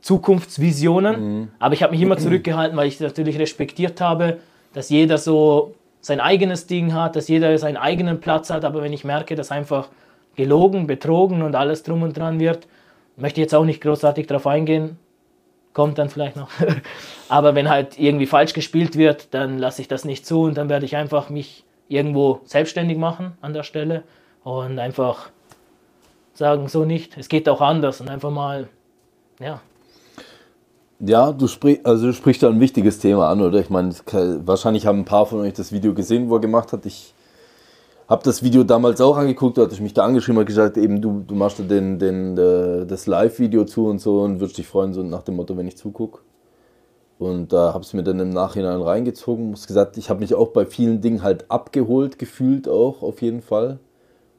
Zukunftsvisionen, 0.00 1.52
aber 1.58 1.74
ich 1.74 1.82
habe 1.82 1.92
mich 1.92 2.02
immer 2.02 2.18
zurückgehalten, 2.18 2.76
weil 2.76 2.88
ich 2.88 2.98
natürlich 3.00 3.38
respektiert 3.38 4.00
habe, 4.00 4.38
dass 4.72 4.90
jeder 4.90 5.18
so 5.18 5.74
sein 6.00 6.20
eigenes 6.20 6.66
Ding 6.66 6.92
hat, 6.92 7.14
dass 7.14 7.28
jeder 7.28 7.56
seinen 7.58 7.76
eigenen 7.76 8.20
Platz 8.20 8.50
hat, 8.50 8.64
aber 8.64 8.82
wenn 8.82 8.92
ich 8.92 9.04
merke, 9.04 9.36
dass 9.36 9.52
einfach 9.52 9.88
gelogen, 10.34 10.86
betrogen 10.86 11.42
und 11.42 11.54
alles 11.54 11.84
drum 11.84 12.02
und 12.02 12.16
dran 12.16 12.40
wird, 12.40 12.66
möchte 13.16 13.40
ich 13.40 13.44
jetzt 13.44 13.54
auch 13.54 13.64
nicht 13.64 13.80
großartig 13.80 14.26
darauf 14.26 14.46
eingehen, 14.46 14.98
kommt 15.72 15.98
dann 15.98 16.08
vielleicht 16.08 16.36
noch. 16.36 16.50
aber 17.28 17.54
wenn 17.54 17.68
halt 17.68 17.98
irgendwie 17.98 18.26
falsch 18.26 18.52
gespielt 18.52 18.96
wird, 18.96 19.32
dann 19.32 19.58
lasse 19.58 19.82
ich 19.82 19.88
das 19.88 20.04
nicht 20.04 20.26
zu 20.26 20.42
und 20.42 20.56
dann 20.56 20.68
werde 20.68 20.84
ich 20.84 20.96
einfach 20.96 21.30
mich 21.30 21.64
irgendwo 21.88 22.40
selbstständig 22.44 22.98
machen 22.98 23.32
an 23.40 23.52
der 23.52 23.62
Stelle 23.62 24.02
und 24.44 24.78
einfach 24.78 25.30
sagen, 26.34 26.68
so 26.68 26.84
nicht, 26.84 27.16
es 27.18 27.28
geht 27.28 27.48
auch 27.48 27.60
anders 27.60 28.00
und 28.00 28.08
einfach 28.08 28.30
mal, 28.30 28.68
ja, 29.40 29.60
Ja, 31.04 31.32
du, 31.32 31.48
sprich, 31.48 31.80
also 31.84 32.06
du 32.06 32.12
sprichst 32.12 32.42
da 32.44 32.48
ein 32.48 32.60
wichtiges 32.60 33.00
Thema 33.00 33.28
an, 33.28 33.40
oder? 33.40 33.58
Ich 33.58 33.70
meine, 33.70 33.92
wahrscheinlich 34.46 34.86
haben 34.86 35.00
ein 35.00 35.04
paar 35.04 35.26
von 35.26 35.40
euch 35.40 35.52
das 35.52 35.72
Video 35.72 35.94
gesehen, 35.94 36.30
wo 36.30 36.36
er 36.36 36.40
gemacht 36.40 36.72
hat. 36.72 36.86
Ich 36.86 37.12
habe 38.08 38.22
das 38.22 38.42
Video 38.42 38.62
damals 38.62 39.00
auch 39.00 39.16
angeguckt, 39.16 39.58
da 39.58 39.62
hatte 39.62 39.74
ich 39.74 39.80
mich 39.80 39.94
da 39.94 40.04
angeschrieben 40.04 40.38
und 40.38 40.46
gesagt, 40.46 40.76
eben 40.76 41.00
du, 41.00 41.24
du 41.26 41.34
machst 41.34 41.58
den, 41.58 41.98
den, 41.98 42.38
äh, 42.38 42.86
das 42.86 43.06
Live-Video 43.06 43.64
zu 43.64 43.86
und 43.86 44.00
so 44.00 44.20
und 44.20 44.38
würdest 44.38 44.58
dich 44.58 44.66
freuen, 44.68 44.92
so 44.92 45.02
nach 45.02 45.22
dem 45.22 45.36
Motto, 45.36 45.56
wenn 45.56 45.66
ich 45.66 45.76
zugucke. 45.76 46.20
Und 47.18 47.52
da 47.52 47.72
habe 47.72 47.82
es 47.84 47.92
mir 47.94 48.02
dann 48.04 48.20
im 48.20 48.30
Nachhinein 48.30 48.80
reingezogen. 48.80 49.50
Muss 49.50 49.66
gesagt, 49.66 49.96
ich 49.96 50.10
habe 50.10 50.20
mich 50.20 50.34
auch 50.34 50.48
bei 50.48 50.66
vielen 50.66 51.00
Dingen 51.00 51.22
halt 51.22 51.50
abgeholt 51.50 52.18
gefühlt 52.18 52.68
auch, 52.68 53.02
auf 53.02 53.22
jeden 53.22 53.42
Fall. 53.42 53.78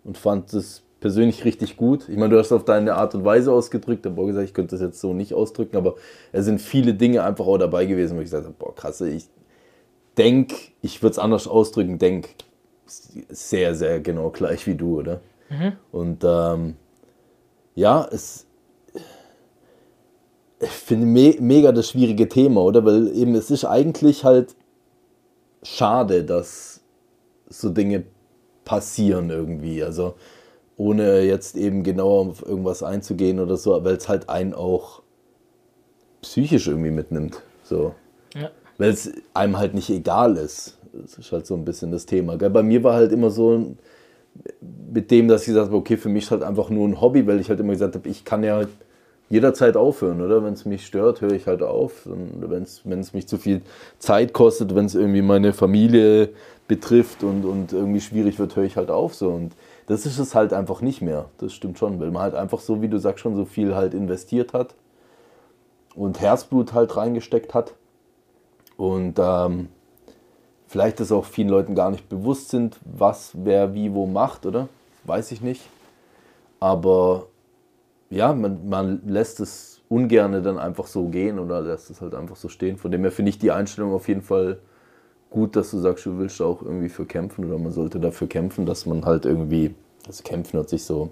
Und 0.03 0.17
fand 0.17 0.53
es 0.53 0.83
persönlich 0.99 1.43
richtig 1.45 1.77
gut. 1.77 2.07
Ich 2.09 2.17
meine, 2.17 2.29
du 2.29 2.39
hast 2.39 2.47
es 2.47 2.51
auf 2.51 2.65
deine 2.65 2.95
Art 2.95 3.13
und 3.15 3.25
Weise 3.25 3.51
ausgedrückt. 3.51 4.07
Auch 4.07 4.25
gesagt, 4.25 4.47
ich 4.47 4.53
könnte 4.53 4.75
das 4.75 4.81
jetzt 4.81 5.01
so 5.01 5.13
nicht 5.13 5.33
ausdrücken, 5.33 5.77
aber 5.77 5.95
es 6.31 6.45
sind 6.45 6.61
viele 6.61 6.93
Dinge 6.93 7.23
einfach 7.23 7.45
auch 7.45 7.57
dabei 7.57 7.85
gewesen, 7.85 8.15
wo 8.17 8.21
ich 8.21 8.27
gesagt 8.27 8.45
habe, 8.45 8.55
boah, 8.57 8.73
krass, 8.73 9.01
ich 9.01 9.27
denke, 10.17 10.55
ich 10.81 11.01
würde 11.01 11.11
es 11.11 11.19
anders 11.19 11.47
ausdrücken, 11.47 11.99
denk 11.99 12.29
sehr, 12.85 13.75
sehr 13.75 13.99
genau 13.99 14.29
gleich 14.29 14.65
wie 14.67 14.75
du, 14.75 14.99
oder? 14.99 15.21
Und 15.91 16.23
ähm, 16.23 16.75
ja, 17.75 18.07
es 18.11 18.45
ich 20.59 20.69
finde 20.69 21.05
me 21.05 21.35
mega 21.39 21.71
das 21.71 21.89
schwierige 21.89 22.27
Thema, 22.29 22.61
oder? 22.61 22.85
Weil 22.85 23.13
eben 23.15 23.35
es 23.35 23.51
ist 23.51 23.65
eigentlich 23.65 24.23
halt 24.23 24.55
schade, 25.63 26.23
dass 26.23 26.81
so 27.49 27.69
Dinge 27.69 28.05
passieren 28.65 29.29
irgendwie. 29.29 29.83
Also 29.83 30.15
ohne 30.77 31.21
jetzt 31.21 31.55
eben 31.55 31.83
genauer 31.83 32.29
auf 32.29 32.45
irgendwas 32.45 32.83
einzugehen 32.83 33.39
oder 33.39 33.57
so, 33.57 33.83
weil 33.83 33.95
es 33.95 34.09
halt 34.09 34.29
einen 34.29 34.53
auch 34.53 35.01
psychisch 36.21 36.67
irgendwie 36.67 36.91
mitnimmt. 36.91 37.41
So. 37.63 37.93
ja. 38.33 38.49
Weil 38.77 38.89
es 38.89 39.11
einem 39.33 39.57
halt 39.57 39.73
nicht 39.73 39.89
egal 39.89 40.37
ist. 40.37 40.77
Das 40.93 41.17
ist 41.17 41.31
halt 41.31 41.45
so 41.45 41.55
ein 41.55 41.65
bisschen 41.65 41.91
das 41.91 42.05
Thema. 42.05 42.37
Gell? 42.37 42.49
Bei 42.49 42.63
mir 42.63 42.83
war 42.83 42.93
halt 42.95 43.11
immer 43.11 43.29
so 43.29 43.75
mit 44.93 45.11
dem, 45.11 45.27
dass 45.27 45.41
ich 45.41 45.47
gesagt 45.47 45.67
habe, 45.67 45.77
okay, 45.77 45.97
für 45.97 46.09
mich 46.09 46.25
ist 46.25 46.31
halt 46.31 46.43
einfach 46.43 46.69
nur 46.69 46.87
ein 46.87 46.99
Hobby, 47.01 47.25
weil 47.27 47.39
ich 47.39 47.49
halt 47.49 47.59
immer 47.59 47.73
gesagt 47.73 47.95
habe, 47.95 48.09
ich 48.09 48.25
kann 48.25 48.43
ja 48.43 48.55
halt 48.55 48.69
jederzeit 49.29 49.77
aufhören, 49.77 50.21
oder? 50.21 50.43
Wenn 50.43 50.53
es 50.53 50.65
mich 50.65 50.85
stört, 50.85 51.21
höre 51.21 51.31
ich 51.31 51.47
halt 51.47 51.63
auf. 51.63 52.05
Wenn 52.05 52.99
es 52.99 53.13
mich 53.13 53.27
zu 53.27 53.37
viel 53.37 53.61
Zeit 53.97 54.33
kostet, 54.33 54.75
wenn 54.75 54.85
es 54.85 54.95
irgendwie 54.95 55.21
meine 55.21 55.53
Familie 55.53 56.29
betrifft 56.67 57.23
und, 57.23 57.45
und 57.45 57.73
irgendwie 57.73 58.01
schwierig 58.01 58.39
wird, 58.39 58.55
höre 58.55 58.63
ich 58.63 58.77
halt 58.77 58.89
auf. 58.89 59.15
So. 59.15 59.29
Und 59.29 59.53
das 59.87 60.05
ist 60.05 60.19
es 60.19 60.33
halt 60.35 60.53
einfach 60.53 60.81
nicht 60.81 61.01
mehr. 61.01 61.25
Das 61.37 61.53
stimmt 61.53 61.77
schon, 61.77 61.99
weil 61.99 62.11
man 62.11 62.21
halt 62.21 62.35
einfach 62.35 62.59
so, 62.59 62.81
wie 62.81 62.87
du 62.87 62.99
sagst, 62.99 63.21
schon 63.21 63.35
so 63.35 63.45
viel 63.45 63.75
halt 63.75 63.93
investiert 63.93 64.53
hat 64.53 64.75
und 65.95 66.21
Herzblut 66.21 66.73
halt 66.73 66.95
reingesteckt 66.95 67.53
hat. 67.53 67.73
Und 68.77 69.19
ähm, 69.19 69.67
vielleicht 70.67 70.99
ist 70.99 71.11
auch 71.11 71.25
vielen 71.25 71.49
Leuten 71.49 71.75
gar 71.75 71.91
nicht 71.91 72.09
bewusst 72.09 72.49
sind, 72.49 72.79
was 72.85 73.31
wer 73.33 73.73
wie 73.73 73.93
wo 73.93 74.05
macht, 74.05 74.45
oder? 74.45 74.67
Weiß 75.03 75.31
ich 75.31 75.41
nicht. 75.41 75.61
Aber 76.59 77.27
ja, 78.09 78.33
man, 78.33 78.69
man 78.69 79.01
lässt 79.05 79.39
es 79.39 79.81
ungerne 79.89 80.41
dann 80.41 80.57
einfach 80.57 80.87
so 80.87 81.07
gehen 81.07 81.39
oder 81.39 81.61
lässt 81.61 81.89
es 81.89 82.01
halt 82.01 82.15
einfach 82.15 82.35
so 82.35 82.47
stehen. 82.47 82.77
Von 82.77 82.91
dem 82.91 83.01
her 83.01 83.11
finde 83.11 83.29
ich 83.29 83.37
die 83.37 83.51
Einstellung 83.51 83.93
auf 83.93 84.07
jeden 84.07 84.21
Fall 84.21 84.59
gut, 85.33 85.55
dass 85.55 85.71
du 85.71 85.79
sagst, 85.79 86.05
du 86.05 86.19
willst 86.19 86.39
auch 86.41 86.61
irgendwie 86.61 86.89
für 86.89 87.05
kämpfen 87.05 87.45
oder 87.45 87.57
man 87.57 87.71
sollte 87.71 87.99
dafür 87.99 88.27
kämpfen, 88.27 88.67
dass 88.67 88.85
man 88.85 89.03
halt 89.03 89.25
irgendwie, 89.25 89.73
das 90.05 90.21
Kämpfen 90.21 90.57
hört 90.57 90.69
sich 90.69 90.85
so 90.85 91.09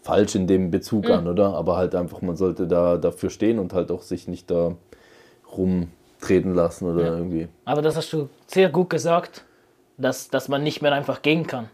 falsch 0.00 0.34
in 0.34 0.46
dem 0.46 0.70
Bezug 0.70 1.10
an, 1.10 1.28
oder? 1.28 1.54
Aber 1.54 1.76
halt 1.76 1.94
einfach, 1.94 2.22
man 2.22 2.36
sollte 2.36 2.66
da 2.66 2.96
dafür 2.96 3.28
stehen 3.28 3.58
und 3.58 3.74
halt 3.74 3.90
auch 3.90 4.00
sich 4.00 4.28
nicht 4.28 4.50
da 4.50 4.76
rumtreten 5.54 6.54
lassen 6.54 6.86
oder 6.86 7.18
irgendwie. 7.18 7.48
Aber 7.66 7.82
das 7.82 7.96
hast 7.96 8.10
du 8.14 8.30
sehr 8.46 8.70
gut 8.70 8.88
gesagt, 8.88 9.44
dass, 9.98 10.30
dass 10.30 10.48
man 10.48 10.62
nicht 10.62 10.80
mehr 10.80 10.92
einfach 10.92 11.20
gehen 11.20 11.46
kann. 11.46 11.68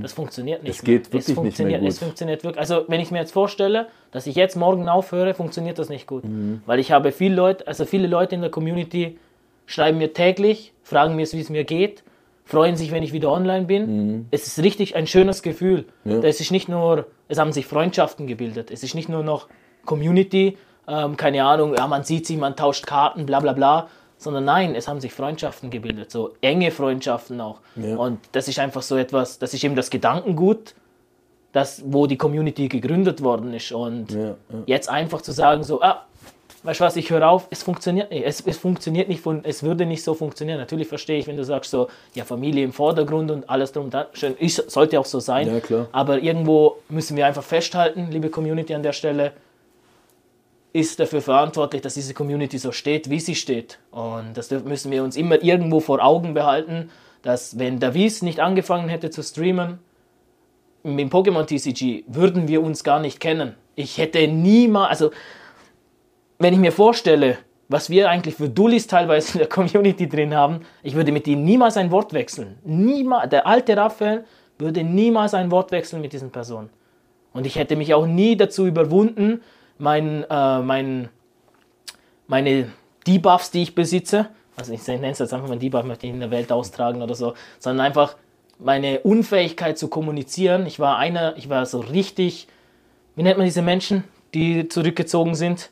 Das 0.00 0.14
funktioniert 0.14 0.62
nicht. 0.62 0.76
Es 0.76 0.82
geht 0.82 1.12
mehr. 1.12 1.22
wirklich 1.22 1.38
nicht 1.38 1.58
mehr 1.58 1.78
gut. 1.80 1.88
Es 1.88 1.98
funktioniert 1.98 2.44
wirklich. 2.44 2.58
Also 2.58 2.84
wenn 2.88 2.98
ich 2.98 3.10
mir 3.10 3.18
jetzt 3.18 3.32
vorstelle, 3.32 3.88
dass 4.10 4.26
ich 4.26 4.34
jetzt 4.34 4.56
morgen 4.56 4.88
aufhöre, 4.88 5.34
funktioniert 5.34 5.78
das 5.78 5.90
nicht 5.90 6.06
gut. 6.06 6.24
Mhm. 6.24 6.62
Weil 6.64 6.78
ich 6.78 6.92
habe 6.92 7.12
viele 7.12 7.34
Leute, 7.34 7.66
also 7.66 7.84
viele 7.84 8.06
Leute 8.06 8.36
in 8.36 8.40
der 8.40 8.50
Community 8.50 9.18
schreiben 9.66 9.98
mir 9.98 10.12
täglich, 10.12 10.72
fragen 10.82 11.16
mir, 11.16 11.30
wie 11.30 11.40
es 11.40 11.50
mir 11.50 11.64
geht, 11.64 12.02
freuen 12.44 12.76
sich, 12.76 12.92
wenn 12.92 13.02
ich 13.02 13.12
wieder 13.12 13.30
online 13.30 13.66
bin. 13.66 14.28
Es 14.30 14.46
ist 14.46 14.62
richtig 14.62 14.96
ein 14.96 15.06
schönes 15.06 15.42
Gefühl. 15.42 15.84
Mhm. 16.04 16.22
Ja. 16.22 16.28
Es 16.28 16.40
ist 16.40 16.52
nicht 16.52 16.68
nur, 16.68 17.06
es 17.28 17.38
haben 17.38 17.52
sich 17.52 17.66
Freundschaften 17.66 18.26
gebildet. 18.26 18.70
Es 18.70 18.82
ist 18.82 18.94
nicht 18.94 19.08
nur 19.08 19.22
noch 19.22 19.48
Community, 19.84 20.56
ähm, 20.88 21.16
keine 21.16 21.44
Ahnung, 21.44 21.74
ja, 21.74 21.86
man 21.86 22.04
sieht 22.04 22.26
sich, 22.26 22.36
man 22.36 22.54
tauscht 22.56 22.86
Karten, 22.86 23.26
bla 23.26 23.40
bla 23.40 23.52
bla. 23.52 23.88
Sondern 24.18 24.46
nein, 24.46 24.74
es 24.74 24.88
haben 24.88 24.98
sich 24.98 25.12
Freundschaften 25.12 25.68
gebildet, 25.68 26.10
so 26.10 26.32
enge 26.40 26.70
Freundschaften 26.70 27.38
auch. 27.38 27.60
Ja. 27.74 27.96
Und 27.96 28.18
das 28.32 28.48
ist 28.48 28.58
einfach 28.58 28.80
so 28.80 28.96
etwas, 28.96 29.38
das 29.38 29.52
ist 29.52 29.62
eben 29.62 29.76
das 29.76 29.90
Gedankengut, 29.90 30.74
das, 31.52 31.82
wo 31.86 32.06
die 32.06 32.16
Community 32.16 32.68
gegründet 32.68 33.22
worden 33.22 33.52
ist. 33.52 33.72
Und 33.72 34.12
ja. 34.12 34.36
jetzt 34.64 34.88
einfach 34.88 35.20
zu 35.20 35.32
sagen, 35.32 35.64
so, 35.64 35.82
ah, 35.82 36.06
weißt 36.66 36.80
du 36.80 36.84
was, 36.84 36.96
ich 36.96 37.10
höre 37.10 37.28
auf, 37.28 37.46
es 37.50 37.62
funktioniert 37.62 38.10
nicht. 38.10 38.26
Es, 38.26 38.40
es 38.40 38.58
funktioniert 38.58 39.08
nicht, 39.08 39.20
von, 39.20 39.44
es 39.44 39.62
würde 39.62 39.86
nicht 39.86 40.02
so 40.02 40.14
funktionieren. 40.14 40.58
Natürlich 40.58 40.88
verstehe 40.88 41.18
ich, 41.18 41.26
wenn 41.26 41.36
du 41.36 41.44
sagst, 41.44 41.70
so, 41.70 41.88
ja, 42.14 42.24
Familie 42.24 42.64
im 42.64 42.72
Vordergrund 42.72 43.30
und 43.30 43.48
alles 43.48 43.72
drum 43.72 43.86
und 43.86 43.94
dran. 43.94 44.06
Schön, 44.12 44.34
ist, 44.36 44.70
sollte 44.70 44.98
auch 44.98 45.04
so 45.04 45.20
sein. 45.20 45.46
Ja, 45.46 45.60
klar. 45.60 45.88
Aber 45.92 46.18
irgendwo 46.18 46.78
müssen 46.88 47.16
wir 47.16 47.26
einfach 47.26 47.44
festhalten, 47.44 48.08
liebe 48.10 48.28
Community 48.28 48.74
an 48.74 48.82
der 48.82 48.92
Stelle, 48.92 49.32
ist 50.72 51.00
dafür 51.00 51.22
verantwortlich, 51.22 51.80
dass 51.80 51.94
diese 51.94 52.12
Community 52.12 52.58
so 52.58 52.70
steht, 52.70 53.08
wie 53.08 53.20
sie 53.20 53.34
steht. 53.34 53.78
Und 53.90 54.36
das 54.36 54.50
müssen 54.50 54.90
wir 54.90 55.02
uns 55.04 55.16
immer 55.16 55.42
irgendwo 55.42 55.80
vor 55.80 56.04
Augen 56.04 56.34
behalten, 56.34 56.90
dass 57.22 57.58
wenn 57.58 57.80
Davies 57.80 58.20
nicht 58.20 58.40
angefangen 58.40 58.88
hätte 58.88 59.10
zu 59.10 59.22
streamen, 59.22 59.78
mit 60.82 61.10
Pokémon 61.10 61.46
TCG 61.46 62.04
würden 62.06 62.46
wir 62.46 62.62
uns 62.62 62.84
gar 62.84 63.00
nicht 63.00 63.20
kennen. 63.20 63.54
Ich 63.74 63.98
hätte 63.98 64.28
niemals, 64.28 64.90
also 64.90 65.10
wenn 66.38 66.52
ich 66.52 66.60
mir 66.60 66.72
vorstelle, 66.72 67.38
was 67.68 67.90
wir 67.90 68.08
eigentlich 68.08 68.36
für 68.36 68.48
Dullis 68.48 68.86
teilweise 68.86 69.32
in 69.32 69.38
der 69.40 69.48
Community 69.48 70.08
drin 70.08 70.34
haben, 70.34 70.60
ich 70.82 70.94
würde 70.94 71.12
mit 71.12 71.26
ihm 71.26 71.44
niemals 71.44 71.76
ein 71.76 71.90
Wort 71.90 72.12
wechseln. 72.12 72.58
Niemals, 72.64 73.30
der 73.30 73.46
alte 73.46 73.76
Raphael 73.76 74.24
würde 74.58 74.84
niemals 74.84 75.34
ein 75.34 75.50
Wort 75.50 75.72
wechseln 75.72 76.00
mit 76.00 76.12
diesen 76.12 76.30
Personen. 76.30 76.70
Und 77.32 77.46
ich 77.46 77.56
hätte 77.56 77.76
mich 77.76 77.92
auch 77.92 78.06
nie 78.06 78.36
dazu 78.36 78.66
überwunden, 78.66 79.42
mein, 79.78 80.24
äh, 80.30 80.60
mein, 80.60 81.08
meine 82.28 82.70
Debuffs, 83.06 83.50
die 83.50 83.62
ich 83.62 83.74
besitze, 83.74 84.28
also 84.56 84.72
ich 84.72 84.86
nenne 84.86 85.10
es 85.10 85.18
jetzt 85.18 85.34
einfach 85.34 85.48
mal 85.48 85.58
Debuff, 85.58 85.84
möchte 85.84 86.06
ich 86.06 86.12
in 86.12 86.20
der 86.20 86.30
Welt 86.30 86.50
austragen 86.50 87.02
oder 87.02 87.14
so, 87.14 87.34
sondern 87.58 87.86
einfach 87.86 88.16
meine 88.58 89.00
Unfähigkeit 89.00 89.76
zu 89.76 89.88
kommunizieren. 89.88 90.64
Ich 90.64 90.80
war 90.80 90.96
einer, 90.96 91.36
ich 91.36 91.50
war 91.50 91.66
so 91.66 91.80
richtig, 91.80 92.48
wie 93.14 93.22
nennt 93.22 93.36
man 93.36 93.44
diese 93.44 93.60
Menschen, 93.60 94.04
die 94.32 94.68
zurückgezogen 94.68 95.34
sind? 95.34 95.70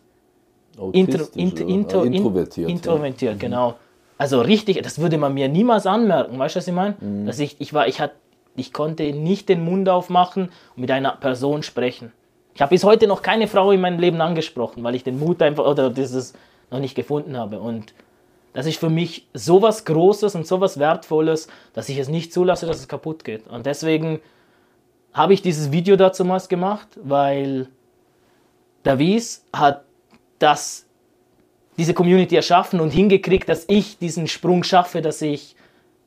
Intro, 0.74 0.84
Autistisch 1.22 1.28
int, 1.42 1.60
oder? 1.60 1.68
intro, 1.68 2.00
Ah, 2.00 2.04
in- 2.04 2.14
introvertiert. 2.14 2.70
Introvertiert, 2.70 3.40
genau. 3.40 3.74
Also 4.18 4.40
richtig, 4.40 4.80
das 4.82 4.98
würde 5.00 5.18
man 5.18 5.34
mir 5.34 5.48
niemals 5.48 5.86
anmerken, 5.86 6.38
weißt 6.38 6.54
du, 6.54 6.58
was 6.58 6.68
ich 6.68 6.74
meine? 6.74 6.94
Mhm. 7.00 7.26
Dass 7.26 7.38
ich, 7.38 7.56
ich 7.60 7.72
war, 7.74 7.88
ich 7.88 8.00
hatte, 8.00 8.14
ich 8.56 8.72
konnte 8.72 9.02
nicht 9.12 9.48
den 9.48 9.64
Mund 9.64 9.88
aufmachen 9.88 10.44
und 10.76 10.80
mit 10.80 10.90
einer 10.90 11.12
Person 11.16 11.62
sprechen. 11.62 12.12
Ich 12.54 12.62
habe 12.62 12.70
bis 12.70 12.84
heute 12.84 13.08
noch 13.08 13.22
keine 13.22 13.48
Frau 13.48 13.72
in 13.72 13.80
meinem 13.80 13.98
Leben 13.98 14.20
angesprochen, 14.20 14.84
weil 14.84 14.94
ich 14.94 15.02
den 15.02 15.18
Mut 15.18 15.42
einfach 15.42 15.66
oder 15.66 15.90
dieses 15.90 16.34
noch 16.70 16.78
nicht 16.78 16.94
gefunden 16.94 17.36
habe. 17.36 17.58
Und 17.58 17.92
das 18.52 18.66
ist 18.66 18.78
für 18.78 18.90
mich 18.90 19.26
sowas 19.34 19.84
Großes 19.84 20.36
und 20.36 20.46
sowas 20.46 20.78
Wertvolles, 20.78 21.48
dass 21.72 21.88
ich 21.88 21.98
es 21.98 22.08
nicht 22.08 22.32
zulasse, 22.32 22.66
dass 22.66 22.78
es 22.78 22.86
kaputt 22.86 23.24
geht. 23.24 23.48
Und 23.48 23.66
deswegen 23.66 24.20
habe 25.12 25.34
ich 25.34 25.42
dieses 25.42 25.72
Video 25.72 25.96
damals 25.96 26.48
gemacht, 26.48 26.86
weil 27.02 27.66
Davies 28.84 29.44
hat 29.52 29.82
das, 30.38 30.86
diese 31.76 31.94
Community 31.94 32.36
erschaffen 32.36 32.80
und 32.80 32.90
hingekriegt, 32.90 33.48
dass 33.48 33.64
ich 33.68 33.98
diesen 33.98 34.28
Sprung 34.28 34.64
schaffe, 34.64 35.02
dass 35.02 35.22
ich 35.22 35.56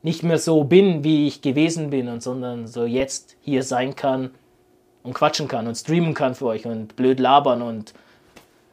nicht 0.03 0.23
mehr 0.23 0.37
so 0.37 0.63
bin, 0.63 1.03
wie 1.03 1.27
ich 1.27 1.41
gewesen 1.41 1.89
bin, 1.89 2.07
und 2.07 2.21
sondern 2.21 2.67
so 2.67 2.85
jetzt 2.85 3.35
hier 3.41 3.63
sein 3.63 3.95
kann 3.95 4.31
und 5.03 5.13
quatschen 5.13 5.47
kann 5.47 5.67
und 5.67 5.75
streamen 5.75 6.13
kann 6.13 6.35
für 6.35 6.45
euch 6.45 6.65
und 6.65 6.95
blöd 6.95 7.19
labern 7.19 7.61
und 7.61 7.93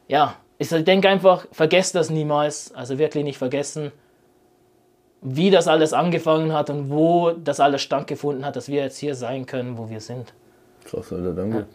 ja, 0.07 0.35
ich 0.57 0.69
denke 0.69 1.09
einfach, 1.09 1.47
vergesst 1.51 1.95
das 1.95 2.09
niemals, 2.09 2.73
also 2.73 2.97
wirklich 2.97 3.23
nicht 3.23 3.37
vergessen, 3.37 3.91
wie 5.21 5.49
das 5.49 5.67
alles 5.67 5.91
angefangen 5.91 6.53
hat 6.53 6.69
und 6.69 6.91
wo 6.91 7.31
das 7.31 7.59
alles 7.59 7.81
stattgefunden 7.81 8.45
hat, 8.45 8.55
dass 8.55 8.69
wir 8.69 8.83
jetzt 8.83 8.97
hier 8.97 9.15
sein 9.15 9.45
können, 9.45 9.77
wo 9.77 9.89
wir 9.89 9.99
sind. 9.99 10.33
Krass, 10.85 11.11
Alter, 11.11 11.33
danke. 11.33 11.65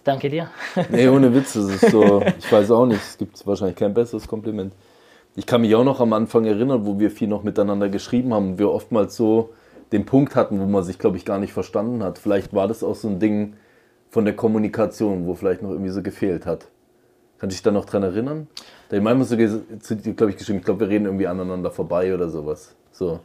Ich 0.00 0.04
danke 0.04 0.30
dir. 0.30 0.48
Nee, 0.88 1.08
ohne 1.08 1.34
Witz, 1.34 1.52
das 1.52 1.64
ist 1.66 1.90
so, 1.90 2.22
ich 2.38 2.50
weiß 2.50 2.70
auch 2.70 2.86
nicht, 2.86 3.02
es 3.02 3.18
gibt 3.18 3.46
wahrscheinlich 3.46 3.76
kein 3.76 3.92
besseres 3.92 4.26
Kompliment. 4.26 4.72
Ich 5.36 5.44
kann 5.44 5.60
mich 5.60 5.74
auch 5.74 5.84
noch 5.84 6.00
am 6.00 6.14
Anfang 6.14 6.46
erinnern, 6.46 6.86
wo 6.86 6.98
wir 6.98 7.10
viel 7.10 7.28
noch 7.28 7.42
miteinander 7.42 7.90
geschrieben 7.90 8.32
haben, 8.32 8.58
wir 8.58 8.70
oftmals 8.70 9.14
so 9.14 9.50
den 9.92 10.06
Punkt 10.06 10.36
hatten, 10.36 10.58
wo 10.58 10.64
man 10.64 10.84
sich, 10.84 10.98
glaube 10.98 11.18
ich, 11.18 11.26
gar 11.26 11.38
nicht 11.38 11.52
verstanden 11.52 12.02
hat. 12.02 12.18
Vielleicht 12.18 12.54
war 12.54 12.66
das 12.66 12.82
auch 12.82 12.94
so 12.94 13.08
ein 13.08 13.18
Ding 13.18 13.56
von 14.08 14.24
der 14.24 14.34
Kommunikation, 14.34 15.26
wo 15.26 15.34
vielleicht 15.34 15.60
noch 15.60 15.70
irgendwie 15.70 15.90
so 15.90 16.00
gefehlt 16.00 16.46
hat. 16.46 16.68
Kannst 17.38 17.52
du 17.52 17.56
dich 17.58 17.62
da 17.62 17.70
noch 17.70 17.84
dran 17.84 18.02
erinnern? 18.02 18.48
Da 18.88 18.96
ges- 18.96 19.80
zu 19.80 19.96
dir, 19.96 20.14
glaube 20.14 20.30
ich, 20.30 20.38
geschrieben, 20.38 20.60
ich 20.60 20.64
glaube, 20.64 20.80
wir 20.80 20.88
reden 20.88 21.04
irgendwie 21.04 21.26
aneinander 21.26 21.70
vorbei 21.70 22.14
oder 22.14 22.30
sowas. 22.30 22.74
So. 22.90 23.20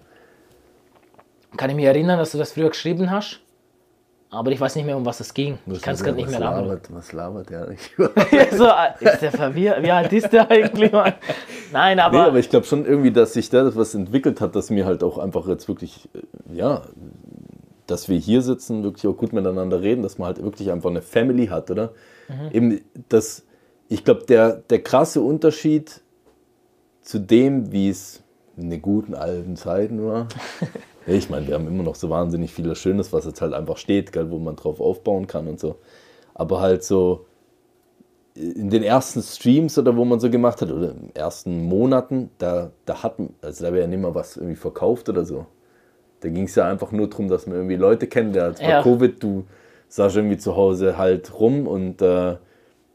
Kann 1.56 1.70
ich 1.70 1.78
mich 1.78 1.86
erinnern, 1.86 2.20
dass 2.20 2.34
du 2.34 2.38
das 2.38 2.52
früher 2.52 2.68
geschrieben 2.68 3.10
hast? 3.10 3.40
Aber 4.36 4.52
ich 4.52 4.60
weiß 4.60 4.76
nicht 4.76 4.86
mehr, 4.86 4.98
um 4.98 5.06
was 5.06 5.20
es 5.20 5.34
ging. 5.34 5.58
Ich 5.66 5.82
kann 5.82 5.94
es 5.96 6.04
gerade 6.04 6.18
nicht 6.18 6.30
mehr 6.30 6.40
labert, 6.40 6.94
Was 6.94 7.14
labert 7.14 7.50
der 7.50 7.68
eigentlich? 7.68 7.92
so, 8.52 8.66
äh, 8.66 8.94
ist 9.00 9.22
der 9.22 9.32
verwirrt? 9.32 9.82
Wie 9.82 9.92
alt 9.92 10.12
ist 10.12 10.32
der 10.32 10.50
eigentlich? 10.50 10.92
Mann? 10.92 11.14
Nein, 11.72 12.00
aber, 12.00 12.18
Nee, 12.18 12.28
aber 12.28 12.40
ich 12.40 12.50
glaube 12.50 12.66
schon 12.66 12.86
irgendwie, 12.86 13.12
dass 13.12 13.34
sich 13.34 13.50
da 13.50 13.76
was 13.76 13.96
entwickelt 13.96 14.42
hat, 14.42 14.56
dass 14.56 14.70
mir 14.70 14.86
halt 14.86 15.04
auch 15.04 15.18
einfach 15.18 15.48
jetzt 15.48 15.68
wirklich, 15.68 16.10
äh, 16.14 16.56
ja, 16.56 16.82
dass 17.88 18.10
wir 18.10 18.18
hier 18.18 18.42
sitzen, 18.42 18.84
wirklich 18.84 19.08
auch 19.08 19.16
gut 19.16 19.32
miteinander 19.32 19.82
reden, 19.82 20.02
dass 20.04 20.18
man 20.18 20.28
halt 20.28 20.44
wirklich 20.44 20.72
einfach 20.72 20.90
eine 20.90 21.02
Family 21.02 21.48
hat, 21.48 21.70
oder? 21.70 21.92
Eben 22.52 22.82
das, 23.10 23.44
ich 23.90 24.04
glaube, 24.04 24.26
der, 24.28 24.54
der 24.54 24.82
krasse 24.82 25.22
Unterschied 25.22 26.02
zu 27.02 27.20
dem, 27.20 27.72
wie 27.72 27.90
es 27.90 28.24
in 28.58 28.72
den 28.72 28.82
guten 28.82 29.14
alten 29.14 29.56
Zeiten 29.56 30.04
war. 30.04 30.28
ich 31.08 31.30
meine, 31.30 31.48
wir 31.48 31.56
haben 31.56 31.68
immer 31.68 31.84
noch 31.84 31.96
so 31.96 32.10
wahnsinnig 32.10 32.54
vieles 32.54 32.80
Schönes, 32.80 33.14
was 33.14 33.26
jetzt 33.26 33.42
halt 33.42 33.54
einfach 33.54 33.78
steht, 33.78 34.12
gell, 34.12 34.32
wo 34.32 34.40
man 34.40 34.56
drauf 34.56 34.80
aufbauen 34.82 35.28
kann 35.28 35.48
und 35.48 35.60
so. 35.60 35.76
Aber 36.34 36.62
halt 36.62 36.84
so, 36.84 37.26
in 38.36 38.70
den 38.70 38.84
ersten 38.84 39.22
Streams 39.22 39.78
oder 39.78 39.96
wo 39.96 40.04
man 40.04 40.20
so 40.20 40.30
gemacht 40.30 40.62
hat, 40.62 40.70
oder 40.72 40.92
in 40.92 41.08
den 41.08 41.16
ersten 41.16 41.64
Monaten, 41.64 42.30
da, 42.38 42.72
da 42.86 43.02
hat 43.02 43.18
man, 43.18 43.30
also 43.42 43.64
da 43.64 43.72
wäre 43.72 43.84
ja 43.84 43.88
nicht 43.88 44.02
mal 44.02 44.14
was 44.14 44.36
irgendwie 44.36 44.58
verkauft 44.58 45.08
oder 45.08 45.24
so. 45.26 45.46
Da 46.20 46.30
ging 46.30 46.46
es 46.46 46.56
ja 46.56 46.68
einfach 46.68 46.92
nur 46.92 47.10
darum, 47.10 47.30
dass 47.30 47.48
man 47.48 47.56
irgendwie 47.56 47.76
Leute 47.76 48.08
kennenlernt. 48.08 48.60
Bei 48.60 48.72
Ja. 48.72 48.84
Covid, 48.84 49.22
du 49.24 49.46
saßt 49.88 50.18
irgendwie 50.18 50.38
zu 50.38 50.56
Hause 50.56 50.98
halt 50.98 51.40
rum 51.40 51.66
und 51.68 52.02
äh, 52.02 52.36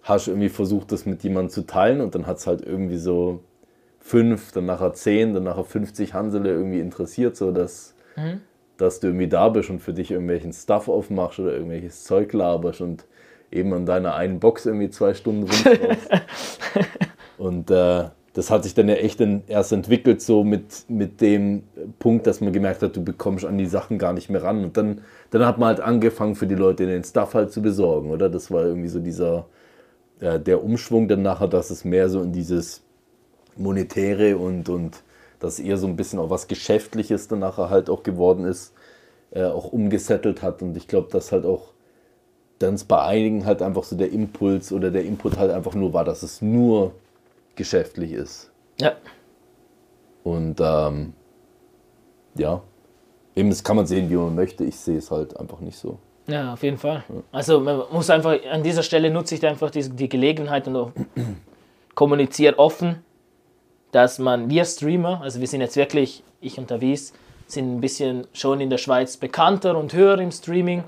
hast 0.03 0.29
irgendwie 0.29 0.49
versucht, 0.49 0.93
das 0.93 1.07
mit 1.07 1.23
jemandem 1.23 1.51
zu 1.51 1.67
teilen 1.67 2.01
und 2.01 2.15
dann 2.15 2.27
hat 2.27 2.39
es 2.39 2.47
halt 2.47 2.61
irgendwie 2.63 2.97
so 2.99 3.41
fünf, 3.99 4.53
dann 4.53 4.67
nachher 4.67 4.93
zehn, 4.93 5.33
dann 5.33 5.45
nachher 5.45 5.65
50 5.65 6.13
Hansele 6.13 6.51
irgendwie 6.51 6.81
interessiert, 6.81 7.37
so 7.37 7.53
dass, 7.53 7.95
dass 8.77 9.01
du 9.01 9.09
irgendwie 9.09 9.29
da 9.29 9.49
bist 9.49 9.71
und 9.71 9.81
für 9.81 9.93
dich 9.93 10.11
irgendwelchen 10.11 10.53
Stuff 10.53 10.89
aufmachst 10.89 11.39
oder 11.39 11.53
irgendwelches 11.53 12.05
Zeug 12.05 12.33
laberst 12.33 12.81
und 12.81 13.05
eben 13.51 13.73
an 13.75 13.87
deiner 13.87 14.15
einen 14.15 14.41
Box 14.41 14.67
irgendwie 14.67 14.91
zwei 14.91 15.15
Stunden 15.15 15.43
rumschaust. 15.43 16.09
und 17.39 17.71
äh, 17.71 18.05
das 18.33 18.51
hat 18.51 18.63
sich 18.63 18.75
dann 18.75 18.89
ja 18.89 18.95
echt 18.95 19.21
erst 19.49 19.73
entwickelt, 19.73 20.23
so 20.23 20.45
mit, 20.45 20.89
mit 20.89 21.21
dem 21.21 21.65
Punkt, 21.99 22.27
dass 22.27 22.41
man 22.41 22.53
gemerkt 22.53 22.83
hat, 22.83 22.95
du 22.95 23.03
bekommst 23.03 23.45
an 23.45 23.59
die 23.59 23.67
Sachen 23.67 23.99
gar 23.99 24.13
nicht 24.13 24.31
mehr 24.31 24.43
ran. 24.43 24.63
Und 24.63 24.77
dann, 24.77 25.01
dann 25.31 25.45
hat 25.45 25.59
man 25.59 25.69
halt 25.69 25.81
angefangen, 25.81 26.37
für 26.37 26.47
die 26.47 26.55
Leute 26.55 26.87
den 26.87 27.03
Stuff 27.03 27.35
halt 27.35 27.53
zu 27.53 27.61
besorgen, 27.61 28.11
oder? 28.11 28.29
Das 28.29 28.51
war 28.51 28.65
irgendwie 28.65 28.89
so 28.89 29.01
dieser, 29.01 29.47
äh, 30.21 30.39
der 30.39 30.63
Umschwung 30.63 31.09
dann 31.09 31.23
nachher, 31.23 31.49
dass 31.49 31.71
es 31.71 31.85
mehr 31.85 32.09
so 32.09 32.23
in 32.23 32.33
dieses 32.33 32.85
Monetäre 33.57 34.37
und, 34.39 34.69
und 34.69 35.03
dass 35.41 35.59
eher 35.59 35.77
so 35.77 35.87
ein 35.87 35.97
bisschen 35.97 36.19
auch 36.19 36.31
was 36.31 36.47
Geschäftliches 36.49 37.29
dann 37.29 37.41
nachher 37.41 37.71
halt 37.71 37.91
auch 37.91 38.03
geworden 38.03 38.45
ist, 38.45 38.73
äh, 39.33 39.45
auch 39.45 39.73
umgesettelt 39.73 40.43
hat. 40.43 40.63
Und 40.63 40.77
ich 40.77 40.87
glaube, 40.87 41.09
dass 41.11 41.33
halt 41.33 41.45
auch 41.45 41.73
dann 42.59 42.79
bei 42.87 43.03
einigen 43.03 43.47
halt 43.47 43.63
einfach 43.63 43.85
so 43.85 43.97
der 43.97 44.13
Impuls 44.13 44.71
oder 44.71 44.91
der 44.91 45.05
Input 45.05 45.39
halt 45.39 45.51
einfach 45.51 45.75
nur 45.75 45.93
war, 45.95 46.05
dass 46.05 46.23
es 46.23 46.43
nur 46.43 46.93
geschäftlich 47.57 48.13
ist. 48.13 48.51
ja, 48.81 48.93
Und 50.25 50.61
ähm, 50.61 51.15
ja, 52.37 52.63
eben 53.35 53.49
das 53.49 53.65
kann 53.65 53.77
man 53.77 53.87
sehen, 53.87 54.11
wie 54.11 54.17
man 54.17 54.35
möchte. 54.35 54.65
Ich 54.65 54.77
sehe 54.77 54.99
es 54.99 55.11
halt 55.11 55.39
einfach 55.39 55.61
nicht 55.61 55.79
so. 55.79 55.99
ja, 56.27 56.53
auf 56.53 56.63
jeden 56.63 56.77
Fall. 56.77 57.03
Also 57.33 57.61
man 57.61 57.83
muss 57.91 58.11
einfach, 58.11 58.37
an 58.51 58.63
dieser 58.63 58.83
Stelle 58.83 59.11
nutze 59.11 59.35
ich 59.35 59.47
einfach 59.47 59.71
die, 59.71 59.89
die 59.89 60.09
Gelegenheit 60.09 60.69
und 60.69 60.77
auch 60.77 60.93
kommuniziere 61.95 62.59
offen, 62.59 63.03
dass 63.93 64.19
man, 64.19 64.51
wir 64.51 64.65
Streamer, 64.65 65.21
also 65.23 65.41
wir 65.41 65.47
sind 65.47 65.61
jetzt 65.61 65.77
wirklich, 65.77 66.23
ich 66.41 66.59
und 66.59 66.71
Davies, 66.71 67.13
sind 67.47 67.77
ein 67.77 67.81
bisschen 67.81 68.27
schon 68.33 68.61
in 68.61 68.71
der 68.71 68.79
Schweiz 68.79 69.17
bekannter 69.17 69.77
und 69.77 69.93
höher 69.93 70.19
im 70.19 70.31
Streaming 70.31 70.85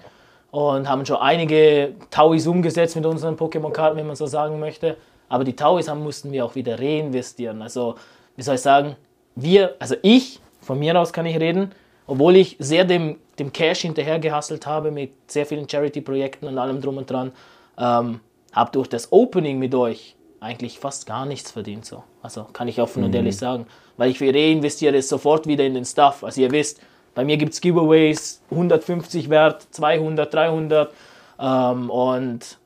und 0.51 0.89
haben 0.89 1.05
schon 1.07 1.17
einige 1.17 1.95
Tauis 2.11 2.47
umgesetzt 2.47 2.95
mit 2.95 3.07
unseren 3.07 3.37
Pokémon-Karten, 3.37 3.97
wenn 3.97 4.07
man 4.07 4.17
so 4.17 4.27
sagen 4.27 4.61
möchte. 4.61 4.97
Aber 5.29 5.45
die 5.45 5.57
Tauis 5.57 5.89
haben, 5.89 6.03
mussten 6.03 6.31
wir 6.31 6.45
auch 6.45 6.55
wieder 6.55 6.79
reinvestieren. 6.79 7.63
Also, 7.63 7.97
wie 8.37 8.43
soll 8.43 8.57
ich 8.57 8.61
sagen, 8.61 8.97
wir, 9.35 9.75
also 9.79 9.97
ich, 10.03 10.41
von 10.61 10.79
mir 10.79 10.99
aus 11.01 11.13
kann 11.13 11.27
ich 11.27 11.41
reden, 11.41 11.73
obwohl 12.07 12.37
ich 12.37 12.57
sehr 12.59 12.85
dem, 12.85 13.17
dem 13.39 13.53
Cash 13.53 13.81
hinterher 13.81 14.19
gehustelt 14.19 14.67
habe 14.67 14.91
mit 14.91 15.13
sehr 15.27 15.47
vielen 15.47 15.69
Charity-Projekten 15.69 16.47
und 16.47 16.59
allem 16.59 16.81
drum 16.81 16.99
und 16.99 17.11
dran, 17.11 17.33
ähm, 17.79 18.21
habe 18.53 18.71
durch 18.73 18.89
das 18.89 19.11
Opening 19.11 19.59
mit 19.59 19.75
euch 19.75 20.15
eigentlich 20.43 20.79
fast 20.79 21.07
gar 21.07 21.25
nichts 21.25 21.51
verdient. 21.51 21.87
So. 21.87 22.03
Also 22.23 22.47
kann 22.53 22.69
ich 22.69 22.81
offen 22.81 23.05
und 23.05 23.15
ehrlich 23.15 23.37
sagen. 23.37 23.67
Weil 23.97 24.11
ich 24.11 24.21
reinvestiere 24.21 24.97
es 24.97 25.09
sofort 25.09 25.47
wieder 25.47 25.65
in 25.65 25.75
den 25.75 25.85
Stuff. 25.85 26.25
Also 26.25 26.41
ihr 26.41 26.51
wisst, 26.51 26.81
bei 27.15 27.25
mir 27.25 27.37
gibt 27.37 27.53
es 27.53 27.61
Giveaways, 27.61 28.43
150 28.51 29.31
wert, 29.31 29.67
200, 29.71 30.33
300. 30.33 30.93
Ähm, 31.39 31.91
und 31.91 32.59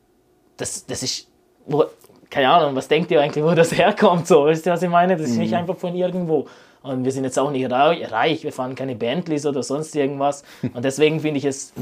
das, 0.57 0.87
das 0.87 1.03
ist, 1.03 1.29
wo, 1.67 1.85
keine 2.31 2.49
Ahnung, 2.49 2.75
was 2.75 2.89
denkt 2.89 3.11
ihr 3.11 3.21
eigentlich, 3.21 3.45
wo 3.45 3.55
das 3.55 3.73
herkommt? 3.77 4.27
So, 4.27 4.47
wisst 4.47 4.67
ihr, 4.67 4.73
was 4.73 4.83
ich 4.83 4.91
meine? 4.91 5.17
Das 5.17 5.29
ist 5.29 5.37
nicht 5.37 5.55
einfach 5.55 5.77
von 5.77 5.95
irgendwo. 5.95 6.47
Und 6.83 7.05
wir 7.05 7.11
sind 7.11 7.25
jetzt 7.25 7.39
auch 7.39 7.51
nicht 7.51 7.71
reich, 7.71 8.45
wir 8.45 8.53
fahren 8.53 8.77
keine 8.77 8.95
Bentleys 8.95 9.45
oder 9.45 9.63
sonst 9.65 9.97
irgendwas. 9.97 10.45
Und 10.73 10.85
deswegen 10.85 11.21
finde 11.21 11.39
ich 11.39 11.45
es, 11.45 11.73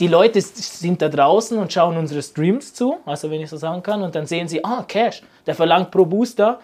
die 0.00 0.06
Leute 0.06 0.40
sind 0.40 1.02
da 1.02 1.08
draußen 1.08 1.58
und 1.58 1.72
schauen 1.72 1.96
unsere 1.96 2.22
Streams 2.22 2.72
zu, 2.72 2.98
also 3.04 3.30
wenn 3.30 3.40
ich 3.40 3.50
so 3.50 3.56
sagen 3.56 3.82
kann, 3.82 4.02
und 4.02 4.14
dann 4.14 4.26
sehen 4.26 4.48
sie, 4.48 4.64
ah, 4.64 4.84
Cash, 4.86 5.22
der 5.46 5.54
verlangt 5.54 5.90
pro 5.90 6.04
Booster, 6.04 6.60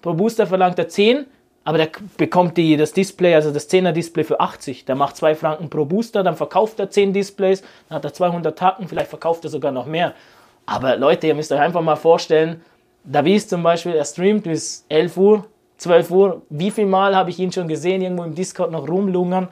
pro 0.00 0.14
Booster 0.14 0.46
verlangt 0.46 0.78
er 0.78 0.88
10, 0.88 1.26
aber 1.64 1.76
der 1.76 1.88
bekommt 2.16 2.56
die, 2.56 2.78
das 2.78 2.92
Display, 2.92 3.34
also 3.34 3.50
das 3.50 3.68
10er 3.68 3.92
Display 3.92 4.24
für 4.24 4.40
80. 4.40 4.86
Der 4.86 4.94
macht 4.94 5.16
2 5.16 5.34
Franken 5.34 5.68
pro 5.68 5.84
Booster, 5.84 6.22
dann 6.22 6.34
verkauft 6.34 6.80
er 6.80 6.88
10 6.88 7.12
Displays, 7.12 7.62
dann 7.88 7.96
hat 7.96 8.04
er 8.06 8.14
200 8.14 8.58
Tacken, 8.58 8.88
vielleicht 8.88 9.10
verkauft 9.10 9.44
er 9.44 9.50
sogar 9.50 9.70
noch 9.70 9.84
mehr. 9.84 10.14
Aber 10.64 10.96
Leute, 10.96 11.26
ihr 11.26 11.34
müsst 11.34 11.52
euch 11.52 11.60
einfach 11.60 11.82
mal 11.82 11.96
vorstellen, 11.96 12.62
Davies 13.04 13.48
zum 13.48 13.62
Beispiel, 13.62 13.92
er 13.92 14.04
streamt 14.04 14.44
bis 14.44 14.86
11 14.88 15.16
Uhr, 15.18 15.44
12 15.76 16.10
Uhr. 16.10 16.42
Wie 16.50 16.70
viel 16.70 16.86
Mal 16.86 17.14
habe 17.14 17.30
ich 17.30 17.38
ihn 17.38 17.52
schon 17.52 17.68
gesehen, 17.68 18.02
irgendwo 18.02 18.24
im 18.24 18.34
Discord 18.34 18.70
noch 18.70 18.88
rumlungern, 18.88 19.48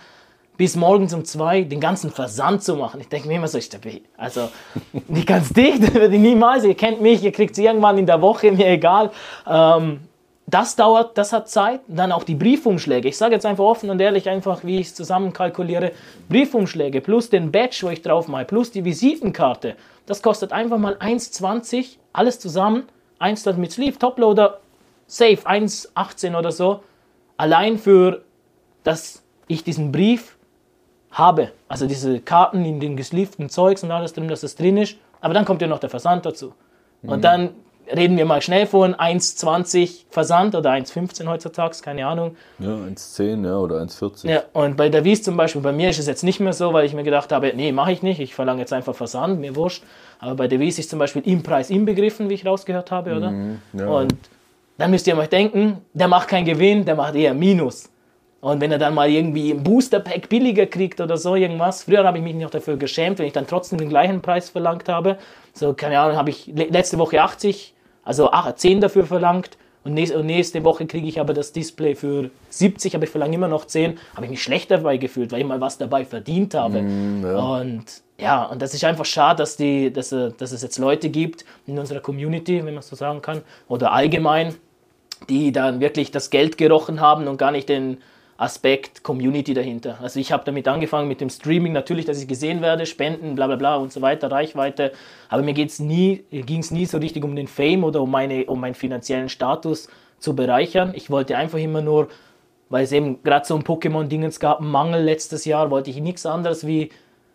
bis 0.57 0.76
morgens 0.76 1.12
um 1.14 1.24
2 1.24 1.62
den 1.62 1.80
ganzen 1.80 2.11
Versand 2.11 2.62
zu 2.62 2.76
machen? 2.76 3.00
Ich 3.00 3.09
denke 3.09 3.28
mir 3.28 3.36
immer 3.36 3.48
so, 3.48 3.59
ich 3.59 3.68
denke, 3.68 4.00
also 4.16 4.48
nicht 5.09 5.26
ganz 5.26 5.50
dicht, 5.50 5.94
würde 5.94 6.14
ich 6.14 6.20
niemals. 6.20 6.64
Ihr 6.64 6.74
kennt 6.74 7.00
mich, 7.00 7.22
ihr 7.22 7.32
kriegt 7.32 7.52
es 7.52 7.59
irgendwann 7.59 7.98
in 7.98 8.07
der 8.07 8.20
Woche, 8.20 8.52
mir 8.52 8.68
egal. 8.68 9.11
Ähm, 9.46 10.00
das 10.46 10.76
dauert, 10.76 11.18
das 11.18 11.32
hat 11.32 11.48
Zeit. 11.48 11.80
Dann 11.88 12.12
auch 12.12 12.22
die 12.22 12.36
Briefumschläge. 12.36 13.09
Ich 13.09 13.16
sage 13.16 13.34
jetzt 13.34 13.44
einfach 13.44 13.64
offen 13.64 13.90
und 13.90 14.00
ehrlich, 14.00 14.28
einfach 14.28 14.62
wie 14.62 14.78
ich 14.78 14.88
es 14.88 14.94
zusammenkalkuliere. 14.94 15.92
Briefumschläge 16.28 17.00
plus 17.00 17.30
den 17.30 17.50
Badge, 17.50 17.80
wo 17.82 17.88
ich 17.88 18.02
drauf 18.02 18.28
mache, 18.28 18.44
plus 18.44 18.70
die 18.70 18.84
Visitenkarte. 18.84 19.76
Das 20.07 20.22
kostet 20.22 20.52
einfach 20.52 20.78
mal 20.78 20.94
1,20, 20.94 21.96
alles 22.12 22.38
zusammen. 22.38 22.84
Eins 23.18 23.42
das 23.42 23.57
mit 23.57 23.72
Sleeve, 23.72 23.98
Toploader, 23.98 24.61
safe, 25.07 25.38
1,18 25.44 26.38
oder 26.38 26.52
so. 26.52 26.82
Allein 27.36 27.78
für, 27.78 28.22
dass 28.84 29.22
ich 29.48 29.64
diesen 29.64 29.90
Brief 29.90 30.36
habe. 31.16 31.52
Also 31.68 31.86
diese 31.86 32.20
Karten 32.20 32.64
in 32.64 32.80
den 32.80 32.96
gesleevten 32.96 33.48
Zeugs 33.48 33.82
und 33.82 33.90
alles 33.90 34.12
drin, 34.12 34.28
dass 34.28 34.42
das 34.42 34.54
drin 34.54 34.76
ist. 34.76 34.96
Aber 35.20 35.34
dann 35.34 35.44
kommt 35.44 35.62
ja 35.62 35.68
noch 35.68 35.78
der 35.78 35.90
Versand 35.90 36.26
dazu. 36.26 36.52
Und 37.02 37.22
dann 37.22 37.50
reden 37.94 38.16
wir 38.16 38.24
mal 38.24 38.42
schnell 38.42 38.66
von 38.66 38.94
1,20 38.94 40.04
Versand 40.10 40.54
oder 40.54 40.70
1,15 40.72 41.26
heutzutage, 41.28 41.76
keine 41.82 42.06
Ahnung. 42.06 42.36
Ja, 42.58 42.70
1,10 42.70 43.44
ja, 43.44 43.56
oder 43.58 43.76
1,40. 43.80 44.28
Ja, 44.28 44.42
und 44.52 44.76
bei 44.76 44.88
der 44.88 45.04
Wies 45.04 45.22
zum 45.22 45.36
Beispiel, 45.36 45.62
bei 45.62 45.72
mir 45.72 45.90
ist 45.90 45.98
es 45.98 46.06
jetzt 46.06 46.24
nicht 46.24 46.40
mehr 46.40 46.52
so, 46.52 46.72
weil 46.72 46.84
ich 46.84 46.94
mir 46.94 47.04
gedacht 47.04 47.32
habe, 47.32 47.52
nee, 47.54 47.72
mache 47.72 47.92
ich 47.92 48.02
nicht, 48.02 48.20
ich 48.20 48.34
verlange 48.34 48.60
jetzt 48.60 48.72
einfach 48.72 48.94
Versand, 48.94 49.40
mir 49.40 49.54
wurscht. 49.54 49.84
Aber 50.18 50.34
bei 50.34 50.48
der 50.48 50.58
Wies 50.58 50.78
ist 50.78 50.90
zum 50.90 50.98
Beispiel 50.98 51.22
im 51.26 51.42
Preis 51.42 51.70
inbegriffen, 51.70 52.28
wie 52.28 52.34
ich 52.34 52.46
rausgehört 52.46 52.90
habe, 52.90 53.16
oder? 53.16 53.32
ja. 53.72 53.86
Und 53.86 54.14
dann 54.78 54.90
müsst 54.90 55.06
ihr 55.06 55.14
mal 55.14 55.26
denken, 55.26 55.78
der 55.94 56.08
macht 56.08 56.28
keinen 56.28 56.44
Gewinn, 56.44 56.84
der 56.84 56.96
macht 56.96 57.14
eher 57.14 57.34
Minus. 57.34 57.88
Und 58.47 58.61
wenn 58.61 58.70
er 58.70 58.78
dann 58.78 58.94
mal 58.94 59.11
irgendwie 59.11 59.51
ein 59.51 59.64
Booster-Pack 59.64 60.28
billiger 60.28 60.66
kriegt 60.66 61.01
oder 61.01 61.16
so 61.16 61.34
irgendwas, 61.34 61.82
früher 61.82 62.05
habe 62.05 62.18
ich 62.18 62.22
mich 62.22 62.36
noch 62.36 62.51
dafür 62.51 62.76
geschämt, 62.76 63.18
wenn 63.18 63.26
ich 63.26 63.32
dann 63.32 63.49
trotzdem 63.49 63.78
den 63.78 63.88
gleichen 63.88 64.22
Preis 64.22 64.51
verlangt 64.51 64.88
habe. 64.88 65.18
So, 65.53 65.74
keine 65.74 65.99
Ahnung, 65.99 66.16
habe 66.16 66.30
ich 66.30 66.47
le- 66.47 66.66
letzte 66.66 66.97
Woche 66.99 67.20
80, 67.20 67.74
also 68.05 68.30
8, 68.30 68.57
10 68.57 68.80
dafür 68.80 69.05
verlangt. 69.05 69.59
Und 69.82 69.94
nächste, 69.94 70.62
Woche 70.62 70.86
kriege 70.86 71.09
ich 71.09 71.18
aber 71.18 71.34
das 71.34 71.51
Display 71.53 71.97
für 71.97 72.30
70, 72.51 72.94
aber 72.94 73.03
ich 73.03 73.11
verlange 73.11 73.34
immer 73.34 73.49
noch 73.49 73.64
10. 73.64 73.99
Habe 74.14 74.26
ich 74.26 74.30
mich 74.30 74.42
schlecht 74.44 74.70
dabei 74.70 74.97
gefühlt, 74.97 75.32
weil 75.32 75.40
ich 75.40 75.47
mal 75.47 75.61
was 75.61 75.76
dabei 75.78 76.05
verdient 76.05 76.55
habe. 76.55 76.78
Und 77.53 77.84
ja, 78.20 78.44
und 78.44 78.62
das 78.62 78.74
ist 78.74 78.84
einfach 78.84 79.07
schade, 79.07 79.38
dass, 79.38 79.57
die, 79.57 79.92
dass, 79.92 80.11
dass 80.11 80.53
es 80.53 80.62
jetzt 80.62 80.78
Leute 80.78 81.09
gibt 81.09 81.44
in 81.66 81.80
unserer 81.80 81.99
Community, 81.99 82.64
wenn 82.64 82.74
man 82.74 82.82
so 82.84 82.94
sagen 82.94 83.22
kann, 83.22 83.42
oder 83.66 83.90
allgemein, 83.90 84.55
die 85.28 85.51
dann 85.51 85.80
wirklich 85.80 86.12
das 86.12 86.30
Geld 86.30 86.59
gerochen 86.59 87.01
haben 87.01 87.26
und 87.26 87.38
gar 87.38 87.51
nicht 87.51 87.68
den 87.68 87.99
Aspekt 88.39 89.03
Community 89.03 89.55
dahinter. 89.55 89.99
Also 90.03 90.20
ich 90.20 90.30
habe 90.30 90.45
damit 90.45 90.68
angefangen 90.68 91.09
mit 91.09 91.20
dem 91.20 91.30
Streaming, 91.30 91.72
natürlich, 91.72 92.05
dass 92.05 92.20
ich 92.20 92.28
gesehen 92.28 92.61
werde, 92.61 92.84
Spenden, 92.84 93.34
bla 93.34 93.47
bla 93.47 93.57
bla 93.57 93.76
und 93.76 93.93
so 93.93 94.03
weiter, 94.03 94.30
Reichweite. 94.30 94.93
Aber 95.28 95.43
mir 95.43 95.55
ging 95.55 95.66
es 95.66 95.80
nie 95.80 96.24
so 96.87 96.99
richtig 96.99 97.24
um 97.24 97.34
den 97.34 97.47
Fame 97.47 97.84
oder 97.84 98.03
um, 98.03 98.11
meine, 98.11 98.45
um 98.45 98.61
meinen 98.61 98.74
finanziellen 98.74 99.28
Status 99.28 99.89
zu 100.18 100.37
bereichern. 100.37 100.93
Ich 100.95 101.11
wollte 101.11 101.37
einfach 101.37 101.59
immer 101.59 101.80
nur, 101.80 102.09
weil 102.68 102.84
es 102.84 102.93
eben 102.93 103.22
gerade 103.22 103.47
so 103.47 103.55
ein 103.55 103.62
Pokémon-Dingens 103.62 104.39
gab, 104.39 104.61
Mangel 104.61 105.03
letztes 105.03 105.45
Jahr, 105.45 105.70
wollte 105.70 105.91
ich 105.91 106.01
nichts 106.01 106.26
anderes 106.26 106.66
wie 106.66 106.91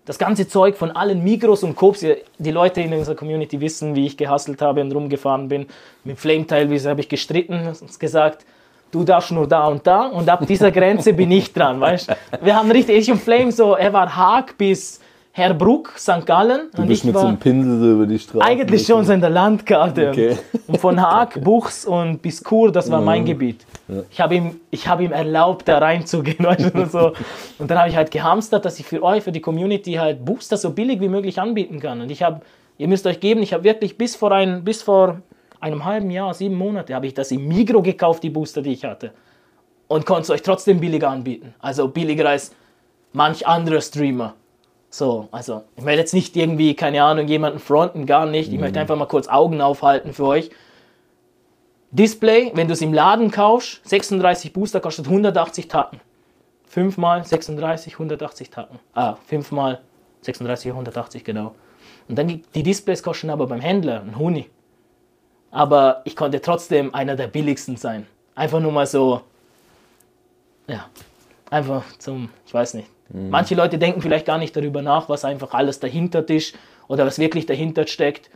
das 0.06 0.18
ganze 0.18 0.47
Zeug 0.47 0.78
von 0.78 0.91
allen 0.91 1.24
Migros 1.24 1.64
und 1.64 1.76
Coops. 1.76 2.06
Die 2.38 2.52
Leute 2.52 2.82
in 2.82 2.93
unserer 2.93 3.16
Community 3.16 3.62
wissen, 3.62 3.95
wie 3.95 4.08
ich 4.08 4.18
gehustelt 4.18 4.62
habe 4.62 4.82
und 4.82 4.91
rumgefahren 4.91 5.47
bin. 5.47 5.68
Mit 6.04 6.20
Flame 6.20 6.47
teilweise 6.47 6.89
habe 6.89 7.02
ich 7.02 7.10
gestritten 7.10 7.68
und 7.68 7.99
gesagt, 7.99 8.45
du 8.92 9.04
darfst 9.04 9.32
nur 9.32 9.48
da 9.48 9.68
und 9.68 9.86
da 9.86 10.08
und 10.08 10.30
ab 10.30 10.46
dieser 10.46 10.72
Grenze 10.72 11.14
bin 11.14 11.32
ich 11.32 11.54
dran, 11.54 11.80
weißt 11.80 12.10
Wir 12.42 12.56
haben 12.56 12.72
richtig, 12.72 12.98
ich 12.98 13.12
und 13.12 13.22
Flame 13.22 13.52
so, 13.52 13.76
er 13.76 13.92
war 13.94 14.16
Haag 14.16 14.58
bis 14.58 15.00
Herbruck, 15.34 15.94
St. 15.98 16.26
Gallen 16.26 16.70
Du 16.76 16.82
und 16.82 16.88
bist 16.89 17.02
ich 17.02 17.06
mit 17.06 17.18
so 17.18 17.26
einem 17.26 17.38
Pinsel 17.38 17.80
so 17.80 17.92
über 17.94 18.06
die 18.06 18.20
Straße. 18.20 18.46
eigentlich 18.46 18.86
schon 18.86 19.06
so 19.06 19.14
in 19.14 19.22
der 19.22 19.30
Landkarte. 19.30 20.10
Okay. 20.10 20.38
Und 20.68 20.78
von 20.78 21.02
Haag, 21.02 21.42
Buchs 21.42 21.86
und 21.86 22.22
bis 22.22 22.44
Chur, 22.44 22.72
das 22.72 22.92
war 22.92 23.02
mein 23.02 23.24
Gebiet. 23.24 23.66
Ich 24.10 24.20
habe 24.20 24.36
ihm, 24.36 24.60
ich 24.72 24.88
hab 24.88 25.00
ihm 25.00 25.14
erlaubt, 25.14 25.68
da 25.68 25.78
reinzugehen. 25.78 26.39
Weißt 26.46 26.76
du, 26.76 26.86
so. 26.86 27.14
Und 27.60 27.72
dann 27.72 27.80
habe 27.80 27.89
ich 27.89 27.96
halt 27.96 28.12
gehamstert, 28.12 28.66
dass 28.66 28.80
ich 28.80 28.86
für 28.86 29.02
euch, 29.04 29.24
für 29.24 29.32
die 29.32 29.42
Community 29.42 29.94
halt 29.94 30.24
Booster 30.26 30.58
so 30.58 30.72
billig 30.72 31.00
wie 31.00 31.10
möglich 31.10 31.39
anbieten 31.39 31.80
kann. 31.80 32.02
Und 32.02 32.12
ich 32.12 32.24
habe, 32.24 32.42
ihr 32.78 32.89
müsst 32.89 33.08
euch 33.08 33.22
geben, 33.22 33.42
ich 33.42 33.54
habe 33.54 33.64
wirklich 33.64 33.98
bis 33.98 34.18
vor, 34.18 34.34
ein, 34.34 34.66
bis 34.66 34.82
vor 34.82 35.22
einem 35.62 35.86
halben 35.86 36.09
Jahr, 36.12 36.34
sieben 36.34 36.55
Monate, 36.55 36.93
habe 36.95 37.07
ich 37.07 37.14
das 37.14 37.32
im 37.32 37.47
Migro 37.47 37.82
gekauft, 37.82 38.24
die 38.24 38.30
Booster, 38.30 38.62
die 38.62 38.74
ich 38.74 38.84
hatte. 38.84 39.12
Und 39.88 40.05
konnte 40.05 40.24
es 40.24 40.30
euch 40.30 40.41
trotzdem 40.41 40.80
billiger 40.80 41.09
anbieten. 41.09 41.53
Also 41.59 41.88
billiger 41.88 42.28
als 42.30 42.53
manch 43.14 43.45
anderer 43.45 43.82
Streamer. 43.82 44.36
So, 44.89 45.28
also 45.32 45.64
ich 45.76 45.86
will 45.86 45.95
jetzt 45.95 46.14
nicht 46.14 46.36
irgendwie, 46.36 46.74
keine 46.76 47.03
Ahnung, 47.03 47.28
jemanden 47.28 47.59
fronten, 47.59 48.05
gar 48.05 48.26
nicht. 48.26 48.51
Ich 48.51 48.59
möchte 48.59 48.80
einfach 48.80 48.97
mal 48.97 49.05
kurz 49.05 49.28
Augen 49.28 49.62
aufhalten 49.62 50.14
für 50.14 50.26
euch. 50.26 50.49
Display, 51.91 52.51
wenn 52.55 52.68
du 52.68 52.74
es 52.74 52.82
im 52.82 52.93
Laden 52.93 53.32
kaufst, 53.32 53.82
36 53.88 54.53
Booster 54.53 54.80
kostet 54.80 55.07
180 55.07 55.68
Tacken. 55.68 55.99
5 56.66 56.97
mal 56.97 57.24
36, 57.26 57.93
180 57.95 58.49
Tacken. 58.49 58.80
Ah, 58.93 59.16
5 59.28 59.51
mal 59.51 59.82
36, 60.22 60.72
180, 60.72 61.24
genau. 61.26 61.53
Und 62.07 62.18
dann 62.18 62.28
die- 62.30 62.43
die 62.55 62.64
Displays 62.64 63.03
kosten 63.03 63.30
aber 63.30 63.45
beim 63.47 63.59
Händler 63.59 64.01
ein 64.01 64.18
Huni. 64.18 64.49
Aber 65.52 66.02
ich 66.06 66.16
konnte 66.16 66.41
trotzdem 66.41 66.95
einer 66.95 67.16
der 67.16 67.28
billigsten 67.28 67.76
sein. 67.76 68.08
Einfach 68.36 68.60
nur 68.60 68.72
mal 68.72 68.88
so, 68.88 69.22
ja, 70.68 70.86
einfach 71.49 71.84
zum, 71.99 72.30
ich 72.45 72.54
weiß 72.54 72.74
nicht. 72.76 72.88
Manche 73.14 73.56
Leute 73.56 73.78
denken 73.78 74.02
vielleicht 74.02 74.26
gar 74.26 74.38
nicht 74.38 74.56
darüber 74.56 74.82
nach, 74.82 75.10
was 75.10 75.26
einfach 75.26 75.54
alles 75.54 75.82
dahinter 75.82 76.28
ist 76.30 76.56
oder 76.88 77.06
was 77.06 77.20
wirklich 77.20 77.45
dahinter 77.45 77.86
steckt. 77.86 78.30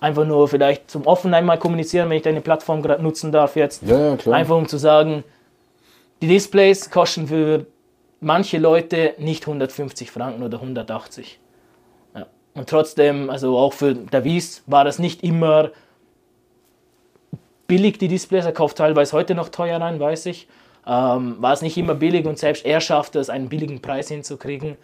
Einfach 0.00 0.24
nur 0.24 0.46
vielleicht 0.48 0.88
zum 0.90 1.06
offen 1.06 1.34
einmal 1.34 1.58
kommunizieren, 1.58 2.08
wenn 2.08 2.18
ich 2.18 2.22
deine 2.22 2.40
Plattform 2.40 2.80
gerade 2.80 3.02
nutzen 3.02 3.32
darf 3.32 3.56
jetzt. 3.56 3.82
Ja, 3.82 3.98
ja, 3.98 4.16
klar. 4.16 4.36
Einfach 4.36 4.56
um 4.56 4.68
zu 4.68 4.78
sagen, 4.78 5.24
die 6.22 6.28
Displays 6.28 6.90
kosten 6.90 7.26
für 7.26 7.66
manche 8.20 8.58
Leute 8.58 9.14
nicht 9.18 9.46
150 9.46 10.10
Franken 10.10 10.42
oder 10.42 10.58
180. 10.58 11.40
Ja. 12.14 12.26
Und 12.54 12.68
trotzdem, 12.68 13.30
also 13.30 13.58
auch 13.58 13.72
für 13.72 13.94
Davies 13.94 14.62
war 14.66 14.84
das 14.84 14.98
nicht 14.98 15.24
immer 15.24 15.70
billig, 17.70 17.98
die 17.98 18.08
Displays. 18.08 18.44
Er 18.44 18.52
kauft 18.52 18.78
teilweise 18.78 19.12
heute 19.12 19.36
noch 19.36 19.48
teuer 19.48 19.80
rein, 19.80 20.00
weiß 20.00 20.26
ich. 20.26 20.48
Ähm, 20.86 21.36
war 21.38 21.52
es 21.52 21.62
nicht 21.62 21.76
immer 21.76 21.94
billig 21.94 22.26
und 22.26 22.36
selbst 22.36 22.66
er 22.66 22.80
schaffte 22.80 23.20
es, 23.20 23.30
einen 23.30 23.48
billigen 23.48 23.80
Preis 23.80 24.08
hinzukriegen 24.08 24.76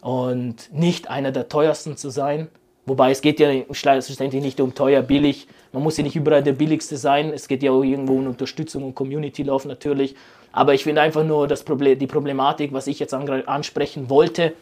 und 0.00 0.72
nicht 0.72 1.10
einer 1.10 1.30
der 1.30 1.48
teuersten 1.50 1.98
zu 1.98 2.08
sein. 2.08 2.48
Wobei 2.86 3.10
es 3.10 3.20
geht 3.20 3.38
ja 3.38 3.50
schlussendlich 3.70 4.42
nicht 4.42 4.60
um 4.60 4.74
teuer, 4.74 5.02
billig. 5.02 5.46
Man 5.72 5.82
muss 5.82 5.98
ja 5.98 6.04
nicht 6.04 6.16
überall 6.16 6.42
der 6.42 6.54
billigste 6.54 6.96
sein. 6.96 7.32
Es 7.32 7.48
geht 7.48 7.62
ja 7.62 7.70
auch 7.70 7.82
irgendwo 7.82 8.14
um 8.14 8.26
Unterstützung 8.26 8.82
und 8.82 8.94
Community 8.94 9.42
Love 9.42 9.68
natürlich. 9.68 10.16
Aber 10.52 10.72
ich 10.72 10.84
finde 10.84 11.02
einfach 11.02 11.24
nur 11.24 11.46
das 11.46 11.62
Problem, 11.62 11.98
die 11.98 12.06
Problematik, 12.06 12.72
was 12.72 12.86
ich 12.86 12.98
jetzt 12.98 13.12
ansprechen 13.12 14.08
wollte, 14.08 14.54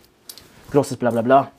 großes 0.72 0.96
Blablabla, 0.96 1.52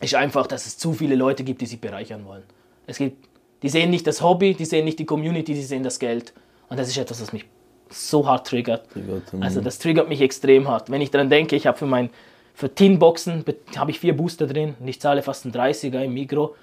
ist 0.00 0.16
einfach, 0.16 0.48
dass 0.48 0.66
es 0.66 0.76
zu 0.76 0.92
viele 0.92 1.14
Leute 1.14 1.44
gibt, 1.44 1.60
die 1.60 1.66
sich 1.66 1.80
bereichern 1.80 2.24
wollen. 2.26 2.42
Es 2.86 2.98
gibt, 2.98 3.28
die 3.64 3.68
sehen 3.70 3.90
nicht 3.90 4.06
das 4.06 4.20
Hobby, 4.22 4.54
die 4.54 4.64
sehen 4.66 4.84
nicht 4.84 4.98
die 4.98 5.06
Community, 5.06 5.54
die 5.54 5.62
sehen 5.62 5.82
das 5.82 5.98
Geld. 5.98 6.32
Und 6.68 6.78
das 6.78 6.86
ist 6.88 6.98
etwas, 6.98 7.20
was 7.22 7.32
mich 7.32 7.44
so 7.90 8.26
hart 8.28 8.46
triggert. 8.46 8.94
Mhm. 8.94 9.42
Also 9.42 9.60
das 9.60 9.78
triggert 9.78 10.08
mich 10.08 10.20
extrem 10.20 10.68
hart. 10.68 10.90
Wenn 10.90 11.00
ich 11.00 11.10
daran 11.10 11.30
denke, 11.30 11.56
ich 11.56 11.66
habe 11.66 11.78
für 11.78 11.86
mein 11.86 12.10
für 12.54 12.72
Tinboxen 12.72 13.42
be- 13.42 13.56
habe 13.76 13.90
ich 13.90 13.98
vier 13.98 14.16
Booster 14.16 14.46
drin 14.46 14.74
und 14.78 14.86
ich 14.86 15.00
zahle 15.00 15.22
fast 15.22 15.44
einen 15.44 15.54
30er 15.54 16.02
im 16.04 16.14
Mikro. 16.14 16.54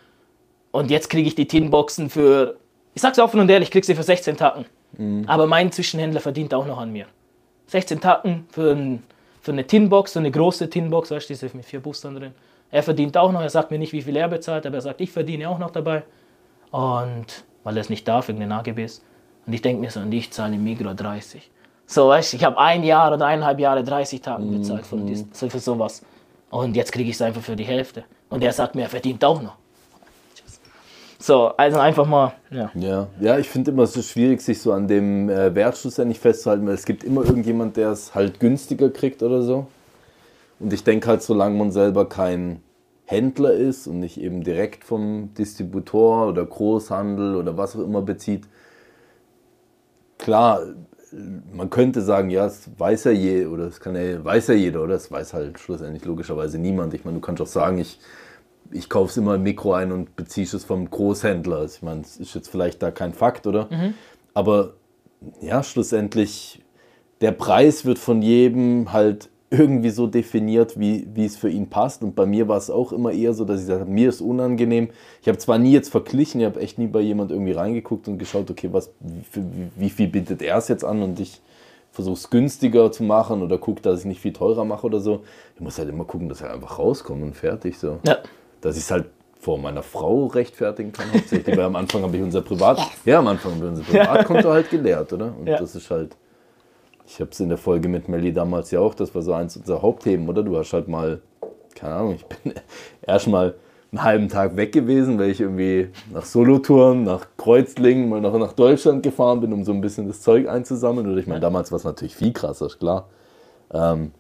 Und 0.72 0.89
jetzt 0.89 1.10
kriege 1.10 1.28
ich 1.28 1.36
die 1.36 1.47
Tinboxen 1.47 2.10
für, 2.10 2.58
ich 2.93 3.02
sag's 3.02 3.20
offen 3.20 3.39
und 3.39 3.49
ehrlich, 3.49 3.68
ich 3.70 3.72
krieg 3.74 3.84
sie 3.84 3.95
für 3.95 4.04
16 4.04 4.38
Tacken. 4.38 4.66
Aber 5.28 5.47
mein 5.47 5.72
Zwischenhändler 5.72 6.20
verdient 6.22 6.54
auch 6.54 6.66
noch 6.68 6.78
an 6.78 6.91
mir. 6.93 7.08
16 7.68 7.99
Tacken 7.99 8.45
für, 8.52 8.72
ein, 8.74 9.04
für 9.41 9.52
eine 9.54 9.66
Tinbox, 9.66 10.14
so 10.14 10.20
eine 10.20 10.30
große 10.32 10.70
Tinbox, 10.70 11.12
weißt 11.12 11.30
du, 11.30 11.34
diese 11.34 11.49
mit 11.56 11.66
vier 11.66 11.80
Boostern 11.80 12.16
drin. 12.16 12.32
Er 12.72 12.84
verdient 12.84 13.18
auch 13.18 13.32
noch, 13.32 13.41
er 13.41 13.49
sagt 13.49 13.72
mir 13.72 13.80
nicht, 13.80 13.91
wie 13.93 14.02
viel 14.02 14.16
er 14.16 14.28
bezahlt, 14.28 14.66
aber 14.66 14.76
er 14.76 14.82
sagt, 14.82 15.02
ich 15.02 15.12
verdiene 15.12 15.49
auch 15.49 15.60
noch 15.60 15.72
dabei. 15.72 16.04
Und 16.72 17.43
weil 17.63 17.78
er 17.78 17.82
es 17.82 17.89
nicht 17.89 18.07
darf, 18.07 18.28
wegen 18.28 18.39
den 18.39 18.51
AGBs. 18.51 19.03
Und 19.45 19.53
ich 19.53 19.61
denke 19.61 19.82
mir 19.82 19.91
so, 19.91 19.99
und 19.99 20.11
ich 20.11 20.32
zahle 20.32 20.55
im 20.55 20.63
Migro 20.63 20.93
30. 20.93 21.49
So, 21.86 22.07
weißt 22.07 22.34
du, 22.34 22.38
ich 22.38 22.43
habe 22.43 22.57
ein 22.57 22.84
Jahr 22.84 23.13
oder 23.13 23.26
eineinhalb 23.26 23.59
Jahre 23.59 23.84
30 23.84 24.22
Tage 24.22 24.43
bezahlt 24.43 24.86
für, 24.86 24.97
dies, 24.97 25.26
so 25.34 25.49
für 25.49 25.59
sowas. 25.59 26.01
Und 26.49 26.76
jetzt 26.76 26.91
kriege 26.91 27.09
ich 27.09 27.15
es 27.15 27.22
einfach 27.22 27.41
für 27.41 27.55
die 27.55 27.65
Hälfte. 27.65 28.03
Und 28.30 28.43
er 28.43 28.53
sagt 28.53 28.76
mir, 28.76 28.84
er 28.84 28.89
verdient 28.89 29.24
auch 29.26 29.41
noch. 29.41 29.55
So, 31.19 31.49
also 31.55 31.78
einfach 31.78 32.07
mal, 32.07 32.34
ja. 32.49 32.72
Ja, 32.74 33.07
ja 33.19 33.38
ich 33.38 33.47
finde 33.47 33.72
immer, 33.72 33.84
ist 33.84 34.09
schwierig, 34.09 34.41
sich 34.41 34.59
so 34.59 34.72
an 34.72 34.88
dem 34.88 35.30
äh, 35.30 35.53
Wert 35.53 35.78
schlussendlich 35.78 36.19
festzuhalten, 36.19 36.65
weil 36.65 36.74
es 36.74 36.86
gibt 36.86 37.03
immer 37.03 37.24
irgendjemand, 37.24 37.78
der 37.78 37.91
es 37.91 38.15
halt 38.15 38.39
günstiger 38.39 38.89
kriegt 38.89 39.22
oder 39.22 39.43
so. 39.43 39.67
Und 40.59 40.74
ich 40.74 40.84
denke 40.84 41.07
halt, 41.07 41.22
solange 41.22 41.57
man 41.57 41.72
selber 41.72 42.09
kein 42.09 42.63
Händler 43.12 43.53
ist 43.53 43.88
und 43.88 43.99
nicht 43.99 44.20
eben 44.20 44.43
direkt 44.43 44.84
vom 44.84 45.34
Distributor 45.34 46.28
oder 46.28 46.45
Großhandel 46.45 47.36
oder 47.36 47.57
was 47.57 47.76
auch 47.76 47.84
immer 47.84 48.01
bezieht, 48.01 48.47
klar, 50.18 50.62
man 51.53 51.70
könnte 51.70 52.01
sagen, 52.01 52.30
ja, 52.30 52.45
das 52.45 52.70
weiß 52.78 53.05
ja 53.05 53.12
je 53.12 53.45
oder 53.45 53.66
das 53.66 53.80
kann 53.82 53.95
ja, 53.95 54.24
weiß 54.24 54.47
ja 54.47 54.53
jeder, 54.53 54.84
oder? 54.84 54.93
Das 54.93 55.12
weiß 55.12 55.34
halt 55.34 55.59
schlussendlich 55.59 56.05
logischerweise 56.05 56.57
niemand. 56.57 56.93
Ich 56.93 57.03
meine, 57.03 57.18
du 57.18 57.22
kannst 57.22 57.41
auch 57.41 57.47
sagen, 57.47 57.80
ich, 57.80 57.99
ich 58.72 58.89
kaufe 58.89 59.12
es 59.12 59.18
immer 59.18 59.36
im 59.36 59.43
Mikro 59.43 59.74
ein 59.74 59.91
und 59.91 60.16
beziehe 60.16 60.47
es 60.47 60.64
vom 60.64 60.89
Großhändler. 60.89 61.57
Also 61.57 61.76
ich 61.76 61.82
meine, 61.82 62.01
es 62.01 62.16
ist 62.18 62.34
jetzt 62.34 62.49
vielleicht 62.49 62.82
da 62.82 62.91
kein 62.91 63.14
Fakt, 63.14 63.45
oder? 63.45 63.68
Mhm. 63.70 63.93
Aber 64.34 64.76
ja, 65.41 65.64
schlussendlich, 65.64 66.64
der 67.20 67.34
Preis 67.34 67.84
wird 67.84 67.99
von 67.99 68.22
jedem 68.22 68.93
halt 68.93 69.30
irgendwie 69.52 69.89
so 69.89 70.08
definiert, 70.08 70.80
wie, 70.80 71.06
wie 71.14 71.26
es 71.26 71.36
für 71.36 71.49
ihn 71.49 71.70
passt. 71.70 72.04
Und 72.04 72.16
bei 72.16 72.26
mir 72.26 72.47
war 72.47 72.58
es 72.58 72.70
auch 72.70 72.93
immer 72.93 73.12
eher 73.12 73.34
so, 73.34 73.43
dass 73.43 73.60
ich 73.60 73.68
gesagt 73.68 73.82
habe, 73.82 73.91
mir 73.91 74.08
ist 74.08 74.22
unangenehm. 74.22 74.89
Ich 75.22 75.28
habe 75.28 75.38
zwar 75.38 75.60
nie 75.60 75.74
jetzt 75.74 75.89
verglichen, 75.89 76.39
ich 76.39 76.45
habe 76.45 76.62
echt 76.62 76.80
nie 76.80 76.88
bei 76.88 77.02
jemand 77.02 77.32
irgendwie 77.32 77.52
reingeguckt 77.52 78.08
und 78.08 78.18
geschaut, 78.18 78.49
okay, 78.49 78.70
was, 78.72 78.93
wie, 78.99 79.43
wie 79.76 79.89
viel 79.89 80.08
bietet 80.08 80.41
er 80.41 80.58
es 80.58 80.70
jetzt 80.70 80.86
an 80.86 81.04
und 81.04 81.20
ich 81.20 81.41
versuche 81.91 82.16
es 82.16 82.30
günstiger 82.30 82.93
zu 82.93 83.04
machen 83.04 83.41
oder 83.41 83.58
gucke, 83.58 83.82
dass 83.82 83.99
ich 83.99 84.06
nicht 84.06 84.22
viel 84.22 84.32
teurer 84.32 84.64
mache 84.64 84.86
oder 84.86 85.02
so. 85.02 85.24
Ich 85.56 85.62
muss 85.62 85.78
halt 85.78 85.89
immer 85.89 86.06
gucken, 86.06 86.30
dass 86.30 86.39
er 86.39 86.54
einfach 86.54 86.80
rauskommt 86.80 87.22
und 87.22 87.36
fertig 87.36 87.78
so. 87.78 87.99
Ja. 88.08 88.20
Dass 88.62 88.78
ich 88.78 88.84
es 88.84 88.91
halt 88.91 89.08
vor 89.38 89.58
meiner 89.58 89.84
Frau 89.84 90.28
rechtfertigen 90.28 90.93
kann, 90.93 91.12
hauptsächlich, 91.14 91.58
weil 91.58 91.66
am 91.66 91.76
Anfang 91.76 92.04
habe 92.04 92.16
ich 92.16 92.24
unser 92.24 92.41
Privat, 92.41 92.80
ja, 93.04 93.20
am 93.20 93.28
Anfang 93.28 93.54
haben 93.54 93.62
wir 93.62 93.70
unser 93.70 93.84
Privatkonto 93.84 94.49
halt 94.54 94.70
gelehrt, 94.70 95.12
oder? 95.12 95.34
Und 95.38 95.47
ja. 95.47 95.58
das 95.58 95.76
ist 95.76 95.91
halt, 95.91 96.16
ich 97.06 97.20
habe 97.20 97.32
es 97.32 97.39
in 97.39 97.49
der 97.49 97.58
Folge 97.58 97.89
mit 97.89 98.08
Melly 98.08 98.34
damals 98.34 98.72
ja 98.72 98.80
auch, 98.80 98.93
das 98.93 99.14
war 99.14 99.22
so 99.22 99.34
eins 99.34 99.58
unserer 99.58 99.82
Hauptthemen, 99.82 100.28
oder? 100.30 100.43
Du 100.43 100.58
hast 100.58 100.74
halt 100.74 100.88
mal, 100.88 101.22
keine 101.76 101.95
Ahnung, 101.95 102.16
ich 102.16 102.26
bin 102.26 102.54
erst 103.02 103.28
mal 103.28 103.56
einen 103.91 104.04
halben 104.04 104.30
Tag 104.30 104.56
weg 104.56 104.72
gewesen, 104.72 105.20
weil 105.20 105.32
ich 105.32 105.41
irgendwie 105.41 105.89
nach 106.14 106.24
Solotouren, 106.24 107.04
nach 107.04 107.28
Kreuzlingen, 107.38 108.08
mal 108.08 108.22
noch 108.22 108.38
nach 108.38 108.54
Deutschland 108.54 109.04
gefahren 109.04 109.41
bin, 109.41 109.52
um 109.52 109.66
so 109.66 109.74
ein 109.74 109.82
bisschen 109.82 110.08
das 110.08 110.22
Zeug 110.22 110.47
einzusammeln. 110.47 111.10
Oder 111.12 111.18
ich 111.18 111.28
meine, 111.28 111.41
damals 111.41 111.72
war 111.72 111.78
es 111.78 111.84
natürlich 111.84 112.16
viel 112.16 112.32
krasser, 112.32 112.68
ist 112.68 112.80
klar. 112.80 113.10
Ähm, 113.74 114.12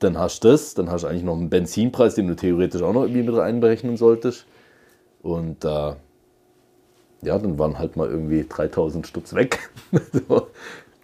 dann 0.00 0.18
hast 0.18 0.42
du 0.42 0.48
das, 0.48 0.74
dann 0.74 0.90
hast 0.90 1.04
du 1.04 1.08
eigentlich 1.08 1.22
noch 1.22 1.36
einen 1.36 1.48
Benzinpreis, 1.48 2.16
den 2.16 2.26
du 2.26 2.34
theoretisch 2.34 2.82
auch 2.82 2.92
noch 2.92 3.02
irgendwie 3.02 3.22
mit 3.22 3.38
einberechnen 3.38 3.96
solltest. 3.96 4.46
Und 5.22 5.64
äh, 5.64 5.94
ja, 7.22 7.38
dann 7.38 7.58
waren 7.58 7.78
halt 7.78 7.96
mal 7.96 8.08
irgendwie 8.08 8.44
3000 8.48 9.06
Stutz 9.06 9.34
weg. 9.34 9.70
so. 10.28 10.48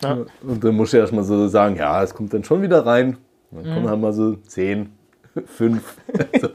Ja. 0.03 0.25
Und 0.43 0.65
dann 0.65 0.77
musst 0.77 0.93
du 0.93 0.97
erstmal 0.99 1.25
so 1.25 1.49
sagen, 1.49 1.77
ja, 1.77 2.03
es 2.03 2.15
kommt 2.15 2.33
dann 2.35 2.45
schon 2.45 2.63
wieder 2.63 2.85
rein. 2.85 3.17
Dann 3.51 3.65
kommen 3.65 3.83
mhm. 3.83 3.89
halt 3.89 4.01
mal 4.01 4.13
so 4.13 4.37
10, 4.37 4.91
5. 5.45 5.97
Also, 6.33 6.49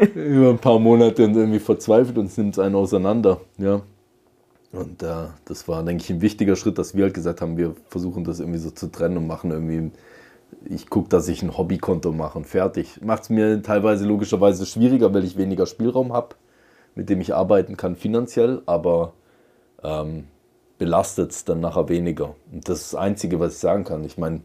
über 0.14 0.50
ein 0.50 0.58
paar 0.58 0.78
Monate 0.78 1.24
und 1.24 1.36
irgendwie 1.36 1.58
verzweifelt 1.58 2.18
und 2.18 2.36
nimmt 2.36 2.54
es 2.54 2.58
einen 2.58 2.74
auseinander. 2.74 3.40
Ja. 3.58 3.82
Und 4.72 5.02
äh, 5.02 5.26
das 5.44 5.66
war, 5.66 5.82
denke 5.82 6.02
ich, 6.04 6.10
ein 6.10 6.20
wichtiger 6.20 6.56
Schritt, 6.56 6.78
dass 6.78 6.94
wir 6.94 7.04
halt 7.04 7.14
gesagt 7.14 7.40
haben, 7.40 7.56
wir 7.56 7.74
versuchen 7.88 8.24
das 8.24 8.40
irgendwie 8.40 8.58
so 8.60 8.70
zu 8.70 8.86
trennen 8.86 9.16
und 9.16 9.26
machen 9.26 9.50
irgendwie, 9.50 9.90
ich 10.64 10.88
gucke, 10.88 11.08
dass 11.08 11.28
ich 11.28 11.42
ein 11.42 11.56
Hobbykonto 11.56 12.12
mache 12.12 12.38
und 12.38 12.46
fertig. 12.46 13.00
Macht 13.02 13.24
es 13.24 13.30
mir 13.30 13.62
teilweise 13.62 14.06
logischerweise 14.06 14.66
schwieriger, 14.66 15.12
weil 15.12 15.24
ich 15.24 15.36
weniger 15.36 15.66
Spielraum 15.66 16.12
habe, 16.12 16.36
mit 16.94 17.08
dem 17.08 17.20
ich 17.20 17.34
arbeiten 17.34 17.76
kann 17.76 17.96
finanziell, 17.96 18.62
aber 18.66 19.12
ähm, 19.82 20.24
belastet 20.80 21.30
es 21.30 21.44
dann 21.44 21.60
nachher 21.60 21.90
weniger. 21.90 22.34
Und 22.50 22.66
das 22.68 22.80
ist 22.80 22.92
das 22.94 23.00
Einzige, 23.00 23.38
was 23.38 23.52
ich 23.52 23.58
sagen 23.58 23.84
kann. 23.84 24.02
Ich 24.02 24.16
meine, 24.16 24.40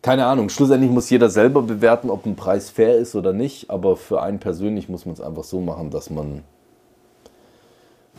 keine 0.00 0.26
Ahnung, 0.26 0.48
schlussendlich 0.48 0.92
muss 0.92 1.10
jeder 1.10 1.28
selber 1.28 1.62
bewerten, 1.62 2.08
ob 2.08 2.24
ein 2.24 2.36
Preis 2.36 2.70
fair 2.70 2.96
ist 2.96 3.16
oder 3.16 3.32
nicht, 3.32 3.68
aber 3.68 3.96
für 3.96 4.22
einen 4.22 4.38
persönlich 4.38 4.88
muss 4.88 5.04
man 5.06 5.14
es 5.14 5.20
einfach 5.20 5.42
so 5.42 5.60
machen, 5.60 5.90
dass 5.90 6.08
man, 6.08 6.44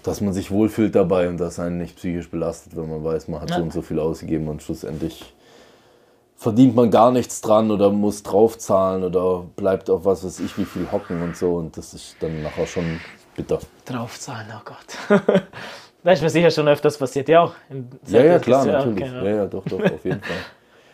dass 0.03 0.19
man 0.19 0.33
sich 0.33 0.51
wohlfühlt 0.51 0.93
dabei 0.93 1.29
und 1.29 1.37
dass 1.37 1.57
einen 1.57 1.77
nicht 1.77 1.95
psychisch 1.95 2.29
belastet, 2.29 2.75
wenn 2.75 2.89
man 2.89 3.01
weiß, 3.01 3.29
man 3.29 3.39
hat 3.39 3.51
ja. 3.51 3.57
so 3.57 3.63
und 3.63 3.71
so 3.71 3.81
viel 3.81 3.99
ausgegeben 3.99 4.49
und 4.49 4.61
schlussendlich 4.61 5.33
verdient 6.35 6.75
man 6.75 6.91
gar 6.91 7.11
nichts 7.11 7.39
dran 7.39 7.71
oder 7.71 7.91
muss 7.91 8.23
draufzahlen 8.23 9.05
oder 9.05 9.45
bleibt 9.55 9.89
auf 9.89 10.03
was 10.03 10.25
weiß 10.25 10.41
ich 10.41 10.57
wie 10.57 10.65
viel 10.65 10.91
hocken 10.91 11.21
und 11.21 11.37
so 11.37 11.55
und 11.55 11.77
das 11.77 11.93
ist 11.93 12.17
dann 12.19 12.43
nachher 12.43 12.67
schon 12.67 12.99
bitter. 13.37 13.59
Draufzahlen, 13.85 14.47
oh 14.53 14.61
Gott. 14.65 15.21
Das 16.03 16.19
ist 16.19 16.23
mir 16.23 16.29
sicher 16.29 16.51
schon 16.51 16.67
öfters 16.67 16.97
passiert, 16.97 17.29
ja 17.29 17.41
auch. 17.41 17.53
Ja, 18.07 18.23
ja, 18.23 18.39
klar, 18.39 18.65
natürlich. 18.65 19.03
Okay, 19.03 19.15
ja. 19.15 19.23
ja, 19.23 19.35
ja, 19.35 19.45
doch, 19.45 19.63
doch, 19.65 19.79
auf 19.79 20.03
jeden 20.03 20.21
Fall. 20.21 20.37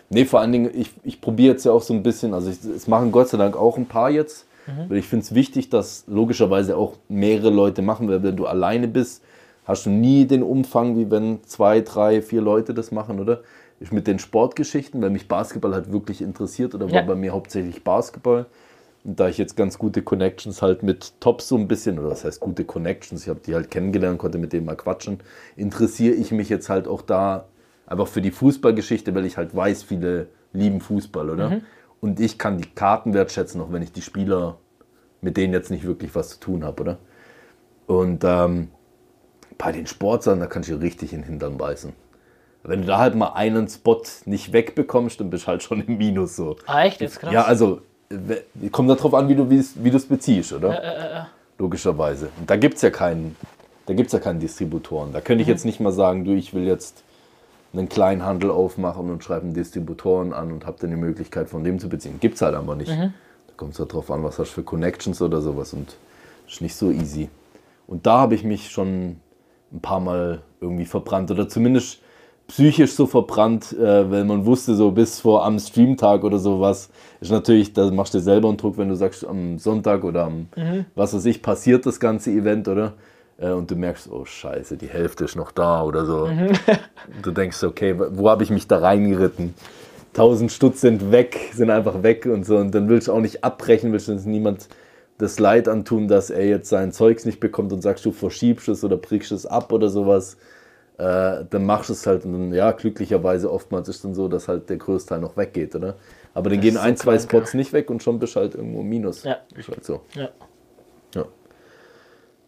Nee, 0.10 0.26
vor 0.26 0.40
allen 0.40 0.52
Dingen, 0.52 0.72
ich, 0.74 0.92
ich 1.04 1.20
probiere 1.20 1.54
jetzt 1.54 1.66
ja 1.66 1.72
auch 1.72 1.82
so 1.82 1.94
ein 1.94 2.02
bisschen, 2.02 2.34
also 2.34 2.50
ich, 2.50 2.64
es 2.64 2.88
machen 2.88 3.12
Gott 3.12 3.30
sei 3.30 3.38
Dank 3.38 3.58
auch 3.58 3.78
ein 3.78 3.88
paar 3.88 4.10
jetzt, 4.10 4.48
mhm. 4.66 4.90
weil 4.90 4.98
ich 4.98 5.06
finde 5.06 5.24
es 5.24 5.36
wichtig, 5.36 5.70
dass 5.70 6.06
logischerweise 6.08 6.78
auch 6.78 6.94
mehrere 7.10 7.50
Leute 7.50 7.82
machen, 7.82 8.08
weil 8.08 8.24
wenn 8.24 8.38
du 8.38 8.46
alleine 8.46 8.88
bist, 8.88 9.24
hast 9.66 9.86
du 9.86 9.90
nie 9.90 10.26
den 10.26 10.44
Umfang, 10.44 10.98
wie 10.98 11.12
wenn 11.12 11.44
zwei, 11.44 11.82
drei, 11.82 12.22
vier 12.22 12.42
Leute 12.42 12.74
das 12.74 12.92
machen, 12.92 13.20
oder? 13.20 13.42
Ich 13.80 13.92
mit 13.92 14.08
den 14.08 14.18
Sportgeschichten, 14.18 15.02
weil 15.02 15.10
mich 15.10 15.28
Basketball 15.28 15.74
halt 15.74 15.92
wirklich 15.92 16.22
interessiert 16.22 16.74
oder 16.74 16.86
war 16.86 16.96
ja. 16.96 17.02
bei 17.02 17.16
mir 17.16 17.34
hauptsächlich 17.34 17.84
Basketball. 17.84 18.48
Da 19.10 19.30
ich 19.30 19.38
jetzt 19.38 19.56
ganz 19.56 19.78
gute 19.78 20.02
Connections 20.02 20.62
halt 20.62 20.84
mit 20.84 21.14
Tops 21.22 21.48
so 21.48 21.56
ein 21.56 21.70
bisschen, 21.70 21.98
oder 21.98 22.10
was 22.10 22.26
heißt 22.26 22.42
gute 22.42 22.66
Connections, 22.66 23.24
ich 23.24 23.30
habe 23.30 23.40
die 23.40 23.56
halt 23.56 23.72
kennengelernt, 23.72 24.18
konnte 24.18 24.38
mit 24.38 24.52
denen 24.52 24.66
mal 24.66 24.76
quatschen, 24.76 25.22
interessiere 25.56 26.14
ich 26.14 26.32
mich 26.32 26.50
jetzt 26.50 26.68
halt 26.68 26.90
auch 26.90 27.02
da 27.02 27.46
einfach 27.86 28.08
für 28.08 28.22
die 28.22 28.32
Fußballgeschichte, 28.32 29.16
weil 29.16 29.26
ich 29.26 29.38
halt 29.38 29.56
weiß, 29.56 29.84
viele 29.84 30.28
lieben 30.52 30.82
Fußball, 30.82 31.30
oder? 31.30 31.50
Mhm. 31.52 31.62
Und 32.02 32.20
ich 32.20 32.38
kann 32.38 32.58
die 32.58 32.70
Karten 32.70 33.14
wertschätzen, 33.14 33.62
auch 33.62 33.72
wenn 33.72 33.82
ich 33.82 33.94
die 33.94 34.02
Spieler 34.02 34.58
mit 35.22 35.38
denen 35.38 35.54
jetzt 35.54 35.72
nicht 35.72 35.86
wirklich 35.86 36.14
was 36.14 36.32
zu 36.32 36.40
tun 36.42 36.66
habe, 36.66 36.84
oder? 36.84 36.98
Und 37.88 38.26
ähm, 38.26 38.72
bei 39.58 39.72
den 39.72 39.88
Sportlern, 39.88 40.42
da 40.42 40.48
kannst 40.48 40.70
du 40.70 40.76
richtig 40.76 41.14
in 41.14 41.22
den 41.22 41.30
Hintern 41.30 41.58
beißen. 41.58 41.94
Wenn 42.64 42.82
du 42.82 42.88
da 42.88 42.98
halt 42.98 43.16
mal 43.16 43.32
einen 43.34 43.70
Spot 43.70 44.04
nicht 44.26 44.52
wegbekommst, 44.52 45.22
dann 45.22 45.30
bist 45.30 45.46
du 45.46 45.48
halt 45.48 45.64
schon 45.64 45.82
im 45.82 45.98
Minus 45.98 46.36
so. 46.36 46.58
Ah, 46.66 46.84
echt? 46.84 47.00
Jetzt 47.00 47.20
krass. 47.20 47.32
Ja, 47.32 47.46
also 47.46 47.82
kommt 48.72 48.90
darauf 48.90 49.14
an, 49.14 49.28
wie 49.28 49.36
du 49.36 49.98
es 49.98 50.06
beziehst, 50.06 50.54
oder? 50.54 50.70
Ja, 50.70 50.84
ja, 50.84 51.10
ja. 51.10 51.28
Logischerweise. 51.58 52.30
Und 52.40 52.50
da 52.50 52.56
gibt 52.56 52.76
es 52.76 52.82
ja 52.82 52.90
keinen, 52.90 53.36
da 53.86 53.94
gibt's 53.94 54.14
ja 54.14 54.20
keinen 54.20 54.40
Distributoren. 54.40 55.12
Da 55.12 55.22
könnte 55.22 55.42
ich 55.42 55.48
mhm. 55.48 55.54
jetzt 55.54 55.66
nicht 55.66 55.80
mal 55.80 55.92
sagen, 55.92 56.24
du, 56.24 56.34
ich 56.34 56.54
will 56.54 56.66
jetzt 56.66 57.04
einen 57.74 57.90
kleinen 57.90 58.24
Handel 58.24 58.52
aufmachen 58.52 59.10
und 59.10 59.24
schreibe 59.24 59.46
einen 59.46 59.54
Distributoren 59.54 60.34
an 60.34 60.52
und 60.52 60.66
habe 60.66 60.78
dann 60.80 60.90
die 60.90 60.96
Möglichkeit, 60.96 61.50
von 61.50 61.64
dem 61.64 61.80
zu 61.80 61.90
beziehen. 61.90 62.20
Gibt 62.20 62.36
es 62.36 62.42
halt 62.42 62.56
aber 62.56 62.76
nicht. 62.76 62.92
Mhm. 62.92 63.14
Da 63.48 63.54
kommt 63.58 63.74
es 63.74 63.80
halt 63.80 63.94
drauf 63.94 64.10
an, 64.12 64.24
was 64.24 64.40
hast 64.40 64.52
du 64.52 64.56
für 64.56 64.64
Connections 64.64 65.22
oder 65.22 65.42
sowas 65.42 65.74
und 65.74 65.98
ist 66.48 66.62
nicht 66.62 66.76
so 66.76 66.92
easy. 66.92 67.30
Und 67.88 68.06
da 68.06 68.20
habe 68.20 68.36
ich 68.36 68.44
mich 68.44 68.70
schon 68.70 69.18
ein 69.72 69.82
paar 69.82 70.00
Mal 70.00 70.42
irgendwie 70.62 70.86
verbrannt 70.86 71.30
oder 71.32 71.50
zumindest 71.50 72.00
psychisch 72.48 72.94
so 72.94 73.06
verbrannt, 73.06 73.74
äh, 73.74 74.10
weil 74.10 74.24
man 74.24 74.46
wusste, 74.46 74.76
so 74.76 74.92
bis 74.92 75.20
vor 75.20 75.46
am 75.46 75.60
Streamtag 75.60 76.24
oder 76.24 76.40
sowas, 76.40 76.90
ist 77.20 77.32
natürlich, 77.32 77.74
da 77.74 77.90
machst 77.92 78.14
du 78.14 78.20
selber 78.20 78.48
einen 78.48 78.58
Druck, 78.58 78.78
wenn 78.78 78.90
du 78.90 78.96
sagst, 78.96 79.28
am 79.28 79.60
Sonntag 79.60 80.04
oder 80.04 80.26
am, 80.26 80.48
mhm. 80.56 80.86
was 80.96 81.14
weiß 81.14 81.26
ich, 81.26 81.42
passiert 81.42 81.86
das 81.86 82.00
ganze 82.00 82.32
Event, 82.32 82.68
oder? 82.68 82.94
Äh, 83.38 83.52
und 83.52 83.70
du 83.70 83.76
merkst, 83.76 84.10
oh 84.12 84.26
Scheiße, 84.26 84.78
die 84.78 84.88
Hälfte 84.88 85.26
ist 85.26 85.36
noch 85.36 85.52
da 85.52 85.84
oder 85.84 86.06
so. 86.06 86.28
Mhm. 86.28 86.52
du 87.22 87.32
denkst, 87.32 87.64
okay, 87.64 87.96
wo 87.98 88.30
habe 88.30 88.44
ich 88.44 88.50
mich 88.50 88.68
da 88.68 88.80
reingeritten? 88.80 89.54
Tausend 90.14 90.52
Stutz 90.52 90.82
sind 90.82 91.12
weg, 91.12 91.38
sind 91.54 91.70
einfach 91.70 92.02
weg 92.02 92.26
und 92.26 92.46
so. 92.46 92.58
Und 92.58 92.74
dann 92.74 92.90
willst 92.90 93.08
du 93.08 93.14
auch 93.14 93.22
nicht 93.22 93.44
abbrechen, 93.44 93.92
willst 93.92 94.08
du 94.08 94.14
niemand 94.14 94.68
das 95.20 95.40
Leid 95.40 95.68
antun, 95.68 96.08
dass 96.08 96.30
er 96.30 96.46
jetzt 96.46 96.70
sein 96.70 96.92
Zeugs 96.92 97.26
nicht 97.26 97.40
bekommt 97.40 97.74
und 97.74 97.82
sagst, 97.82 98.06
du 98.06 98.12
verschiebst 98.12 98.68
es 98.70 98.84
oder 98.84 98.98
brichst 98.98 99.32
es 99.32 99.46
ab 99.46 99.72
oder 99.72 99.90
sowas 99.90 100.38
äh, 100.98 101.46
dann 101.50 101.66
machst 101.66 101.90
du 101.90 101.94
es 101.94 102.06
halt 102.08 102.26
und 102.26 102.34
dann, 102.34 102.54
ja, 102.54 102.72
glücklicherweise 102.72 103.52
oftmals 103.52 103.88
ist 103.88 103.98
es 103.98 104.02
dann 104.02 104.16
so, 104.16 104.28
dass 104.28 104.48
halt 104.48 104.70
der 104.70 104.78
größte 104.78 105.10
Teil 105.10 105.20
noch 105.20 105.38
weggeht, 105.38 105.76
oder? 105.76 105.96
Aber 106.34 106.50
dann 106.50 106.60
das 106.60 106.66
gehen 106.66 106.78
ein, 106.78 106.98
so 106.98 107.04
zwei 107.04 107.20
Spots 107.20 107.54
nicht 107.54 107.74
weg 107.74 107.90
und 107.90 108.02
schon 108.02 108.20
bist 108.20 108.36
du 108.36 108.40
halt 108.40 108.56
irgendwo 108.56 108.82
minus. 108.82 109.24
Ja. 109.24 109.38
Ist 109.56 109.70
halt 109.70 109.86
so. 109.86 110.02
Ja. 110.16 110.30
Ja, 111.14 111.26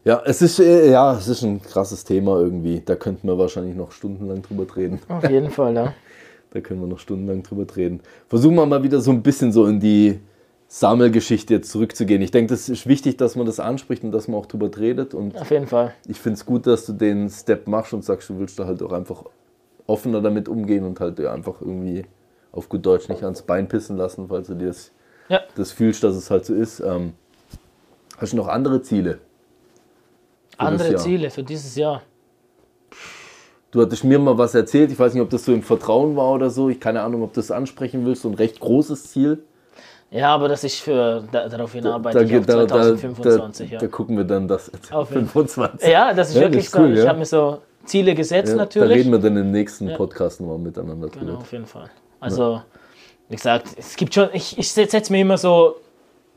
ja 0.04 0.22
es, 0.26 0.42
ist, 0.42 0.60
äh, 0.60 0.92
ja, 0.92 1.16
es 1.16 1.28
ist 1.28 1.44
ein 1.44 1.62
krasses 1.62 2.04
Thema 2.04 2.40
irgendwie. 2.40 2.82
Da 2.84 2.96
könnten 2.96 3.28
wir 3.28 3.38
wahrscheinlich 3.38 3.76
noch 3.76 3.92
stundenlang 3.92 4.42
drüber 4.42 4.66
reden. 4.76 5.00
Auf 5.08 5.30
jeden 5.30 5.52
Fall, 5.52 5.76
ja. 5.76 5.94
da 6.52 6.60
können 6.60 6.82
wir 6.82 6.88
noch 6.88 7.00
stundenlang 7.00 7.44
drüber 7.44 7.66
reden. 7.76 8.02
Versuchen 8.28 8.56
wir 8.56 8.66
mal 8.66 8.82
wieder 8.82 9.00
so 9.00 9.12
ein 9.12 9.22
bisschen 9.22 9.52
so 9.52 9.68
in 9.68 9.80
die 9.80 10.20
Sammelgeschichte 10.72 11.56
jetzt 11.56 11.72
zurückzugehen. 11.72 12.22
Ich 12.22 12.30
denke, 12.30 12.54
das 12.54 12.70
ist 12.70 12.86
wichtig, 12.86 13.18
dass 13.18 13.36
man 13.36 13.48
das 13.48 13.60
anspricht 13.60 14.04
und 14.04 14.12
dass 14.12 14.28
man 14.28 14.40
auch 14.40 14.46
drüber 14.46 14.70
redet. 14.78 15.16
Und 15.16 15.36
Auf 15.36 15.50
jeden 15.50 15.66
Fall. 15.66 15.96
Ich 16.08 16.20
finde 16.20 16.36
es 16.36 16.46
gut, 16.46 16.68
dass 16.68 16.86
du 16.86 16.94
den 16.94 17.28
Step 17.28 17.68
machst 17.68 17.92
und 17.92 18.06
sagst, 18.06 18.30
du 18.30 18.38
willst 18.38 18.60
da 18.60 18.68
halt 18.68 18.84
auch 18.84 18.92
einfach 18.92 19.24
offener 19.88 20.22
damit 20.22 20.48
umgehen 20.48 20.86
und 20.86 21.00
halt 21.00 21.18
ja, 21.18 21.34
einfach 21.34 21.60
irgendwie 21.60 22.06
auf 22.52 22.70
gut 22.70 22.86
Deutsch 22.86 23.10
nicht 23.10 23.24
ans 23.24 23.42
Bein 23.42 23.68
pissen 23.68 23.98
lassen, 23.98 24.28
falls 24.30 24.46
du 24.46 24.54
dir 24.54 24.68
das, 24.68 24.92
ja. 25.28 25.42
das 25.56 25.72
fühlst, 25.72 26.04
dass 26.04 26.16
es 26.16 26.30
halt 26.30 26.46
so 26.46 26.54
ist. 26.54 26.82
Ähm, 26.82 27.14
hast 28.20 28.34
du 28.34 28.38
noch 28.38 28.48
andere 28.48 28.84
Ziele? 28.84 29.18
Andere? 30.58 30.98
Ziele 30.98 31.32
für 31.32 31.42
dieses 31.42 31.76
Jahr. 31.76 32.04
Du 33.72 33.82
hattest 33.82 34.04
mir 34.04 34.20
mal 34.20 34.38
was 34.38 34.54
erzählt, 34.54 34.92
ich 34.92 35.00
weiß 35.00 35.16
nicht, 35.16 35.24
ob 35.24 35.32
das 35.32 35.46
so 35.46 35.54
im 35.54 35.64
Vertrauen 35.64 36.16
war 36.16 36.32
oder 36.32 36.52
so. 36.52 36.70
Ich 36.70 36.80
keine 36.80 37.02
Ahnung, 37.02 37.24
ob 37.24 37.34
du 37.34 37.40
das 37.40 37.50
ansprechen 37.50 38.06
willst, 38.06 38.22
so 38.22 38.30
ein 38.30 38.36
recht 38.36 38.60
großes 38.60 39.12
Ziel. 39.12 39.44
Ja, 40.12 40.34
aber 40.34 40.48
das 40.48 40.64
ist 40.64 40.80
für, 40.82 41.24
da, 41.32 41.48
daraufhin 41.48 41.86
arbeite 41.86 42.18
Da, 42.18 42.24
ich 42.26 42.36
auf 42.38 42.46
da, 42.46 42.66
da, 42.66 42.68
2025. 42.68 43.68
da, 43.70 43.74
ja. 43.76 43.80
da 43.80 43.88
gucken 43.88 44.18
wir 44.18 44.24
dann 44.24 44.48
das 44.48 44.72
Auf 44.92 45.10
jeden 45.12 45.28
25. 45.28 45.88
ja, 45.88 46.14
das 46.14 46.30
ist 46.30 46.36
Ja, 46.36 46.42
wirklich 46.42 46.66
das 46.66 46.68
ist 46.68 46.72
so. 46.74 46.80
cool, 46.80 46.94
Ich 46.94 47.04
ja. 47.04 47.08
habe 47.10 47.20
mir 47.20 47.26
so 47.26 47.60
Ziele 47.86 48.16
gesetzt 48.16 48.50
Ja, 48.50 48.56
Da 48.56 48.62
natürlich. 48.64 48.98
reden 48.98 49.12
wir 49.12 49.20
dann 49.20 49.38
im 49.38 49.52
nächsten 49.52 49.94
Podcast 49.94 50.42
nochmal 50.42 50.58
miteinander 50.58 51.08
drüber. 51.10 51.26
Genau, 51.26 51.38
auf 51.40 51.52
jeden 51.52 51.66
Fall. 51.68 51.90
Also, 52.20 52.62
wie 53.30 53.36
gesagt, 53.36 53.68
es 53.78 53.96
gibt 53.96 54.14
schon, 54.16 54.30
ich, 54.34 54.58
ich 54.58 54.72
setze 54.72 55.12
mir 55.12 55.22
immer 55.22 55.38
so 55.38 55.76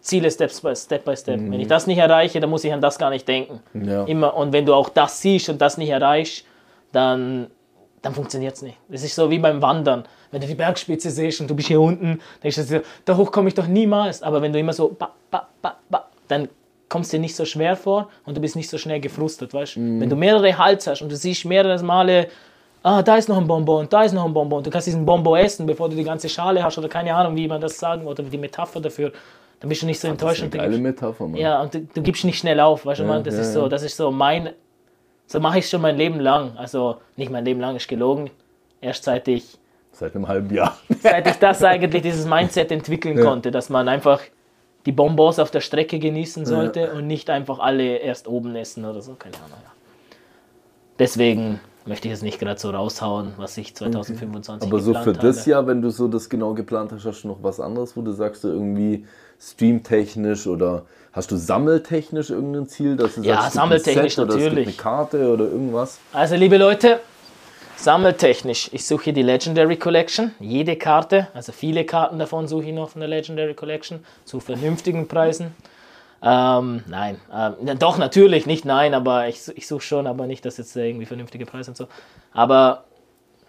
Ziele 0.02 0.30
Step 0.30 0.50
by 0.62 0.76
Step. 0.76 1.04
By 1.04 1.16
Step. 1.16 1.40
Wenn 1.40 1.60
ich 1.60 1.68
das 1.68 1.86
nicht 1.86 1.98
erreiche, 1.98 2.40
dann 2.40 2.50
muss 2.50 2.64
ich 2.64 2.72
an 2.72 2.80
das 2.80 2.98
gar 2.98 3.08
nicht 3.10 3.26
denken. 3.26 3.60
Mhm. 3.72 3.88
Ja. 3.88 4.04
Immer. 4.04 4.36
Und 4.36 4.52
wenn 4.52 4.66
du 4.66 4.74
auch 4.74 4.88
das 4.90 5.20
siehst 5.22 5.48
und 5.48 5.60
das 5.62 5.78
nicht 5.78 5.90
erreichst, 5.90 6.44
dann, 6.92 7.46
dann 8.02 8.12
funktioniert 8.14 8.54
es 8.56 8.62
nicht. 8.62 8.76
Das 8.88 9.02
ist 9.02 9.14
so 9.14 9.30
wie 9.30 9.38
beim 9.38 9.62
Wandern. 9.62 10.04
Wenn 10.32 10.40
du 10.40 10.46
die 10.48 10.54
Bergspitze 10.56 11.10
siehst 11.10 11.40
und 11.40 11.48
du 11.48 11.54
bist 11.54 11.68
hier 11.68 11.80
unten, 11.80 12.20
denkst 12.42 12.56
du, 12.56 12.64
dir, 12.64 12.82
da 13.04 13.16
hoch 13.16 13.30
komme 13.30 13.48
ich 13.48 13.54
doch 13.54 13.66
niemals. 13.68 14.22
Aber 14.22 14.42
wenn 14.42 14.52
du 14.52 14.58
immer 14.58 14.72
so, 14.72 14.88
ba, 14.98 15.12
ba, 15.30 15.46
ba, 15.62 15.76
ba, 15.88 16.08
dann 16.26 16.48
kommst 16.88 17.12
du 17.12 17.16
dir 17.16 17.20
nicht 17.20 17.36
so 17.36 17.44
schwer 17.44 17.76
vor 17.76 18.08
und 18.26 18.36
du 18.36 18.40
bist 18.40 18.56
nicht 18.56 18.68
so 18.68 18.76
schnell 18.78 18.98
gefrustet, 19.00 19.54
weißt 19.54 19.76
Mhm. 19.76 20.00
Wenn 20.00 20.10
du 20.10 20.16
mehrere 20.16 20.56
Hals 20.58 20.86
hast 20.86 21.02
und 21.02 21.10
du 21.12 21.16
siehst 21.16 21.44
mehrere 21.44 21.82
Male, 21.82 22.28
ah, 22.82 23.02
da 23.02 23.16
ist 23.16 23.28
noch 23.28 23.38
ein 23.38 23.46
Bonbon, 23.46 23.86
da 23.88 24.02
ist 24.02 24.12
noch 24.12 24.24
ein 24.24 24.32
Bonbon, 24.34 24.62
du 24.62 24.70
kannst 24.70 24.86
diesen 24.88 25.06
Bonbon 25.06 25.38
essen, 25.38 25.66
bevor 25.66 25.88
du 25.88 25.96
die 25.96 26.04
ganze 26.04 26.28
Schale 26.28 26.62
hast 26.62 26.76
oder 26.78 26.88
keine 26.88 27.14
Ahnung, 27.14 27.36
wie 27.36 27.46
man 27.46 27.60
das 27.60 27.78
sagen 27.78 28.06
oder 28.06 28.22
die 28.22 28.36
Metapher 28.38 28.80
dafür, 28.80 29.12
dann 29.60 29.68
bist 29.68 29.82
du 29.82 29.86
nicht 29.86 30.00
so 30.00 30.08
Das 30.08 30.12
enttäuscht. 30.12 30.38
ist 30.42 30.44
und 30.46 30.54
eine 30.54 30.62
du 30.64 30.70
geile 30.70 30.82
Metapher, 30.82 31.28
Mann. 31.28 31.40
ja, 31.40 31.62
und 31.62 31.72
du, 31.74 31.80
du 31.94 32.02
gibst 32.02 32.24
nicht 32.24 32.38
schnell 32.38 32.58
auf, 32.60 32.84
weißt 32.84 33.00
du, 33.00 33.04
man, 33.04 33.22
das 33.22 33.34
ja, 33.36 33.40
ist 33.42 33.52
so, 33.52 33.62
ja. 33.62 33.68
das 33.68 33.82
ist 33.84 33.96
so 33.96 34.10
mein, 34.10 34.50
so 35.26 35.40
mache 35.40 35.60
ich 35.60 35.68
schon 35.68 35.80
mein 35.80 35.96
Leben 35.96 36.20
lang. 36.20 36.56
Also 36.56 36.96
nicht 37.16 37.30
mein 37.30 37.44
Leben 37.44 37.60
lang 37.60 37.76
ist 37.76 37.86
gelogen. 37.88 38.28
Erst 38.82 39.04
seit 39.04 39.28
ich, 39.28 39.44
Seit 39.92 40.14
einem 40.14 40.26
halben 40.28 40.52
Jahr. 40.54 40.76
seit 41.02 41.26
ich 41.26 41.36
das 41.36 41.62
eigentlich, 41.62 42.02
dieses 42.02 42.26
Mindset 42.26 42.72
entwickeln 42.72 43.20
konnte, 43.20 43.50
dass 43.50 43.68
man 43.68 43.88
einfach 43.88 44.20
die 44.86 44.92
Bonbons 44.92 45.38
auf 45.38 45.50
der 45.50 45.60
Strecke 45.60 45.98
genießen 45.98 46.44
sollte 46.46 46.92
und 46.92 47.06
nicht 47.06 47.30
einfach 47.30 47.58
alle 47.58 47.98
erst 47.98 48.26
oben 48.26 48.56
essen 48.56 48.84
oder 48.84 49.00
so, 49.00 49.14
keine 49.14 49.36
Ahnung. 49.36 49.58
Ja. 49.62 49.70
Deswegen 50.98 51.60
möchte 51.86 52.08
ich 52.08 52.14
es 52.14 52.22
nicht 52.22 52.38
gerade 52.38 52.58
so 52.60 52.70
raushauen, 52.70 53.34
was 53.36 53.56
ich 53.58 53.74
2025 53.74 54.70
Aber 54.70 54.80
so 54.80 54.94
für 54.94 55.12
das 55.12 55.40
habe. 55.40 55.50
Jahr, 55.50 55.66
wenn 55.66 55.82
du 55.82 55.90
so 55.90 56.08
das 56.08 56.28
genau 56.28 56.54
geplant 56.54 56.92
hast, 56.92 57.04
hast 57.04 57.22
du 57.22 57.28
noch 57.28 57.42
was 57.42 57.60
anderes, 57.60 57.96
wo 57.96 58.02
du 58.02 58.12
sagst, 58.12 58.44
du 58.44 58.48
irgendwie 58.48 59.04
streamtechnisch 59.40 60.46
oder 60.46 60.84
hast 61.12 61.30
du 61.30 61.36
sammeltechnisch 61.36 62.30
irgendein 62.30 62.66
Ziel? 62.66 62.96
Dass 62.96 63.16
du 63.16 63.22
Ja, 63.22 63.34
sagst, 63.42 63.46
es 63.48 63.52
gibt 63.52 63.62
ein 63.64 63.68
sammeltechnisch 63.68 64.14
Set 64.14 64.28
natürlich. 64.28 64.68
eine 64.68 64.76
Karte 64.76 65.32
oder 65.32 65.44
irgendwas? 65.44 65.98
Also, 66.12 66.36
liebe 66.36 66.56
Leute, 66.56 67.00
sammeltechnisch, 67.82 68.70
ich 68.72 68.86
suche 68.86 69.04
hier 69.04 69.12
die 69.12 69.22
Legendary 69.22 69.76
Collection. 69.76 70.32
Jede 70.38 70.76
Karte, 70.76 71.28
also 71.34 71.52
viele 71.52 71.84
Karten 71.84 72.18
davon 72.18 72.46
suche 72.46 72.66
ich 72.66 72.72
noch 72.72 72.90
von 72.90 73.00
der 73.00 73.08
Legendary 73.08 73.54
Collection 73.54 74.04
zu 74.24 74.40
vernünftigen 74.40 75.08
Preisen. 75.08 75.54
Ähm, 76.22 76.84
nein, 76.86 77.20
ähm, 77.34 77.78
doch 77.80 77.98
natürlich, 77.98 78.46
nicht 78.46 78.64
nein, 78.64 78.94
aber 78.94 79.26
ich, 79.26 79.48
ich 79.56 79.66
suche 79.66 79.80
schon, 79.80 80.06
aber 80.06 80.28
nicht, 80.28 80.44
dass 80.44 80.58
jetzt 80.58 80.76
irgendwie 80.76 81.06
vernünftige 81.06 81.44
Preise 81.44 81.72
und 81.72 81.76
so. 81.76 81.88
Aber 82.32 82.84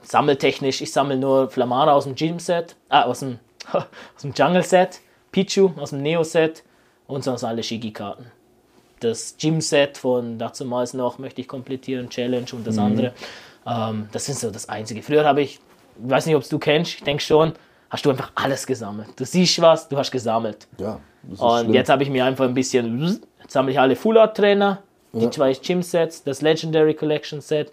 sammeltechnisch, 0.01 0.81
ich 0.81 0.91
sammle 0.91 1.17
nur 1.17 1.49
Flamara 1.51 1.93
aus 1.93 2.05
dem 2.05 2.15
Gym-Set, 2.15 2.75
ah, 2.89 3.03
aus 3.03 3.19
dem, 3.19 3.39
aus 3.71 4.21
dem 4.23 4.34
Jungle-Set, 4.34 5.01
Pichu 5.31 5.71
aus 5.77 5.91
dem 5.91 6.01
Neo-Set 6.01 6.63
und 7.05 7.23
sonst 7.23 7.43
alle 7.43 7.61
Shigi-Karten 7.61 8.31
das 9.03 9.36
Gym-Set 9.38 9.97
von 9.97 10.39
dazumals 10.39 10.93
noch 10.93 11.19
möchte 11.19 11.41
ich 11.41 11.47
komplettieren, 11.47 12.09
Challenge 12.09 12.45
und 12.53 12.65
das 12.65 12.77
andere. 12.77 13.13
Ähm, 13.66 14.07
das 14.11 14.26
sind 14.26 14.38
so 14.38 14.51
das 14.51 14.68
Einzige. 14.70 15.01
Früher 15.01 15.26
habe 15.26 15.41
ich, 15.41 15.55
ich 16.03 16.09
weiß 16.09 16.26
nicht, 16.26 16.36
ob 16.36 16.41
es 16.41 16.49
du 16.49 16.59
kennst, 16.59 16.95
ich 16.95 17.03
denke 17.03 17.24
schon, 17.24 17.53
hast 17.89 18.05
du 18.05 18.09
einfach 18.09 18.32
alles 18.36 18.66
gesammelt. 18.66 19.09
Du 19.16 19.26
siehst 19.26 19.61
was, 19.61 19.88
du 19.88 19.97
hast 19.97 20.11
gesammelt. 20.11 20.68
Ja, 20.78 20.99
das 21.24 21.34
ist 21.34 21.39
Und 21.41 21.59
schlimm. 21.61 21.74
jetzt 21.74 21.89
habe 21.89 22.03
ich 22.03 22.09
mir 22.09 22.26
einfach 22.26 22.45
ein 22.45 22.53
bisschen, 22.53 23.22
jetzt 23.41 23.51
sammle 23.53 23.72
ich 23.72 23.80
alle 23.80 23.95
Full 23.95 24.18
Art 24.18 24.36
Trainer, 24.36 24.82
die 25.14 25.30
zwei 25.30 25.53
Gym-Sets, 25.53 26.24
das 26.24 26.41
Legendary 26.41 26.95
Collection 26.95 27.39
Set. 27.39 27.72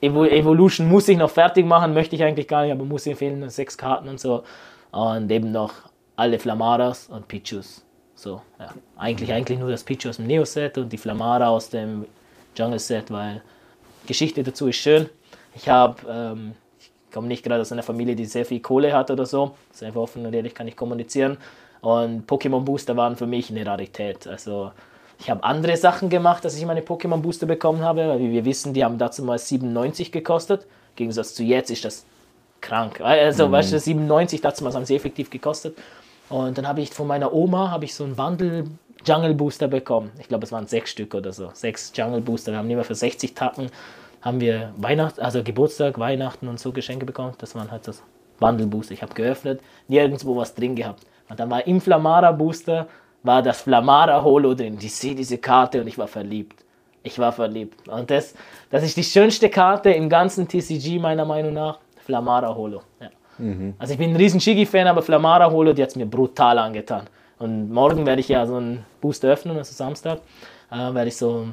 Evo 0.00 0.24
Evolution 0.24 0.88
muss 0.88 1.06
ich 1.08 1.16
noch 1.16 1.30
fertig 1.30 1.64
machen, 1.66 1.94
möchte 1.94 2.16
ich 2.16 2.24
eigentlich 2.24 2.48
gar 2.48 2.62
nicht, 2.62 2.72
aber 2.72 2.84
muss 2.84 3.06
ich 3.06 3.16
fehlen 3.16 3.48
sechs 3.48 3.78
Karten 3.78 4.08
und 4.08 4.18
so. 4.18 4.42
Und 4.90 5.30
eben 5.30 5.52
noch 5.52 5.72
alle 6.16 6.38
Flamaras 6.38 7.06
und 7.08 7.28
Pichus. 7.28 7.84
So, 8.16 8.42
ja. 8.58 8.74
Eigentlich, 8.96 9.32
eigentlich 9.32 9.58
nur 9.58 9.70
das 9.70 9.84
Pichu 9.84 10.08
aus 10.08 10.16
dem 10.16 10.26
Neo-Set 10.26 10.78
und 10.78 10.92
die 10.92 10.98
Flamara 10.98 11.48
aus 11.48 11.70
dem 11.70 12.06
Jungle-Set, 12.56 13.10
weil 13.10 13.40
Geschichte 14.06 14.42
dazu 14.42 14.68
ist 14.68 14.76
schön. 14.76 15.08
Ich 15.54 15.68
habe, 15.68 15.96
ähm, 16.08 16.52
ich 16.78 16.90
komme 17.12 17.28
nicht 17.28 17.42
gerade 17.42 17.60
aus 17.60 17.72
einer 17.72 17.82
Familie, 17.82 18.14
die 18.14 18.24
sehr 18.24 18.44
viel 18.44 18.60
Kohle 18.60 18.92
hat 18.92 19.10
oder 19.10 19.26
so. 19.26 19.56
Sehr 19.72 19.88
einfach 19.88 20.02
offen 20.02 20.24
und 20.26 20.34
ehrlich 20.34 20.54
kann 20.54 20.68
ich 20.68 20.76
kommunizieren. 20.76 21.36
Und 21.80 22.28
Pokémon 22.28 22.60
Booster 22.60 22.96
waren 22.96 23.16
für 23.16 23.26
mich 23.26 23.50
eine 23.50 23.64
Rarität. 23.64 24.26
Also 24.26 24.72
ich 25.18 25.30
habe 25.30 25.42
andere 25.44 25.76
Sachen 25.76 26.08
gemacht, 26.08 26.44
dass 26.44 26.56
ich 26.56 26.64
meine 26.64 26.80
Pokémon 26.80 27.18
Booster 27.18 27.46
bekommen 27.46 27.82
habe, 27.82 28.08
weil 28.08 28.18
wie 28.20 28.32
wir 28.32 28.44
wissen, 28.44 28.74
die 28.74 28.84
haben 28.84 28.98
dazu 28.98 29.22
mal 29.22 29.38
97 29.38 30.12
gekostet. 30.12 30.62
Im 30.62 30.96
Gegensatz 30.96 31.34
zu 31.34 31.42
jetzt 31.42 31.70
ist 31.70 31.84
das 31.84 32.04
krank. 32.60 33.00
Also, 33.00 33.50
weißt 33.50 33.72
du, 33.72 33.78
97 33.78 34.40
dazu 34.40 34.64
mal 34.64 34.72
haben 34.72 34.84
sie 34.84 34.96
effektiv 34.96 35.30
gekostet. 35.30 35.76
Und 36.28 36.56
dann 36.56 36.66
habe 36.66 36.80
ich 36.80 36.90
von 36.90 37.06
meiner 37.06 37.32
Oma 37.32 37.70
habe 37.70 37.84
ich 37.84 37.94
so 37.94 38.04
einen 38.04 38.16
Wandel 38.16 38.64
Jungle 39.04 39.34
Booster 39.34 39.68
bekommen. 39.68 40.10
Ich 40.18 40.28
glaube, 40.28 40.44
es 40.44 40.52
waren 40.52 40.66
sechs 40.66 40.90
Stück 40.90 41.14
oder 41.14 41.32
so. 41.32 41.50
Sechs 41.52 41.92
Jungle 41.94 42.20
Booster. 42.20 42.52
Wir 42.52 42.58
haben 42.58 42.70
immer 42.70 42.84
für 42.84 42.94
60 42.94 43.34
Tacken 43.34 43.70
haben 44.22 44.40
wir 44.40 44.72
Weihnachten, 44.76 45.20
also 45.20 45.42
Geburtstag, 45.42 45.98
Weihnachten 45.98 46.48
und 46.48 46.60
so 46.60 46.72
Geschenke 46.72 47.06
bekommen. 47.06 47.32
Das 47.38 47.54
waren 47.54 47.70
halt 47.70 47.86
das 47.88 48.02
Bundle 48.38 48.66
Booster. 48.66 48.92
Ich 48.92 49.02
habe 49.02 49.14
geöffnet, 49.14 49.60
nirgendwo 49.88 50.36
was 50.36 50.54
drin 50.54 50.76
gehabt. 50.76 51.04
Und 51.28 51.40
dann 51.40 51.50
war 51.50 51.66
im 51.66 51.80
Flamara 51.80 52.32
Booster 52.32 52.86
war 53.22 53.42
das 53.42 53.62
Flamara 53.62 54.22
Holo 54.22 54.54
drin. 54.54 54.78
Ich 54.80 54.94
sehe 54.94 55.14
diese 55.14 55.38
Karte 55.38 55.80
und 55.80 55.86
ich 55.86 55.98
war 55.98 56.08
verliebt. 56.08 56.64
Ich 57.02 57.18
war 57.18 57.32
verliebt. 57.32 57.88
Und 57.88 58.10
das, 58.10 58.34
das 58.70 58.82
ist 58.82 58.96
die 58.96 59.04
schönste 59.04 59.48
Karte 59.48 59.90
im 59.90 60.08
ganzen 60.08 60.46
TCG 60.48 60.98
meiner 60.98 61.24
Meinung 61.24 61.54
nach. 61.54 61.78
Flamara 62.04 62.54
Holo. 62.54 62.82
Ja. 63.00 63.10
Also 63.78 63.94
ich 63.94 63.98
bin 63.98 64.10
ein 64.10 64.16
riesen 64.16 64.38
Shigi-Fan, 64.38 64.86
aber 64.86 65.00
Flamara 65.00 65.50
Holo, 65.50 65.72
die 65.72 65.82
hat 65.82 65.90
es 65.90 65.96
mir 65.96 66.04
brutal 66.04 66.58
angetan. 66.58 67.06
Und 67.40 67.72
morgen 67.72 68.04
werde 68.04 68.20
ich 68.20 68.28
ja 68.28 68.46
so 68.46 68.56
einen 68.56 68.84
Booster 69.00 69.28
öffnen, 69.28 69.56
also 69.56 69.72
Samstag, 69.72 70.20
äh, 70.70 70.76
werde 70.76 71.08
ich 71.08 71.16
so 71.16 71.46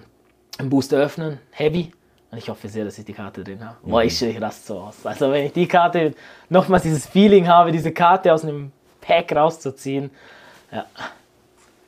einen 0.57 0.69
Booster 0.69 0.97
öffnen, 0.97 1.39
Heavy. 1.51 1.93
Und 2.29 2.39
ich 2.39 2.49
hoffe 2.49 2.67
sehr, 2.67 2.83
dass 2.83 2.99
ich 2.99 3.05
die 3.05 3.13
Karte 3.13 3.41
drin 3.41 3.65
habe. 3.65 3.77
Boah, 3.83 4.03
ich, 4.03 4.21
ich 4.21 4.41
raste 4.41 4.67
so 4.67 4.79
aus. 4.79 4.97
Also 5.05 5.31
wenn 5.31 5.45
ich 5.45 5.53
die 5.53 5.65
Karte, 5.65 6.13
nochmals 6.49 6.83
dieses 6.83 7.07
Feeling 7.07 7.47
habe, 7.47 7.71
diese 7.71 7.93
Karte 7.93 8.33
aus 8.33 8.43
einem 8.43 8.73
Pack 8.99 9.33
rauszuziehen, 9.33 10.11
ja. 10.73 10.85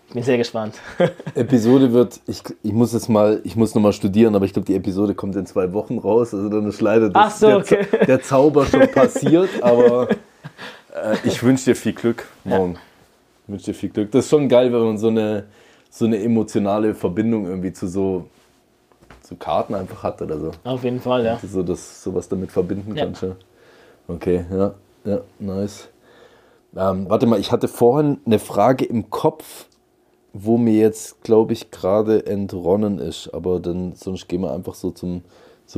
Ich 0.07 0.13
bin 0.13 0.23
sehr 0.23 0.37
gespannt. 0.37 0.75
Episode 1.35 1.91
wird, 1.91 2.21
ich, 2.25 2.41
ich 2.63 2.71
muss 2.71 2.93
jetzt 2.93 3.09
mal, 3.09 3.41
ich 3.43 3.57
muss 3.57 3.75
nochmal 3.75 3.91
studieren, 3.91 4.33
aber 4.33 4.45
ich 4.45 4.53
glaube, 4.53 4.65
die 4.65 4.75
Episode 4.75 5.13
kommt 5.13 5.35
in 5.35 5.45
zwei 5.45 5.73
Wochen 5.73 5.97
raus. 5.97 6.33
Also 6.33 6.47
dann 6.47 6.65
ist 6.69 6.79
leider 6.79 7.09
das, 7.09 7.41
so, 7.41 7.47
der, 7.47 7.57
okay. 7.57 7.85
Der 8.07 8.21
Zauber 8.21 8.65
schon 8.65 8.87
passiert, 8.93 9.49
aber 9.61 10.09
äh, 10.95 11.17
ich 11.25 11.43
wünsche 11.43 11.65
dir 11.65 11.75
viel 11.75 11.93
Glück 11.93 12.25
morgen. 12.45 12.77
Ich 12.77 12.88
wünsche 13.49 13.65
dir 13.65 13.73
viel 13.73 13.89
Glück. 13.89 14.11
Das 14.11 14.25
ist 14.25 14.29
schon 14.29 14.47
geil, 14.47 14.71
wenn 14.71 14.81
man 14.81 14.97
so 14.97 15.07
eine, 15.07 15.45
so 15.89 16.05
eine 16.05 16.21
emotionale 16.21 16.93
Verbindung 16.93 17.45
irgendwie 17.47 17.73
zu 17.73 17.87
so, 17.87 18.25
zu 19.21 19.35
Karten 19.35 19.75
einfach 19.75 20.03
hat 20.03 20.21
oder 20.21 20.39
so. 20.39 20.51
Auf 20.63 20.83
jeden 20.83 20.99
Fall, 20.99 21.25
ja. 21.25 21.39
So 21.39 21.63
das 21.63 22.03
sowas 22.03 22.29
damit 22.29 22.51
verbinden 22.51 22.95
Ja. 22.95 23.05
kannst. 23.05 23.23
Ja. 23.23 23.35
Okay, 24.07 24.45
ja, 24.51 24.73
ja, 25.05 25.21
nice. 25.39 25.89
Ähm, 26.75 27.09
warte 27.09 27.25
mal, 27.25 27.39
ich 27.39 27.51
hatte 27.51 27.67
vorhin 27.67 28.19
eine 28.25 28.39
Frage 28.39 28.85
im 28.85 29.09
Kopf, 29.09 29.67
wo 30.33 30.57
mir 30.57 30.73
jetzt, 30.73 31.23
glaube 31.23 31.53
ich, 31.53 31.71
gerade 31.71 32.25
entronnen 32.25 32.99
ist. 32.99 33.33
Aber 33.33 33.59
dann 33.59 33.93
sonst 33.95 34.27
gehen 34.27 34.41
wir 34.41 34.51
einfach 34.53 34.75
so 34.75 34.91
zum 34.91 35.23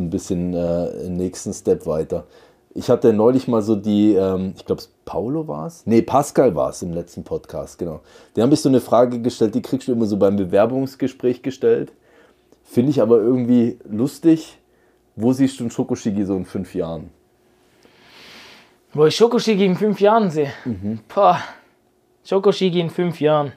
ein 0.01 0.09
bisschen 0.09 0.53
äh, 0.53 1.09
nächsten 1.09 1.53
Step 1.53 1.85
weiter. 1.85 2.25
Ich 2.73 2.89
hatte 2.89 3.11
neulich 3.11 3.47
mal 3.47 3.61
so 3.61 3.75
die, 3.75 4.13
ähm, 4.13 4.53
ich 4.55 4.65
glaube, 4.65 4.83
Paulo 5.03 5.47
war 5.47 5.67
es? 5.67 5.85
Nee, 5.85 6.01
Pascal 6.01 6.55
war 6.55 6.69
es 6.69 6.81
im 6.81 6.93
letzten 6.93 7.23
Podcast, 7.23 7.77
genau. 7.77 7.99
Der 8.35 8.43
habe 8.43 8.53
ich 8.53 8.61
so 8.61 8.69
eine 8.69 8.79
Frage 8.79 9.21
gestellt, 9.21 9.55
die 9.55 9.61
kriegst 9.61 9.89
du 9.89 9.91
immer 9.91 10.05
so 10.05 10.17
beim 10.17 10.37
Bewerbungsgespräch 10.37 11.41
gestellt. 11.41 11.91
Finde 12.63 12.91
ich 12.91 13.01
aber 13.01 13.17
irgendwie 13.17 13.77
lustig. 13.89 14.57
Wo 15.17 15.33
siehst 15.33 15.59
du 15.59 15.65
einen 15.65 15.71
Schokoshigi 15.71 16.23
so 16.23 16.37
in 16.37 16.45
fünf 16.45 16.73
Jahren? 16.73 17.09
Wo 18.93 19.05
ich 19.05 19.15
Schokoshigi 19.15 19.65
in 19.65 19.75
fünf 19.75 19.99
Jahren 19.99 20.29
sehe. 20.29 20.53
Mhm. 20.63 20.99
Boah, 21.13 21.39
Schokoshigi 22.23 22.79
in 22.79 22.89
fünf 22.89 23.19
Jahren. 23.19 23.51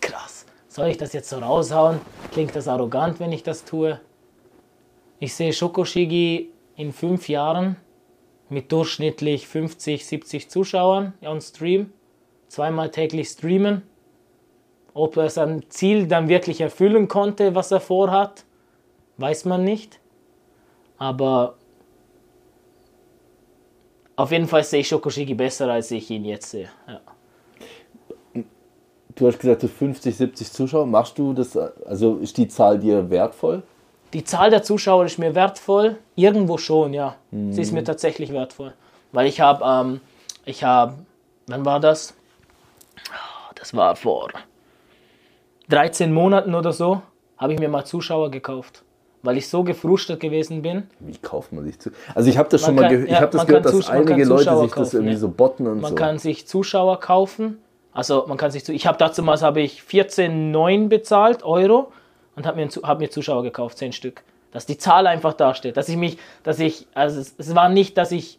Krass. 0.00 0.46
Soll 0.68 0.88
ich 0.88 0.98
das 0.98 1.12
jetzt 1.12 1.28
so 1.30 1.38
raushauen? 1.38 1.98
Klingt 2.30 2.54
das 2.54 2.68
arrogant, 2.68 3.18
wenn 3.18 3.32
ich 3.32 3.42
das 3.42 3.64
tue? 3.64 4.00
Ich 5.18 5.34
sehe 5.34 5.52
Schokoshigi 5.52 6.50
in 6.76 6.92
fünf 6.92 7.28
Jahren 7.28 7.76
mit 8.50 8.72
durchschnittlich 8.72 9.46
50, 9.46 10.06
70 10.06 10.50
Zuschauern 10.50 11.14
on 11.22 11.40
Stream. 11.40 11.92
Zweimal 12.48 12.90
täglich 12.90 13.28
streamen. 13.28 13.82
Ob 14.94 15.16
er 15.16 15.28
sein 15.30 15.64
Ziel 15.68 16.06
dann 16.06 16.28
wirklich 16.28 16.60
erfüllen 16.60 17.08
konnte, 17.08 17.54
was 17.54 17.70
er 17.70 17.80
vorhat, 17.80 18.44
weiß 19.18 19.44
man 19.44 19.64
nicht. 19.64 20.00
Aber 20.96 21.56
auf 24.16 24.32
jeden 24.32 24.48
Fall 24.48 24.64
sehe 24.64 24.80
ich 24.80 24.88
Shokoshiki 24.88 25.34
besser, 25.34 25.70
als 25.70 25.90
ich 25.90 26.10
ihn 26.10 26.24
jetzt 26.24 26.50
sehe. 26.50 26.70
Ja. 26.88 27.00
Du 29.14 29.26
hast 29.26 29.38
gesagt, 29.38 29.60
so 29.60 29.68
50, 29.68 30.16
70 30.16 30.52
Zuschauer. 30.52 30.86
Machst 30.86 31.18
du 31.18 31.32
das, 31.32 31.56
also 31.56 32.16
ist 32.16 32.36
die 32.36 32.48
Zahl 32.48 32.78
dir 32.78 33.10
wertvoll? 33.10 33.62
Die 34.12 34.24
Zahl 34.24 34.50
der 34.50 34.62
Zuschauer 34.62 35.04
ist 35.04 35.18
mir 35.18 35.34
wertvoll. 35.34 35.96
Irgendwo 36.14 36.56
schon, 36.58 36.94
ja. 36.94 37.16
Sie 37.30 37.60
ist 37.60 37.72
mir 37.72 37.84
tatsächlich 37.84 38.32
wertvoll. 38.32 38.72
Weil 39.12 39.26
ich 39.26 39.40
habe, 39.40 39.64
ähm, 39.64 40.00
ich 40.44 40.64
habe, 40.64 40.94
wann 41.46 41.64
war 41.64 41.80
das? 41.80 42.14
Das 43.54 43.74
war 43.74 43.96
vor 43.96 44.28
13 45.68 46.12
Monaten 46.12 46.54
oder 46.54 46.72
so, 46.72 47.02
habe 47.36 47.52
ich 47.52 47.58
mir 47.58 47.68
mal 47.68 47.84
Zuschauer 47.84 48.30
gekauft. 48.30 48.82
Weil 49.22 49.36
ich 49.36 49.48
so 49.48 49.64
gefrustet 49.64 50.20
gewesen 50.20 50.62
bin. 50.62 50.88
Wie 51.00 51.18
kauft 51.18 51.52
man 51.52 51.64
sich 51.64 51.78
zu? 51.78 51.90
Also 52.14 52.30
ich 52.30 52.38
habe 52.38 52.48
das 52.48 52.62
Man 52.62 52.66
schon 52.68 52.74
mal 52.76 52.82
kann- 52.82 52.90
gehört, 52.92 53.08
ich 53.08 53.12
ja, 53.14 53.20
habe 53.20 53.32
das 53.32 53.38
man 53.40 53.46
gehört, 53.48 53.64
dass 53.66 53.88
man 53.88 53.96
einige 53.96 54.24
Leute 54.24 54.44
sich 54.44 54.60
das 54.62 54.70
kaufen, 54.70 54.96
irgendwie 54.96 55.12
ja. 55.14 55.18
so 55.18 55.28
botten 55.28 55.66
und 55.66 55.80
Man 55.80 55.90
so. 55.90 55.94
kann 55.96 56.18
sich 56.18 56.46
Zuschauer 56.46 57.00
kaufen. 57.00 57.58
Also 57.92 58.24
man 58.28 58.38
kann 58.38 58.52
sich 58.52 58.64
zu. 58.64 58.72
Ich 58.72 58.86
habe 58.86 58.96
damals 58.96 59.42
habe 59.42 59.60
ich 59.60 59.80
14,9 59.82 60.88
bezahlt 60.88 61.42
Euro 61.42 61.92
und 62.38 62.46
habe 62.46 62.56
mir, 62.56 62.68
hab 62.82 62.98
mir 63.00 63.10
Zuschauer 63.10 63.42
gekauft, 63.42 63.76
10 63.78 63.92
Stück. 63.92 64.22
Dass 64.52 64.64
die 64.64 64.78
Zahl 64.78 65.06
einfach 65.06 65.34
dasteht. 65.34 65.76
Dass 65.76 65.88
ich 65.90 65.96
mich, 65.96 66.16
dass 66.42 66.58
ich, 66.58 66.86
also 66.94 67.20
es, 67.20 67.34
es 67.36 67.54
war 67.54 67.68
nicht, 67.68 67.98
dass 67.98 68.12
ich, 68.12 68.38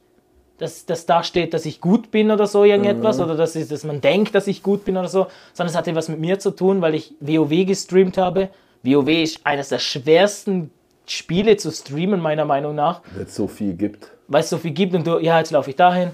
dass 0.57 0.85
das 0.87 1.05
da 1.05 1.23
steht, 1.23 1.53
dass 1.53 1.65
ich 1.65 1.79
gut 1.81 2.09
bin 2.11 2.31
oder 2.31 2.47
so 2.47 2.63
irgendetwas 2.63 3.17
Mhm. 3.17 3.23
oder 3.25 3.35
dass, 3.35 3.55
ich, 3.55 3.67
dass 3.67 3.83
man 3.83 4.01
denkt, 4.01 4.33
dass 4.33 4.47
ich 4.47 4.63
gut 4.63 4.85
bin 4.85 4.97
oder 4.97 5.07
so, 5.07 5.27
sondern 5.53 5.71
es 5.71 5.77
hatte 5.77 5.93
was 5.95 6.09
mit 6.09 6.19
mir 6.19 6.39
zu 6.39 6.51
tun, 6.51 6.81
weil 6.81 6.95
ich 6.95 7.13
WoW 7.19 7.65
gestreamt 7.65 8.17
habe. 8.17 8.49
WoW 8.83 9.07
ist 9.09 9.45
eines 9.45 9.69
der 9.69 9.79
schwersten 9.79 10.71
Spiele 11.05 11.57
zu 11.57 11.71
streamen 11.71 12.19
meiner 12.21 12.45
Meinung 12.45 12.75
nach 12.75 13.01
Wenn 13.15 13.25
es 13.25 13.35
so 13.35 13.47
viel 13.47 13.73
gibt. 13.73 14.09
weil 14.27 14.41
es 14.41 14.49
so 14.49 14.57
viel 14.57 14.71
gibt 14.71 14.93
und 14.95 15.05
du, 15.05 15.19
ja, 15.19 15.37
jetzt 15.39 15.51
laufe 15.51 15.69
ich 15.69 15.75
dahin, 15.75 16.11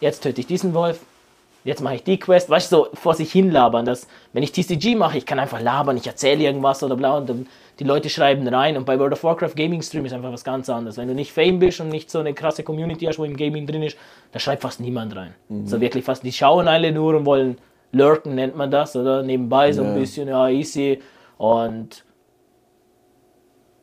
jetzt 0.00 0.22
töte 0.22 0.40
ich 0.40 0.46
diesen 0.46 0.72
Wolf, 0.74 1.00
jetzt 1.66 1.82
mache 1.82 1.96
ich 1.96 2.04
die 2.04 2.18
Quest, 2.18 2.48
weißt 2.48 2.70
du, 2.70 2.76
so 2.76 2.88
vor 2.94 3.14
sich 3.14 3.32
hin 3.32 3.50
labern. 3.50 3.84
Das, 3.84 4.06
wenn 4.32 4.42
ich 4.42 4.52
TCG 4.52 4.94
mache, 4.94 5.18
ich 5.18 5.26
kann 5.26 5.38
einfach 5.38 5.60
labern, 5.60 5.96
ich 5.96 6.06
erzähle 6.06 6.44
irgendwas 6.44 6.82
oder 6.82 6.96
bla 6.96 7.16
und 7.16 7.28
dann 7.28 7.46
die 7.78 7.84
Leute 7.84 8.08
schreiben 8.08 8.46
rein 8.48 8.76
und 8.76 8.86
bei 8.86 8.98
World 8.98 9.12
of 9.12 9.24
Warcraft 9.24 9.54
Gaming 9.56 9.82
Stream 9.82 10.06
ist 10.06 10.12
einfach 10.12 10.32
was 10.32 10.44
ganz 10.44 10.70
anderes. 10.70 10.96
Wenn 10.96 11.08
du 11.08 11.14
nicht 11.14 11.32
Fame 11.32 11.58
bist 11.58 11.80
und 11.80 11.88
nicht 11.88 12.10
so 12.10 12.20
eine 12.20 12.32
krasse 12.32 12.62
Community 12.62 13.04
hast, 13.04 13.18
wo 13.18 13.24
im 13.24 13.36
Gaming 13.36 13.66
drin 13.66 13.82
ist, 13.82 13.98
da 14.32 14.38
schreibt 14.38 14.62
fast 14.62 14.80
niemand 14.80 15.14
rein. 15.14 15.34
So 15.66 15.80
wirklich 15.80 16.04
fast, 16.04 16.22
die 16.22 16.32
schauen 16.32 16.68
alle 16.68 16.92
nur 16.92 17.16
und 17.16 17.26
wollen 17.26 17.58
lurken, 17.92 18.34
nennt 18.34 18.56
man 18.56 18.70
das, 18.70 18.96
oder 18.96 19.22
nebenbei 19.22 19.72
so 19.72 19.82
ein 19.82 19.94
bisschen, 19.94 20.28
ja, 20.28 20.48
easy 20.48 21.02
und 21.36 22.04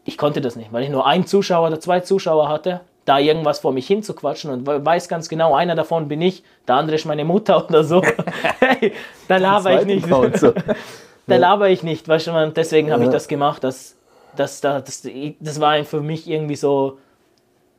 ich 0.06 0.18
konnte 0.18 0.42
das 0.42 0.56
nicht, 0.56 0.74
weil 0.74 0.84
ich 0.84 0.90
nur 0.90 1.06
einen 1.06 1.26
Zuschauer 1.26 1.68
oder 1.68 1.80
zwei 1.80 2.00
Zuschauer 2.00 2.50
hatte, 2.50 2.82
da 3.06 3.20
irgendwas 3.20 3.60
vor 3.60 3.74
mich 3.74 3.88
hinzuquatschen 3.88 4.52
und 4.52 4.68
we- 4.68 4.86
weiß 4.86 5.08
ganz 5.10 5.28
genau, 5.30 5.54
einer 5.56 5.76
davon 5.76 6.08
bin 6.08 6.22
ich, 6.22 6.44
der 6.68 6.76
andere 6.76 6.96
ist 6.96 7.06
meine 7.06 7.26
Mutter 7.26 7.66
oder 7.68 7.84
so. 7.84 8.02
hey, 8.60 8.94
da 9.28 9.38
laber 9.38 9.82
ich 9.82 9.86
nicht. 9.86 10.08
So. 10.40 10.54
Da 11.26 11.38
laber 11.38 11.70
ich 11.70 11.84
nicht, 11.84 12.06
weißt 12.06 12.28
du, 12.28 12.32
man, 12.34 12.54
deswegen 12.54 12.92
habe 12.92 13.04
ich 13.04 13.08
Ja. 13.08 13.14
das 13.14 13.30
gemacht. 13.30 13.64
Das, 13.64 13.96
das, 14.36 14.60
das, 14.60 15.08
das, 15.40 15.60
war 15.62 15.82
für 15.86 16.02
mich 16.02 16.28
irgendwie 16.30 16.58
so. 16.58 16.98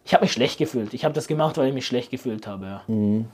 Ich 0.06 0.14
habe 0.14 0.24
mich 0.24 0.32
schlecht 0.32 0.56
gefühlt. 0.56 0.94
Ich 0.94 1.04
habe 1.04 1.12
das 1.12 1.26
gemacht, 1.26 1.58
weil 1.58 1.68
ich 1.68 1.74
mich 1.74 1.86
schlecht 1.86 2.10
gefühlt 2.10 2.46
habe. 2.46 2.64
Ja. 2.64 2.82
Mhm. 2.86 3.26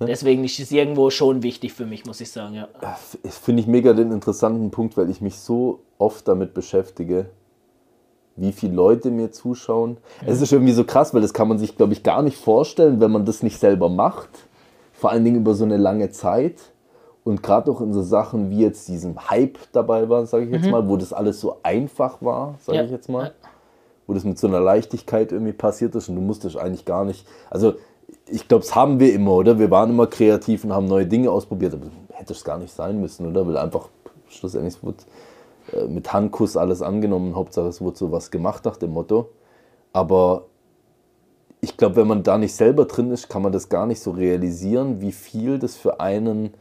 Deswegen 0.00 0.44
ist 0.44 0.58
es 0.60 0.70
irgendwo 0.70 1.10
schon 1.10 1.42
wichtig 1.42 1.72
für 1.72 1.86
mich, 1.86 2.04
muss 2.04 2.20
ich 2.20 2.30
sagen. 2.30 2.54
Ja. 2.54 2.68
Das 2.80 3.18
finde 3.40 3.62
ich 3.62 3.66
mega 3.66 3.92
den 3.92 4.12
interessanten 4.12 4.70
Punkt, 4.70 4.96
weil 4.96 5.08
ich 5.10 5.20
mich 5.20 5.36
so 5.38 5.80
oft 5.98 6.26
damit 6.28 6.54
beschäftige, 6.54 7.30
wie 8.36 8.52
viele 8.52 8.74
Leute 8.74 9.10
mir 9.10 9.30
zuschauen. 9.32 9.96
Es 10.26 10.40
ist 10.40 10.52
irgendwie 10.52 10.72
so 10.72 10.84
krass, 10.84 11.14
weil 11.14 11.20
das 11.22 11.32
kann 11.32 11.48
man 11.48 11.58
sich, 11.58 11.76
glaube 11.76 11.92
ich, 11.92 12.02
gar 12.02 12.22
nicht 12.22 12.36
vorstellen, 12.36 13.00
wenn 13.00 13.10
man 13.12 13.24
das 13.24 13.42
nicht 13.42 13.58
selber 13.60 13.88
macht. 13.88 14.28
Vor 14.92 15.10
allen 15.10 15.24
Dingen 15.24 15.36
über 15.36 15.54
so 15.54 15.64
eine 15.64 15.76
lange 15.76 16.10
Zeit. 16.10 16.56
Und 17.22 17.42
gerade 17.42 17.70
auch 17.70 17.80
in 17.80 17.92
so 17.92 18.02
Sachen 18.02 18.50
wie 18.50 18.60
jetzt 18.60 18.86
diesen 18.88 19.30
Hype 19.30 19.56
dabei 19.72 20.08
war, 20.08 20.26
sage 20.26 20.44
ich 20.44 20.50
jetzt 20.50 20.68
mal, 20.70 20.86
wo 20.88 20.96
das 20.96 21.12
alles 21.12 21.40
so 21.40 21.56
einfach 21.62 22.20
war, 22.20 22.56
sage 22.60 22.78
Mhm. 22.78 22.80
Ja, 22.80 22.84
ich 22.86 22.90
jetzt 22.90 23.08
mal. 23.08 23.24
ja. 23.26 23.30
Wo 24.06 24.12
das 24.12 24.24
mit 24.24 24.38
so 24.38 24.46
einer 24.46 24.60
Leichtigkeit 24.60 25.32
irgendwie 25.32 25.54
passiert 25.54 25.94
ist 25.94 26.10
und 26.10 26.16
du 26.16 26.20
musstest 26.20 26.58
eigentlich 26.58 26.84
gar 26.84 27.04
nicht. 27.06 27.26
Also, 27.48 27.74
ich 28.28 28.46
glaube, 28.46 28.64
das 28.64 28.74
haben 28.74 29.00
wir 29.00 29.14
immer, 29.14 29.32
oder? 29.32 29.58
Wir 29.58 29.70
waren 29.70 29.88
immer 29.90 30.06
kreativ 30.06 30.64
und 30.64 30.74
haben 30.74 30.86
neue 30.86 31.06
Dinge 31.06 31.30
ausprobiert, 31.30 31.72
aber 31.72 31.86
hätte 32.12 32.34
es 32.34 32.44
gar 32.44 32.58
nicht 32.58 32.74
sein 32.74 33.00
müssen, 33.00 33.26
oder? 33.26 33.46
Weil 33.46 33.56
einfach 33.56 33.88
schlussendlich 34.28 34.82
wurde 34.82 34.98
mit 35.88 36.12
Handkuss 36.12 36.56
alles 36.56 36.82
angenommen. 36.82 37.34
Hauptsache, 37.34 37.68
es 37.68 37.80
wurde 37.80 37.96
so 37.96 38.12
was 38.12 38.30
gemacht 38.30 38.64
nach 38.64 38.76
dem 38.76 38.90
Motto. 38.90 39.30
Aber 39.92 40.46
ich 41.60 41.76
glaube, 41.76 41.96
wenn 41.96 42.08
man 42.08 42.22
da 42.22 42.38
nicht 42.38 42.54
selber 42.54 42.84
drin 42.84 43.10
ist, 43.10 43.28
kann 43.28 43.42
man 43.42 43.52
das 43.52 43.68
gar 43.68 43.86
nicht 43.86 44.00
so 44.00 44.10
realisieren, 44.10 45.00
wie 45.00 45.12
viel 45.12 45.58
das 45.58 45.76
für 45.76 46.00
einen 46.00 46.54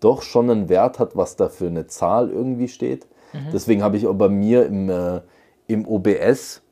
doch 0.00 0.22
schon 0.22 0.50
einen 0.50 0.68
Wert 0.68 0.98
hat, 0.98 1.16
was 1.16 1.36
da 1.36 1.48
für 1.48 1.66
eine 1.66 1.86
Zahl 1.86 2.30
irgendwie 2.30 2.68
steht. 2.68 3.06
Deswegen 3.52 3.82
habe 3.82 3.96
ich 3.96 4.06
auch 4.06 4.14
bei 4.14 4.28
mir 4.28 4.66
im, 4.66 4.88
äh, 4.90 5.20
im 5.68 5.86
OBS, 5.86 6.62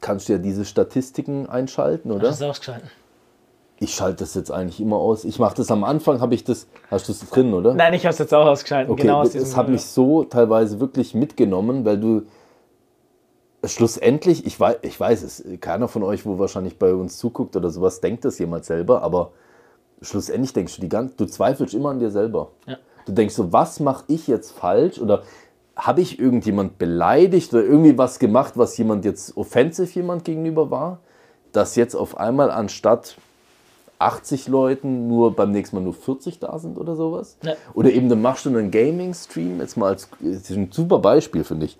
kannst 0.00 0.28
du 0.28 0.34
ja 0.34 0.38
diese 0.38 0.64
Statistiken 0.64 1.48
einschalten, 1.48 2.12
oder? 2.12 2.28
Das 2.28 2.36
ist 2.36 2.42
ausgeschalten. 2.42 2.88
Ich 3.82 3.94
schalte 3.94 4.18
das 4.18 4.34
jetzt 4.34 4.52
eigentlich 4.52 4.80
immer 4.80 4.96
aus. 4.96 5.24
Ich 5.24 5.40
mache 5.40 5.56
das 5.56 5.68
am 5.72 5.82
Anfang, 5.82 6.20
habe 6.20 6.36
ich 6.36 6.44
das, 6.44 6.68
hast 6.88 7.08
du 7.08 7.12
es 7.12 7.28
drin, 7.28 7.52
oder? 7.52 7.74
Nein, 7.74 7.94
ich 7.94 8.04
habe 8.04 8.12
es 8.12 8.18
jetzt 8.20 8.32
auch 8.32 8.46
ausgeschalten. 8.46 8.92
Okay, 8.92 9.02
genau 9.02 9.24
das 9.24 9.56
hat 9.56 9.68
mich 9.68 9.84
so 9.84 10.22
teilweise 10.22 10.78
wirklich 10.78 11.16
mitgenommen, 11.16 11.84
weil 11.84 11.98
du 11.98 12.22
schlussendlich, 13.64 14.46
ich 14.46 14.58
weiß, 14.60 14.76
ich 14.82 15.00
weiß 15.00 15.24
es, 15.24 15.44
keiner 15.60 15.88
von 15.88 16.04
euch, 16.04 16.24
wo 16.24 16.38
wahrscheinlich 16.38 16.78
bei 16.78 16.94
uns 16.94 17.18
zuguckt 17.18 17.56
oder 17.56 17.70
sowas, 17.70 18.00
denkt 18.00 18.24
das 18.24 18.38
jemals 18.38 18.68
selber, 18.68 19.02
aber 19.02 19.32
schlussendlich 20.00 20.52
denkst 20.52 20.76
du 20.76 20.82
die 20.82 20.88
ganze, 20.88 21.16
du 21.16 21.26
zweifelst 21.26 21.74
immer 21.74 21.90
an 21.90 21.98
dir 21.98 22.12
selber. 22.12 22.52
Ja. 22.68 22.76
Du 23.04 23.10
denkst 23.10 23.34
so, 23.34 23.52
was 23.52 23.80
mache 23.80 24.04
ich 24.06 24.28
jetzt 24.28 24.52
falsch 24.52 25.00
oder 25.00 25.24
habe 25.74 26.02
ich 26.02 26.20
irgendjemand 26.20 26.78
beleidigt 26.78 27.52
oder 27.52 27.64
irgendwie 27.64 27.98
was 27.98 28.20
gemacht, 28.20 28.52
was 28.54 28.78
jemand 28.78 29.04
jetzt 29.04 29.36
offensiv 29.36 29.92
jemand 29.96 30.24
gegenüber 30.24 30.70
war, 30.70 31.00
dass 31.50 31.74
jetzt 31.74 31.96
auf 31.96 32.16
einmal 32.16 32.48
anstatt 32.48 33.16
80 34.02 34.48
Leuten 34.48 35.08
nur 35.08 35.34
beim 35.34 35.50
nächsten 35.52 35.76
Mal 35.76 35.82
nur 35.82 35.94
40 35.94 36.38
da 36.38 36.58
sind 36.58 36.78
oder 36.78 36.96
sowas. 36.96 37.38
Ja. 37.42 37.54
Oder 37.74 37.92
eben 37.92 38.08
dann 38.08 38.22
machst 38.22 38.44
du 38.44 38.50
einen 38.50 38.70
Gaming-Stream, 38.70 39.60
jetzt 39.60 39.76
mal 39.76 39.88
als 39.88 40.08
das 40.20 40.50
ist 40.50 40.56
ein 40.56 40.70
super 40.70 40.98
Beispiel, 40.98 41.44
finde 41.44 41.66
ich. 41.66 41.78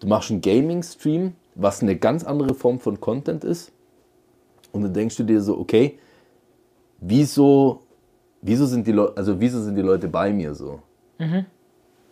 Du 0.00 0.06
machst 0.06 0.30
einen 0.30 0.40
Gaming-Stream, 0.40 1.32
was 1.54 1.82
eine 1.82 1.96
ganz 1.96 2.24
andere 2.24 2.54
Form 2.54 2.78
von 2.78 3.00
Content 3.00 3.44
ist. 3.44 3.72
Und 4.72 4.82
dann 4.82 4.94
denkst 4.94 5.16
du 5.16 5.24
dir 5.24 5.40
so, 5.40 5.58
okay, 5.58 5.98
wieso, 7.00 7.80
wieso 8.42 8.66
sind 8.66 8.86
die 8.86 8.92
Leute, 8.92 9.16
also 9.16 9.40
wieso 9.40 9.60
sind 9.62 9.74
die 9.74 9.82
Leute 9.82 10.08
bei 10.08 10.32
mir 10.32 10.54
so? 10.54 10.80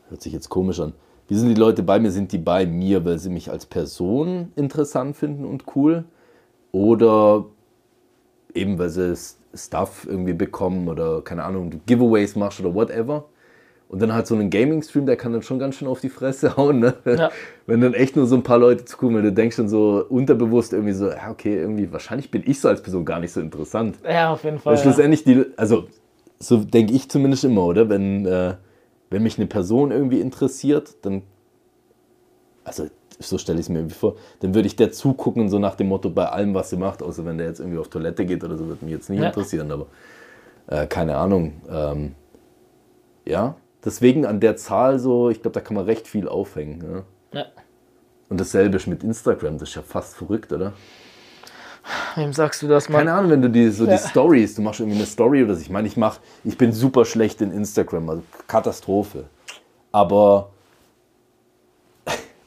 Hört 0.09 0.23
sich 0.23 0.33
jetzt 0.33 0.49
komisch 0.49 0.81
an. 0.81 0.93
Wie 1.29 1.35
sind 1.35 1.49
die 1.49 1.55
Leute 1.61 1.83
bei 1.83 1.99
mir? 1.99 2.11
Sind 2.11 2.33
die 2.33 2.39
bei 2.39 2.67
mir, 2.67 3.05
weil 3.05 3.19
sie 3.19 3.31
mich 3.31 3.51
als 3.51 3.67
Person 3.67 4.53
interessant 4.57 5.17
finden 5.17 5.45
und 5.45 5.65
cool? 5.75 6.05
Oder 6.73 7.47
eben, 8.57 8.79
weil 8.79 8.89
sie 8.89 9.15
Stuff 9.55 10.07
irgendwie 10.09 10.33
bekommen 10.35 10.89
oder 10.89 11.23
keine 11.23 11.45
Ahnung, 11.45 11.81
Giveaways 11.87 12.37
machst 12.37 12.61
oder 12.61 12.75
whatever. 12.75 13.25
Und 13.89 14.03
dann 14.03 14.13
halt 14.13 14.27
so 14.27 14.35
einen 14.35 14.51
Gaming-Stream, 14.51 15.07
der 15.07 15.17
kann 15.17 15.33
dann 15.33 15.43
schon 15.43 15.61
ganz 15.61 15.77
schön 15.77 15.87
auf 15.87 16.01
die 16.01 16.09
Fresse 16.09 16.57
hauen, 16.57 16.81
ne? 16.81 16.95
Ja. 17.05 17.31
Wenn 17.67 17.81
dann 17.81 17.95
echt 17.95 18.17
nur 18.17 18.27
so 18.27 18.35
ein 18.35 18.43
paar 18.43 18.59
Leute 18.59 18.85
zugucken, 18.85 19.17
weil 19.17 19.23
du 19.23 19.33
denkst 19.33 19.57
dann 19.57 19.69
so 19.69 20.05
unterbewusst 20.09 20.73
irgendwie 20.73 20.93
so, 20.93 21.09
ja, 21.09 21.31
okay, 21.31 21.57
irgendwie, 21.57 21.93
wahrscheinlich 21.93 22.31
bin 22.31 22.43
ich 22.45 22.61
so 22.61 22.69
als 22.69 22.83
Person 22.83 23.05
gar 23.05 23.21
nicht 23.21 23.33
so 23.33 23.41
interessant. 23.41 23.97
Ja, 24.05 24.33
auf 24.33 24.43
jeden 24.43 24.59
Fall. 24.59 24.73
Weil 24.73 24.79
Ja. 24.79 24.83
schlussendlich 24.83 25.23
die, 25.23 25.47
also 25.57 25.87
so 26.41 26.59
denke 26.59 26.93
ich 26.95 27.09
zumindest 27.09 27.45
immer, 27.45 27.65
oder? 27.65 27.89
Wenn, 27.89 28.27
äh, 28.27 28.55
wenn 29.11 29.23
mich 29.23 29.39
eine 29.39 29.47
Person 29.47 29.93
irgendwie 29.93 30.21
interessiert, 30.21 30.97
dann, 31.03 31.23
also 32.65 32.89
so 33.19 33.39
stelle 33.39 33.59
ich 33.59 33.67
es 33.67 33.69
mir 33.71 33.79
irgendwie 33.79 33.95
vor, 33.95 34.17
dann 34.41 34.55
würde 34.55 34.67
ich 34.67 34.77
der 34.77 34.93
zugucken, 34.93 35.49
so 35.49 35.59
nach 35.59 35.75
dem 35.75 35.89
Motto 35.89 36.11
bei 36.11 36.27
allem, 36.29 36.55
was 36.55 36.71
sie 36.71 36.77
macht, 36.77 37.03
außer 37.03 37.25
wenn 37.25 37.39
der 37.39 37.47
jetzt 37.49 37.61
irgendwie 37.61 37.79
auf 37.79 37.89
Toilette 37.89 38.27
geht 38.27 38.45
oder 38.45 38.57
so, 38.57 38.67
würde 38.67 38.85
mich 38.85 38.93
jetzt 38.95 39.09
nicht 39.11 39.21
Ja. 39.21 39.27
interessieren, 39.29 39.71
aber 39.73 39.87
äh, 40.67 40.87
keine 40.87 41.17
Ahnung. 41.17 41.61
Ähm, 41.71 42.15
ja, 43.25 43.57
deswegen 43.85 44.27
an 44.27 44.41
der 44.41 44.57
Zahl 44.57 44.99
so, 44.99 45.31
ich 45.31 45.43
glaube, 45.43 45.55
da 45.55 45.61
kann 45.61 45.75
man 45.77 45.85
recht 45.87 46.07
viel 46.07 46.29
aufhängen. 46.29 47.05
Ja? 47.33 47.41
Ja. 47.41 47.47
Und 48.29 48.41
dasselbe 48.41 48.77
ist 48.77 48.87
mit 48.87 49.03
Instagram, 49.05 49.59
das 49.59 49.69
ist 49.71 49.75
ja 49.77 49.83
fast 49.83 50.17
verrückt, 50.17 50.53
oder? 50.53 50.73
Wem 52.17 52.33
sagst 52.33 52.63
du 52.63 52.67
das, 52.69 52.89
Mann? 52.89 52.99
Keine 53.07 53.13
Ahnung, 53.13 53.31
wenn 53.31 53.43
du 53.43 53.49
die, 53.51 53.71
so 53.71 53.85
Ja. 53.87 53.93
die 53.93 53.99
Stories, 53.99 54.57
du 54.57 54.63
machst 54.63 54.81
irgendwie 54.81 54.99
eine 54.99 55.07
Story 55.07 55.45
oder 55.45 55.55
so. 55.55 55.61
Ich 55.61 55.71
meine, 55.71 55.87
ich 55.87 55.97
mach, 55.97 56.19
ich 56.45 56.59
bin 56.59 56.73
super 56.73 57.05
schlecht 57.05 57.41
in 57.41 57.53
Instagram, 57.53 58.11
also 58.11 58.23
Katastrophe. 58.49 59.25
Aber 59.93 60.51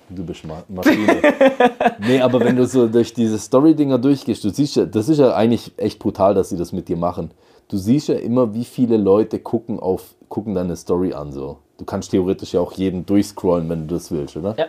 du 0.09 0.25
bist 0.25 0.45
Ma 0.45 0.63
Maschine. 0.67 1.21
nee, 1.99 2.21
aber 2.21 2.39
wenn 2.39 2.55
du 2.55 2.65
so 2.65 2.87
durch 2.87 3.13
diese 3.13 3.37
Story-Dinger 3.37 3.97
durchgehst, 3.97 4.43
du 4.43 4.49
siehst 4.49 4.75
ja, 4.75 4.85
das 4.85 5.09
ist 5.09 5.19
ja 5.19 5.33
eigentlich 5.33 5.71
echt 5.77 5.99
brutal, 5.99 6.33
dass 6.33 6.49
sie 6.49 6.57
das 6.57 6.71
mit 6.71 6.87
dir 6.87 6.97
machen. 6.97 7.31
Du 7.67 7.77
siehst 7.77 8.07
ja 8.07 8.15
immer, 8.15 8.53
wie 8.53 8.65
viele 8.65 8.97
Leute 8.97 9.39
gucken 9.39 9.79
auf, 9.79 10.15
gucken 10.27 10.55
deine 10.55 10.75
Story 10.75 11.13
an 11.13 11.31
so. 11.31 11.57
du 11.77 11.85
kannst 11.85 12.11
theoretisch 12.11 12.53
ja 12.53 12.59
auch 12.59 12.73
jeden 12.73 13.05
durchscrollen, 13.05 13.69
wenn 13.69 13.87
du 13.87 13.95
das 13.95 14.11
willst, 14.11 14.35
oder? 14.37 14.55
Ja. 14.57 14.65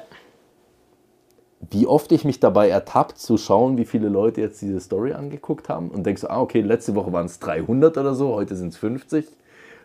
Wie 1.70 1.86
oft 1.86 2.10
ich 2.12 2.24
mich 2.24 2.40
dabei 2.40 2.68
ertappt, 2.68 3.18
zu 3.18 3.36
schauen, 3.36 3.76
wie 3.76 3.84
viele 3.84 4.08
Leute 4.08 4.40
jetzt 4.40 4.62
diese 4.62 4.80
Story 4.80 5.12
angeguckt 5.12 5.68
haben 5.68 5.90
und 5.90 6.04
denkst 6.04 6.24
ah, 6.24 6.40
okay, 6.40 6.62
letzte 6.62 6.94
Woche 6.94 7.12
waren 7.12 7.26
es 7.26 7.38
300 7.38 7.98
oder 7.98 8.14
so, 8.14 8.34
heute 8.34 8.56
sind 8.56 8.68
es 8.68 8.76
50. 8.78 9.26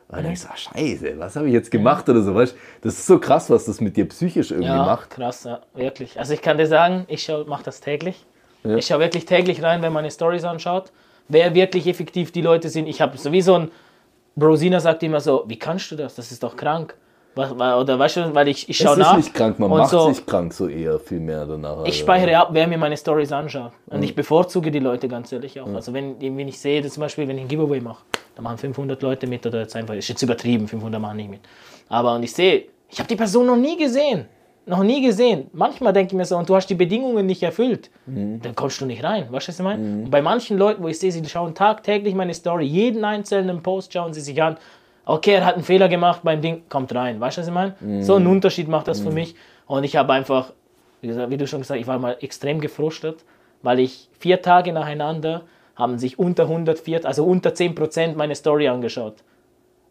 Und 0.07 0.17
dann 0.17 0.25
denkst 0.25 0.43
du, 0.43 0.49
ah, 0.49 0.55
scheiße, 0.55 1.17
was 1.17 1.35
habe 1.35 1.47
ich 1.47 1.53
jetzt 1.53 1.71
gemacht 1.71 2.07
oder 2.07 2.21
so, 2.21 2.35
weißt? 2.35 2.55
Das 2.81 2.93
ist 2.93 3.07
so 3.07 3.19
krass, 3.19 3.49
was 3.49 3.65
das 3.65 3.81
mit 3.81 3.97
dir 3.97 4.07
psychisch 4.07 4.51
irgendwie 4.51 4.69
Ja, 4.69 4.85
macht. 4.85 5.09
krass, 5.09 5.45
ja, 5.45 5.61
wirklich. 5.73 6.19
Also 6.19 6.33
ich 6.33 6.41
kann 6.43 6.57
dir 6.57 6.67
sagen, 6.67 7.05
ich 7.07 7.27
mache 7.47 7.63
das 7.63 7.81
täglich. 7.81 8.25
Ich 8.63 8.87
schaue 8.87 8.99
wirklich 8.99 9.25
täglich 9.25 9.61
rein, 9.61 9.81
wenn 9.81 9.93
man 9.93 10.01
meine 10.03 10.11
Stories 10.11 10.43
anschaut, 10.43 10.91
wer 11.27 11.53
wirklich 11.53 11.85
effektiv 11.87 12.31
die 12.31 12.41
Leute 12.41 12.69
sind. 12.69 12.87
Ich 12.87 12.99
habe 13.01 13.17
sowieso 13.17 13.55
ein, 13.55 13.71
Brosina 14.35 14.79
sagt 14.79 15.03
immer 15.03 15.21
so, 15.21 15.43
wie 15.47 15.57
kannst 15.59 15.91
du 15.91 15.95
das? 15.95 16.15
Das 16.15 16.31
ist 16.31 16.41
doch 16.41 16.55
krank. 16.55 16.95
Was, 17.35 17.51
oder 17.51 17.99
weißt 17.99 18.17
du, 18.17 18.33
weil 18.35 18.47
ich, 18.47 18.69
ich 18.69 18.79
Es 18.79 18.85
schaue 18.85 18.93
ist 18.93 18.99
nach. 18.99 19.17
nicht 19.17 19.33
krank, 19.33 19.59
man 19.59 19.69
macht 19.69 19.89
so, 19.91 20.11
sich 20.11 20.25
krank 20.25 20.53
so 20.53 20.67
eher 20.69 20.97
viel 20.99 21.19
mehr 21.19 21.45
danach. 21.45 21.79
Ich 21.79 21.85
Also, 21.87 21.99
speichere 21.99 22.37
ab, 22.37 22.49
wer 22.53 22.65
mir 22.65 22.77
meine 22.77 22.95
Stories 22.95 23.31
anschaut. 23.33 23.71
Und 23.87 23.97
Mhm. 23.97 24.03
ich 24.03 24.15
bevorzuge 24.15 24.71
die 24.71 24.79
Leute 24.79 25.07
ganz 25.09 25.31
ehrlich 25.33 25.59
auch. 25.59 25.67
Also 25.73 25.93
wenn, 25.93 26.19
wenn 26.21 26.47
ich 26.47 26.57
sehe, 26.59 26.81
dass 26.81 26.93
zum 26.93 27.01
Beispiel, 27.01 27.27
wenn 27.27 27.37
ich 27.37 27.43
ein 27.43 27.47
Giveaway 27.49 27.81
mache, 27.81 28.03
da 28.35 28.41
machen 28.41 28.57
500 28.57 29.01
Leute 29.01 29.27
mit 29.27 29.45
oder 29.45 29.59
jetzt 29.59 29.75
einfach, 29.75 29.93
ist 29.95 30.07
jetzt 30.07 30.21
übertrieben, 30.21 30.67
500 30.67 31.01
machen 31.01 31.17
nicht 31.17 31.29
mit. 31.29 31.41
Aber 31.89 32.15
und 32.15 32.23
ich 32.23 32.31
sehe, 32.33 32.65
ich 32.89 32.99
habe 32.99 33.09
die 33.09 33.15
Person 33.17 33.47
noch 33.47 33.57
nie 33.57 33.77
gesehen. 33.77 34.25
Noch 34.67 34.81
nie 34.83 35.01
gesehen. 35.05 35.47
Manchmal 35.53 35.93
denke 35.93 36.13
ich 36.13 36.17
mir 36.17 36.25
so, 36.25 36.37
und 36.37 36.47
du 36.49 36.55
hast 36.55 36.67
die 36.67 36.73
Bedingungen 36.75 37.25
nicht 37.25 37.43
erfüllt, 37.43 37.91
Mhm. 38.07 38.41
dann 38.41 38.55
kommst 38.55 38.79
du 38.81 38.85
nicht 38.85 39.03
rein. 39.03 39.27
Weißt 39.29 39.47
du, 39.47 39.51
was 39.51 39.59
ich 39.59 39.63
meine? 39.63 40.03
Und 40.03 40.09
bei 40.09 40.21
manchen 40.21 40.57
Leuten, 40.57 40.81
wo 40.81 40.87
ich 40.87 40.97
sehe, 40.97 41.11
sie 41.11 41.23
schauen 41.25 41.53
tagtäglich 41.53 42.15
meine 42.15 42.33
Story, 42.33 42.65
jeden 42.65 43.03
einzelnen 43.03 43.61
Post 43.61 43.91
schauen 43.93 44.13
sie 44.13 44.21
sich 44.21 44.41
an. 44.41 44.55
Okay, 45.05 45.33
er 45.33 45.45
hat 45.45 45.55
einen 45.55 45.63
Fehler 45.63 45.87
gemacht 45.87 46.21
beim 46.23 46.41
Ding, 46.41 46.63
kommt 46.67 46.93
rein. 46.95 47.19
Weißt 47.19 47.37
du, 47.37 47.41
was 47.41 47.47
ich 47.47 47.53
meine? 47.53 47.75
So 48.03 48.15
einen 48.15 48.27
Unterschied 48.27 48.67
macht 48.67 48.87
das 48.87 48.99
für 48.99 49.11
mich. 49.11 49.35
Und 49.67 49.83
ich 49.83 49.95
habe 49.95 50.13
einfach, 50.13 50.53
wie, 51.01 51.07
gesagt, 51.07 51.29
wie 51.29 51.37
du 51.37 51.47
schon 51.47 51.61
gesagt 51.61 51.77
hast, 51.77 51.81
ich 51.81 51.87
war 51.87 51.99
mal 51.99 52.17
extrem 52.21 52.59
gefrustet, 52.59 53.23
weil 53.61 53.79
ich 53.79 54.09
vier 54.19 54.41
Tage 54.41 54.73
nacheinander 54.73 55.43
haben 55.75 55.99
sich 55.99 56.17
unter 56.17 56.43
104, 56.43 57.05
also 57.05 57.25
unter 57.25 57.51
10% 57.51 58.15
meine 58.15 58.35
Story 58.35 58.67
angeschaut. 58.67 59.15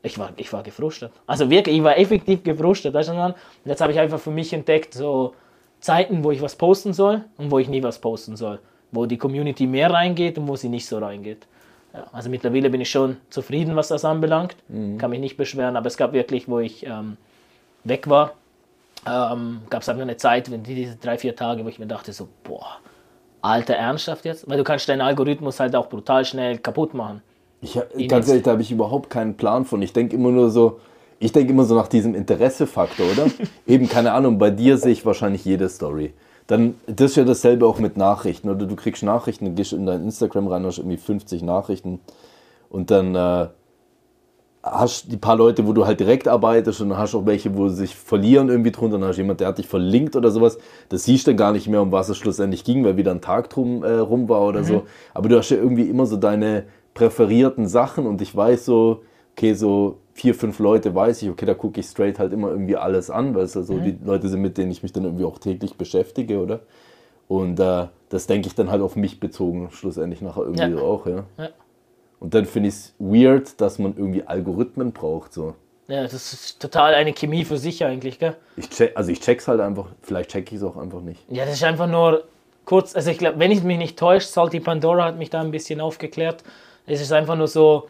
Ich 0.02 0.18
war, 0.18 0.32
ich 0.36 0.52
war 0.52 0.62
gefrustet. 0.62 1.12
Also 1.26 1.48
wirklich, 1.48 1.76
ich 1.76 1.84
war 1.84 1.96
effektiv 1.96 2.42
gefrustet. 2.42 2.92
Weißt 2.92 3.08
du? 3.08 3.12
Und 3.12 3.34
jetzt 3.64 3.80
habe 3.80 3.92
ich 3.92 3.98
einfach 3.98 4.18
für 4.18 4.30
mich 4.30 4.52
entdeckt, 4.52 4.94
so 4.94 5.34
Zeiten, 5.80 6.24
wo 6.24 6.30
ich 6.30 6.42
was 6.42 6.56
posten 6.56 6.92
soll 6.92 7.24
und 7.36 7.50
wo 7.50 7.58
ich 7.58 7.68
nie 7.68 7.82
was 7.82 7.98
posten 7.98 8.36
soll. 8.36 8.58
Wo 8.90 9.06
die 9.06 9.18
Community 9.18 9.66
mehr 9.66 9.90
reingeht 9.90 10.38
und 10.38 10.48
wo 10.48 10.56
sie 10.56 10.68
nicht 10.68 10.86
so 10.86 10.98
reingeht. 10.98 11.46
Ja, 11.94 12.06
also 12.12 12.28
mittlerweile 12.28 12.70
bin 12.70 12.80
ich 12.80 12.90
schon 12.90 13.18
zufrieden, 13.30 13.76
was 13.76 13.88
das 13.88 14.04
anbelangt. 14.04 14.56
Kann 14.98 15.10
mich 15.10 15.20
nicht 15.20 15.36
beschweren, 15.36 15.76
aber 15.76 15.86
es 15.86 15.96
gab 15.96 16.12
wirklich, 16.12 16.48
wo 16.48 16.58
ich 16.58 16.84
ähm, 16.84 17.16
weg 17.84 18.10
war, 18.10 18.32
ähm, 19.06 19.60
gab 19.70 19.82
es 19.82 19.88
einfach 19.88 20.02
eine 20.02 20.16
Zeit, 20.16 20.50
wenn 20.50 20.64
die, 20.64 20.74
diese 20.74 20.96
drei, 20.96 21.18
vier 21.18 21.36
Tage, 21.36 21.64
wo 21.64 21.68
ich 21.68 21.78
mir 21.78 21.86
dachte, 21.86 22.12
so, 22.12 22.28
boah, 22.42 22.78
alter 23.42 23.74
Ernsthaft 23.74 24.24
jetzt? 24.24 24.48
Weil 24.48 24.58
du 24.58 24.64
kannst 24.64 24.88
deinen 24.88 25.02
Algorithmus 25.02 25.60
halt 25.60 25.76
auch 25.76 25.88
brutal 25.88 26.24
schnell 26.24 26.58
kaputt 26.58 26.94
machen. 26.94 27.22
Ich, 27.60 27.78
ganz 28.08 28.28
ehrlich, 28.28 28.42
da 28.42 28.52
habe 28.52 28.62
ich 28.62 28.72
überhaupt 28.72 29.08
keinen 29.08 29.36
Plan 29.36 29.64
von. 29.64 29.80
Ich 29.80 29.92
denke 29.92 30.16
immer 30.16 30.30
nur 30.30 30.50
so, 30.50 30.80
ich 31.18 31.32
denke 31.32 31.52
immer 31.52 31.64
so 31.64 31.74
nach 31.74 31.88
diesem 31.88 32.14
Interessefaktor, 32.14 33.06
oder? 33.12 33.26
Eben, 33.66 33.88
keine 33.88 34.12
Ahnung, 34.12 34.38
bei 34.38 34.50
dir 34.50 34.76
sehe 34.78 34.92
ich 34.92 35.06
wahrscheinlich 35.06 35.44
jede 35.44 35.68
Story. 35.68 36.12
Dann, 36.46 36.74
das 36.86 37.12
ist 37.12 37.16
ja 37.16 37.24
dasselbe 37.24 37.66
auch 37.66 37.78
mit 37.78 37.96
Nachrichten, 37.96 38.50
oder? 38.50 38.66
Du 38.66 38.76
kriegst 38.76 39.02
Nachrichten, 39.02 39.46
dann 39.46 39.54
gehst 39.54 39.72
du 39.72 39.76
in 39.76 39.86
dein 39.86 40.02
Instagram 40.02 40.46
rein, 40.48 40.64
hast 40.64 40.78
irgendwie 40.78 40.98
50 40.98 41.42
Nachrichten 41.42 42.00
und 42.68 42.90
dann 42.90 43.14
äh, 43.14 43.48
hast 44.64 45.12
die 45.12 45.16
paar 45.16 45.36
Leute, 45.36 45.66
wo 45.66 45.72
du 45.72 45.86
halt 45.86 46.00
direkt 46.00 46.26
arbeitest 46.26 46.80
und 46.80 46.90
dann 46.90 46.98
hast 46.98 47.14
auch 47.14 47.26
welche, 47.26 47.56
wo 47.56 47.68
sich 47.68 47.94
verlieren 47.94 48.48
irgendwie 48.48 48.72
drunter, 48.72 48.98
dann 48.98 49.08
hast 49.08 49.16
du 49.16 49.22
jemand, 49.22 49.40
der 49.40 49.48
hat 49.48 49.58
dich 49.58 49.68
verlinkt 49.68 50.16
oder 50.16 50.30
sowas. 50.30 50.58
Das 50.88 51.04
siehst 51.04 51.26
du 51.26 51.30
dann 51.30 51.36
gar 51.38 51.52
nicht 51.52 51.68
mehr, 51.68 51.82
um 51.82 51.92
was 51.92 52.08
es 52.08 52.16
schlussendlich 52.16 52.64
ging, 52.64 52.84
weil 52.84 52.96
wieder 52.96 53.10
ein 53.10 53.20
Tag 53.20 53.50
drum 53.50 53.82
äh, 53.82 53.92
rum 53.92 54.28
war 54.28 54.42
oder 54.42 54.64
so. 54.64 54.84
Aber 55.12 55.28
du 55.28 55.36
hast 55.36 55.50
ja 55.50 55.58
irgendwie 55.58 55.88
immer 55.88 56.06
so 56.06 56.16
deine 56.16 56.64
präferierten 56.94 57.66
Sachen 57.68 58.06
und 58.06 58.22
ich 58.22 58.34
weiß 58.34 58.64
so, 58.64 59.02
okay, 59.36 59.54
so 59.54 59.98
vier, 60.14 60.34
fünf 60.34 60.58
Leute 60.58 60.94
weiß 60.94 61.22
ich, 61.22 61.28
okay, 61.30 61.44
da 61.44 61.54
gucke 61.54 61.80
ich 61.80 61.86
straight 61.86 62.18
halt 62.18 62.32
immer 62.32 62.48
irgendwie 62.50 62.76
alles 62.76 63.10
an, 63.10 63.34
weil 63.34 63.44
es 63.44 63.56
also 63.56 63.78
die 63.78 63.98
Leute 64.04 64.28
sind, 64.28 64.40
mit 64.40 64.56
denen 64.56 64.70
ich 64.70 64.82
mich 64.82 64.92
dann 64.92 65.04
irgendwie 65.04 65.24
auch 65.24 65.38
täglich 65.38 65.74
beschäftige, 65.74 66.40
oder? 66.40 66.60
Und 67.26 67.58
äh, 67.58 67.86
das 68.10 68.26
denke 68.26 68.46
ich 68.48 68.54
dann 68.54 68.70
halt 68.70 68.82
auf 68.82 68.96
mich 68.96 69.18
bezogen, 69.18 69.70
schlussendlich 69.72 70.20
nachher 70.20 70.42
irgendwie 70.42 70.76
Ja. 70.76 70.80
auch, 70.80 71.06
ja. 71.06 71.24
Ja. 71.38 71.48
Und 72.20 72.34
dann 72.34 72.46
finde 72.46 72.68
ich 72.68 72.74
es 72.76 72.94
weird, 72.98 73.60
dass 73.60 73.78
man 73.78 73.94
irgendwie 73.96 74.22
Algorithmen 74.22 74.92
braucht, 74.92 75.32
so. 75.32 75.54
Ja, 75.88 76.02
das 76.02 76.14
ist 76.14 76.60
total 76.60 76.94
eine 76.94 77.12
Chemie 77.12 77.44
für 77.44 77.58
sich 77.58 77.84
eigentlich, 77.84 78.18
gell? 78.18 78.36
Ich 78.56 78.70
check, 78.70 78.92
also 78.96 79.10
ich 79.10 79.20
check's 79.20 79.48
halt 79.48 79.60
einfach, 79.60 79.86
vielleicht 80.00 80.30
check 80.30 80.50
ich 80.50 80.58
es 80.58 80.62
auch 80.62 80.76
einfach 80.76 81.00
nicht. 81.00 81.20
Ja, 81.28 81.44
das 81.44 81.54
ist 81.54 81.64
einfach 81.64 81.88
nur 81.88 82.24
kurz, 82.64 82.94
also 82.94 83.10
ich 83.10 83.18
glaube, 83.18 83.38
wenn 83.38 83.50
ich 83.50 83.62
mich 83.62 83.76
nicht 83.78 83.98
täusche, 83.98 84.26
Salty 84.26 84.60
Pandora 84.60 85.04
hat 85.06 85.18
mich 85.18 85.28
da 85.28 85.40
ein 85.40 85.50
bisschen 85.50 85.80
aufgeklärt. 85.80 86.42
Es 86.86 87.00
ist 87.00 87.12
einfach 87.12 87.36
nur 87.36 87.48
so, 87.48 87.88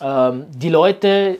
ähm, 0.00 0.46
die 0.50 0.68
Leute, 0.68 1.38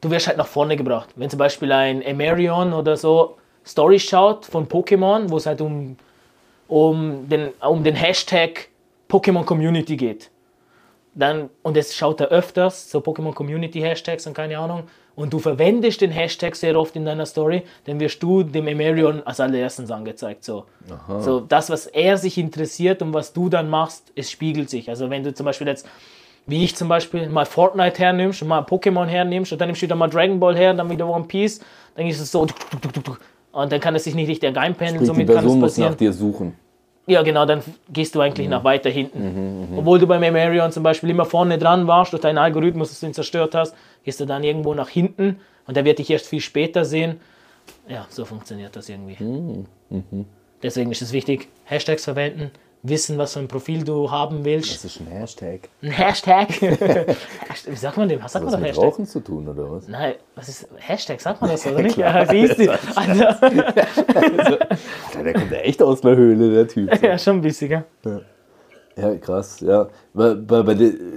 du 0.00 0.10
wirst 0.10 0.26
halt 0.26 0.36
nach 0.36 0.46
vorne 0.46 0.76
gebracht. 0.76 1.10
Wenn 1.16 1.30
zum 1.30 1.38
Beispiel 1.38 1.72
ein 1.72 2.02
Emerion 2.02 2.72
oder 2.72 2.96
so 2.96 3.36
Stories 3.64 4.02
schaut 4.02 4.46
von 4.46 4.68
Pokémon, 4.68 5.28
wo 5.28 5.36
es 5.36 5.46
halt 5.46 5.60
um, 5.60 5.96
um, 6.68 7.28
den, 7.28 7.50
um 7.60 7.82
den 7.82 7.94
Hashtag 7.94 8.68
Pokémon 9.08 9.44
Community 9.44 9.96
geht. 9.96 10.30
Dann, 11.14 11.48
und 11.62 11.76
es 11.76 11.94
schaut 11.94 12.20
er 12.20 12.28
öfters, 12.28 12.90
so 12.90 12.98
Pokémon 12.98 13.32
Community 13.32 13.80
Hashtags 13.80 14.26
und 14.26 14.34
keine 14.34 14.58
Ahnung, 14.58 14.84
und 15.16 15.32
du 15.32 15.38
verwendest 15.38 16.02
den 16.02 16.10
Hashtag 16.10 16.54
sehr 16.54 16.78
oft 16.78 16.94
in 16.94 17.06
deiner 17.06 17.24
Story, 17.24 17.62
dann 17.84 17.98
wirst 17.98 18.22
du 18.22 18.42
dem 18.42 18.68
Emerion 18.68 19.22
als 19.26 19.40
allererstes 19.40 19.90
angezeigt. 19.90 20.44
So. 20.44 20.66
so 21.20 21.40
das, 21.40 21.70
was 21.70 21.86
er 21.86 22.18
sich 22.18 22.36
interessiert 22.36 23.00
und 23.00 23.14
was 23.14 23.32
du 23.32 23.48
dann 23.48 23.70
machst, 23.70 24.12
es 24.14 24.30
spiegelt 24.30 24.68
sich. 24.68 24.90
Also 24.90 25.08
wenn 25.08 25.24
du 25.24 25.32
zum 25.32 25.46
Beispiel 25.46 25.66
jetzt, 25.66 25.88
wie 26.46 26.64
ich 26.64 26.76
zum 26.76 26.88
Beispiel, 26.88 27.28
mal 27.28 27.44
Fortnite 27.44 27.98
hernimmst 27.98 28.42
und 28.42 28.48
mal 28.48 28.62
Pokémon 28.62 29.06
hernimmst 29.06 29.52
und 29.52 29.60
dann 29.60 29.68
nimmst 29.68 29.82
du 29.82 29.86
wieder 29.86 29.96
mal 29.96 30.08
Dragon 30.08 30.38
Ball 30.38 30.56
her, 30.56 30.74
dann 30.74 30.88
wieder 30.90 31.08
One 31.08 31.24
Piece, 31.24 31.60
dann 31.96 32.06
ist 32.06 32.20
es 32.20 32.30
so 32.30 32.46
und 33.52 33.72
dann 33.72 33.80
kann 33.80 33.94
es 33.94 34.04
sich 34.04 34.14
nicht 34.14 34.28
richtig 34.28 34.56
einpendeln, 34.56 34.96
Sprich, 34.96 35.00
die 35.00 35.06
somit 35.06 35.26
kann 35.28 35.36
es 35.36 35.42
Person 35.42 35.60
muss 35.60 35.70
passieren. 35.72 35.90
nach 35.92 35.98
dir 35.98 36.12
suchen. 36.12 36.54
Ja, 37.08 37.22
genau, 37.22 37.46
dann 37.46 37.62
gehst 37.92 38.14
du 38.16 38.20
eigentlich 38.20 38.48
nach 38.48 38.64
weiter 38.64 38.90
hinten. 38.90 39.68
Obwohl 39.76 40.00
du 40.00 40.06
beim 40.08 40.22
Emerion 40.24 40.72
zum 40.72 40.82
Beispiel 40.82 41.10
immer 41.10 41.24
vorne 41.24 41.56
dran 41.56 41.86
warst, 41.86 42.12
durch 42.12 42.20
deinen 42.20 42.38
Algorithmus, 42.38 42.88
dass 42.88 43.00
du 43.00 43.06
ihn 43.06 43.14
zerstört 43.14 43.54
hast, 43.54 43.74
gehst 44.04 44.18
du 44.18 44.26
dann 44.26 44.42
irgendwo 44.42 44.74
nach 44.74 44.88
hinten 44.88 45.38
und 45.66 45.76
der 45.76 45.84
wird 45.84 46.00
dich 46.00 46.10
erst 46.10 46.26
viel 46.26 46.40
später 46.40 46.84
sehen. 46.84 47.20
Ja, 47.88 48.06
so 48.10 48.24
funktioniert 48.24 48.74
das 48.74 48.88
irgendwie. 48.88 49.16
Deswegen 50.62 50.90
ist 50.90 51.00
es 51.02 51.12
wichtig, 51.12 51.48
Hashtags 51.64 52.04
verwenden, 52.04 52.50
wissen, 52.88 53.18
was 53.18 53.34
für 53.34 53.40
ein 53.40 53.48
Profil 53.48 53.84
du 53.84 54.10
haben 54.10 54.44
willst. 54.44 54.74
Das 54.74 54.84
ist 54.84 55.00
ein 55.00 55.06
Hashtag. 55.06 55.68
Ein 55.82 55.90
Hashtag. 55.90 56.48
Wie 57.66 57.76
sagt 57.76 57.96
man 57.96 58.08
dem? 58.08 58.22
Was 58.22 58.32
sagt 58.32 58.44
man 58.44 58.52
doch 58.52 58.60
mit 58.60 58.70
Hashtag? 58.70 58.84
Rauchen 58.84 59.06
zu 59.06 59.20
tun, 59.20 59.48
oder 59.48 59.70
was? 59.70 59.88
Nein, 59.88 60.14
was 60.34 60.48
ist 60.48 60.68
Hashtag? 60.76 61.20
Sagt 61.20 61.40
man 61.40 61.50
das 61.50 61.62
so, 61.62 61.70
oder 61.70 61.82
nicht? 61.82 61.96
Ja, 61.96 62.26
siehst 62.26 62.58
du. 62.58 62.70
Also, 62.94 63.24
Alter, 63.24 64.68
der 65.24 65.32
kommt 65.32 65.50
ja 65.50 65.58
echt 65.58 65.82
aus 65.82 66.00
der 66.00 66.16
Höhle, 66.16 66.50
der 66.52 66.68
Typ. 66.68 67.02
ja, 67.02 67.18
schon 67.18 67.36
ein 67.36 67.40
bisschen, 67.42 67.68
gell? 67.68 67.84
Ja, 68.96 69.14
krass, 69.16 69.60
ja. 69.60 69.88
Weil, 70.14 70.48
weil, 70.48 70.66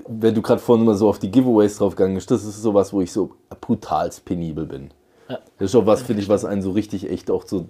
wenn 0.07 0.35
du 0.35 0.41
gerade 0.41 0.59
vorhin 0.59 0.85
mal 0.85 0.95
so 0.95 1.07
auf 1.07 1.19
die 1.19 1.31
Giveaways 1.31 1.77
draufgegangen 1.77 2.15
bist, 2.15 2.29
das 2.29 2.43
ist 2.43 2.61
sowas, 2.61 2.91
wo 2.91 3.01
ich 3.01 3.11
so 3.11 3.31
brutal 3.61 4.09
penibel 4.25 4.65
bin. 4.65 4.89
Ja. 5.29 5.39
Das 5.57 5.69
ist 5.69 5.75
auch 5.75 5.85
was, 5.85 6.01
finde 6.01 6.21
ich, 6.21 6.27
was 6.27 6.43
einen 6.43 6.61
so 6.61 6.71
richtig 6.71 7.09
echt 7.09 7.31
auch 7.31 7.45
so. 7.45 7.67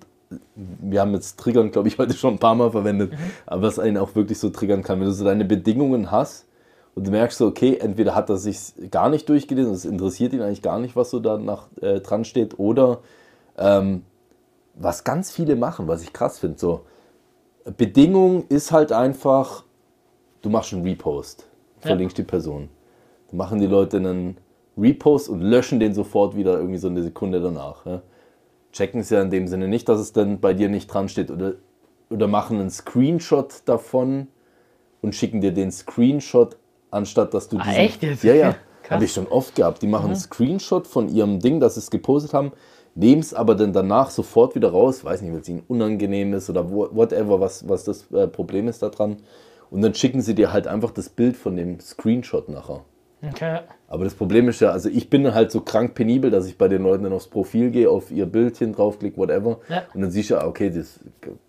Wir 0.55 1.01
haben 1.01 1.13
jetzt 1.13 1.39
Triggern, 1.39 1.71
glaube 1.71 1.87
ich, 1.87 1.97
heute 1.97 2.13
schon 2.13 2.35
ein 2.35 2.39
paar 2.39 2.55
Mal 2.55 2.71
verwendet, 2.71 3.13
aber 3.45 3.63
was 3.63 3.79
einen 3.79 3.97
auch 3.97 4.15
wirklich 4.15 4.39
so 4.39 4.49
triggern 4.49 4.83
kann, 4.83 4.99
wenn 4.99 5.07
du 5.07 5.13
so 5.13 5.25
deine 5.25 5.45
Bedingungen 5.45 6.11
hast 6.11 6.45
und 6.95 7.07
du 7.07 7.11
merkst 7.11 7.37
so, 7.37 7.47
okay, 7.47 7.77
entweder 7.77 8.15
hat 8.15 8.29
er 8.29 8.37
sich 8.37 8.73
gar 8.91 9.09
nicht 9.09 9.27
durchgelesen, 9.29 9.73
es 9.73 9.85
interessiert 9.85 10.33
ihn 10.33 10.41
eigentlich 10.41 10.61
gar 10.61 10.79
nicht, 10.79 10.95
was 10.95 11.09
so 11.09 11.19
da 11.19 11.37
nach, 11.37 11.67
äh, 11.81 11.99
dran 11.99 12.25
steht, 12.25 12.59
oder 12.59 12.99
ähm, 13.57 14.03
was 14.75 15.03
ganz 15.03 15.31
viele 15.31 15.55
machen, 15.55 15.87
was 15.87 16.01
ich 16.03 16.13
krass 16.13 16.39
finde, 16.39 16.59
so 16.59 16.85
Bedingung 17.77 18.45
ist 18.47 18.71
halt 18.71 18.91
einfach, 18.91 19.63
du 20.41 20.49
machst 20.49 20.73
einen 20.73 20.83
Repost, 20.83 21.47
verlinkst 21.79 22.17
die 22.17 22.23
Person. 22.23 22.69
Dann 23.29 23.37
machen 23.37 23.59
die 23.59 23.67
Leute 23.67 23.97
einen 23.97 24.37
Repost 24.77 25.29
und 25.29 25.41
löschen 25.41 25.79
den 25.79 25.93
sofort 25.93 26.35
wieder 26.35 26.57
irgendwie 26.57 26.77
so 26.77 26.87
eine 26.87 27.03
Sekunde 27.03 27.41
danach. 27.41 27.85
Ja. 27.85 28.01
Checken 28.71 29.01
es 29.01 29.09
ja 29.09 29.21
in 29.21 29.29
dem 29.29 29.47
Sinne 29.47 29.67
nicht, 29.67 29.89
dass 29.89 29.99
es 29.99 30.13
dann 30.13 30.39
bei 30.39 30.53
dir 30.53 30.69
nicht 30.69 30.87
dran 30.87 31.09
steht 31.09 31.31
oder, 31.31 31.53
oder 32.09 32.27
machen 32.27 32.59
einen 32.59 32.69
Screenshot 32.69 33.61
davon 33.65 34.27
und 35.01 35.15
schicken 35.15 35.41
dir 35.41 35.51
den 35.51 35.71
Screenshot, 35.71 36.57
anstatt 36.91 37.33
dass 37.33 37.49
du 37.49 37.57
diesen... 37.57 37.73
echt 37.73 38.03
jetzt? 38.03 38.23
Ja, 38.23 38.33
ja. 38.33 38.55
Habe 38.89 39.05
ich 39.05 39.13
schon 39.13 39.27
oft 39.27 39.55
gehabt. 39.55 39.83
Die 39.83 39.87
machen 39.87 40.07
einen 40.07 40.15
Screenshot 40.15 40.87
von 40.87 41.09
ihrem 41.09 41.39
Ding, 41.39 41.59
das 41.59 41.75
sie 41.75 41.81
es 41.81 41.91
gepostet 41.91 42.33
haben, 42.33 42.51
nehmen 42.95 43.21
es 43.21 43.35
aber 43.35 43.53
dann 43.53 43.71
danach 43.71 44.09
sofort 44.09 44.55
wieder 44.55 44.71
raus, 44.71 45.03
weiß 45.03 45.21
nicht, 45.21 45.31
weil 45.31 45.41
es 45.41 45.49
ihnen 45.49 45.63
unangenehm 45.67 46.33
ist 46.33 46.49
oder 46.49 46.71
whatever, 46.71 47.39
was, 47.39 47.69
was 47.69 47.83
das 47.83 48.11
äh, 48.11 48.27
Problem 48.27 48.67
ist 48.67 48.81
da 48.81 48.89
dran. 48.89 49.17
Und 49.69 49.81
dann 49.83 49.93
schicken 49.93 50.21
sie 50.21 50.33
dir 50.33 50.51
halt 50.51 50.65
einfach 50.65 50.89
das 50.91 51.09
Bild 51.09 51.37
von 51.37 51.55
dem 51.55 51.79
Screenshot 51.79 52.49
nachher. 52.49 52.83
Okay. 53.21 53.59
Aber 53.87 54.03
das 54.03 54.13
Problem 54.13 54.47
ist 54.47 54.61
ja, 54.61 54.71
also 54.71 54.87
ich 54.89 55.09
bin 55.09 55.33
halt 55.33 55.51
so 55.51 55.61
krank 55.61 55.93
penibel, 55.93 56.31
dass 56.31 56.47
ich 56.47 56.57
bei 56.57 56.67
den 56.67 56.83
Leuten 56.83 57.03
dann 57.03 57.13
aufs 57.13 57.27
Profil 57.27 57.69
gehe, 57.69 57.89
auf 57.89 58.11
ihr 58.11 58.25
Bildchen 58.25 58.73
draufklicke, 58.73 59.17
whatever. 59.17 59.59
Ja. 59.67 59.83
Und 59.93 60.01
dann 60.01 60.11
siehst 60.11 60.29
du 60.29 60.35
ja, 60.35 60.45
okay, 60.45 60.69
das 60.69 60.99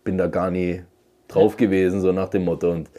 bin 0.02 0.18
da 0.18 0.26
gar 0.26 0.50
nie 0.50 0.82
drauf 1.28 1.56
gewesen, 1.56 2.00
so 2.00 2.12
nach 2.12 2.28
dem 2.28 2.44
Motto. 2.44 2.70
Und 2.72 2.90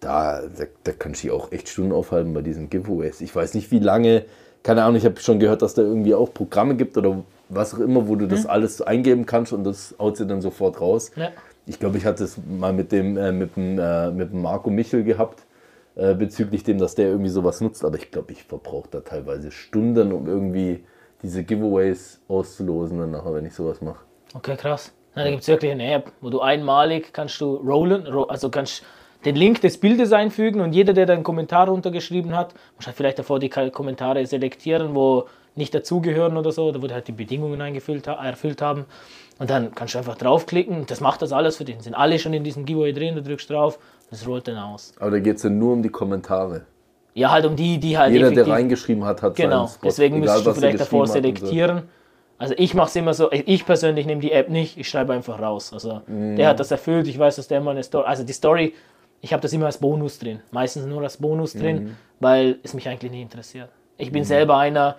da, 0.00 0.42
da, 0.42 0.64
da 0.82 0.92
kannst 0.92 1.24
du 1.24 1.32
auch 1.32 1.52
echt 1.52 1.68
Stunden 1.68 1.92
aufhalten 1.92 2.34
bei 2.34 2.42
diesen 2.42 2.68
Giveaways. 2.68 3.20
Ich 3.20 3.34
weiß 3.34 3.54
nicht, 3.54 3.70
wie 3.70 3.78
lange, 3.78 4.24
keine 4.62 4.82
Ahnung, 4.82 4.96
ich 4.96 5.04
habe 5.04 5.20
schon 5.20 5.38
gehört, 5.38 5.62
dass 5.62 5.74
da 5.74 5.82
irgendwie 5.82 6.14
auch 6.14 6.32
Programme 6.32 6.74
gibt 6.74 6.96
oder 6.96 7.22
was 7.48 7.74
auch 7.74 7.78
immer, 7.78 8.08
wo 8.08 8.16
du 8.16 8.26
das 8.26 8.46
alles 8.46 8.82
eingeben 8.82 9.26
kannst 9.26 9.52
und 9.52 9.64
das 9.64 9.94
haut 9.98 10.16
sie 10.16 10.26
dann 10.26 10.40
sofort 10.40 10.80
raus. 10.80 11.10
Ja. 11.16 11.30
Ich 11.66 11.78
glaube, 11.78 11.96
ich 11.96 12.04
hatte 12.04 12.24
es 12.24 12.38
mal 12.46 12.72
mit 12.72 12.92
dem, 12.92 13.16
äh, 13.16 13.32
mit 13.32 13.56
dem, 13.56 13.78
äh, 13.78 14.10
mit 14.10 14.32
dem 14.32 14.42
Marco 14.42 14.70
Michel 14.70 15.04
gehabt, 15.04 15.43
äh, 15.96 16.14
bezüglich 16.14 16.64
dem, 16.64 16.78
dass 16.78 16.94
der 16.94 17.08
irgendwie 17.08 17.30
sowas 17.30 17.60
nutzt. 17.60 17.84
Aber 17.84 17.96
ich 17.96 18.10
glaube, 18.10 18.32
ich 18.32 18.44
verbrauche 18.44 18.88
da 18.90 19.00
teilweise 19.00 19.50
Stunden, 19.50 20.12
um 20.12 20.26
irgendwie 20.26 20.84
diese 21.22 21.44
Giveaways 21.44 22.20
auszulosen, 22.28 22.98
dann 22.98 23.10
nachher, 23.12 23.34
wenn 23.34 23.46
ich 23.46 23.54
sowas 23.54 23.80
mache. 23.80 24.04
Okay, 24.34 24.56
krass. 24.56 24.92
Na, 25.14 25.24
da 25.24 25.30
gibt 25.30 25.42
es 25.42 25.48
wirklich 25.48 25.70
eine 25.70 25.92
App, 25.92 26.12
wo 26.20 26.28
du 26.28 26.40
einmalig 26.40 27.12
kannst 27.12 27.40
du 27.40 27.54
rollen, 27.56 28.06
ro 28.06 28.24
also 28.24 28.50
kannst 28.50 28.82
den 29.24 29.36
Link 29.36 29.60
des 29.60 29.78
Bildes 29.78 30.12
einfügen 30.12 30.60
und 30.60 30.72
jeder, 30.74 30.92
der 30.92 31.06
da 31.06 31.14
einen 31.14 31.22
Kommentar 31.22 31.68
runtergeschrieben 31.68 32.36
hat, 32.36 32.54
muss 32.76 32.86
halt 32.86 32.96
vielleicht 32.96 33.18
davor 33.18 33.38
die 33.38 33.48
Kommentare 33.48 34.26
selektieren, 34.26 34.94
wo 34.94 35.26
nicht 35.54 35.74
dazugehören 35.74 36.36
oder 36.36 36.52
so, 36.52 36.66
oder 36.66 36.82
wo 36.82 36.88
die 36.88 36.94
halt 36.94 37.08
die 37.08 37.12
Bedingungen 37.12 37.60
eingefüllt 37.60 38.06
erfüllt 38.06 38.60
haben. 38.60 38.86
Und 39.38 39.50
dann 39.50 39.74
kannst 39.74 39.94
du 39.94 39.98
einfach 39.98 40.16
draufklicken, 40.16 40.86
das 40.86 41.00
macht 41.00 41.22
das 41.22 41.32
alles 41.32 41.56
für 41.56 41.64
dich. 41.64 41.80
Sind 41.80 41.94
alle 41.94 42.18
schon 42.18 42.34
in 42.34 42.44
diesem 42.44 42.66
Giveaway 42.66 42.92
drin, 42.92 43.14
du 43.14 43.22
drückst 43.22 43.50
drauf, 43.50 43.78
das 44.14 44.26
rollt 44.26 44.48
dann 44.48 44.56
aus. 44.58 44.92
Aber 44.98 45.10
da 45.12 45.18
geht 45.18 45.36
es 45.36 45.42
ja 45.42 45.50
nur 45.50 45.72
um 45.72 45.82
die 45.82 45.88
Kommentare. 45.88 46.62
Ja, 47.14 47.30
halt 47.30 47.46
um 47.46 47.54
die, 47.54 47.78
die 47.78 47.96
halt 47.96 48.12
Jeder, 48.12 48.30
der 48.32 48.48
reingeschrieben 48.48 49.04
hat, 49.04 49.22
hat 49.22 49.36
Genau, 49.36 49.70
deswegen 49.82 50.16
egal, 50.16 50.20
müsstest 50.34 50.46
du 50.46 50.60
vielleicht 50.60 50.80
davor 50.80 51.06
selektieren. 51.06 51.82
Also 52.36 52.54
ich 52.58 52.74
mache 52.74 52.88
es 52.88 52.96
immer 52.96 53.14
so, 53.14 53.30
ich 53.30 53.64
persönlich 53.64 54.06
nehme 54.06 54.20
die 54.20 54.32
App 54.32 54.48
nicht, 54.48 54.76
ich 54.76 54.88
schreibe 54.88 55.12
einfach 55.12 55.40
raus. 55.40 55.72
Also 55.72 56.02
Mhm. 56.06 56.36
der 56.36 56.48
hat 56.48 56.58
das 56.58 56.70
erfüllt, 56.72 57.06
ich 57.06 57.18
weiß, 57.18 57.36
dass 57.36 57.46
der 57.46 57.60
mal 57.60 57.70
eine 57.70 57.84
Story, 57.84 58.04
also 58.06 58.24
die 58.24 58.32
Story, 58.32 58.74
ich 59.20 59.32
habe 59.32 59.40
das 59.40 59.52
immer 59.52 59.66
als 59.66 59.78
Bonus 59.78 60.18
drin, 60.18 60.40
meistens 60.50 60.84
nur 60.86 61.02
als 61.02 61.16
Bonus 61.16 61.54
Mhm. 61.54 61.58
drin, 61.60 61.96
weil 62.18 62.58
es 62.64 62.74
mich 62.74 62.88
eigentlich 62.88 63.12
nicht 63.12 63.22
interessiert. 63.22 63.68
Ich 63.96 64.10
bin 64.10 64.24
selber 64.24 64.58
einer, 64.58 64.96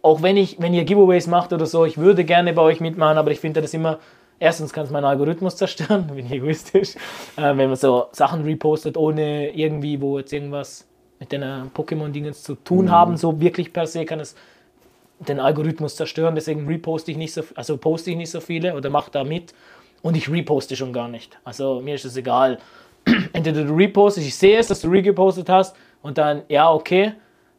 auch 0.00 0.22
wenn 0.22 0.38
ich, 0.38 0.56
wenn 0.60 0.72
ihr 0.72 0.84
Giveaways 0.84 1.26
macht 1.26 1.52
oder 1.52 1.66
so, 1.66 1.84
ich 1.84 1.98
würde 1.98 2.24
gerne 2.24 2.54
bei 2.54 2.62
euch 2.62 2.80
mitmachen, 2.80 3.18
aber 3.18 3.30
ich 3.30 3.40
finde 3.40 3.60
das 3.60 3.74
immer, 3.74 3.98
erstens 4.38 4.72
kann 4.72 4.84
es 4.84 4.90
meinen 4.90 5.04
Algorithmus 5.04 5.56
zerstören, 5.56 6.06
bin 6.14 6.26
ich 6.26 6.32
egoistisch, 6.32 6.96
äh, 7.36 7.56
wenn 7.56 7.68
man 7.68 7.76
so 7.76 8.06
Sachen 8.12 8.44
repostet, 8.44 8.96
ohne 8.96 9.50
irgendwie, 9.54 10.00
wo 10.00 10.18
jetzt 10.18 10.32
irgendwas 10.32 10.86
mit 11.18 11.32
den 11.32 11.42
äh, 11.42 11.62
Pokémon-Dingens 11.74 12.42
zu 12.42 12.54
tun 12.54 12.90
haben, 12.90 13.16
so 13.16 13.40
wirklich 13.40 13.72
per 13.72 13.86
se 13.86 14.04
kann 14.04 14.20
es 14.20 14.34
den 15.20 15.40
Algorithmus 15.40 15.96
zerstören, 15.96 16.34
deswegen 16.34 16.66
reposte 16.66 17.10
ich 17.10 17.16
nicht 17.16 17.32
so, 17.32 17.42
also 17.54 17.76
poste 17.76 18.10
ich 18.10 18.16
nicht 18.16 18.30
so 18.30 18.40
viele 18.40 18.74
oder 18.74 18.90
mache 18.90 19.10
da 19.10 19.24
mit. 19.24 19.54
Und 20.02 20.18
ich 20.18 20.30
reposte 20.30 20.76
schon 20.76 20.92
gar 20.92 21.08
nicht. 21.08 21.38
Also 21.44 21.80
mir 21.80 21.94
ist 21.94 22.04
es 22.04 22.14
egal. 22.16 22.58
Entweder 23.32 23.64
du 23.64 23.74
repostest, 23.74 24.26
ich 24.26 24.34
sehe 24.34 24.58
es, 24.58 24.66
dass 24.66 24.82
du 24.82 24.90
repostet 24.90 25.48
hast 25.48 25.74
und 26.02 26.18
dann, 26.18 26.42
ja, 26.48 26.70
okay, 26.70 27.14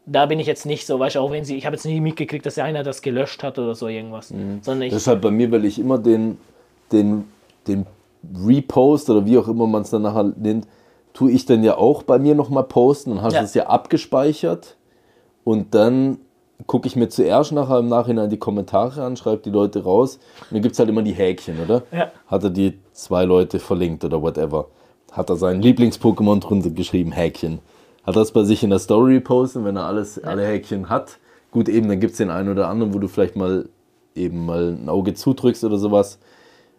da 0.05 0.27
bin 0.27 0.39
ich 0.39 0.45
jetzt 0.45 0.65
nicht 0.67 0.85
so, 0.85 0.99
weißt 0.99 1.15
du, 1.15 1.21
auch 1.21 1.31
wenn 1.31 1.43
sie, 1.43 1.57
ich 1.57 1.65
habe 1.65 1.75
jetzt 1.75 1.85
nie 1.85 1.99
mitgekriegt, 1.99 2.45
dass 2.45 2.59
einer 2.59 2.83
das 2.83 3.01
gelöscht 3.01 3.41
hat 3.41 3.57
oder 3.57 3.73
so 3.73 3.87
irgendwas, 3.87 4.27
sondern 4.27 4.83
ich, 4.83 4.93
Das 4.93 5.01
ist 5.01 5.07
halt 5.07 5.21
bei 5.21 5.31
mir, 5.31 5.51
weil 5.51 5.65
ich 5.65 5.79
immer 5.79 5.97
den, 5.97 6.37
den, 6.91 7.25
den 7.67 7.85
Repost 8.45 9.09
oder 9.09 9.25
wie 9.25 9.37
auch 9.37 9.47
immer 9.47 9.67
man 9.67 9.83
es 9.83 9.89
dann 9.91 10.01
nachher 10.03 10.23
nennt, 10.35 10.67
tue 11.13 11.31
ich 11.31 11.45
dann 11.45 11.63
ja 11.63 11.77
auch 11.77 12.03
bei 12.03 12.19
mir 12.19 12.35
nochmal 12.35 12.63
posten. 12.63 13.11
Dann 13.11 13.21
hast 13.21 13.33
du 13.33 13.37
Ja. 13.37 13.43
es 13.43 13.53
ja 13.53 13.67
abgespeichert 13.67 14.75
und 15.43 15.73
dann 15.75 16.17
gucke 16.67 16.87
ich 16.87 16.95
mir 16.95 17.09
zuerst 17.09 17.51
nachher 17.51 17.79
im 17.79 17.87
Nachhinein 17.87 18.29
die 18.29 18.37
Kommentare 18.37 19.03
an, 19.03 19.17
schreibe 19.17 19.41
die 19.43 19.49
Leute 19.49 19.83
raus 19.83 20.19
und 20.49 20.53
dann 20.55 20.61
gibt 20.61 20.73
es 20.73 20.79
halt 20.79 20.89
immer 20.89 21.01
die 21.03 21.11
Häkchen, 21.11 21.59
oder? 21.61 21.83
Ja. 21.91 22.11
Hat 22.27 22.43
er 22.43 22.49
die 22.49 22.79
zwei 22.93 23.25
Leute 23.25 23.59
verlinkt 23.59 24.03
oder 24.05 24.21
whatever. 24.21 24.67
Hat 25.11 25.29
er 25.29 25.35
sein 25.37 25.61
Lieblings-Pokémon 25.61 26.39
drunter 26.41 26.69
geschrieben, 26.69 27.11
Häkchen. 27.11 27.59
Hat 28.05 28.15
er 28.15 28.21
es 28.21 28.31
bei 28.31 28.43
sich 28.43 28.63
in 28.63 28.69
der 28.69 28.79
Story 28.79 29.19
postet, 29.19 29.63
wenn 29.65 29.75
er 29.77 29.85
alles, 29.85 30.21
alle 30.23 30.45
Häkchen 30.45 30.89
hat. 30.89 31.17
Gut, 31.51 31.69
eben, 31.69 31.87
dann 31.87 31.99
gibt 31.99 32.11
es 32.11 32.17
den 32.17 32.29
einen 32.29 32.49
oder 32.49 32.67
anderen, 32.67 32.93
wo 32.93 32.99
du 32.99 33.07
vielleicht 33.07 33.35
mal 33.35 33.67
eben 34.13 34.45
mal 34.45 34.77
ein 34.81 34.89
Auge 34.89 35.13
zudrückst 35.13 35.63
oder 35.63 35.77
sowas. 35.77 36.19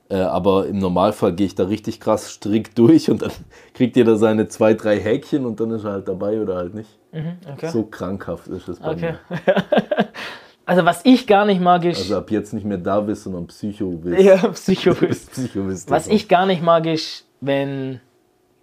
Äh, 0.08 0.16
aber 0.18 0.66
im 0.66 0.78
Normalfall 0.78 1.32
gehe 1.32 1.46
ich 1.46 1.54
da 1.56 1.64
richtig 1.64 1.98
krass 1.98 2.30
strikt 2.30 2.78
durch 2.78 3.10
und 3.10 3.22
dann 3.22 3.32
kriegt 3.74 3.96
jeder 3.96 4.16
seine 4.16 4.46
zwei, 4.48 4.74
drei 4.74 5.00
Häkchen 5.00 5.44
und 5.44 5.58
dann 5.58 5.70
ist 5.72 5.84
er 5.84 5.92
halt 5.92 6.08
dabei 6.08 6.40
oder 6.40 6.56
halt 6.56 6.74
nicht. 6.74 6.90
okay. 7.12 7.70
So 7.70 7.82
krankhaft 7.84 8.46
ist 8.48 8.68
es 8.68 8.78
bei 8.78 8.92
okay. 8.92 9.14
mir. 9.28 9.54
also 10.66 10.84
was 10.84 11.00
ich 11.04 11.26
gar 11.26 11.44
nicht 11.44 11.60
mag, 11.60 11.84
ist, 11.84 11.98
Also 11.98 12.18
ab 12.18 12.30
jetzt 12.30 12.52
nicht 12.54 12.64
mehr 12.64 12.78
da 12.78 13.00
bist, 13.00 13.24
sondern 13.24 13.48
Psycho 13.48 13.90
bist. 13.90 14.20
ja, 14.20 14.36
Psycho 14.52 14.94
bist 14.94 15.32
Psycho 15.32 15.62
bist. 15.62 15.90
Was 15.90 16.06
ich 16.06 16.28
gar 16.28 16.46
nicht 16.46 16.62
mag, 16.62 16.86
ist, 16.86 17.26
wenn, 17.40 18.00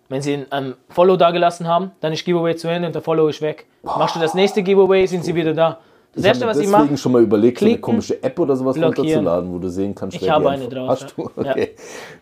wenn 0.08 0.22
sie 0.22 0.46
ein 0.50 0.76
Follow 0.88 1.18
da 1.18 1.32
gelassen 1.32 1.68
haben, 1.68 1.92
dann 2.00 2.14
ist 2.14 2.24
Giveaway 2.24 2.56
zu 2.56 2.70
Ende 2.70 2.88
und 2.88 2.96
der 2.96 3.02
Follow 3.02 3.28
ist 3.28 3.42
weg. 3.42 3.66
Machst 3.84 4.16
du 4.16 4.22
das 4.22 4.34
nächste 4.34 4.64
Giveaway, 4.64 5.08
sind 5.08 5.26
sie 5.26 5.36
wieder 5.36 5.54
da. 5.54 5.80
Das 6.16 6.24
Ich 6.24 6.26
habe 6.26 6.28
erste, 6.28 6.46
mir 6.46 6.50
was 6.52 6.58
ich 6.58 6.66
deswegen 6.68 6.86
mache, 6.90 6.98
schon 6.98 7.12
mal 7.12 7.22
überlegt, 7.24 7.58
so 7.60 7.66
eine 7.66 7.72
klicken, 7.74 7.82
komische 7.82 8.22
App 8.24 8.40
oder 8.40 8.56
sowas 8.56 8.76
blockieren. 8.76 9.06
runterzuladen, 9.28 9.52
wo 9.52 9.58
du 9.58 9.68
sehen 9.70 9.96
kannst, 9.96 10.16
Ich 10.16 10.22
wer 10.22 10.32
habe 10.34 10.44
die 10.44 10.50
eine 10.52 10.68
drauf, 10.70 10.90
Hast 10.90 11.14
du? 11.18 11.24
Okay. 11.36 11.72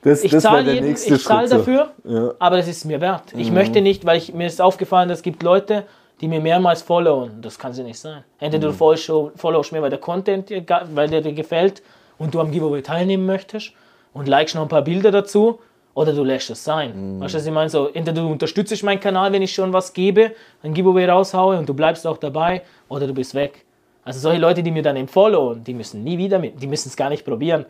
Das, 0.02 0.24
ich 0.24 0.32
das 0.32 0.44
wäre 0.46 0.54
zahle 0.54 0.64
der 0.66 0.74
jeden, 0.76 0.88
nächste 0.88 1.14
ich 1.16 1.24
zahle 1.24 1.50
dafür, 1.50 1.92
Ja. 2.06 2.20
Mhm. 2.22 2.32
aber 2.40 2.58
das 2.58 2.68
ist 2.70 2.86
mir 2.86 3.02
wert. 3.02 3.24
Ich 3.36 3.52
möchte 3.52 3.82
nicht, 3.82 4.06
weil 4.06 4.18
ich, 4.18 4.34
mir 4.34 4.48
ist 4.48 4.62
aufgefallen, 4.62 5.10
es 5.10 5.22
gibt 5.22 5.44
Leute, 5.44 5.84
die 6.22 6.28
mir 6.30 6.40
mehrmals 6.40 6.82
followen. 6.84 7.42
Das 7.42 7.60
kann 7.60 7.74
sie 7.74 7.84
nicht 7.84 8.00
sein. 8.00 8.24
Entweder 8.40 8.68
Mhm. 8.68 8.72
du 8.72 8.78
followst, 8.78 9.12
followst 9.36 9.72
mir, 9.74 9.82
weil 9.82 9.90
der 9.90 10.00
Content 10.00 10.50
weil 10.96 11.10
der 11.10 11.20
dir 11.22 11.34
gefällt 11.34 11.82
und 12.18 12.34
du 12.34 12.40
am 12.40 12.52
Giveaway 12.52 12.82
teilnehmen 12.82 13.26
möchtest 13.26 13.74
und 14.14 14.28
likest 14.30 14.56
noch 14.56 14.62
ein 14.62 14.68
paar 14.70 14.84
Bilder 14.84 15.12
dazu 15.12 15.60
oder 15.96 16.14
du 16.14 16.24
lässt 16.24 16.50
es 16.50 16.64
sein. 16.64 17.18
Mhm. 17.18 17.20
Weißt 17.22 17.34
du, 17.34 17.38
was 17.40 17.46
ich 17.46 17.52
meine? 17.52 17.70
So, 17.70 17.88
entweder 17.88 18.22
du 18.22 18.28
unterstützt 18.32 18.82
meinen 18.84 19.02
Kanal, 19.02 19.34
wenn 19.34 19.42
ich 19.42 19.54
schon 19.54 19.74
was 19.74 19.92
gebe, 19.92 20.32
ein 20.64 20.74
Giveaway 20.74 21.06
raushaue 21.10 21.58
und 21.58 21.68
du 21.68 21.74
bleibst 21.74 22.08
auch 22.08 22.18
dabei 22.18 22.62
oder 22.88 23.06
du 23.08 23.14
bist 23.14 23.36
weg. 23.36 23.66
Also 24.04 24.20
solche 24.20 24.42
Leute, 24.42 24.64
die 24.64 24.72
mir 24.72 24.82
dann 24.82 25.08
followen, 25.08 25.64
die 25.64 25.74
müssen 25.74 26.04
nie 26.04 26.18
wieder 26.18 26.40
mit, 26.40 26.62
die 26.62 26.68
müssen 26.68 26.90
es 26.90 26.96
gar 26.96 27.10
nicht 27.10 27.24
probieren. 27.24 27.66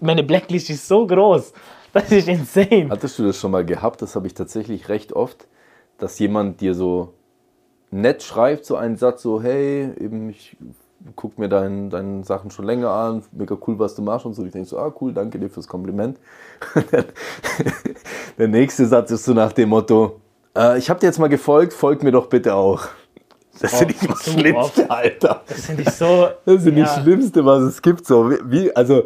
Meine 0.00 0.22
Blacklist 0.22 0.70
ist 0.70 0.86
so 0.86 1.06
groß. 1.06 1.52
Das 1.92 2.12
ist 2.12 2.28
insane. 2.28 2.86
Hattest 2.88 3.18
du 3.18 3.24
das 3.24 3.36
schon 3.36 3.50
mal 3.50 3.64
gehabt? 3.64 4.00
Das 4.00 4.14
habe 4.14 4.28
ich 4.28 4.34
tatsächlich 4.34 4.88
recht 4.88 5.12
oft, 5.12 5.48
dass 5.98 6.18
jemand 6.20 6.60
dir 6.60 6.74
so 6.74 7.14
nett 7.90 8.22
schreibt, 8.22 8.64
so 8.64 8.76
einen 8.76 8.96
Satz, 8.96 9.22
so, 9.22 9.42
hey, 9.42 9.90
eben, 9.98 10.30
ich 10.30 10.56
guck 11.16 11.38
mir 11.38 11.48
dein, 11.48 11.90
deine 11.90 12.24
Sachen 12.24 12.50
schon 12.50 12.64
länger 12.64 12.90
an, 12.90 13.24
mega 13.32 13.56
cool, 13.66 13.78
was 13.78 13.94
du 13.94 14.02
machst 14.02 14.26
und 14.26 14.34
so. 14.34 14.44
Ich 14.44 14.52
denke 14.52 14.68
so, 14.68 14.78
ah, 14.78 14.94
cool, 15.00 15.12
danke 15.12 15.40
dir 15.40 15.50
fürs 15.50 15.66
Kompliment. 15.66 16.18
Der 18.38 18.48
nächste 18.48 18.86
Satz 18.86 19.10
ist 19.10 19.24
so 19.24 19.32
nach 19.32 19.52
dem 19.52 19.70
Motto, 19.70 20.20
äh, 20.56 20.78
ich 20.78 20.90
habe 20.90 21.00
dir 21.00 21.06
jetzt 21.06 21.18
mal 21.18 21.28
gefolgt, 21.28 21.72
folg 21.72 22.02
mir 22.02 22.12
doch 22.12 22.28
bitte 22.28 22.54
auch. 22.54 22.88
Das 23.60 23.78
finde 23.78 23.94
ich 23.94 24.06
das 24.06 24.24
so 24.24 24.30
Schlimmste, 24.32 24.90
Alter. 24.90 25.42
Das 25.46 25.66
finde 25.66 25.82
ich 25.82 25.90
so. 25.90 26.28
Das 26.44 26.64
ist 26.64 26.66
ja, 26.66 26.84
das 26.84 27.02
Schlimmste, 27.02 27.44
was 27.44 27.62
es 27.62 27.82
gibt. 27.82 28.06
So, 28.06 28.30
wie, 28.44 28.74
also, 28.74 29.04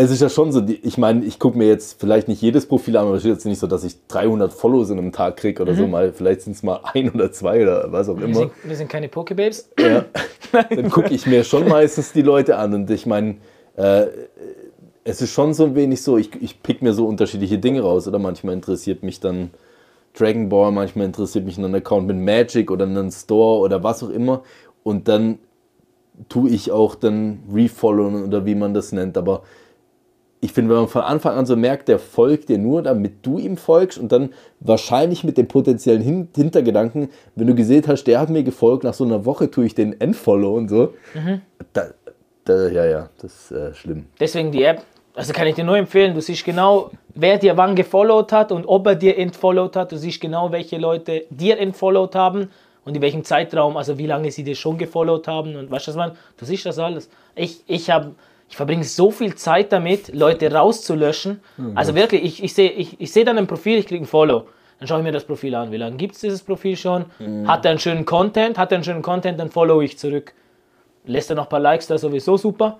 es 0.00 0.12
ist 0.12 0.22
ja 0.22 0.28
schon 0.28 0.52
so, 0.52 0.60
die, 0.60 0.76
ich 0.76 0.96
meine, 0.96 1.24
ich 1.24 1.40
gucke 1.40 1.58
mir 1.58 1.66
jetzt 1.66 2.00
vielleicht 2.00 2.28
nicht 2.28 2.40
jedes 2.40 2.66
Profil 2.66 2.96
an, 2.96 3.06
aber 3.08 3.16
es 3.16 3.24
ist 3.24 3.30
jetzt 3.30 3.46
nicht 3.46 3.58
so, 3.58 3.66
dass 3.66 3.82
ich 3.82 4.06
300 4.06 4.52
Follows 4.52 4.90
in 4.90 4.98
einem 4.98 5.10
Tag 5.10 5.36
kriege 5.36 5.60
oder 5.60 5.74
so, 5.74 5.88
mal, 5.88 6.12
vielleicht 6.12 6.42
sind 6.42 6.54
es 6.54 6.62
mal 6.62 6.80
ein 6.94 7.10
oder 7.10 7.32
zwei 7.32 7.62
oder 7.62 7.90
was 7.90 8.08
auch 8.08 8.16
wir, 8.16 8.26
immer. 8.26 8.36
sind, 8.36 8.52
wir 8.62 8.76
sind 8.76 8.88
keine 8.88 9.08
Pokebabes. 9.08 9.70
Ja. 9.78 10.04
Dann 10.70 10.90
gucke 10.90 11.12
ich 11.12 11.26
mir 11.26 11.42
schon 11.42 11.66
meistens 11.68 12.12
die 12.12 12.22
Leute 12.22 12.56
an 12.58 12.74
und 12.74 12.90
ich 12.90 13.06
meine, 13.06 13.38
äh, 13.76 14.06
es 15.02 15.20
ist 15.20 15.32
schon 15.32 15.52
so 15.52 15.64
ein 15.64 15.74
wenig 15.74 16.02
so, 16.02 16.16
ich, 16.16 16.30
ich 16.40 16.62
pick 16.62 16.80
mir 16.80 16.92
so 16.92 17.06
unterschiedliche 17.06 17.58
Dinge 17.58 17.80
raus 17.80 18.06
oder 18.06 18.20
manchmal 18.20 18.54
interessiert 18.54 19.02
mich 19.02 19.18
dann 19.18 19.50
Dragon 20.14 20.48
Ball, 20.48 20.72
manchmal 20.72 21.06
interessiert 21.06 21.44
mich 21.44 21.58
ein 21.58 21.74
Account 21.74 22.06
mit 22.06 22.16
Magic 22.16 22.70
oder 22.70 22.86
einen 22.86 23.10
Store 23.10 23.60
oder 23.60 23.82
was 23.82 24.02
auch 24.02 24.10
immer 24.10 24.42
und 24.82 25.08
dann 25.08 25.38
tue 26.28 26.50
ich 26.50 26.72
auch 26.72 26.94
dann 26.94 27.40
refollowen 27.52 28.24
oder 28.24 28.44
wie 28.44 28.54
man 28.54 28.74
das 28.74 28.92
nennt, 28.92 29.16
aber 29.16 29.42
ich 30.40 30.52
finde, 30.52 30.70
wenn 30.70 30.80
man 30.82 30.88
von 30.88 31.02
Anfang 31.02 31.36
an 31.36 31.46
so 31.46 31.56
merkt, 31.56 31.88
der 31.88 31.98
folgt 31.98 32.48
dir 32.48 32.58
nur, 32.58 32.82
damit 32.82 33.26
du 33.26 33.38
ihm 33.38 33.56
folgst 33.56 33.98
und 33.98 34.12
dann 34.12 34.30
wahrscheinlich 34.60 35.24
mit 35.24 35.36
dem 35.36 35.48
potenziellen 35.48 36.00
Hin 36.00 36.28
Hintergedanken, 36.34 37.08
wenn 37.34 37.46
du 37.46 37.54
gesehen 37.54 37.84
hast, 37.86 38.04
der 38.04 38.20
hat 38.20 38.30
mir 38.30 38.44
gefolgt, 38.44 38.84
nach 38.84 38.94
so 38.94 39.04
einer 39.04 39.24
Woche 39.24 39.50
tue 39.50 39.66
ich 39.66 39.74
den 39.74 40.00
Entfollow 40.00 40.56
und 40.56 40.68
so. 40.68 40.94
Da, 41.72 41.88
da, 42.44 42.68
ja, 42.68 42.86
ja, 42.86 43.10
das 43.20 43.50
ist 43.50 43.50
äh, 43.50 43.74
schlimm. 43.74 44.06
Deswegen 44.20 44.52
die 44.52 44.62
App. 44.62 44.82
Also 45.18 45.32
kann 45.32 45.48
ich 45.48 45.56
dir 45.56 45.64
nur 45.64 45.76
empfehlen, 45.76 46.14
du 46.14 46.20
siehst 46.20 46.44
genau, 46.44 46.92
wer 47.12 47.38
dir 47.38 47.56
wann 47.56 47.74
gefollowt 47.74 48.30
hat 48.30 48.52
und 48.52 48.64
ob 48.66 48.86
er 48.86 48.94
dir 48.94 49.18
entfollowt 49.18 49.74
hat. 49.74 49.90
Du 49.90 49.98
siehst 49.98 50.20
genau, 50.20 50.52
welche 50.52 50.78
Leute 50.78 51.24
dir 51.28 51.58
entfollowt 51.58 52.14
haben 52.14 52.50
und 52.84 52.94
in 52.94 53.02
welchem 53.02 53.24
Zeitraum, 53.24 53.76
also 53.76 53.98
wie 53.98 54.06
lange 54.06 54.30
sie 54.30 54.44
dir 54.44 54.54
schon 54.54 54.78
gefollowt 54.78 55.26
haben 55.26 55.56
und 55.56 55.72
weißt 55.72 55.88
du 55.88 55.90
was 55.90 55.96
man, 55.96 56.12
du 56.36 56.44
siehst 56.44 56.66
das 56.66 56.78
alles. 56.78 57.10
Ich, 57.34 57.64
ich 57.66 57.90
habe 57.90 58.14
ich 58.48 58.56
verbringe 58.56 58.84
so 58.84 59.10
viel 59.10 59.34
Zeit 59.34 59.72
damit, 59.72 60.14
Leute 60.14 60.52
rauszulöschen. 60.52 61.40
Also 61.74 61.96
wirklich, 61.96 62.22
ich, 62.22 62.44
ich 62.44 62.54
sehe 62.54 62.70
ich, 62.70 63.00
ich 63.00 63.12
seh 63.12 63.24
dann 63.24 63.38
ein 63.38 63.48
Profil, 63.48 63.78
ich 63.78 63.86
kriege 63.88 64.04
ein 64.04 64.06
Follow. 64.06 64.46
Dann 64.78 64.86
schaue 64.86 64.98
ich 64.98 65.04
mir 65.04 65.10
das 65.10 65.24
Profil 65.24 65.52
an. 65.56 65.72
Wie 65.72 65.78
lange 65.78 65.96
gibt 65.96 66.14
es 66.14 66.20
dieses 66.20 66.44
Profil 66.44 66.76
schon? 66.76 67.06
Hat 67.44 67.64
er 67.64 67.72
einen 67.72 67.80
schönen 67.80 68.04
Content? 68.04 68.56
Hat 68.56 68.70
er 68.70 68.76
einen 68.76 68.84
schönen 68.84 69.02
Content, 69.02 69.40
dann 69.40 69.50
follow 69.50 69.80
ich 69.80 69.98
zurück. 69.98 70.32
Lässt 71.06 71.28
er 71.28 71.34
noch 71.34 71.46
ein 71.46 71.48
paar 71.48 71.58
Likes 71.58 71.88
da, 71.88 71.98
sowieso 71.98 72.36
super. 72.36 72.78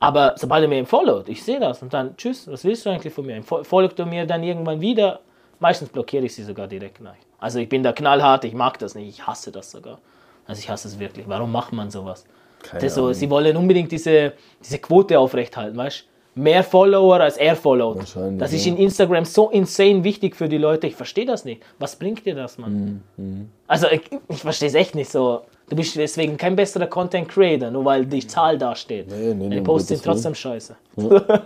Aber 0.00 0.34
sobald 0.36 0.62
er 0.62 0.68
mir 0.68 0.84
followt, 0.86 1.28
ich 1.28 1.42
sehe 1.42 1.58
das 1.58 1.82
und 1.82 1.92
dann, 1.92 2.16
tschüss, 2.16 2.46
was 2.50 2.64
willst 2.64 2.86
du 2.86 2.90
eigentlich 2.90 3.12
von 3.12 3.26
mir? 3.26 3.42
Fol- 3.42 3.64
Folgt 3.64 3.98
er 3.98 4.06
mir 4.06 4.26
dann 4.26 4.42
irgendwann 4.42 4.80
wieder? 4.80 5.20
Meistens 5.60 5.88
blockiere 5.88 6.24
ich 6.26 6.34
sie 6.34 6.44
sogar 6.44 6.68
direkt. 6.68 7.00
Nein. 7.00 7.16
Also 7.40 7.58
ich 7.58 7.68
bin 7.68 7.82
da 7.82 7.92
knallhart, 7.92 8.44
ich 8.44 8.54
mag 8.54 8.78
das 8.78 8.94
nicht, 8.94 9.08
ich 9.08 9.26
hasse 9.26 9.50
das 9.50 9.70
sogar. 9.72 9.98
Also 10.46 10.60
ich 10.60 10.70
hasse 10.70 10.86
es 10.88 10.98
wirklich. 10.98 11.26
Warum 11.28 11.50
macht 11.50 11.72
man 11.72 11.90
sowas? 11.90 12.24
Keine 12.62 12.80
so, 12.90 13.12
sie 13.12 13.28
wollen 13.30 13.56
unbedingt 13.56 13.90
diese, 13.92 14.32
diese 14.64 14.78
Quote 14.78 15.18
aufrechthalten, 15.18 15.76
weißt 15.76 16.00
du? 16.34 16.40
Mehr 16.40 16.62
Follower 16.62 17.18
als 17.20 17.36
er 17.36 17.56
followt. 17.56 17.98
Das 18.38 18.52
ist 18.52 18.64
in 18.66 18.76
Instagram 18.76 19.24
so 19.24 19.50
insane 19.50 20.04
wichtig 20.04 20.36
für 20.36 20.48
die 20.48 20.58
Leute. 20.58 20.86
Ich 20.86 20.94
verstehe 20.94 21.26
das 21.26 21.44
nicht. 21.44 21.62
Was 21.80 21.96
bringt 21.96 22.24
dir 22.24 22.36
das, 22.36 22.58
Mann? 22.58 23.02
Mhm, 23.16 23.50
Also 23.66 23.88
ich, 23.88 24.02
ich 24.28 24.40
verstehe 24.42 24.68
es 24.68 24.74
echt 24.74 24.94
nicht 24.94 25.10
so. 25.10 25.42
Du 25.68 25.76
bist 25.76 25.96
deswegen 25.96 26.36
kein 26.36 26.56
besserer 26.56 26.86
Content 26.86 27.28
Creator, 27.28 27.70
nur 27.70 27.84
weil 27.84 28.06
die 28.06 28.26
Zahl 28.26 28.56
da 28.56 28.74
steht. 28.74 29.10
Nee, 29.10 29.34
nee, 29.34 29.48
nee, 29.48 29.58
um 29.58 29.64
Posts 29.64 29.88
sind 29.88 30.04
trotzdem 30.04 30.34
scheiße. 30.34 30.76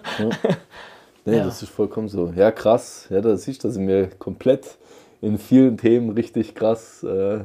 Nee, 1.25 1.37
Ja. 1.37 1.45
das 1.45 1.63
ist 1.63 1.69
vollkommen 1.71 2.09
so. 2.09 2.33
Ja, 2.35 2.51
krass. 2.51 3.07
Ja, 3.09 3.21
da 3.21 3.37
siehst 3.37 3.63
du, 3.63 3.69
da 3.69 3.73
sind 3.75 3.87
wir 3.87 4.09
komplett 4.19 4.77
in 5.21 5.39
vielen 5.39 5.77
Themen 5.77 6.11
richtig 6.11 6.55
krass. 6.57 7.05
Äh, 7.05 7.45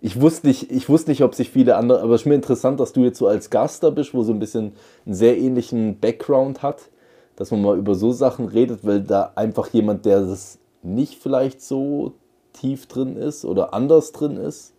ich 0.00 0.20
wusste 0.20 0.46
nicht, 0.46 0.70
ich 0.70 0.88
wusste 0.88 1.10
nicht, 1.10 1.22
ob 1.24 1.34
sich 1.34 1.50
viele 1.50 1.74
andere, 1.76 2.02
aber 2.02 2.14
es 2.14 2.20
ist 2.22 2.26
mir 2.26 2.34
interessant, 2.36 2.78
dass 2.78 2.92
du 2.92 3.02
jetzt 3.02 3.18
so 3.18 3.26
als 3.26 3.50
Gast 3.50 3.82
da 3.82 3.90
bist, 3.90 4.14
wo 4.14 4.22
so 4.22 4.32
ein 4.32 4.38
bisschen 4.38 4.74
einen 5.06 5.14
sehr 5.14 5.36
ähnlichen 5.38 5.98
Background 5.98 6.62
hat, 6.62 6.82
dass 7.34 7.50
man 7.50 7.62
mal 7.62 7.76
über 7.78 7.96
so 7.96 8.12
Sachen 8.12 8.46
redet, 8.46 8.86
weil 8.86 9.00
da 9.00 9.32
einfach 9.34 9.68
jemand, 9.70 10.04
der 10.04 10.20
das 10.20 10.58
nicht 10.84 11.14
vielleicht 11.20 11.62
so 11.62 12.12
tief 12.52 12.86
drin 12.86 13.16
ist 13.16 13.44
oder 13.44 13.74
anders 13.74 14.12
drin 14.12 14.36
ist, 14.36 14.73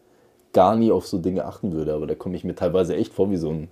gar 0.55 0.75
nie 0.75 0.91
auf 0.91 1.05
so 1.05 1.19
Dinge 1.19 1.45
achten 1.45 1.73
würde. 1.73 1.93
Aber 1.93 2.07
da 2.07 2.15
komme 2.15 2.35
ich 2.35 2.43
mir 2.43 2.55
teilweise 2.55 2.95
echt 2.95 3.13
vor 3.13 3.29
wie 3.29 3.35
so 3.35 3.49
ein, 3.49 3.67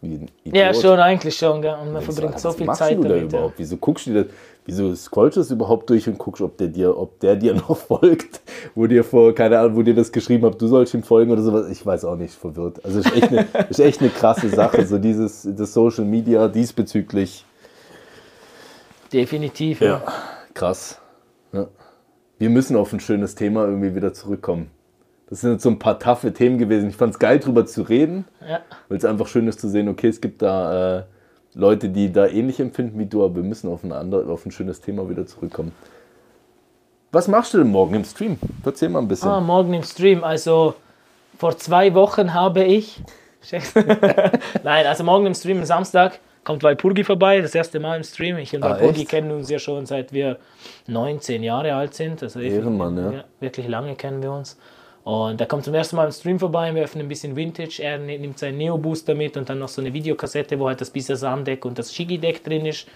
wie 0.00 0.14
ein. 0.14 0.54
Ja, 0.54 0.72
schon, 0.72 0.98
eigentlich 1.00 1.36
schon. 1.36 1.60
Gell? 1.60 1.74
Und 1.82 1.92
man 1.92 2.02
verbringt 2.02 2.38
so 2.38 2.50
was 2.50 2.56
viel 2.56 2.70
Zeit 2.72 2.96
du 2.96 3.02
da 3.02 3.08
damit. 3.08 3.32
Ja. 3.32 3.38
überhaupt? 3.38 3.54
Wieso 3.58 3.76
guckst 3.76 4.06
du 4.06 4.14
das? 4.14 4.26
Wieso 4.64 4.94
scrollst 4.94 5.36
du 5.36 5.40
das 5.40 5.50
überhaupt 5.50 5.90
durch 5.90 6.08
und 6.08 6.16
guckst, 6.16 6.40
ob 6.40 6.56
der 6.56 6.68
dir, 6.68 6.96
ob 6.96 7.18
der 7.18 7.34
dir 7.34 7.54
noch 7.68 7.76
folgt, 7.76 8.40
wo 8.76 8.86
dir 8.86 9.02
vor, 9.02 9.34
keine 9.34 9.58
Ahnung, 9.58 9.76
wo 9.76 9.82
dir 9.82 9.94
das 9.94 10.12
geschrieben 10.12 10.46
hat, 10.46 10.62
du 10.62 10.68
sollst 10.68 10.94
ihm 10.94 11.02
folgen 11.02 11.32
oder 11.32 11.42
sowas? 11.42 11.68
Ich 11.68 11.84
weiß 11.84 12.04
auch 12.04 12.16
nicht, 12.16 12.32
verwirrt. 12.32 12.82
Also 12.84 13.00
ist 13.00 13.14
echt 13.14 13.28
eine, 13.28 13.46
ist 13.68 13.80
echt 13.80 14.00
eine 14.00 14.10
krasse 14.10 14.48
Sache, 14.48 14.86
so 14.86 14.98
dieses 14.98 15.48
das 15.50 15.74
Social 15.74 16.04
Media 16.04 16.46
diesbezüglich. 16.46 17.44
Definitiv, 19.12 19.80
ja. 19.80 20.02
Krass. 20.54 21.00
Ja. 21.52 21.66
Wir 22.38 22.50
müssen 22.50 22.76
auf 22.76 22.92
ein 22.92 23.00
schönes 23.00 23.34
Thema 23.34 23.64
irgendwie 23.64 23.94
wieder 23.94 24.12
zurückkommen. 24.14 24.70
Das 25.34 25.40
sind 25.40 25.60
so 25.60 25.68
ein 25.68 25.80
paar 25.80 25.98
taffe 25.98 26.32
Themen 26.32 26.58
gewesen. 26.58 26.88
Ich 26.88 26.94
fand 26.94 27.12
es 27.12 27.18
geil, 27.18 27.40
drüber 27.40 27.66
zu 27.66 27.82
reden, 27.82 28.24
ja. 28.48 28.60
weil 28.88 28.98
es 28.98 29.04
einfach 29.04 29.26
schön 29.26 29.48
ist 29.48 29.58
zu 29.58 29.68
sehen, 29.68 29.88
okay, 29.88 30.06
es 30.06 30.20
gibt 30.20 30.42
da 30.42 30.98
äh, 30.98 31.02
Leute, 31.54 31.88
die 31.88 32.12
da 32.12 32.28
ähnlich 32.28 32.60
empfinden 32.60 33.00
wie 33.00 33.06
du, 33.06 33.24
aber 33.24 33.34
wir 33.34 33.42
müssen 33.42 33.68
auf 33.68 33.82
ein, 33.82 33.90
ander, 33.90 34.28
auf 34.28 34.46
ein 34.46 34.52
schönes 34.52 34.80
Thema 34.80 35.10
wieder 35.10 35.26
zurückkommen. 35.26 35.72
Was 37.10 37.26
machst 37.26 37.52
du 37.52 37.58
denn 37.58 37.66
morgen 37.66 37.96
im 37.96 38.04
Stream? 38.04 38.38
Erzähl 38.64 38.88
mal 38.90 39.00
ein 39.00 39.08
bisschen. 39.08 39.28
Ah, 39.28 39.40
morgen 39.40 39.74
im 39.74 39.82
Stream. 39.82 40.22
Also 40.22 40.76
vor 41.36 41.58
zwei 41.58 41.92
Wochen 41.94 42.32
habe 42.32 42.62
ich. 42.62 43.02
Nein, 44.62 44.86
also 44.86 45.02
morgen 45.02 45.26
im 45.26 45.34
Stream 45.34 45.58
am 45.58 45.64
Samstag 45.64 46.20
kommt 46.44 46.62
Walpurgi 46.62 47.02
vorbei, 47.02 47.40
das 47.40 47.56
erste 47.56 47.80
Mal 47.80 47.96
im 47.96 48.04
Stream. 48.04 48.38
Ich 48.38 48.54
und 48.54 48.62
Ah, 48.62 48.70
Walpurgi 48.70 49.04
kennen 49.04 49.32
uns 49.32 49.50
ja 49.50 49.58
schon 49.58 49.84
seit 49.84 50.12
wir 50.12 50.38
19 50.86 51.42
Jahre 51.42 51.74
alt 51.74 51.94
sind. 51.94 52.22
Also 52.22 52.38
Ehrenmann, 52.38 52.96
ja. 52.96 53.24
Wirklich 53.40 53.66
lange 53.66 53.96
kennen 53.96 54.22
wir 54.22 54.30
uns. 54.30 54.56
Und 55.04 55.38
er 55.38 55.46
kommt 55.46 55.64
zum 55.64 55.74
ersten 55.74 55.96
Mal 55.96 56.06
im 56.06 56.12
Stream 56.12 56.38
vorbei, 56.38 56.74
wir 56.74 56.82
öffnen 56.82 57.04
ein 57.04 57.08
bisschen 57.08 57.36
Vintage. 57.36 57.82
Er 57.82 57.98
nimmt 57.98 58.38
seinen 58.38 58.56
Neo-Booster 58.56 59.14
mit 59.14 59.36
und 59.36 59.48
dann 59.50 59.58
noch 59.58 59.68
so 59.68 59.82
eine 59.82 59.92
Videokassette, 59.92 60.58
wo 60.58 60.66
halt 60.66 60.80
das 60.80 60.88
Bisasam-Deck 60.90 61.64
und 61.66 61.78
das 61.78 61.94
Shigi-Deck 61.94 62.42
drin 62.42 62.64
ist. 62.64 62.86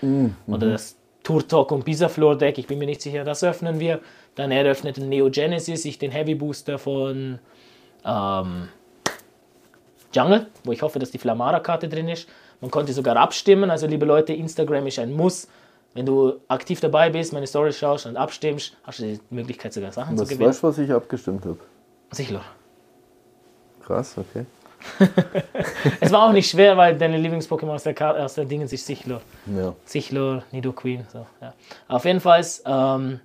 Oder 0.47 0.70
das 0.70 0.97
Tour 1.22 1.47
Talk 1.47 1.70
und 1.70 1.85
Bisaflor-Deck, 1.85 2.56
ich 2.56 2.66
bin 2.66 2.78
mir 2.78 2.86
nicht 2.86 3.02
sicher, 3.02 3.24
das 3.24 3.44
öffnen 3.44 3.78
wir. 3.78 4.01
Dann 4.36 4.51
er 4.51 4.64
öffnet 4.64 4.97
den 4.97 5.10
Neo 5.10 5.28
Genesis, 5.28 5.85
ich 5.85 5.98
den 5.98 6.10
Heavy 6.10 6.35
Booster 6.35 6.78
von 6.78 7.39
ähm, 8.06 8.68
Jungle, 10.14 10.47
wo 10.64 10.72
ich 10.72 10.80
hoffe, 10.80 10.98
dass 10.98 11.10
die 11.10 11.18
Flamara-Karte 11.18 11.89
drin 11.89 12.09
ist. 12.09 12.26
Man 12.62 12.70
konnte 12.70 12.94
sogar 12.94 13.16
abstimmen, 13.16 13.70
also 13.70 13.86
liebe 13.86 14.06
Leute, 14.06 14.32
Instagram 14.32 14.86
ist 14.86 14.98
ein 14.98 15.12
Muss. 15.12 15.48
Wenn 15.93 16.06
du 16.06 16.36
aktiv 16.48 16.80
dabei 16.80 17.10
bist, 17.10 17.35
meine 17.35 17.47
Story 17.47 17.72
schaust 17.72 18.06
und 18.06 18.16
abstimmst, 18.16 18.76
hast 18.85 19.01
du 19.01 19.05
die 19.05 19.20
Möglichkeit 19.28 19.74
sogar 19.74 19.93
Sachen 19.93 20.18
was 20.18 20.26
zu 20.26 20.35
gewinnen. 20.35 20.48
weißt 20.48 20.62
du, 20.62 20.68
was 20.68 20.78
ich 20.78 20.90
abgestimmt 20.90 21.44
habe? 21.44 21.59
Sicher. 22.10 22.43
Krass, 23.85 24.16
okay. 24.18 24.44
Es 26.01 26.12
war 26.12 26.28
auch 26.28 26.32
nicht 26.32 26.51
schwer, 26.51 26.76
weil 26.76 26.97
deine 26.97 27.18
Lieblings-Pokémon 27.18 27.74
aus 27.74 27.82
der, 27.82 27.94
Karte, 27.94 28.24
aus 28.24 28.35
der 28.35 28.44
Dingens 28.44 28.72
ist 28.72 28.86
Sichlor. 28.86 29.20
Ja. 29.47 29.74
Sichlor, 29.85 30.44
Nidoqueen, 30.52 31.05
so, 31.12 31.26
ja. 31.40 31.52
Auf 31.89 32.05
jeden 32.05 32.20
Fall, 32.20 32.44
ähm, 32.64 33.20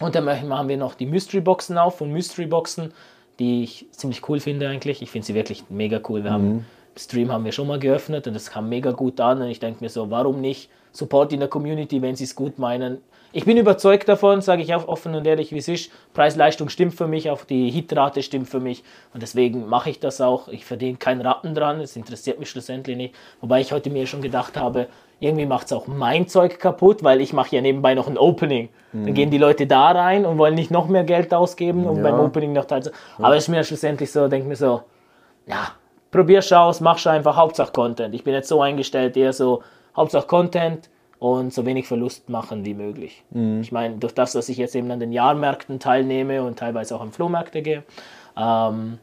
und 0.00 0.14
dann 0.14 0.24
machen 0.24 0.68
wir 0.68 0.76
noch 0.76 0.94
die 0.94 1.06
Mystery-Boxen 1.06 1.78
auf 1.78 1.98
von 1.98 2.10
Mystery-Boxen, 2.12 2.92
die 3.38 3.64
ich 3.64 3.86
ziemlich 3.92 4.28
cool 4.28 4.40
finde 4.40 4.68
eigentlich. 4.68 5.02
Ich 5.02 5.10
finde 5.10 5.26
sie 5.26 5.34
wirklich 5.34 5.64
mega 5.70 6.00
cool. 6.08 6.24
Wir 6.24 6.32
haben 6.32 6.66
Stream 6.96 7.32
haben 7.32 7.44
wir 7.44 7.52
schon 7.52 7.66
mal 7.66 7.78
geöffnet 7.78 8.26
und 8.26 8.34
es 8.36 8.50
kam 8.50 8.68
mega 8.68 8.92
gut 8.92 9.20
an 9.20 9.42
und 9.42 9.48
ich 9.48 9.60
denke 9.60 9.82
mir 9.82 9.90
so, 9.90 10.10
warum 10.10 10.40
nicht 10.40 10.70
Support 10.92 11.32
in 11.32 11.40
der 11.40 11.48
Community, 11.48 12.00
wenn 12.02 12.14
sie 12.14 12.24
es 12.24 12.34
gut 12.36 12.58
meinen. 12.58 12.98
Ich 13.36 13.44
bin 13.44 13.56
überzeugt 13.56 14.08
davon, 14.08 14.42
sage 14.42 14.62
ich 14.62 14.72
auch 14.76 14.86
offen 14.86 15.12
und 15.16 15.26
ehrlich, 15.26 15.50
wie 15.50 15.58
es 15.58 15.66
ist. 15.66 15.90
Preis-Leistung 16.14 16.68
stimmt 16.68 16.94
für 16.94 17.08
mich, 17.08 17.30
auch 17.30 17.42
die 17.44 17.68
Hitrate 17.68 18.22
stimmt 18.22 18.48
für 18.48 18.60
mich 18.60 18.84
und 19.12 19.24
deswegen 19.24 19.68
mache 19.68 19.90
ich 19.90 19.98
das 19.98 20.20
auch. 20.20 20.46
Ich 20.46 20.64
verdiene 20.64 20.98
keinen 20.98 21.20
Rappen 21.20 21.52
dran, 21.52 21.80
es 21.80 21.96
interessiert 21.96 22.38
mich 22.38 22.48
schlussendlich 22.48 22.96
nicht. 22.96 23.14
Wobei 23.40 23.60
ich 23.60 23.72
heute 23.72 23.90
mir 23.90 24.06
schon 24.06 24.22
gedacht 24.22 24.56
habe, 24.56 24.86
irgendwie 25.18 25.46
macht 25.46 25.66
es 25.66 25.72
auch 25.72 25.88
mein 25.88 26.28
Zeug 26.28 26.60
kaputt, 26.60 27.02
weil 27.02 27.20
ich 27.20 27.32
mache 27.32 27.56
ja 27.56 27.60
nebenbei 27.60 27.94
noch 27.94 28.06
ein 28.06 28.18
Opening. 28.18 28.68
Dann 28.92 29.14
gehen 29.14 29.30
die 29.30 29.38
Leute 29.38 29.66
da 29.66 29.90
rein 29.90 30.24
und 30.26 30.38
wollen 30.38 30.54
nicht 30.54 30.70
noch 30.70 30.86
mehr 30.86 31.02
Geld 31.02 31.34
ausgeben, 31.34 31.86
um 31.86 31.96
Ja. 31.96 32.02
beim 32.04 32.20
Opening 32.20 32.52
noch 32.52 32.66
teil 32.66 32.84
zu. 32.84 32.92
Aber 33.18 33.34
es 33.34 33.44
ist 33.44 33.48
mir 33.48 33.64
schlussendlich 33.64 34.12
so, 34.12 34.28
denke 34.28 34.46
mir 34.46 34.54
so, 34.54 34.82
ja, 35.48 35.72
probier's 36.12 36.52
aus, 36.52 36.80
mach's 36.80 37.04
einfach, 37.08 37.34
Hauptsache 37.34 37.72
Content. 37.72 38.14
Ich 38.14 38.22
bin 38.22 38.32
jetzt 38.32 38.48
so 38.48 38.62
eingestellt, 38.62 39.16
eher 39.16 39.32
so, 39.32 39.64
Hauptsache 39.96 40.28
Content 40.28 40.88
und 41.32 41.54
so 41.54 41.64
wenig 41.64 41.88
Verlust 41.88 42.28
machen 42.28 42.66
wie 42.66 42.74
möglich. 42.74 43.24
Ich 43.62 43.72
meine, 43.72 43.96
durch 43.96 44.12
das, 44.12 44.32
dass 44.32 44.50
ich 44.50 44.58
jetzt 44.58 44.74
eben 44.74 44.90
an 44.90 45.00
den 45.00 45.10
Jahrmärkten 45.10 45.78
teilnehme 45.78 46.42
und 46.42 46.58
teilweise 46.58 46.94
auch 46.94 47.00
an 47.00 47.12
Flohmärkte 47.12 47.62
gehe, 47.62 47.82
ähm, 48.36 48.98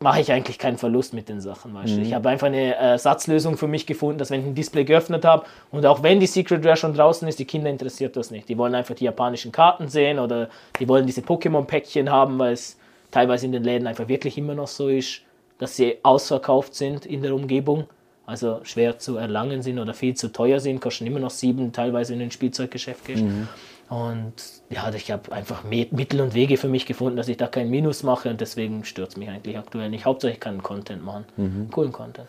mache 0.00 0.20
ich 0.20 0.32
eigentlich 0.32 0.58
keinen 0.58 0.76
Verlust 0.76 1.14
mit 1.14 1.28
den 1.28 1.40
Sachen. 1.40 1.72
Weißt 1.72 1.96
du? 1.96 2.00
Ich 2.00 2.14
habe 2.14 2.28
einfach 2.28 2.48
eine 2.48 2.74
Ersatzlösung 2.74 3.56
für 3.56 3.68
mich 3.68 3.86
gefunden, 3.86 4.18
dass 4.18 4.32
wenn 4.32 4.40
ich 4.40 4.46
ein 4.46 4.54
Display 4.56 4.84
geöffnet 4.84 5.24
habe 5.24 5.44
und 5.70 5.86
auch 5.86 6.02
wenn 6.02 6.18
die 6.18 6.26
Secret 6.26 6.66
Rare 6.66 6.76
schon 6.76 6.94
draußen 6.94 7.28
ist, 7.28 7.38
die 7.38 7.44
Kinder 7.44 7.70
interessiert 7.70 8.16
das 8.16 8.32
nicht. 8.32 8.48
Die 8.48 8.58
wollen 8.58 8.74
einfach 8.74 8.96
die 8.96 9.04
japanischen 9.04 9.52
Karten 9.52 9.86
sehen 9.86 10.18
oder 10.18 10.48
die 10.80 10.88
wollen 10.88 11.06
diese 11.06 11.20
Pokémon-Päckchen 11.20 12.10
haben, 12.10 12.40
weil 12.40 12.54
es 12.54 12.76
teilweise 13.12 13.46
in 13.46 13.52
den 13.52 13.62
Läden 13.62 13.86
einfach 13.86 14.08
wirklich 14.08 14.36
immer 14.36 14.56
noch 14.56 14.66
so 14.66 14.88
ist, 14.88 15.20
dass 15.58 15.76
sie 15.76 15.98
ausverkauft 16.02 16.74
sind 16.74 17.06
in 17.06 17.22
der 17.22 17.36
Umgebung. 17.36 17.86
Also 18.30 18.60
schwer 18.62 18.98
zu 18.98 19.16
erlangen 19.16 19.60
sind 19.62 19.80
oder 19.80 19.92
viel 19.92 20.14
zu 20.14 20.32
teuer 20.32 20.60
sind, 20.60 20.80
kosten 20.80 21.04
immer 21.06 21.18
noch 21.18 21.30
sieben, 21.30 21.72
teilweise 21.72 22.14
in 22.14 22.22
ein 22.22 22.30
Spielzeuggeschäft 22.30 23.04
gehst. 23.06 23.24
Und 23.88 24.34
ja, 24.68 24.88
ich 24.94 25.10
habe 25.10 25.32
einfach 25.32 25.64
Mittel 25.64 26.20
und 26.20 26.32
Wege 26.32 26.56
für 26.56 26.68
mich 26.68 26.86
gefunden, 26.86 27.16
dass 27.16 27.26
ich 27.26 27.36
da 27.36 27.48
kein 27.48 27.68
Minus 27.68 28.04
mache 28.04 28.30
und 28.30 28.40
deswegen 28.40 28.84
stört 28.84 29.10
es 29.10 29.16
mich 29.16 29.28
eigentlich 29.28 29.58
aktuell 29.58 29.90
nicht. 29.90 30.04
Hauptsache 30.04 30.32
ich 30.32 30.38
kann 30.38 30.62
Content 30.62 31.04
machen. 31.04 31.24
Coolen 31.72 31.90
Content. 31.90 32.28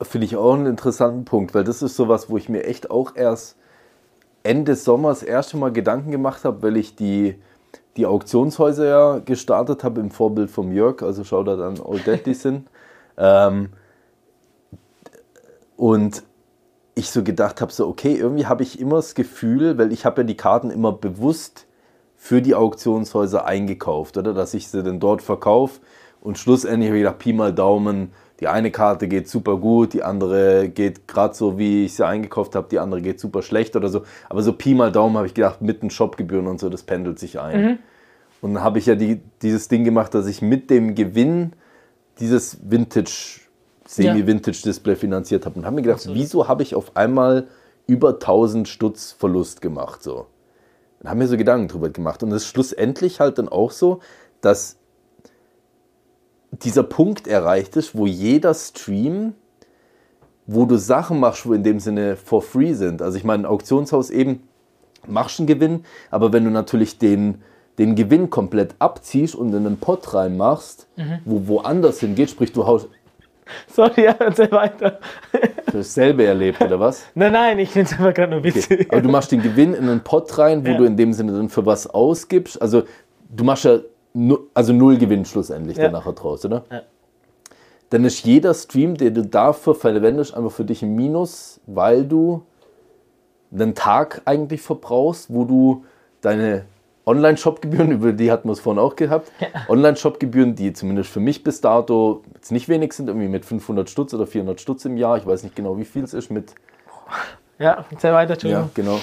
Finde 0.00 0.24
ich 0.24 0.36
auch 0.36 0.54
einen 0.54 0.66
interessanten 0.66 1.24
Punkt, 1.24 1.54
weil 1.54 1.64
das 1.64 1.82
ist 1.82 1.96
sowas, 1.96 2.30
wo 2.30 2.36
ich 2.36 2.48
mir 2.48 2.64
echt 2.64 2.88
auch 2.88 3.16
erst 3.16 3.56
Ende 4.44 4.72
des 4.72 4.84
Sommers 4.84 5.24
erste 5.24 5.56
Mal 5.56 5.72
Gedanken 5.72 6.12
gemacht 6.12 6.44
habe, 6.44 6.62
weil 6.62 6.76
ich 6.76 6.94
die, 6.94 7.34
die 7.96 8.06
Auktionshäuser 8.06 8.86
ja 8.86 9.18
gestartet 9.18 9.82
habe 9.82 10.00
im 10.00 10.12
Vorbild 10.12 10.50
vom 10.50 10.72
Jörg, 10.72 11.02
also 11.02 11.24
schau 11.24 11.42
da 11.42 11.54
an 11.66 11.80
Old 11.80 12.06
Dead 12.06 12.24
die 12.24 12.34
sind. 12.34 12.68
Ähm, 13.18 13.68
und 15.82 16.22
ich 16.94 17.10
so 17.10 17.24
gedacht 17.24 17.60
habe, 17.60 17.72
so 17.72 17.88
okay, 17.88 18.14
irgendwie 18.14 18.46
habe 18.46 18.62
ich 18.62 18.78
immer 18.78 18.96
das 18.96 19.16
Gefühl, 19.16 19.78
weil 19.78 19.90
ich 19.90 20.04
habe 20.04 20.20
ja 20.20 20.24
die 20.24 20.36
Karten 20.36 20.70
immer 20.70 20.92
bewusst 20.92 21.66
für 22.16 22.40
die 22.40 22.54
Auktionshäuser 22.54 23.46
eingekauft, 23.46 24.16
oder? 24.16 24.32
Dass 24.32 24.54
ich 24.54 24.68
sie 24.68 24.84
dann 24.84 25.00
dort 25.00 25.22
verkaufe 25.22 25.80
und 26.20 26.38
schlussendlich 26.38 26.88
habe 26.88 26.98
ich 26.98 27.02
gedacht, 27.02 27.18
Pi 27.18 27.32
mal 27.32 27.52
Daumen, 27.52 28.12
die 28.38 28.46
eine 28.46 28.70
Karte 28.70 29.08
geht 29.08 29.28
super 29.28 29.56
gut, 29.56 29.92
die 29.92 30.04
andere 30.04 30.68
geht 30.68 31.08
gerade 31.08 31.34
so, 31.34 31.58
wie 31.58 31.86
ich 31.86 31.96
sie 31.96 32.06
eingekauft 32.06 32.54
habe, 32.54 32.68
die 32.70 32.78
andere 32.78 33.02
geht 33.02 33.18
super 33.18 33.42
schlecht 33.42 33.74
oder 33.74 33.88
so. 33.88 34.04
Aber 34.28 34.42
so 34.44 34.52
Pi 34.52 34.74
mal 34.74 34.92
Daumen 34.92 35.16
habe 35.16 35.26
ich 35.26 35.34
gedacht, 35.34 35.62
mit 35.62 35.82
den 35.82 35.90
Shopgebühren 35.90 36.46
und 36.46 36.60
so, 36.60 36.68
das 36.68 36.84
pendelt 36.84 37.18
sich 37.18 37.40
ein. 37.40 37.58
Und 38.40 38.54
dann 38.54 38.62
habe 38.62 38.78
ich 38.78 38.86
ja 38.86 38.94
die, 38.94 39.20
dieses 39.42 39.66
Ding 39.66 39.82
gemacht, 39.82 40.14
dass 40.14 40.28
ich 40.28 40.42
mit 40.42 40.70
dem 40.70 40.94
Gewinn 40.94 41.54
dieses 42.20 42.58
Vintage, 42.62 43.40
Semi-Vintage-Display 43.94 44.96
finanziert 44.96 45.44
habe. 45.46 45.58
Und 45.58 45.66
habe 45.66 45.76
mir 45.76 45.82
gedacht, 45.82 46.06
wieso 46.12 46.48
habe 46.48 46.62
ich 46.62 46.74
auf 46.74 46.96
einmal 46.96 47.46
über 47.86 48.10
1000 48.14 48.68
Stutz 48.68 49.12
Verlust 49.12 49.60
gemacht? 49.60 50.02
So. 50.02 50.26
Dann 51.00 51.10
haben 51.10 51.20
wir 51.20 51.28
so 51.28 51.36
Gedanken 51.36 51.68
drüber 51.68 51.90
gemacht. 51.90 52.22
Und 52.22 52.32
es 52.32 52.44
ist 52.44 52.48
schlussendlich 52.48 53.20
halt 53.20 53.38
dann 53.38 53.48
auch 53.48 53.70
so, 53.70 54.00
dass 54.40 54.76
dieser 56.52 56.82
Punkt 56.82 57.26
erreicht 57.26 57.76
ist, 57.76 57.96
wo 57.96 58.06
jeder 58.06 58.54
Stream, 58.54 59.34
wo 60.46 60.66
du 60.66 60.76
Sachen 60.76 61.18
machst, 61.20 61.46
wo 61.46 61.52
in 61.54 61.62
dem 61.62 61.80
Sinne 61.80 62.16
for 62.16 62.42
free 62.42 62.74
sind. 62.74 63.00
Also 63.00 63.16
ich 63.16 63.24
meine, 63.24 63.44
ein 63.44 63.46
Auktionshaus 63.46 64.10
eben 64.10 64.42
machst 65.06 65.40
einen 65.40 65.46
Gewinn, 65.46 65.84
aber 66.10 66.32
wenn 66.32 66.44
du 66.44 66.50
natürlich 66.50 66.98
den, 66.98 67.42
den 67.78 67.94
Gewinn 67.94 68.28
komplett 68.30 68.74
abziehst 68.78 69.34
und 69.34 69.48
in 69.54 69.66
einen 69.66 69.78
Pot 69.78 70.14
reinmachst, 70.14 70.86
Mhm. 70.96 71.18
wo 71.24 71.48
woanders 71.48 72.00
hingeht, 72.00 72.30
sprich 72.30 72.52
du 72.52 72.66
haust 72.66 72.88
Sorry, 73.66 74.04
ja, 74.04 74.14
erzähl 74.18 74.50
weiter. 74.52 74.98
dasselbe 75.72 76.24
erlebt 76.24 76.60
oder 76.60 76.78
was? 76.80 77.04
Nein, 77.14 77.32
nein, 77.32 77.58
ich 77.58 77.70
finde 77.70 77.86
es 77.90 77.92
einfach 77.98 78.14
gerade 78.14 78.32
nur 78.32 78.44
witzig. 78.44 78.88
Aber 78.92 79.00
du 79.00 79.08
machst 79.08 79.32
den 79.32 79.42
Gewinn 79.42 79.74
in 79.74 79.88
einen 79.88 80.00
Pot 80.02 80.36
rein, 80.38 80.64
wo 80.66 80.70
Ja. 80.70 80.76
du 80.78 80.84
in 80.84 80.96
dem 80.96 81.12
Sinne 81.12 81.32
dann 81.32 81.48
für 81.48 81.64
was 81.66 81.86
ausgibst. 81.86 82.60
Also 82.60 82.82
du 83.30 83.44
machst 83.44 83.64
ja 83.64 83.78
also 84.54 84.72
null 84.72 84.98
Gewinn 84.98 85.24
schlussendlich 85.24 85.76
Ja. 85.78 85.84
dann 85.84 85.92
nachher 85.92 86.12
draus, 86.12 86.44
oder? 86.44 86.64
Ja. 86.70 86.82
Dann 87.90 88.04
ist 88.04 88.24
jeder 88.24 88.54
Stream, 88.54 88.96
den 88.96 89.14
du 89.14 89.22
dafür 89.26 89.74
verwendest, 89.74 90.34
einfach 90.34 90.50
für 90.52 90.64
dich 90.64 90.82
ein 90.82 90.94
Minus, 90.94 91.60
weil 91.66 92.04
du 92.04 92.42
einen 93.52 93.74
Tag 93.74 94.22
eigentlich 94.24 94.62
verbrauchst, 94.62 95.26
wo 95.32 95.44
du 95.44 95.84
deine 96.22 96.64
Online-Shop-Gebühren, 97.06 97.90
über 97.92 98.12
die 98.12 98.30
hatten 98.30 98.48
wir 98.48 98.52
es 98.52 98.60
vorhin 98.60 98.80
auch 98.80 98.96
gehabt, 98.96 99.30
Online-Shop-Gebühren, 99.68 100.54
die 100.54 100.72
zumindest 100.72 101.10
für 101.10 101.20
mich 101.20 101.42
bis 101.42 101.60
dato 101.60 102.22
jetzt 102.34 102.52
nicht 102.52 102.68
wenig 102.68 102.92
sind, 102.92 103.08
irgendwie 103.08 103.28
mit 103.28 103.44
500 103.44 103.88
Stutz 103.90 104.14
oder 104.14 104.26
400 104.26 104.60
Stutz 104.60 104.84
im 104.84 104.96
Jahr, 104.96 105.16
ich 105.16 105.26
weiß 105.26 105.42
nicht 105.42 105.56
genau, 105.56 105.76
wie 105.78 105.84
viel 105.84 106.04
es 106.04 106.14
ist, 106.14 106.30
mit 106.30 106.54
Ja, 107.58 107.84
erzähl 107.90 108.12
weiter, 108.12 108.36
ja, 108.48 108.68
genau. 108.74 108.98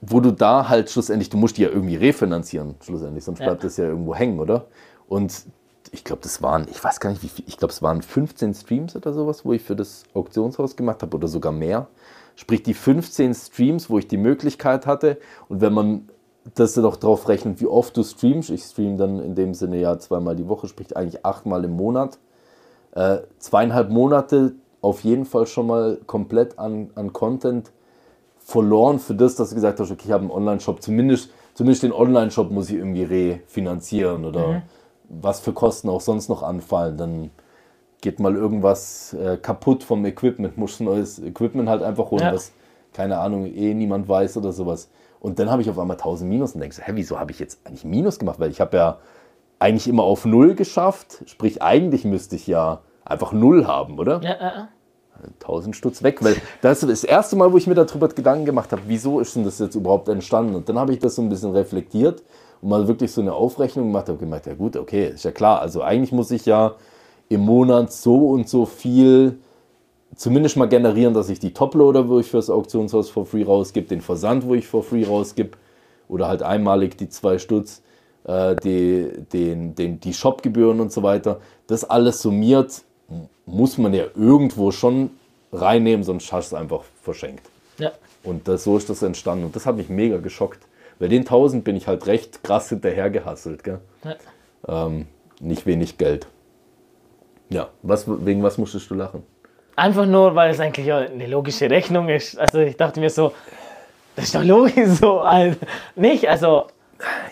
Wo 0.00 0.20
du 0.20 0.32
da 0.32 0.68
halt 0.68 0.90
schlussendlich, 0.90 1.30
du 1.30 1.38
musst 1.38 1.56
die 1.56 1.62
ja 1.62 1.68
irgendwie 1.68 1.96
refinanzieren, 1.96 2.74
schlussendlich, 2.82 3.24
sonst 3.24 3.40
Ja. 3.40 3.46
bleibt 3.46 3.64
das 3.64 3.76
ja 3.76 3.84
irgendwo 3.84 4.14
hängen, 4.14 4.38
oder? 4.38 4.66
Und 5.08 5.44
ich 5.92 6.04
glaube, 6.04 6.22
das 6.22 6.42
waren, 6.42 6.66
ich 6.70 6.82
weiß 6.82 6.98
gar 7.00 7.10
nicht 7.10 7.22
wie 7.22 7.28
viel, 7.28 7.44
ich 7.46 7.56
glaube, 7.56 7.72
es 7.72 7.80
waren 7.80 8.02
15 8.02 8.52
Streams 8.54 8.96
oder 8.96 9.12
sowas, 9.12 9.44
wo 9.44 9.52
ich 9.52 9.62
für 9.62 9.76
das 9.76 10.04
Auktionshaus 10.12 10.76
gemacht 10.76 11.02
habe 11.02 11.16
oder 11.16 11.28
sogar 11.28 11.52
mehr. 11.52 11.86
Sprich, 12.36 12.62
die 12.64 12.74
15 12.74 13.32
Streams, 13.32 13.88
wo 13.88 13.98
ich 13.98 14.08
die 14.08 14.16
Möglichkeit 14.16 14.86
hatte 14.86 15.18
und 15.48 15.60
wenn 15.60 15.72
man 15.72 16.08
das 16.54 16.74
dann 16.74 16.84
auch 16.84 16.96
drauf 16.96 17.28
rechnet, 17.28 17.60
wie 17.60 17.66
oft 17.66 17.96
du 17.96 18.02
streamst, 18.02 18.50
ich 18.50 18.62
stream 18.62 18.98
dann 18.98 19.18
in 19.18 19.34
dem 19.34 19.54
Sinne 19.54 19.78
ja 19.78 19.98
zweimal 19.98 20.36
die 20.36 20.48
Woche, 20.48 20.68
sprich 20.68 20.96
eigentlich 20.96 21.24
achtmal 21.24 21.64
im 21.64 21.72
Monat, 21.72 22.18
äh, 22.94 23.18
zweieinhalb 23.38 23.90
Monate 23.90 24.52
auf 24.82 25.02
jeden 25.04 25.24
Fall 25.24 25.46
schon 25.46 25.66
mal 25.66 25.98
komplett 26.06 26.58
an, 26.58 26.90
an 26.94 27.12
Content 27.12 27.72
verloren 28.38 28.98
für 28.98 29.14
das, 29.14 29.36
dass 29.36 29.48
du 29.48 29.54
gesagt 29.54 29.80
hast, 29.80 29.90
okay, 29.90 30.02
ich 30.04 30.12
habe 30.12 30.22
einen 30.22 30.30
Online-Shop, 30.30 30.82
zumindest, 30.82 31.30
zumindest 31.54 31.82
den 31.82 31.92
Online-Shop 31.92 32.50
muss 32.50 32.68
ich 32.68 32.76
irgendwie 32.76 33.04
refinanzieren 33.04 34.26
oder 34.26 34.62
was 35.08 35.40
für 35.40 35.52
Kosten 35.54 35.88
auch 35.88 36.02
sonst 36.02 36.28
noch 36.28 36.42
anfallen, 36.42 36.98
dann 36.98 37.30
geht 38.02 38.20
mal 38.20 38.34
irgendwas 38.34 39.14
äh, 39.14 39.38
kaputt 39.38 39.82
vom 39.82 40.04
Equipment, 40.04 40.58
muss 40.58 40.78
neues 40.78 41.18
Equipment 41.18 41.70
halt 41.70 41.82
einfach 41.82 42.10
holen, 42.10 42.22
Ja. 42.24 42.32
was, 42.34 42.52
keine 42.92 43.18
Ahnung, 43.18 43.46
eh 43.46 43.72
niemand 43.72 44.06
weiß 44.08 44.36
oder 44.36 44.52
sowas. 44.52 44.90
Und 45.24 45.38
dann 45.38 45.50
habe 45.50 45.62
ich 45.62 45.70
auf 45.70 45.78
einmal 45.78 45.96
1000 45.96 46.28
Minus 46.28 46.52
und 46.52 46.60
denkst, 46.60 46.82
hä, 46.84 46.92
wieso 46.96 47.18
habe 47.18 47.30
ich 47.30 47.38
jetzt 47.38 47.58
eigentlich 47.64 47.86
Minus 47.86 48.18
gemacht? 48.18 48.38
Weil 48.40 48.50
ich 48.50 48.60
habe 48.60 48.76
ja 48.76 48.98
eigentlich 49.58 49.88
immer 49.88 50.02
auf 50.02 50.26
Null 50.26 50.54
geschafft, 50.54 51.22
sprich 51.24 51.62
eigentlich 51.62 52.04
müsste 52.04 52.36
ich 52.36 52.46
ja 52.46 52.82
einfach 53.06 53.32
Null 53.32 53.66
haben, 53.66 53.98
oder? 53.98 54.20
Ja, 54.20 54.36
ja, 54.38 54.68
1000 55.40 55.74
Stutz 55.74 56.02
weg, 56.02 56.22
weil 56.22 56.36
das 56.60 56.82
ist 56.82 56.90
das 56.90 57.04
erste 57.04 57.36
Mal, 57.36 57.50
wo 57.50 57.56
ich 57.56 57.66
mir 57.66 57.74
darüber 57.74 58.08
Gedanken 58.08 58.44
gemacht 58.44 58.70
habe, 58.72 58.82
wieso 58.86 59.18
ist 59.18 59.34
denn 59.34 59.44
das 59.44 59.58
jetzt 59.58 59.74
überhaupt 59.74 60.10
entstanden? 60.10 60.56
Und 60.56 60.68
dann 60.68 60.78
habe 60.78 60.92
ich 60.92 60.98
das 60.98 61.14
so 61.14 61.22
ein 61.22 61.30
bisschen 61.30 61.52
reflektiert 61.52 62.22
und 62.60 62.68
mal 62.68 62.86
wirklich 62.86 63.10
so 63.10 63.22
eine 63.22 63.32
Aufrechnung 63.32 63.86
gemacht, 63.86 64.10
habe 64.10 64.18
gemerkt, 64.18 64.44
ja 64.44 64.52
gut, 64.52 64.76
okay, 64.76 65.08
ist 65.08 65.24
ja 65.24 65.32
klar, 65.32 65.62
also 65.62 65.80
eigentlich 65.80 66.12
muss 66.12 66.30
ich 66.32 66.44
ja 66.44 66.74
im 67.30 67.40
Monat 67.40 67.94
so 67.94 68.28
und 68.28 68.46
so 68.46 68.66
viel 68.66 69.38
zumindest 70.16 70.56
mal 70.56 70.68
generieren, 70.68 71.14
dass 71.14 71.28
ich 71.28 71.38
die 71.38 71.52
Toploader, 71.52 72.08
wo 72.08 72.18
ich 72.18 72.30
fürs 72.30 72.50
Auktionshaus 72.50 73.10
for 73.10 73.26
free 73.26 73.44
rausgebe, 73.44 73.86
den 73.86 74.00
Versand, 74.00 74.46
wo 74.46 74.54
ich 74.54 74.66
for 74.66 74.82
free 74.82 75.04
rausgebe, 75.04 75.56
oder 76.08 76.28
halt 76.28 76.42
einmalig 76.42 76.96
die 76.96 77.08
zwei 77.08 77.38
Stutz, 77.38 77.82
äh, 78.24 78.56
die, 78.56 79.10
den, 79.32 79.74
den, 79.74 80.00
die 80.00 80.14
Shopgebühren 80.14 80.80
und 80.80 80.92
so 80.92 81.02
weiter. 81.02 81.40
Das 81.66 81.84
alles 81.84 82.20
summiert, 82.20 82.82
muss 83.46 83.78
man 83.78 83.94
ja 83.94 84.04
irgendwo 84.14 84.70
schon 84.70 85.10
reinnehmen, 85.52 86.04
sonst 86.04 86.32
hast 86.32 86.52
du 86.52 86.56
es 86.56 86.60
einfach 86.60 86.82
verschenkt. 87.02 87.48
ja. 87.78 87.92
Und 88.22 88.48
das, 88.48 88.64
so 88.64 88.78
ist 88.78 88.88
das 88.88 89.02
entstanden. 89.02 89.44
Und 89.44 89.54
das 89.54 89.66
hat 89.66 89.76
mich 89.76 89.90
mega 89.90 90.16
geschockt. 90.16 90.60
Bei 90.98 91.08
den 91.08 91.20
1000 91.20 91.62
bin 91.62 91.76
ich 91.76 91.86
halt 91.86 92.06
recht 92.06 92.42
krass 92.42 92.70
hinterher 92.70 93.10
gehasselt. 93.10 93.62
Gell? 93.62 93.80
ja. 94.02 94.86
Ähm, 94.86 95.06
nicht 95.40 95.66
wenig 95.66 95.98
Geld. 95.98 96.26
Ja, 97.50 97.68
was, 97.82 98.06
wegen 98.08 98.42
was 98.42 98.56
musstest 98.56 98.88
du 98.88 98.94
lachen? 98.94 99.22
Einfach 99.76 100.06
nur, 100.06 100.34
weil 100.34 100.50
es 100.50 100.60
eigentlich 100.60 100.92
eine 100.92 101.26
logische 101.26 101.68
Rechnung 101.70 102.08
ist. 102.08 102.38
Also 102.38 102.58
ich 102.58 102.76
dachte 102.76 103.00
mir 103.00 103.10
so, 103.10 103.32
das 104.16 104.26
ist 104.26 104.34
doch 104.34 104.44
logisch 104.44 104.88
so. 105.00 105.20
Also, 105.20 105.56
nicht, 105.96 106.28
also 106.28 106.66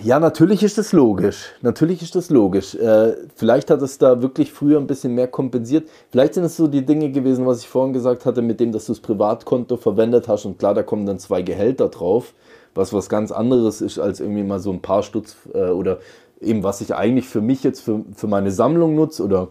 Ja, 0.00 0.18
natürlich 0.18 0.62
ist 0.62 0.78
das 0.78 0.92
logisch. 0.92 1.52
Natürlich 1.62 2.02
ist 2.02 2.14
das 2.16 2.30
logisch. 2.30 2.74
Äh, 2.74 3.14
vielleicht 3.36 3.70
hat 3.70 3.82
es 3.82 3.98
da 3.98 4.20
wirklich 4.20 4.52
früher 4.52 4.78
ein 4.78 4.86
bisschen 4.86 5.14
mehr 5.14 5.28
kompensiert. 5.28 5.88
Vielleicht 6.10 6.34
sind 6.34 6.44
es 6.44 6.56
so 6.56 6.66
die 6.66 6.84
Dinge 6.84 7.10
gewesen, 7.10 7.46
was 7.46 7.60
ich 7.60 7.68
vorhin 7.68 7.92
gesagt 7.92 8.26
hatte, 8.26 8.42
mit 8.42 8.60
dem, 8.60 8.72
dass 8.72 8.86
du 8.86 8.92
das 8.92 9.00
Privatkonto 9.00 9.76
verwendet 9.76 10.28
hast 10.28 10.44
und 10.44 10.58
klar, 10.58 10.74
da 10.74 10.82
kommen 10.82 11.06
dann 11.06 11.18
zwei 11.18 11.42
Gehälter 11.42 11.88
drauf, 11.88 12.34
was 12.74 12.92
was 12.92 13.08
ganz 13.08 13.30
anderes 13.30 13.80
ist 13.80 13.98
als 13.98 14.20
irgendwie 14.20 14.42
mal 14.42 14.58
so 14.58 14.72
ein 14.72 14.82
paar 14.82 15.02
Stutz 15.02 15.36
äh, 15.54 15.70
oder 15.70 15.98
eben 16.40 16.62
was 16.64 16.80
ich 16.80 16.94
eigentlich 16.94 17.28
für 17.28 17.40
mich 17.40 17.62
jetzt 17.62 17.80
für, 17.80 18.04
für 18.16 18.26
meine 18.26 18.50
Sammlung 18.50 18.94
nutze 18.96 19.22
oder 19.22 19.48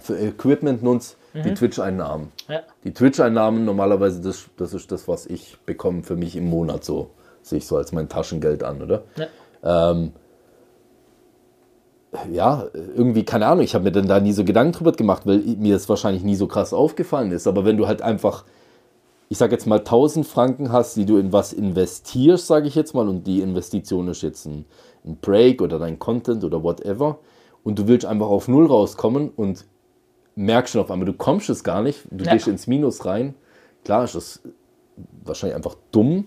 für 0.00 0.18
Equipment 0.18 0.82
nutze, 0.82 1.16
die 1.34 1.54
Twitch-Einnahmen. 1.54 2.32
ja. 2.48 2.60
Die 2.84 2.92
Twitch-Einnahmen 2.92 3.64
normalerweise, 3.64 4.20
das, 4.20 4.46
das 4.56 4.74
ist 4.74 4.90
das, 4.90 5.08
was 5.08 5.26
ich 5.26 5.58
bekomme 5.66 6.02
für 6.02 6.16
mich 6.16 6.36
im 6.36 6.48
Monat 6.48 6.84
so. 6.84 7.10
Sehe 7.42 7.58
ich 7.58 7.66
so 7.66 7.76
als 7.76 7.92
mein 7.92 8.08
Taschengeld 8.08 8.62
an, 8.62 8.82
oder? 8.82 9.04
Ja. 9.16 9.90
Ähm, 9.92 10.12
ja, 12.32 12.66
irgendwie, 12.74 13.24
keine 13.24 13.46
Ahnung, 13.46 13.62
ich 13.62 13.74
habe 13.74 13.84
mir 13.84 13.92
dann 13.92 14.08
da 14.08 14.18
nie 14.18 14.32
so 14.32 14.44
Gedanken 14.44 14.72
drüber 14.72 14.92
gemacht, 14.92 15.26
weil 15.26 15.38
mir 15.38 15.74
das 15.74 15.88
wahrscheinlich 15.88 16.24
nie 16.24 16.34
so 16.34 16.48
krass 16.48 16.72
aufgefallen 16.72 17.30
ist. 17.30 17.46
Aber 17.46 17.64
wenn 17.64 17.76
du 17.76 17.86
halt 17.86 18.02
einfach, 18.02 18.44
ich 19.28 19.38
sage 19.38 19.52
jetzt 19.52 19.66
mal 19.66 19.78
1000 19.78 20.26
Franken 20.26 20.72
hast, 20.72 20.96
die 20.96 21.06
du 21.06 21.18
in 21.18 21.32
was 21.32 21.52
investierst, 21.52 22.48
sage 22.48 22.66
ich 22.66 22.74
jetzt 22.74 22.94
mal, 22.94 23.08
und 23.08 23.26
die 23.26 23.40
Investition 23.40 24.08
ist 24.08 24.22
jetzt 24.22 24.46
ein, 24.46 24.64
ein 25.04 25.18
Break 25.20 25.62
oder 25.62 25.78
dein 25.78 26.00
Content 26.00 26.42
oder 26.42 26.62
whatever, 26.64 27.18
und 27.62 27.78
du 27.78 27.86
willst 27.86 28.06
einfach 28.06 28.28
auf 28.28 28.48
Null 28.48 28.66
rauskommen 28.66 29.30
und 29.30 29.64
merkst 30.36 30.72
schon 30.72 30.82
auf 30.82 30.90
einmal, 30.90 31.06
du 31.06 31.12
kommst 31.12 31.50
es 31.50 31.64
gar 31.64 31.82
nicht, 31.82 32.04
du 32.10 32.24
Ja. 32.24 32.32
gehst 32.32 32.48
ins 32.48 32.66
Minus 32.66 33.04
rein. 33.04 33.34
Klar 33.84 34.04
ist 34.04 34.14
das 34.14 34.40
wahrscheinlich 35.24 35.56
einfach 35.56 35.76
dumm, 35.92 36.26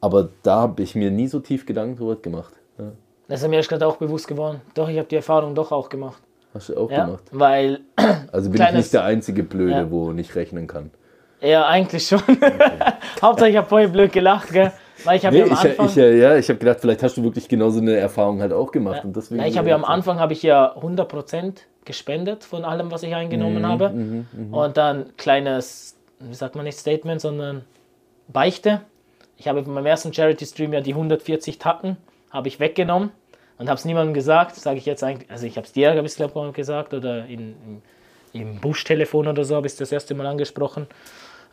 aber 0.00 0.28
da 0.42 0.62
habe 0.62 0.82
ich 0.82 0.94
mir 0.94 1.10
nie 1.10 1.28
so 1.28 1.40
tief 1.40 1.66
Gedanken 1.66 1.96
drüber 1.96 2.16
gemacht. 2.16 2.54
Ja, 2.78 2.92
Das 3.28 3.42
ist 3.42 3.48
mir 3.48 3.56
erst 3.56 3.68
gerade 3.68 3.86
auch 3.86 3.96
bewusst 3.96 4.28
geworden. 4.28 4.60
Doch, 4.74 4.88
ich 4.88 4.98
habe 4.98 5.08
die 5.08 5.16
Erfahrung 5.16 5.54
doch 5.54 5.72
auch 5.72 5.88
gemacht. 5.88 6.22
hast 6.54 6.68
du 6.68 6.76
auch 6.76 6.90
Ja, 6.90 7.06
gemacht. 7.06 7.24
weil, 7.32 7.80
Also 8.32 8.50
bin 8.50 8.60
ich 8.62 8.72
nicht 8.72 8.92
der 8.92 9.04
einzige 9.04 9.42
Blöde, 9.42 9.72
Ja. 9.72 9.90
wo 9.90 10.12
nicht 10.12 10.34
rechnen 10.34 10.66
kann. 10.66 10.90
ja, 11.40 11.66
eigentlich 11.66 12.06
schon. 12.06 12.20
Hauptsache, 13.22 13.48
ich 13.50 13.56
habe 13.56 13.68
vorher 13.68 13.88
blöd 13.88 14.12
gelacht, 14.12 14.52
gell? 14.52 14.72
Weil 15.04 15.16
ich 15.16 15.26
habe 15.26 15.34
Nee, 15.34 15.40
ja 15.40 15.46
am 15.46 15.52
ich, 15.52 15.58
Anfang... 15.64 15.86
ich, 15.86 15.96
äh, 15.96 16.18
ja, 16.20 16.36
ich 16.36 16.48
habe 16.48 16.58
gedacht, 16.60 16.78
vielleicht 16.80 17.02
hast 17.02 17.16
du 17.16 17.24
wirklich 17.24 17.48
genau 17.48 17.70
so 17.70 17.80
eine 17.80 17.96
Erfahrung 17.96 18.40
halt 18.40 18.52
auch 18.52 18.70
gemacht. 18.70 18.98
Ja. 18.98 19.02
Und 19.04 19.16
deswegen 19.16 19.40
Ja, 19.40 19.48
ich 19.48 19.58
habe 19.58 19.68
ja 19.68 19.74
am 19.74 19.84
Anfang 19.84 20.20
habe 20.20 20.32
ich 20.32 20.42
ja 20.44 20.76
100% 20.76 21.54
gespendet 21.84 22.44
von 22.44 22.64
allem, 22.64 22.90
was 22.90 23.02
ich 23.02 23.10
Mhm, 23.10 23.16
eingenommen 23.16 23.66
habe. 23.66 24.24
Und 24.50 24.76
dann 24.76 25.16
kleines, 25.16 25.96
wie 26.20 26.34
sagt 26.34 26.54
man 26.54 26.64
nicht 26.64 26.78
Statement, 26.78 27.20
sondern 27.20 27.64
Beichte. 28.28 28.82
Ich 29.36 29.48
habe 29.48 29.62
bei 29.62 29.70
meinem 29.70 29.86
ersten 29.86 30.12
Charity-Stream 30.12 30.72
ja 30.72 30.80
die 30.80 30.92
140 30.92 31.58
Tacken 31.58 31.96
habe 32.30 32.48
ich 32.48 32.60
weggenommen 32.60 33.10
und 33.58 33.68
habe 33.68 33.78
es 33.78 33.84
niemandem 33.84 34.14
gesagt. 34.14 34.56
Sage 34.56 34.78
ich 34.78 34.86
jetzt 34.86 35.02
eigentlich, 35.02 35.30
also 35.30 35.46
ich 35.46 35.56
habe 35.56 35.66
es 35.66 35.72
dir, 35.72 35.90
habe 35.90 36.06
ich 36.06 36.14
glaube 36.14 36.48
ich 36.48 36.54
gesagt, 36.54 36.94
oder 36.94 37.26
in, 37.26 37.54
im, 37.64 37.82
im 38.32 38.60
Busch-Telefon 38.60 39.28
oder 39.28 39.44
so 39.44 39.56
habe 39.56 39.66
ich 39.66 39.72
es 39.72 39.78
das 39.78 39.92
erste 39.92 40.14
Mal 40.14 40.26
angesprochen. 40.26 40.86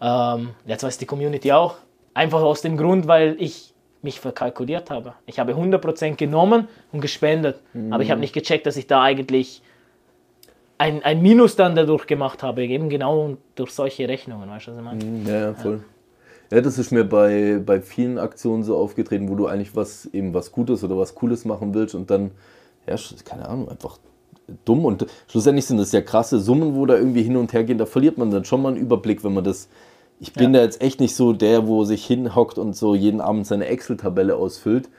Ähm, 0.01 0.51
jetzt 0.65 0.83
weiß 0.83 0.97
die 0.97 1.05
Community 1.05 1.51
auch. 1.51 1.75
Einfach 2.13 2.41
aus 2.41 2.61
dem 2.61 2.77
Grund, 2.77 3.07
weil 3.07 3.35
ich 3.39 3.73
mich 4.01 4.19
verkalkuliert 4.19 4.89
habe. 4.89 5.13
Ich 5.25 5.39
habe 5.39 5.53
100% 5.53 6.15
genommen 6.15 6.67
und 6.91 7.01
gespendet. 7.01 7.59
Aber 7.91 8.01
ich 8.03 8.11
habe 8.11 8.21
nicht 8.21 8.33
gecheckt, 8.33 8.65
dass 8.65 8.77
ich 8.77 8.87
da 8.87 9.01
eigentlich 9.03 9.61
ein, 10.79 11.03
ein 11.03 11.21
Minus 11.21 11.55
dann 11.55 11.75
dadurch 11.75 12.07
gemacht 12.07 12.41
habe. 12.41 12.65
Eben 12.65 12.89
genau 12.89 13.37
durch 13.55 13.71
solche 13.71 14.07
Rechnungen. 14.07 14.49
Weißt 14.49 14.67
du, 14.67 14.71
was 14.71 14.77
ich 14.77 14.83
meine? 14.83 15.29
Ja, 15.29 15.39
ja, 15.47 15.53
voll. 15.53 15.81
Ja, 16.51 16.61
das 16.61 16.79
ist 16.79 16.91
mir 16.91 17.03
bei, 17.03 17.61
bei 17.63 17.79
vielen 17.79 18.17
Aktionen 18.17 18.63
so 18.63 18.75
aufgetreten, 18.75 19.29
wo 19.29 19.35
du 19.35 19.45
eigentlich 19.45 19.75
was 19.75 20.07
eben 20.07 20.33
was 20.33 20.51
Gutes 20.51 20.83
oder 20.83 20.97
was 20.97 21.13
Cooles 21.13 21.45
machen 21.45 21.75
willst 21.75 21.93
und 21.93 22.09
dann, 22.09 22.31
ja, 22.87 22.95
keine 23.23 23.47
Ahnung, 23.47 23.69
einfach 23.69 23.99
dumm. 24.65 24.85
Und 24.85 25.05
schlussendlich 25.27 25.65
sind 25.65 25.77
das 25.77 25.91
ja 25.91 26.01
krasse 26.01 26.39
Summen, 26.39 26.73
wo 26.73 26.87
da 26.87 26.95
irgendwie 26.95 27.21
hin 27.21 27.37
und 27.37 27.53
her 27.53 27.63
gehen. 27.63 27.77
Da 27.77 27.85
verliert 27.85 28.17
man 28.17 28.31
dann 28.31 28.45
schon 28.45 28.63
mal 28.63 28.69
einen 28.69 28.77
Überblick, 28.77 29.23
wenn 29.23 29.33
man 29.33 29.43
das 29.43 29.69
Ich 30.19 30.33
bin 30.33 30.53
da 30.53 30.61
jetzt 30.61 30.81
echt 30.81 30.99
nicht 30.99 31.15
so 31.15 31.33
der, 31.33 31.67
wo 31.67 31.83
sich 31.83 32.05
hinhockt 32.05 32.57
und 32.57 32.75
so 32.75 32.95
jeden 32.95 33.21
Abend 33.21 33.45
seine 33.45 33.67
Excel-Tabelle 33.67 34.35
ausfüllt. 34.35 34.89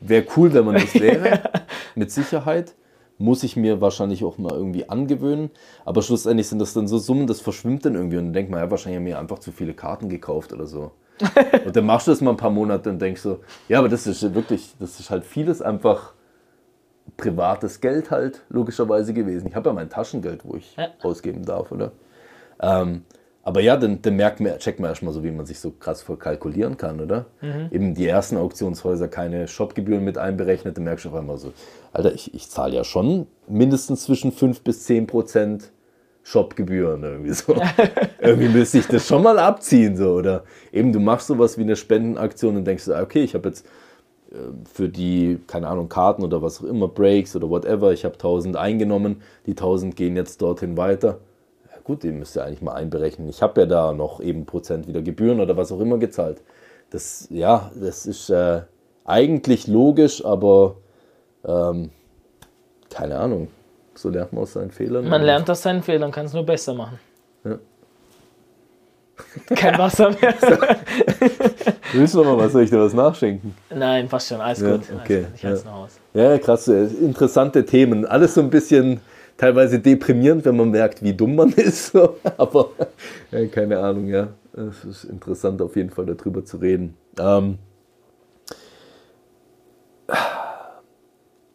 Wäre 0.00 0.24
cool, 0.36 0.54
wenn 0.54 0.64
man 0.64 0.76
das 0.76 0.94
wäre, 1.00 1.40
mit 1.96 2.10
Sicherheit. 2.10 2.74
Muss 3.24 3.42
ich 3.42 3.56
mir 3.56 3.80
wahrscheinlich 3.80 4.22
auch 4.22 4.36
mal 4.36 4.52
irgendwie 4.52 4.86
angewöhnen. 4.86 5.50
Aber 5.86 6.02
schlussendlich 6.02 6.46
sind 6.46 6.58
das 6.58 6.74
dann 6.74 6.86
so 6.86 6.98
Summen, 6.98 7.26
das 7.26 7.40
verschwimmt 7.40 7.86
dann 7.86 7.94
irgendwie. 7.94 8.18
Und 8.18 8.26
dann 8.26 8.32
denkt 8.34 8.50
man, 8.50 8.60
ja, 8.60 8.70
wahrscheinlich 8.70 8.98
haben 8.98 9.06
wir 9.06 9.18
einfach 9.18 9.38
zu 9.38 9.50
viele 9.50 9.72
Karten 9.72 10.10
gekauft 10.10 10.52
oder 10.52 10.66
so. 10.66 10.92
und 11.64 11.74
dann 11.74 11.86
machst 11.86 12.06
du 12.06 12.10
das 12.10 12.20
mal 12.20 12.32
ein 12.32 12.36
paar 12.36 12.50
Monate 12.50 12.90
und 12.90 13.00
denkst 13.00 13.22
so, 13.22 13.40
ja, 13.66 13.78
aber 13.78 13.88
das 13.88 14.06
ist 14.06 14.34
wirklich, 14.34 14.74
das 14.78 15.00
ist 15.00 15.08
halt 15.08 15.24
vieles 15.24 15.62
einfach 15.62 16.12
privates 17.16 17.80
Geld 17.80 18.10
halt 18.10 18.42
logischerweise 18.50 19.14
gewesen. 19.14 19.46
Ich 19.48 19.54
habe 19.54 19.70
ja 19.70 19.74
mein 19.74 19.88
Taschengeld, 19.88 20.44
wo 20.44 20.56
ich 20.56 20.76
Ja. 20.76 20.88
ausgeben 21.02 21.46
darf, 21.46 21.72
oder? 21.72 21.92
Ähm, 22.60 23.04
aber 23.44 23.60
ja, 23.60 23.76
dann, 23.76 24.00
dann 24.00 24.16
merkt 24.16 24.40
man, 24.40 24.58
checkt 24.58 24.80
man 24.80 24.88
erstmal 24.88 25.12
so, 25.12 25.22
wie 25.22 25.30
man 25.30 25.44
sich 25.44 25.60
so 25.60 25.70
krass 25.70 26.00
verkalkulieren 26.02 26.78
kann, 26.78 26.98
oder? 26.98 27.26
Eben 27.70 27.94
die 27.94 28.06
ersten 28.06 28.38
Auktionshäuser 28.38 29.06
keine 29.06 29.48
Shopgebühren 29.48 30.02
mit 30.02 30.16
einberechnet, 30.16 30.78
dann 30.78 30.84
merkst 30.84 31.04
du 31.04 31.10
auf 31.10 31.14
einmal 31.14 31.36
so, 31.36 31.52
Alter, 31.92 32.14
ich, 32.14 32.32
ich 32.32 32.48
zahle 32.48 32.74
ja 32.74 32.84
schon 32.84 33.26
mindestens 33.46 34.04
zwischen 34.04 34.32
5 34.32 34.62
bis 34.62 34.84
10 34.84 35.06
Prozent 35.06 35.72
Shopgebühren 36.22 37.02
irgendwie 37.02 37.34
so. 37.34 37.54
irgendwie 38.18 38.48
müsste 38.48 38.78
ich 38.78 38.86
das 38.86 39.06
schon 39.06 39.22
mal 39.22 39.38
abziehen, 39.38 39.94
so, 39.94 40.14
oder? 40.14 40.44
Eben, 40.72 40.94
du 40.94 40.98
machst 40.98 41.26
sowas 41.26 41.58
wie 41.58 41.62
eine 41.62 41.76
Spendenaktion 41.76 42.56
und 42.56 42.64
denkst, 42.64 42.84
so, 42.84 42.94
ah, 42.94 43.02
okay, 43.02 43.22
ich 43.22 43.34
habe 43.34 43.50
jetzt 43.50 43.66
äh, 44.32 44.36
für 44.72 44.88
die, 44.88 45.38
keine 45.46 45.68
Ahnung, 45.68 45.90
Karten 45.90 46.22
oder 46.22 46.40
was 46.40 46.62
auch 46.62 46.66
immer, 46.66 46.88
Breaks 46.88 47.36
oder 47.36 47.50
whatever, 47.50 47.92
ich 47.92 48.06
habe 48.06 48.14
1000 48.14 48.56
eingenommen, 48.56 49.20
die 49.44 49.50
1000 49.50 49.94
gehen 49.96 50.16
jetzt 50.16 50.40
dorthin 50.40 50.78
weiter. 50.78 51.18
Ja 51.84 51.88
gut, 51.94 52.02
den 52.02 52.18
müsst 52.18 52.34
ihr 52.34 52.44
eigentlich 52.44 52.62
mal 52.62 52.72
einberechnen. 52.72 53.28
Ich 53.28 53.42
habe 53.42 53.60
ja 53.60 53.66
da 53.66 53.92
noch 53.92 54.20
eben 54.20 54.46
Prozent 54.46 54.88
wieder 54.88 55.02
Gebühren 55.02 55.38
oder 55.40 55.56
was 55.58 55.70
auch 55.70 55.80
immer 55.80 55.98
gezahlt. 55.98 56.40
Das, 56.88 57.26
ja, 57.30 57.70
das 57.78 58.06
ist 58.06 58.30
äh, 58.30 58.62
eigentlich 59.04 59.66
logisch, 59.66 60.24
aber 60.24 60.76
ähm, 61.44 61.90
keine 62.88 63.18
Ahnung. 63.18 63.48
So 63.94 64.08
lernt 64.08 64.32
man 64.32 64.42
aus 64.44 64.54
seinen 64.54 64.70
Fehlern. 64.70 65.06
Man 65.08 65.22
lernt 65.22 65.48
aus 65.50 65.60
seinen 65.62 65.82
Fehlern, 65.82 66.10
kann 66.10 66.24
es 66.26 66.32
nur 66.32 66.44
besser 66.46 66.72
machen. 66.74 66.98
Ja. 67.44 67.58
Kein 69.54 69.78
Wasser 69.78 70.10
mehr. 70.10 70.34
Willst 71.92 72.14
du 72.14 72.18
noch 72.24 72.36
mal 72.36 72.38
was? 72.38 72.52
Soll 72.52 72.62
ich 72.62 72.70
dir 72.70 72.80
was 72.80 72.94
nachschenken? 72.94 73.54
Nein, 73.70 74.08
passt 74.08 74.28
schon, 74.28 74.40
alles 74.40 74.60
Ja, 74.60 74.76
gut. 74.76 74.86
okay, 75.02 75.24
Also, 75.24 75.34
ich 75.36 75.44
halte 75.44 75.58
es 75.58 75.64
ja. 75.64 75.70
noch 75.70 75.76
aus. 75.84 76.00
Ja, 76.14 76.38
krass, 76.38 76.66
interessante 76.66 77.64
Themen. 77.66 78.06
Alles 78.06 78.34
so 78.34 78.40
ein 78.40 78.48
bisschen 78.50 79.00
teilweise 79.36 79.78
deprimierend, 79.80 80.44
wenn 80.44 80.56
man 80.56 80.70
merkt, 80.70 81.02
wie 81.02 81.12
dumm 81.12 81.36
man 81.36 81.50
ist. 81.56 81.94
Aber 82.36 82.70
ja, 83.30 83.46
keine 83.46 83.78
Ahnung, 83.78 84.06
ja. 84.08 84.28
Es 84.52 84.84
ist 84.84 85.04
interessant 85.04 85.60
auf 85.60 85.74
jeden 85.76 85.90
Fall 85.90 86.06
darüber 86.06 86.44
zu 86.44 86.58
reden. 86.58 86.96
Ähm, 87.18 87.58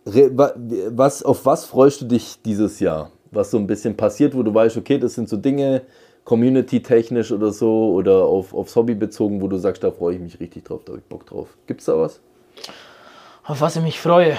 was, 0.05 1.23
auf 1.23 1.45
was 1.45 1.65
freust 1.65 2.01
du 2.01 2.05
dich 2.05 2.41
dieses 2.41 2.79
Jahr? 2.79 3.11
Was 3.31 3.51
so 3.51 3.57
ein 3.57 3.67
bisschen 3.67 3.95
passiert, 3.95 4.35
wo 4.35 4.43
du 4.43 4.53
weißt, 4.53 4.75
okay, 4.77 4.97
das 4.97 5.13
sind 5.13 5.29
so 5.29 5.37
Dinge, 5.37 5.83
community-technisch 6.25 7.31
oder 7.31 7.51
so, 7.51 7.93
oder 7.93 8.25
auf, 8.25 8.53
aufs 8.53 8.75
Hobby 8.75 8.95
bezogen, 8.95 9.41
wo 9.41 9.47
du 9.47 9.57
sagst, 9.57 9.83
da 9.83 9.91
freue 9.91 10.15
ich 10.15 10.21
mich 10.21 10.39
richtig 10.39 10.65
drauf, 10.65 10.83
da 10.83 10.93
habe 10.93 10.99
ich 10.99 11.05
Bock 11.07 11.25
drauf. 11.25 11.57
Gibt's 11.67 11.85
da 11.85 11.97
was? 11.97 12.19
Auf 13.43 13.61
was 13.61 13.75
ich 13.75 13.83
mich 13.83 13.99
freue. 13.99 14.37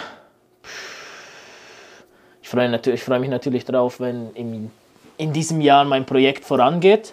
Ich 2.50 2.52
freue, 2.52 2.68
natürlich, 2.68 2.98
ich 2.98 3.04
freue 3.04 3.20
mich 3.20 3.30
natürlich 3.30 3.64
darauf, 3.64 4.00
wenn 4.00 4.32
im, 4.34 4.72
in 5.18 5.32
diesem 5.32 5.60
Jahr 5.60 5.84
mein 5.84 6.04
Projekt 6.04 6.44
vorangeht, 6.44 7.12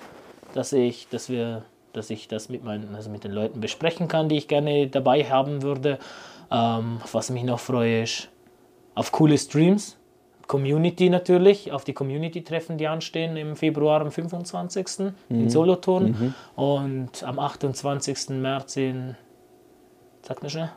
dass 0.55 0.73
ich, 0.73 1.07
dass 1.09 1.29
wir, 1.29 1.61
dass 1.93 2.09
ich 2.09 2.27
das 2.27 2.49
mit, 2.49 2.63
meinen, 2.63 2.95
also 2.95 3.11
mit 3.11 3.23
den 3.23 3.33
Leuten 3.33 3.61
besprechen 3.61 4.07
kann, 4.07 4.29
die 4.29 4.37
ich 4.37 4.47
gerne 4.47 4.87
dabei 4.87 5.25
haben 5.25 5.61
würde. 5.61 5.99
Ähm, 6.49 7.01
auf 7.03 7.13
was 7.13 7.29
ich 7.29 7.35
mich 7.35 7.43
noch 7.43 7.59
freue, 7.59 8.01
ist 8.01 8.29
auf 8.95 9.11
coole 9.11 9.37
Streams. 9.37 9.95
Community 10.47 11.07
natürlich, 11.07 11.71
auf 11.71 11.83
die 11.83 11.93
Community-Treffen, 11.93 12.79
die 12.79 12.87
anstehen 12.87 13.37
im 13.37 13.55
Februar 13.55 14.01
am 14.01 14.11
25. 14.11 15.13
in 15.29 15.51
Solothurn 15.51 16.33
und 16.55 17.23
am 17.23 17.37
28. 17.37 18.29
März 18.29 18.75
in, 18.77 19.15
sag 20.23 20.41
mir 20.41 20.49
schnell, 20.49 20.71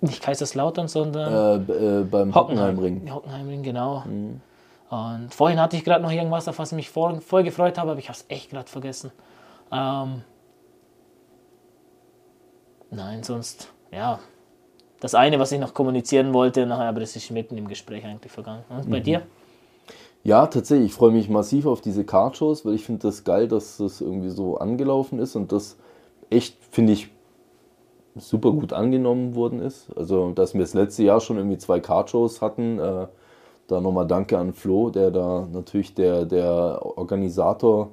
nicht 0.00 0.22
Kaiserslautern, 0.22 0.88
sondern 0.88 1.68
Äh, 1.68 2.00
äh, 2.00 2.04
beim 2.04 2.34
Hockenheimring. 2.34 3.12
Hockenheimring, 3.12 3.62
genau. 3.62 4.02
Und 4.88 5.34
vorhin 5.34 5.60
hatte 5.60 5.76
ich 5.76 5.84
gerade 5.84 6.02
noch 6.02 6.12
irgendwas, 6.12 6.46
auf 6.48 6.58
was 6.58 6.72
ich 6.72 6.76
mich 6.76 6.90
voll, 6.90 7.20
voll 7.20 7.42
gefreut 7.42 7.76
habe, 7.78 7.90
aber 7.90 7.98
ich 7.98 8.08
habe 8.08 8.18
es 8.18 8.24
echt 8.28 8.50
gerade 8.50 8.70
vergessen. 8.70 9.10
Ähm, 9.72 10.22
nein, 12.90 13.22
sonst, 13.22 13.72
ja. 13.90 14.20
Das 15.00 15.14
eine, 15.14 15.38
was 15.38 15.52
ich 15.52 15.60
noch 15.60 15.74
kommunizieren 15.74 16.32
wollte, 16.32 16.66
nachher, 16.66 16.88
aber 16.88 17.00
das 17.00 17.16
ist 17.16 17.30
mitten 17.30 17.58
im 17.58 17.68
Gespräch 17.68 18.04
eigentlich 18.04 18.32
vergangen. 18.32 18.64
Und 18.68 18.88
bei 18.88 19.00
dir? 19.00 19.22
Ja, 20.24 20.46
tatsächlich. 20.46 20.90
Ich 20.90 20.94
freue 20.94 21.12
mich 21.12 21.28
massiv 21.28 21.66
auf 21.66 21.80
diese 21.80 22.04
Card-Shows, 22.04 22.64
weil 22.64 22.74
ich 22.74 22.84
finde 22.84 23.02
das 23.02 23.22
geil, 23.22 23.46
dass 23.46 23.76
das 23.76 24.00
irgendwie 24.00 24.30
so 24.30 24.58
angelaufen 24.58 25.18
ist 25.18 25.36
und 25.36 25.52
das 25.52 25.76
echt, 26.30 26.56
finde 26.70 26.94
ich, 26.94 27.10
super 28.18 28.52
gut 28.52 28.72
angenommen 28.72 29.34
worden 29.34 29.60
ist. 29.60 29.88
Also, 29.96 30.30
dass 30.32 30.54
wir 30.54 30.60
das 30.60 30.74
letzte 30.74 31.02
Jahr 31.02 31.20
schon 31.20 31.36
irgendwie 31.36 31.58
zwei 31.58 31.80
Card-Shows 31.80 32.40
hatten. 32.42 32.78
Äh, 32.78 33.06
da 33.68 33.80
nochmal 33.80 34.06
Danke 34.06 34.38
an 34.38 34.52
Flo, 34.52 34.90
der 34.90 35.10
da 35.10 35.48
natürlich 35.52 35.94
der, 35.94 36.24
der 36.24 36.80
Organisator 36.82 37.90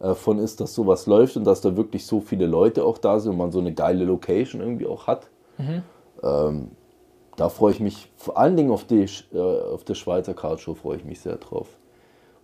äh, 0.00 0.14
von 0.14 0.38
ist, 0.38 0.60
dass 0.60 0.74
sowas 0.74 1.06
läuft 1.06 1.36
und 1.36 1.44
dass 1.44 1.60
da 1.60 1.76
wirklich 1.76 2.06
so 2.06 2.20
viele 2.20 2.46
Leute 2.46 2.84
auch 2.84 2.98
da 2.98 3.20
sind 3.20 3.32
und 3.32 3.38
man 3.38 3.52
so 3.52 3.60
eine 3.60 3.72
geile 3.72 4.04
Location 4.04 4.60
irgendwie 4.60 4.86
auch 4.86 5.06
hat. 5.06 5.30
Ähm, 6.22 6.72
da 7.36 7.48
freue 7.48 7.72
ich 7.72 7.80
mich 7.80 8.10
vor 8.16 8.36
allen 8.36 8.56
Dingen 8.56 8.70
auf 8.70 8.84
die, 8.84 9.06
äh, 9.32 9.38
auf 9.38 9.84
der 9.84 9.94
Schweizer 9.94 10.34
Kartshow 10.34 10.74
freue 10.74 10.96
ich 10.96 11.04
mich 11.04 11.20
sehr 11.20 11.36
drauf. 11.36 11.68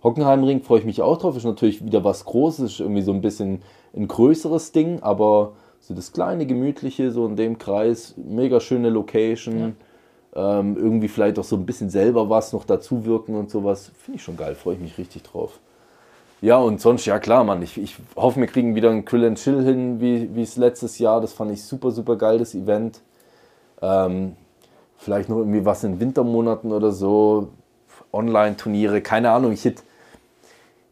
Hockenheimring 0.03 0.61
freue 0.61 0.79
ich 0.79 0.85
mich 0.85 1.01
auch 1.01 1.17
drauf, 1.17 1.35
ist 1.35 1.43
natürlich 1.43 1.85
wieder 1.85 2.03
was 2.05 2.23
Großes, 2.23 2.71
ist 2.71 2.79
irgendwie 2.79 3.01
so 3.01 3.11
ein 3.11 3.21
bisschen 3.21 3.61
ein 3.93 4.07
größeres 4.07 4.71
Ding, 4.71 5.01
aber 5.01 5.53
so 5.81 5.93
das 5.93 6.11
kleine, 6.11 6.45
gemütliche, 6.45 7.11
so 7.11 7.25
in 7.25 7.35
dem 7.35 7.57
Kreis, 7.57 8.13
mega 8.17 8.59
schöne 8.59 8.89
Location, 8.89 9.75
ähm, 10.35 10.77
irgendwie 10.77 11.07
vielleicht 11.07 11.39
auch 11.39 11.43
so 11.43 11.55
ein 11.55 11.65
bisschen 11.65 11.89
selber 11.89 12.29
was 12.29 12.53
noch 12.53 12.65
dazu 12.65 13.05
wirken 13.05 13.35
und 13.35 13.49
sowas, 13.49 13.91
finde 13.97 14.17
ich 14.17 14.23
schon 14.23 14.37
geil, 14.37 14.55
freue 14.55 14.75
ich 14.75 14.81
mich 14.81 14.97
richtig 14.97 15.23
drauf. 15.23 15.59
Ja, 16.41 16.57
und 16.57 16.79
sonst, 16.79 17.05
ja 17.05 17.19
klar, 17.19 17.43
Mann, 17.43 17.61
ich, 17.61 17.77
ich 17.77 17.97
hoffe, 18.15 18.39
wir 18.39 18.47
kriegen 18.47 18.75
wieder 18.75 18.91
ein 18.91 19.03
Grill 19.03 19.25
and 19.25 19.37
Chill 19.37 19.63
hin, 19.63 19.99
wie 19.99 20.33
wie 20.35 20.43
es 20.43 20.55
letztes 20.55 20.99
Jahr, 20.99 21.19
das 21.19 21.33
fand 21.33 21.51
ich 21.51 21.63
super, 21.63 21.91
super 21.91 22.15
geil, 22.15 22.37
das 22.39 22.55
Event. 22.55 23.01
Ähm, 23.81 24.35
vielleicht 24.97 25.29
noch 25.29 25.37
irgendwie 25.37 25.65
was 25.65 25.83
in 25.83 25.99
Wintermonaten 25.99 26.71
oder 26.71 26.91
so, 26.91 27.49
Online-Turniere, 28.13 29.01
keine 29.01 29.31
Ahnung, 29.31 29.51
ich 29.51 29.65
hätte 29.65 29.83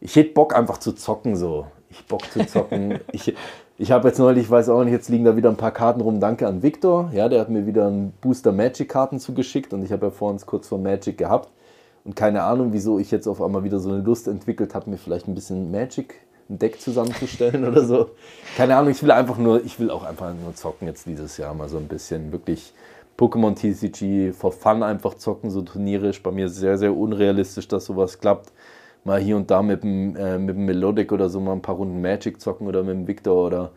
ich 0.00 0.16
hätt 0.16 0.34
Bock 0.34 0.54
einfach 0.54 0.78
zu 0.78 0.92
zocken 0.92 1.36
so. 1.36 1.66
Ich 1.90 2.04
Bock 2.06 2.30
zu 2.30 2.46
zocken. 2.46 3.00
ich 3.12 3.34
ich 3.80 3.92
habe 3.92 4.08
jetzt 4.08 4.18
neulich, 4.18 4.44
ich 4.44 4.50
weiß 4.50 4.70
auch 4.70 4.82
nicht, 4.82 4.92
jetzt 4.92 5.08
liegen 5.08 5.24
da 5.24 5.36
wieder 5.36 5.48
ein 5.48 5.56
paar 5.56 5.70
Karten 5.70 6.00
rum. 6.00 6.18
Danke 6.18 6.48
an 6.48 6.64
Victor. 6.64 7.10
Ja, 7.12 7.28
der 7.28 7.40
hat 7.40 7.48
mir 7.48 7.64
wieder 7.64 7.86
ein 7.86 8.12
Booster 8.20 8.50
Magic-Karten 8.50 9.20
zugeschickt 9.20 9.72
und 9.72 9.84
ich 9.84 9.92
habe 9.92 10.06
ja 10.06 10.10
vor 10.10 10.30
uns 10.30 10.46
kurz 10.46 10.66
vor 10.66 10.78
Magic 10.78 11.16
gehabt. 11.16 11.48
Und 12.04 12.16
keine 12.16 12.42
Ahnung, 12.42 12.72
wieso 12.72 12.98
ich 12.98 13.12
jetzt 13.12 13.28
auf 13.28 13.40
einmal 13.40 13.62
wieder 13.62 13.78
so 13.78 13.90
eine 13.90 14.02
Lust 14.02 14.26
entwickelt 14.26 14.74
habe, 14.74 14.90
mir 14.90 14.98
vielleicht 14.98 15.28
ein 15.28 15.34
bisschen 15.36 15.70
Magic, 15.70 16.16
ein 16.50 16.58
Deck 16.58 16.80
zusammenzustellen 16.80 17.64
oder 17.68 17.84
so. 17.84 18.10
Keine 18.56 18.76
Ahnung, 18.76 18.90
ich 18.90 19.00
will 19.00 19.12
einfach 19.12 19.38
nur, 19.38 19.64
ich 19.64 19.78
will 19.78 19.92
auch 19.92 20.02
einfach 20.02 20.34
nur 20.34 20.56
zocken 20.56 20.88
jetzt 20.88 21.06
dieses 21.06 21.36
Jahr 21.36 21.54
mal 21.54 21.68
so 21.68 21.76
ein 21.76 21.86
bisschen 21.86 22.32
wirklich 22.32 22.72
Pokémon 23.16 23.54
TCG 23.54 24.32
for 24.32 24.50
fun 24.50 24.82
einfach 24.82 25.14
zocken, 25.14 25.50
so 25.50 25.62
Turniere 25.62 26.08
ist 26.08 26.22
bei 26.24 26.32
mir 26.32 26.48
sehr, 26.48 26.78
sehr 26.78 26.96
unrealistisch, 26.96 27.68
dass 27.68 27.84
sowas 27.84 28.18
klappt. 28.18 28.50
Mal 29.08 29.20
hier 29.20 29.36
und 29.36 29.50
da 29.50 29.62
mit 29.62 29.82
dem, 29.82 30.14
äh, 30.16 30.38
mit 30.38 30.54
dem 30.54 30.66
Melodic 30.66 31.12
oder 31.12 31.30
so 31.30 31.40
mal 31.40 31.52
ein 31.52 31.62
paar 31.62 31.76
Runden 31.76 32.02
Magic 32.02 32.40
zocken 32.40 32.66
oder 32.68 32.82
mit 32.82 32.94
dem 32.94 33.06
Victor 33.08 33.46
oder 33.46 33.70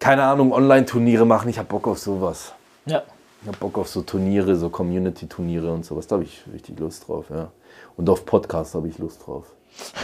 keine 0.00 0.22
Ahnung, 0.22 0.50
Online-Turniere 0.50 1.26
machen. 1.26 1.50
Ich 1.50 1.58
hab 1.58 1.68
Bock 1.68 1.86
auf 1.86 1.98
sowas. 1.98 2.54
Ja. 2.86 3.02
Ich 3.42 3.48
hab 3.48 3.60
Bock 3.60 3.76
auf 3.76 3.88
so 3.88 4.00
Turniere, 4.00 4.56
so 4.56 4.70
Community-Turniere 4.70 5.70
und 5.70 5.84
sowas. 5.84 6.06
Da 6.06 6.14
habe 6.14 6.24
ich 6.24 6.42
richtig 6.52 6.80
Lust 6.80 7.06
drauf, 7.06 7.26
ja. 7.28 7.52
Und 7.98 8.08
auf 8.08 8.24
Podcasts 8.24 8.74
habe 8.74 8.88
ich 8.88 8.98
Lust 8.98 9.26
drauf. 9.26 9.54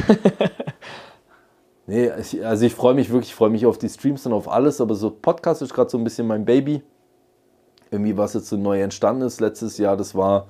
nee, 1.87 2.11
ich, 2.21 2.45
also 2.45 2.67
ich 2.67 2.75
freue 2.75 2.93
mich 2.93 3.11
wirklich, 3.11 3.31
ich 3.31 3.35
freue 3.35 3.51
mich 3.51 3.65
auf 3.65 3.79
die 3.79 3.89
Streams 3.89 4.27
und 4.27 4.35
auf 4.35 4.51
alles, 4.51 4.83
aber 4.83 4.95
so 4.95 5.11
Podcast 5.11 5.63
ist 5.63 5.73
gerade 5.73 5.89
so 5.89 5.97
ein 5.97 6.05
bisschen 6.05 6.27
mein 6.27 6.45
Baby. 6.45 6.83
Irgendwie, 7.91 8.19
was 8.19 8.35
jetzt 8.35 8.49
so 8.49 8.57
neu 8.57 8.83
entstanden 8.83 9.23
ist 9.23 9.41
letztes 9.41 9.79
Jahr, 9.79 9.97
das 9.97 10.15
war 10.15 10.47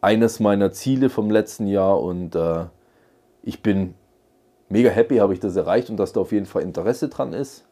eines 0.00 0.40
meiner 0.40 0.72
Ziele 0.72 1.10
vom 1.10 1.30
letzten 1.30 1.66
Jahr 1.66 2.00
und 2.00 2.34
äh, 2.34 2.64
ich 3.42 3.62
bin 3.62 3.94
mega 4.68 4.90
happy, 4.90 5.16
habe 5.18 5.32
ich 5.32 5.40
das 5.40 5.56
erreicht 5.56 5.90
und 5.90 5.96
dass 5.96 6.12
da 6.12 6.20
auf 6.20 6.32
jeden 6.32 6.46
Fall 6.46 6.62
Interesse 6.62 7.08
dran 7.08 7.32
ist. 7.32 7.64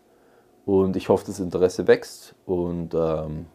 Und 0.67 0.97
ich 0.97 1.09
hoffe, 1.09 1.25
das 1.27 1.41
Interesse 1.41 1.87
wächst 1.87 2.35
und 2.45 2.95
ähm, 2.95 3.47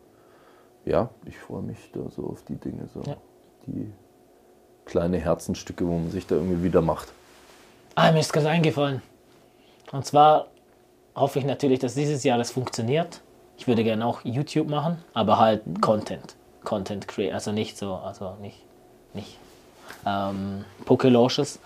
ja, 0.85 1.09
ich 1.25 1.37
freue 1.37 1.61
mich 1.61 1.77
da 1.93 2.01
so 2.09 2.23
auf 2.25 2.43
die 2.43 2.55
Dinge, 2.55 2.87
so 2.93 3.01
Ja. 3.05 3.15
die 3.67 3.91
kleine 4.85 5.17
Herzenstücke, 5.17 5.87
wo 5.87 5.97
man 5.97 6.09
sich 6.09 6.25
da 6.27 6.35
irgendwie 6.35 6.63
wieder 6.63 6.81
macht. 6.81 7.09
Ah, 7.95 8.11
mir 8.11 8.19
ist 8.19 8.33
gerade 8.33 8.49
eingefallen. 8.49 9.01
Und 9.91 10.05
zwar 10.05 10.47
hoffe 11.15 11.37
ich 11.39 11.45
natürlich, 11.45 11.79
dass 11.79 11.93
dieses 11.93 12.23
Jahr 12.23 12.37
das 12.39 12.49
funktioniert. 12.51 13.21
Ich 13.57 13.67
würde 13.67 13.83
gerne 13.83 14.05
auch 14.05 14.21
YouTube 14.25 14.67
machen, 14.67 14.97
aber 15.13 15.37
halt 15.37 15.61
Content. 15.81 16.35
Content 16.63 17.07
create, 17.07 17.33
also 17.33 17.51
nicht 17.51 17.77
so, 17.77 17.93
also 17.95 18.35
nicht, 18.41 18.63
nicht 19.13 19.37
ähm, 20.07 20.65
Poké-Launches 20.85 21.59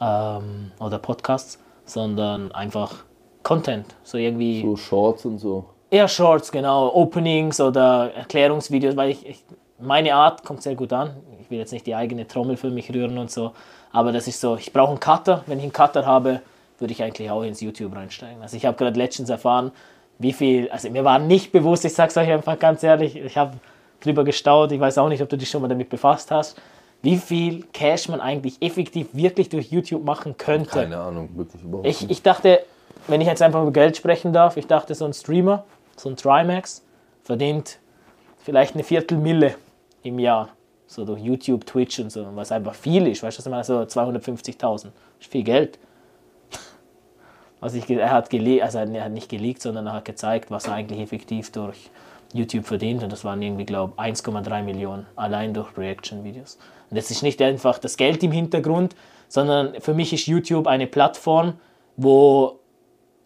ähm, 0.00 0.72
oder 0.78 0.98
Podcasts, 0.98 1.58
sondern 1.84 2.52
einfach 2.52 3.04
Content. 3.42 3.94
So 4.02 4.18
irgendwie. 4.18 4.62
So 4.62 4.76
Shorts 4.76 5.24
und 5.24 5.38
so. 5.38 5.64
Eher 5.90 6.08
Shorts, 6.08 6.52
genau. 6.52 6.94
Openings 6.94 7.60
oder 7.60 8.12
Erklärungsvideos, 8.14 8.96
weil 8.96 9.10
ich, 9.10 9.26
ich, 9.26 9.44
meine 9.78 10.14
Art 10.14 10.44
kommt 10.44 10.62
sehr 10.62 10.74
gut 10.74 10.92
an. 10.92 11.16
Ich 11.40 11.50
will 11.50 11.58
jetzt 11.58 11.72
nicht 11.72 11.86
die 11.86 11.94
eigene 11.94 12.26
Trommel 12.26 12.56
für 12.56 12.70
mich 12.70 12.92
rühren 12.94 13.18
und 13.18 13.30
so. 13.30 13.52
Aber 13.92 14.12
das 14.12 14.28
ist 14.28 14.40
so, 14.40 14.56
ich 14.56 14.72
brauche 14.72 14.90
einen 14.90 15.00
Cutter. 15.00 15.42
Wenn 15.46 15.58
ich 15.58 15.64
einen 15.64 15.72
Cutter 15.72 16.06
habe, 16.06 16.42
würde 16.78 16.92
ich 16.92 17.02
eigentlich 17.02 17.30
auch 17.30 17.42
ins 17.42 17.60
YouTube 17.60 17.94
reinsteigen. 17.94 18.40
Also 18.42 18.56
ich 18.56 18.66
habe 18.66 18.76
gerade 18.76 18.98
letztens 18.98 19.30
erfahren, 19.30 19.72
wie 20.18 20.32
viel, 20.32 20.70
also 20.70 20.90
mir 20.90 21.04
war 21.04 21.18
nicht 21.18 21.50
bewusst, 21.50 21.84
ich 21.84 21.94
sage 21.94 22.10
es 22.10 22.16
euch 22.16 22.30
einfach 22.30 22.58
ganz 22.58 22.82
ehrlich, 22.82 23.16
ich 23.16 23.36
habe 23.36 23.54
drüber 24.00 24.22
gestaut, 24.22 24.70
ich 24.70 24.80
weiß 24.80 24.98
auch 24.98 25.08
nicht, 25.08 25.22
ob 25.22 25.28
du 25.28 25.36
dich 25.36 25.48
schon 25.48 25.62
mal 25.62 25.68
damit 25.68 25.88
befasst 25.88 26.30
hast, 26.30 26.60
wie 27.02 27.16
viel 27.16 27.64
Cash 27.72 28.08
man 28.08 28.20
eigentlich 28.20 28.60
effektiv 28.60 29.08
wirklich 29.12 29.48
durch 29.48 29.70
YouTube 29.70 30.04
machen 30.04 30.36
könnte. 30.36 30.70
Keine 30.70 30.98
Ahnung, 30.98 31.30
wirklich 31.34 31.62
überhaupt 31.62 31.86
ich, 31.86 32.10
ich 32.10 32.22
dachte, 32.22 32.60
wenn 33.06 33.20
ich 33.20 33.26
jetzt 33.26 33.42
einfach 33.42 33.62
über 33.62 33.72
Geld 33.72 33.96
sprechen 33.96 34.32
darf, 34.32 34.56
ich 34.56 34.66
dachte, 34.66 34.94
so 34.94 35.04
ein 35.04 35.12
Streamer, 35.12 35.64
so 35.96 36.08
ein 36.10 36.16
Trimax, 36.16 36.82
verdient 37.22 37.78
vielleicht 38.38 38.74
eine 38.74 38.84
Viertelmille 38.84 39.54
im 40.02 40.18
Jahr. 40.18 40.50
So 40.86 41.04
durch 41.04 41.20
YouTube, 41.20 41.64
Twitch 41.66 42.00
und 42.00 42.10
so, 42.10 42.26
was 42.34 42.50
einfach 42.50 42.74
viel 42.74 43.06
ist. 43.06 43.22
Weißt 43.22 43.38
du, 43.38 43.40
was 43.40 43.46
ich 43.46 43.50
meine? 43.50 43.64
So 43.64 44.00
250.000. 44.02 44.88
ist 45.20 45.30
viel 45.30 45.44
Geld. 45.44 45.78
Was 47.60 47.74
ich, 47.74 47.88
er 47.88 48.10
hat 48.10 48.30
gelegt, 48.30 48.62
also 48.62 48.78
er 48.78 49.04
hat 49.04 49.12
nicht 49.12 49.28
gelegt, 49.28 49.62
sondern 49.62 49.86
er 49.86 49.92
hat 49.92 50.06
gezeigt, 50.06 50.50
was 50.50 50.66
er 50.66 50.72
eigentlich 50.72 50.98
effektiv 50.98 51.52
durch 51.52 51.90
YouTube 52.32 52.64
verdient. 52.64 53.02
Und 53.02 53.12
das 53.12 53.24
waren 53.24 53.40
irgendwie, 53.42 53.64
glaube 53.64 53.94
ich, 53.96 54.02
1,3 54.02 54.62
Millionen 54.62 55.06
allein 55.16 55.54
durch 55.54 55.76
Reaction-Videos. 55.76 56.58
Und 56.90 56.96
das 56.96 57.10
ist 57.10 57.22
nicht 57.22 57.40
einfach 57.42 57.78
das 57.78 57.96
Geld 57.96 58.22
im 58.22 58.32
Hintergrund, 58.32 58.94
sondern 59.28 59.80
für 59.80 59.94
mich 59.94 60.12
ist 60.12 60.26
YouTube 60.26 60.66
eine 60.66 60.86
Plattform, 60.86 61.54
wo 61.96 62.58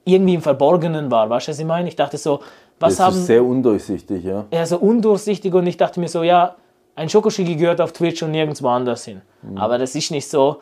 irgendwie 0.05 0.35
im 0.35 0.43
Verborgenen 0.43 1.11
war. 1.11 1.31
Weißt 1.31 1.49
du, 1.49 1.53
was 1.53 1.59
ich 1.59 1.65
meine? 1.65 1.89
Ich 1.89 1.97
dachte 1.97 2.19
so, 2.19 2.41
was 2.79 2.97
das 2.97 3.07
haben. 3.07 3.17
ist 3.17 3.27
sehr 3.27 3.45
undurchsichtig, 3.45 4.25
ja. 4.25 4.45
Ja, 4.53 4.67
so 4.67 4.79
undurchsichtig 4.79 5.55
und 5.55 5.67
ich 5.67 5.77
dachte 5.77 6.01
mir 6.01 6.09
so, 6.09 6.23
ja, 6.23 6.57
ein 6.97 7.09
Schokoschigi 7.09 7.57
gehört 7.57 7.81
auf 7.81 7.93
Twitch 7.93 8.23
und 8.23 8.33
nirgendwo 8.33 8.69
anders 8.69 9.05
hin. 9.05 9.23
Aber 9.57 9.79
das 9.79 9.95
ist 9.95 10.11
nicht 10.11 10.29
so. 10.29 10.61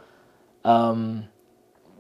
Ähm, 0.65 1.25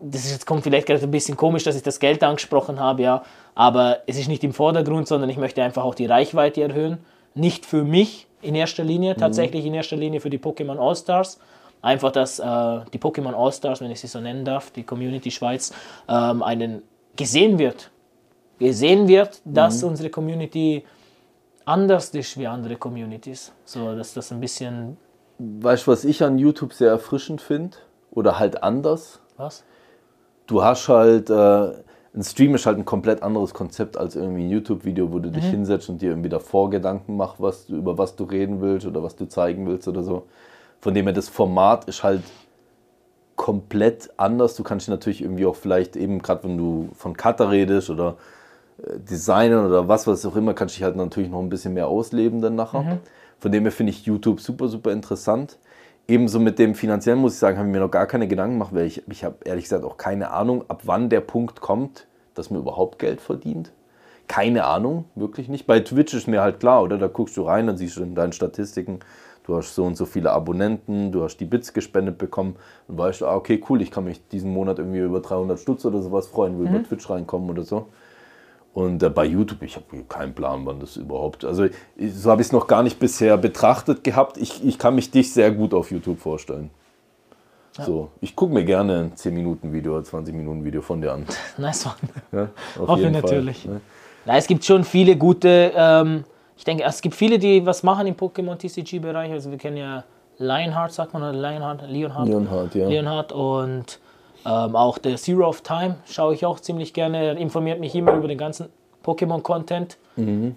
das 0.03 0.25
ist, 0.25 0.33
jetzt 0.33 0.47
kommt 0.47 0.65
vielleicht 0.65 0.87
gerade 0.87 1.03
ein 1.03 1.11
bisschen 1.11 1.37
komisch, 1.37 1.63
dass 1.65 1.77
ich 1.77 1.83
das 1.83 2.01
Geld 2.01 2.23
angesprochen 2.23 2.81
habe, 2.81 3.03
ja. 3.03 3.23
Aber 3.55 3.99
es 4.07 4.19
ist 4.19 4.29
nicht 4.29 4.43
im 4.43 4.53
Vordergrund, 4.53 5.07
sondern 5.07 5.31
ich 5.31 5.37
möchte 5.37 5.63
einfach 5.63 5.85
auch 5.85 5.95
die 5.95 6.07
Reichweite 6.07 6.63
erhöhen. 6.63 6.99
Nicht 7.35 7.65
für 7.65 7.85
mich 7.85 8.27
in 8.41 8.55
erster 8.55 8.83
Linie, 8.83 9.17
tatsächlich 9.17 9.65
in 9.65 9.75
erster 9.75 9.97
Linie 9.97 10.21
für 10.21 10.31
die 10.31 10.39
Pokémon 10.39 10.79
All-Stars. 10.79 11.39
Einfach, 11.81 12.13
dass 12.13 12.39
äh, 12.39 12.43
die 12.93 12.99
Pokémon 12.99 13.35
All-Stars, 13.35 13.81
wenn 13.81 13.91
ich 13.91 14.01
sie 14.01 14.09
so 14.09 14.21
nennen 14.21 14.45
darf, 14.45 14.71
die 14.71 14.83
Community 14.83 15.31
Schweiz, 15.31 15.73
ähm, 16.09 16.43
einen 16.43 16.83
gesehen 17.17 17.59
wird. 17.59 17.91
Gesehen 18.59 19.09
wird, 19.09 19.41
dass 19.45 19.83
unsere 19.83 20.11
Community 20.11 20.85
anders 21.65 22.11
ist 22.11 22.39
wie 22.39 22.47
andere 22.47 22.77
Communities. 22.77 23.53
So, 23.65 23.95
dass 23.97 24.15
das 24.15 24.31
ein 24.33 24.41
bisschen. 24.41 24.97
Weißt 25.39 25.87
du, 25.87 25.93
was 25.93 26.05
ich 26.05 26.23
an 26.23 26.39
YouTube 26.39 26.73
sehr 26.73 26.91
erfrischend 26.91 27.41
finde? 27.41 27.77
Oder 28.13 28.39
halt 28.39 28.63
anders? 28.63 29.21
Was? 29.37 29.65
Du 30.47 30.63
hast 30.63 30.89
halt, 30.89 31.31
äh, 31.31 31.35
ein 32.15 32.23
Stream 32.23 32.55
ist 32.55 32.67
halt 32.67 32.77
ein 32.79 32.85
komplett 32.85 33.23
anderes 33.23 33.55
Konzept 33.55 33.97
als 33.97 34.17
irgendwie 34.17 34.43
ein 34.45 34.51
YouTube-Video, 34.51 35.13
wo 35.13 35.19
du 35.19 35.31
dich 35.31 35.45
hinsetzt 35.51 35.89
und 35.89 36.03
dir 36.03 36.11
irgendwie 36.11 36.29
davor 36.29 36.69
Gedanken 36.71 37.17
machst, 37.17 37.41
was, 37.41 37.67
du- 37.67 37.77
über 37.77 37.97
was 37.97 38.17
du 38.17 38.25
reden 38.25 38.61
willst 38.61 38.87
oder 38.87 39.03
was 39.03 39.17
du 39.17 39.27
zeigen 39.27 39.67
willst 39.67 39.89
oder 39.89 40.03
so. 40.03 40.25
Von 40.81 40.95
dem 40.95 41.07
her, 41.07 41.15
das 41.15 41.29
Format 41.29 41.87
ist 41.87 42.03
halt 42.03 42.23
komplett 43.37 44.11
anders. 44.17 44.55
Du 44.57 44.63
kannst 44.63 44.87
dich 44.87 44.91
natürlich 44.91 45.23
irgendwie 45.23 45.47
auch 45.47 45.57
vielleicht 45.57 45.97
eben, 45.97 46.21
gerade 46.21 46.45
wenn 46.45 46.59
du 46.59 46.89
von 46.95 47.17
Cutter 47.17 47.51
redest 47.51 47.91
oder 47.91 48.17
äh, 48.83 48.99
Designen 48.99 49.65
oder 49.67 49.89
was, 49.89 50.07
was 50.07 50.25
auch 50.27 50.37
immer, 50.37 50.55
kannst 50.55 50.75
du 50.75 50.79
dich 50.79 50.85
halt 50.85 50.97
natürlich 50.97 51.31
noch 51.31 51.41
ein 51.41 51.49
bisschen 51.49 51.75
mehr 51.75 51.89
ausleben 51.89 52.41
dann 52.41 52.55
nachher. 52.57 52.81
Von 53.39 53.53
dem 53.53 53.65
her 53.65 53.73
finde 53.73 53.91
ich 53.91 54.05
YouTube 54.07 54.41
super, 54.41 54.69
super 54.69 54.93
interessant. 54.93 55.59
Ebenso 56.13 56.41
mit 56.41 56.59
dem 56.59 56.75
finanziellen 56.75 57.19
muss 57.19 57.33
ich 57.33 57.39
sagen, 57.39 57.57
habe 57.57 57.69
ich 57.69 57.73
mir 57.73 57.81
noch 57.81 57.91
gar 57.91 58.07
keine 58.07 58.29
Gedanken 58.29 58.57
gemacht, 58.57 58.75
weil 58.75 58.85
ich, 58.85 59.03
ich 59.09 59.25
habe 59.25 59.37
ehrlich 59.47 59.65
gesagt 59.65 59.83
auch 59.83 59.97
keine 59.97 60.31
Ahnung, 60.31 60.63
ab 60.69 60.83
wann 60.85 61.09
der 61.09 61.23
Punkt 61.23 61.63
kommt, 61.63 62.07
dass 62.35 62.51
man 62.51 62.61
überhaupt 62.61 62.99
Geld 62.99 63.23
verdient. 63.23 63.73
Keine 64.29 64.65
Ahnung, 64.65 65.07
wirklich 65.15 65.49
nicht. 65.49 65.67
Bei 65.67 65.81
Twitch 65.81 66.13
ist 66.13 66.29
mir 66.29 66.43
halt 66.43 66.61
klar, 66.61 66.83
oder? 66.83 66.99
Da 66.99 67.07
guckst 67.07 67.35
du 67.39 67.45
rein, 67.45 67.67
dann 67.67 67.79
siehst 67.79 67.97
du 67.97 68.03
in 68.03 68.15
deinen 68.15 68.35
Statistiken, 68.35 69.01
du 69.45 69.57
hast 69.57 69.75
so 69.75 69.85
und 69.85 69.97
so 69.97 70.05
viele 70.05 70.33
Abonnenten, 70.33 71.13
du 71.13 71.23
hast 71.25 71.39
die 71.39 71.47
Bits 71.47 71.73
gespendet 71.73 72.19
bekommen 72.19 72.57
und 72.89 72.99
weißt, 72.99 73.23
ah, 73.23 73.35
okay, 73.35 73.65
cool, 73.71 73.81
ich 73.81 73.91
kann 73.91 74.05
mich 74.05 74.21
diesen 74.29 74.53
Monat 74.53 74.81
irgendwie 74.81 74.99
über 74.99 75.21
300 75.21 75.59
Stutz 75.59 75.87
oder 75.87 76.03
sowas 76.03 76.27
freuen, 76.27 76.59
will 76.59 76.69
über 76.69 76.83
Twitch 76.83 77.09
reinkommen 77.09 77.49
oder 77.49 77.63
so. 77.63 77.87
Und 78.75 79.03
äh, 79.03 79.11
bei 79.11 79.27
YouTube, 79.27 79.63
ich 79.63 79.77
habe 79.77 79.85
keinen 80.09 80.35
Plan, 80.35 80.65
wann 80.65 80.81
das 80.81 80.97
überhaupt. 80.97 81.45
Also, 81.45 81.65
ich- 81.65 82.15
so 82.15 82.31
habe 82.31 82.41
ich 82.41 82.49
es 82.49 82.53
noch 82.53 82.67
gar 82.67 82.83
nicht 82.83 82.99
bisher 82.99 83.37
betrachtet 83.37 84.03
gehabt. 84.03 84.39
Ich, 84.39 84.65
ich 84.65 84.79
kann 84.79 84.95
mich 84.95 85.11
dich 85.11 85.33
sehr 85.33 85.51
gut 85.51 85.75
auf 85.75 85.91
YouTube 85.91 86.19
vorstellen. 86.19 86.71
So, 87.75 88.11
ich 88.21 88.37
gucke 88.37 88.53
mir 88.53 88.65
gerne 88.67 88.99
ein 88.99 89.13
10-Minuten-Video 89.15 89.95
oder 89.97 90.03
20-Minuten-Video 90.07 90.83
von 90.83 91.01
dir 91.01 91.13
an. 91.15 91.25
Nice 91.57 91.87
one. 91.87 91.95
Ja, 92.31 92.49
auf 92.83 92.89
Hoffe 92.89 93.01
jeden 93.01 93.13
natürlich. 93.15 93.63
Fall, 93.63 93.75
ne? 93.75 93.81
Na, 94.27 94.37
es 94.37 94.47
gibt 94.47 94.63
schon 94.65 94.85
viele 94.85 95.17
gute, 95.17 95.73
ähm, 95.75 96.25
ich 96.55 96.65
denke, 96.65 96.85
es 96.85 97.01
gibt 97.01 97.15
viele, 97.15 97.39
die 97.39 97.65
was 97.65 97.83
machen 97.83 98.07
im 98.07 98.15
Pokémon 98.15 98.57
TCG-Bereich. 98.59 99.33
Also 99.33 99.51
wir 99.51 99.57
kennen 99.57 99.79
ja 99.79 100.05
Lionheart, 100.37 100.93
sagt 100.93 101.15
man, 101.15 101.23
oder 101.23 101.33
Lionheart, 101.33 101.89
Leonhardt. 101.89 102.29
Leonhard, 102.29 102.75
ja. 102.75 102.89
Leonhardt 102.89 103.33
und 103.33 104.01
ähm, 104.45 104.77
auch 104.77 104.99
der 104.99 105.17
Zero 105.17 105.49
of 105.49 105.63
Time 105.63 105.97
schaue 106.07 106.35
ich 106.35 106.45
auch 106.45 106.61
ziemlich 106.61 106.93
gerne. 106.95 107.25
Er 107.25 107.37
informiert 107.37 107.81
mich 107.81 107.95
immer 107.95 108.15
über 108.15 108.29
den 108.29 108.39
ganzen 108.39 108.69
Pokémon-Content. 109.05 109.99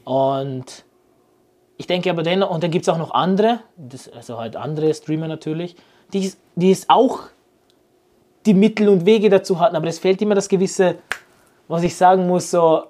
Und 0.03 0.85
ich 1.77 1.87
denke 1.87 2.09
aber 2.09 2.23
dennoch, 2.23 2.49
und 2.49 2.63
dann 2.63 2.71
gibt 2.71 2.87
es 2.87 2.89
auch 2.93 2.97
noch 2.97 3.11
andere, 3.11 3.59
das, 3.77 4.09
also 4.09 4.37
halt 4.37 4.55
andere 4.55 4.93
Streamer 4.93 5.27
natürlich, 5.27 5.75
die, 6.13 6.31
die 6.55 6.71
es 6.71 6.89
auch 6.89 7.21
die 8.45 8.53
Mittel 8.53 8.89
und 8.89 9.05
Wege 9.05 9.29
dazu 9.29 9.59
hatten, 9.59 9.75
aber 9.75 9.87
es 9.87 9.99
fehlt 9.99 10.21
immer 10.21 10.35
das 10.35 10.47
gewisse, 10.47 10.95
was 11.67 11.83
ich 11.83 11.95
sagen 11.95 12.27
muss, 12.27 12.51
so, 12.51 12.83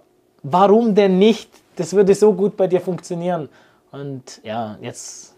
warum 0.43 0.93
denn 0.93 1.17
nicht? 1.17 1.49
Das 1.75 1.93
würde 1.93 2.13
so 2.13 2.33
gut 2.33 2.57
bei 2.57 2.67
dir 2.67 2.81
funktionieren. 2.81 3.49
Und 3.91 4.41
ja, 4.43 4.77
jetzt 4.81 5.33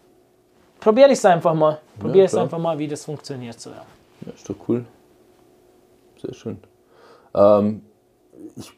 probiere 0.80 1.08
ich 1.08 1.20
es 1.20 1.26
einfach 1.26 1.54
mal. 1.54 1.80
Probiere 2.00 2.26
es 2.26 2.32
klar. 2.32 2.44
einfach 2.44 2.58
mal, 2.58 2.78
wie 2.78 2.88
das 2.88 3.06
funktioniert. 3.06 3.60
So, 3.60 3.70
ja. 3.70 3.86
Ja, 4.26 4.34
ist 4.34 4.50
doch 4.50 4.56
cool. 4.68 4.86
Sehr 6.22 6.34
schön. 6.34 6.58
Ähm, 7.34 7.82
ich 8.56 8.72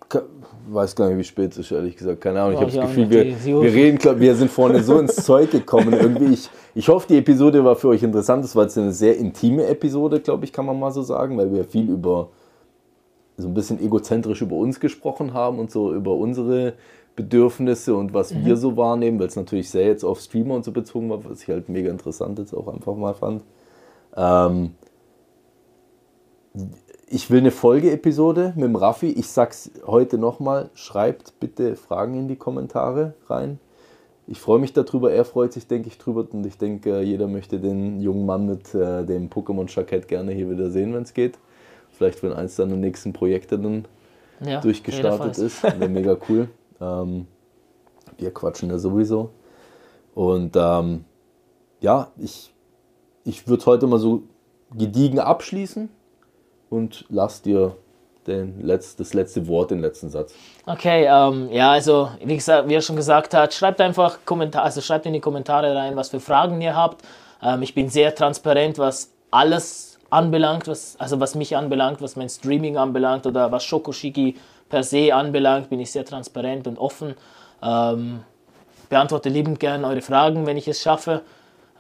weiß 0.69 0.95
gar 0.95 1.07
nicht, 1.09 1.17
wie 1.17 1.23
spät 1.23 1.51
es 1.51 1.57
ist, 1.57 1.71
ehrlich 1.71 1.95
gesagt. 1.95 2.21
Keine 2.21 2.41
Ahnung. 2.41 2.53
Ich 2.53 2.59
habe 2.59 2.71
das 2.71 2.81
Gefühl, 2.87 3.09
wir, 3.09 3.63
wir 3.63 3.73
reden, 3.73 3.97
glaub, 3.97 4.19
wir 4.19 4.35
sind 4.35 4.51
vorne 4.51 4.83
so 4.83 4.99
ins 4.99 5.15
Zeug 5.25 5.51
gekommen. 5.51 5.93
Irgendwie, 5.93 6.33
ich, 6.33 6.49
ich 6.75 6.87
hoffe, 6.89 7.07
die 7.07 7.17
Episode 7.17 7.63
war 7.63 7.75
für 7.75 7.89
euch 7.89 8.03
interessant. 8.03 8.43
Das 8.43 8.55
war 8.55 8.63
jetzt 8.63 8.77
eine 8.77 8.91
sehr 8.91 9.17
intime 9.17 9.65
Episode, 9.67 10.19
glaube 10.19 10.45
ich, 10.45 10.53
kann 10.53 10.65
man 10.65 10.79
mal 10.79 10.91
so 10.91 11.01
sagen, 11.01 11.37
weil 11.37 11.53
wir 11.53 11.63
viel 11.63 11.89
über 11.89 12.29
so 13.37 13.47
ein 13.47 13.53
bisschen 13.53 13.81
egozentrisch 13.81 14.41
über 14.41 14.57
uns 14.57 14.79
gesprochen 14.79 15.33
haben 15.33 15.59
und 15.59 15.71
so 15.71 15.93
über 15.93 16.13
unsere 16.15 16.73
Bedürfnisse 17.15 17.95
und 17.95 18.13
was 18.13 18.33
wir 18.33 18.57
so 18.57 18.77
wahrnehmen, 18.77 19.19
weil 19.19 19.27
es 19.27 19.35
natürlich 19.35 19.69
sehr 19.69 19.85
jetzt 19.85 20.03
auf 20.03 20.19
Streamer 20.19 20.55
und 20.55 20.65
so 20.65 20.71
bezogen 20.71 21.09
war, 21.09 21.23
was 21.25 21.41
ich 21.41 21.49
halt 21.49 21.69
mega 21.69 21.89
interessant 21.89 22.39
jetzt 22.39 22.53
auch 22.53 22.67
einfach 22.67 22.95
mal 22.95 23.13
fand. 23.13 23.43
Ähm, 24.15 24.71
ich 27.11 27.31
will 27.31 27.39
eine 27.39 27.51
Folgeepisode 27.51 28.53
mit 28.55 28.65
dem 28.65 28.75
Raffi. 28.75 29.07
Ich 29.07 29.27
sag's 29.29 29.71
heute 29.85 30.19
nochmal. 30.19 30.69
Schreibt 30.75 31.39
bitte 31.39 31.75
Fragen 31.75 32.13
in 32.13 32.27
die 32.27 32.35
Kommentare 32.35 33.15
rein. 33.27 33.59
Ich 34.27 34.39
freue 34.39 34.59
mich 34.59 34.73
darüber. 34.73 35.11
Er 35.11 35.25
freut 35.25 35.51
sich, 35.53 35.65
denke 35.65 35.87
ich, 35.87 35.97
drüber. 35.97 36.27
Und 36.31 36.45
ich 36.45 36.57
denke, 36.57 37.01
jeder 37.01 37.27
möchte 37.27 37.59
den 37.59 37.99
jungen 37.99 38.27
Mann 38.27 38.45
mit 38.45 38.75
äh, 38.75 39.03
dem 39.05 39.29
Pokémon-Jackett 39.29 40.07
gerne 40.07 40.33
hier 40.33 40.51
wieder 40.51 40.69
sehen, 40.69 40.93
wenn 40.93 41.01
es 41.01 41.15
geht. 41.15 41.39
Vielleicht, 41.91 42.21
wenn 42.21 42.31
eins 42.31 42.55
seiner 42.55 42.75
nächsten 42.75 43.11
Projekte 43.11 43.57
dann 43.57 43.85
Ja, 44.45 44.61
durchgestartet 44.61 45.39
ist. 45.39 45.63
Wäre 45.63 45.89
mega 45.89 46.17
cool. 46.29 46.49
Ähm, 46.81 47.27
wir 48.17 48.33
quatschen 48.33 48.69
ja 48.69 48.77
sowieso. 48.77 49.31
Und 50.15 50.55
ähm, 50.55 51.03
ja, 51.81 52.09
ich, 52.15 52.53
ich 53.25 53.49
würde 53.49 53.65
heute 53.65 53.85
mal 53.85 53.99
so 53.99 54.23
gediegen 54.73 55.19
abschließen 55.19 55.89
und 56.69 57.05
lass 57.09 57.41
dir 57.41 57.75
den 58.27 58.61
Letz-, 58.63 58.95
das 58.95 59.13
letzte 59.13 59.47
Wort, 59.47 59.71
den 59.71 59.79
letzten 59.79 60.09
Satz. 60.09 60.33
Okay, 60.65 61.05
ähm, 61.05 61.49
ja, 61.51 61.71
also 61.71 62.09
wie 62.23 62.35
gesagt, 62.35 62.69
wie 62.69 62.75
er 62.75 62.81
schon 62.81 62.95
gesagt 62.95 63.33
hat, 63.33 63.53
schreibt 63.53 63.81
einfach 63.81 64.19
Kommentar, 64.25 64.63
also 64.63 64.81
schreibt 64.81 65.05
in 65.05 65.13
die 65.13 65.19
Kommentare 65.19 65.75
rein, 65.75 65.95
was 65.95 66.09
für 66.09 66.19
Fragen 66.19 66.61
ihr 66.61 66.75
habt. 66.75 67.03
Ähm, 67.41 67.61
ich 67.63 67.73
bin 67.73 67.89
sehr 67.89 68.13
transparent, 68.13 68.77
was 68.77 69.11
alles 69.31 69.99
anbelangt, 70.09 70.67
was, 70.67 70.95
also 70.99 71.19
was 71.19 71.35
mich 71.35 71.55
anbelangt, 71.55 72.01
was 72.01 72.15
mein 72.15 72.29
Streaming 72.29 72.77
anbelangt 72.77 73.25
oder 73.25 73.51
was 73.51 73.63
Shokoshiki 73.63 74.35
per 74.69 74.83
se 74.83 75.13
anbelangt, 75.13 75.69
bin 75.69 75.79
ich 75.79 75.91
sehr 75.91 76.05
transparent 76.05 76.67
und 76.67 76.77
offen. 76.77 77.15
Ähm, 77.61 78.21
beantworte 78.89 79.29
liebend 79.29 79.59
gern 79.59 79.85
eure 79.85 80.01
Fragen, 80.01 80.45
wenn 80.45 80.57
ich 80.57 80.67
es 80.67 80.81
schaffe. 80.81 81.21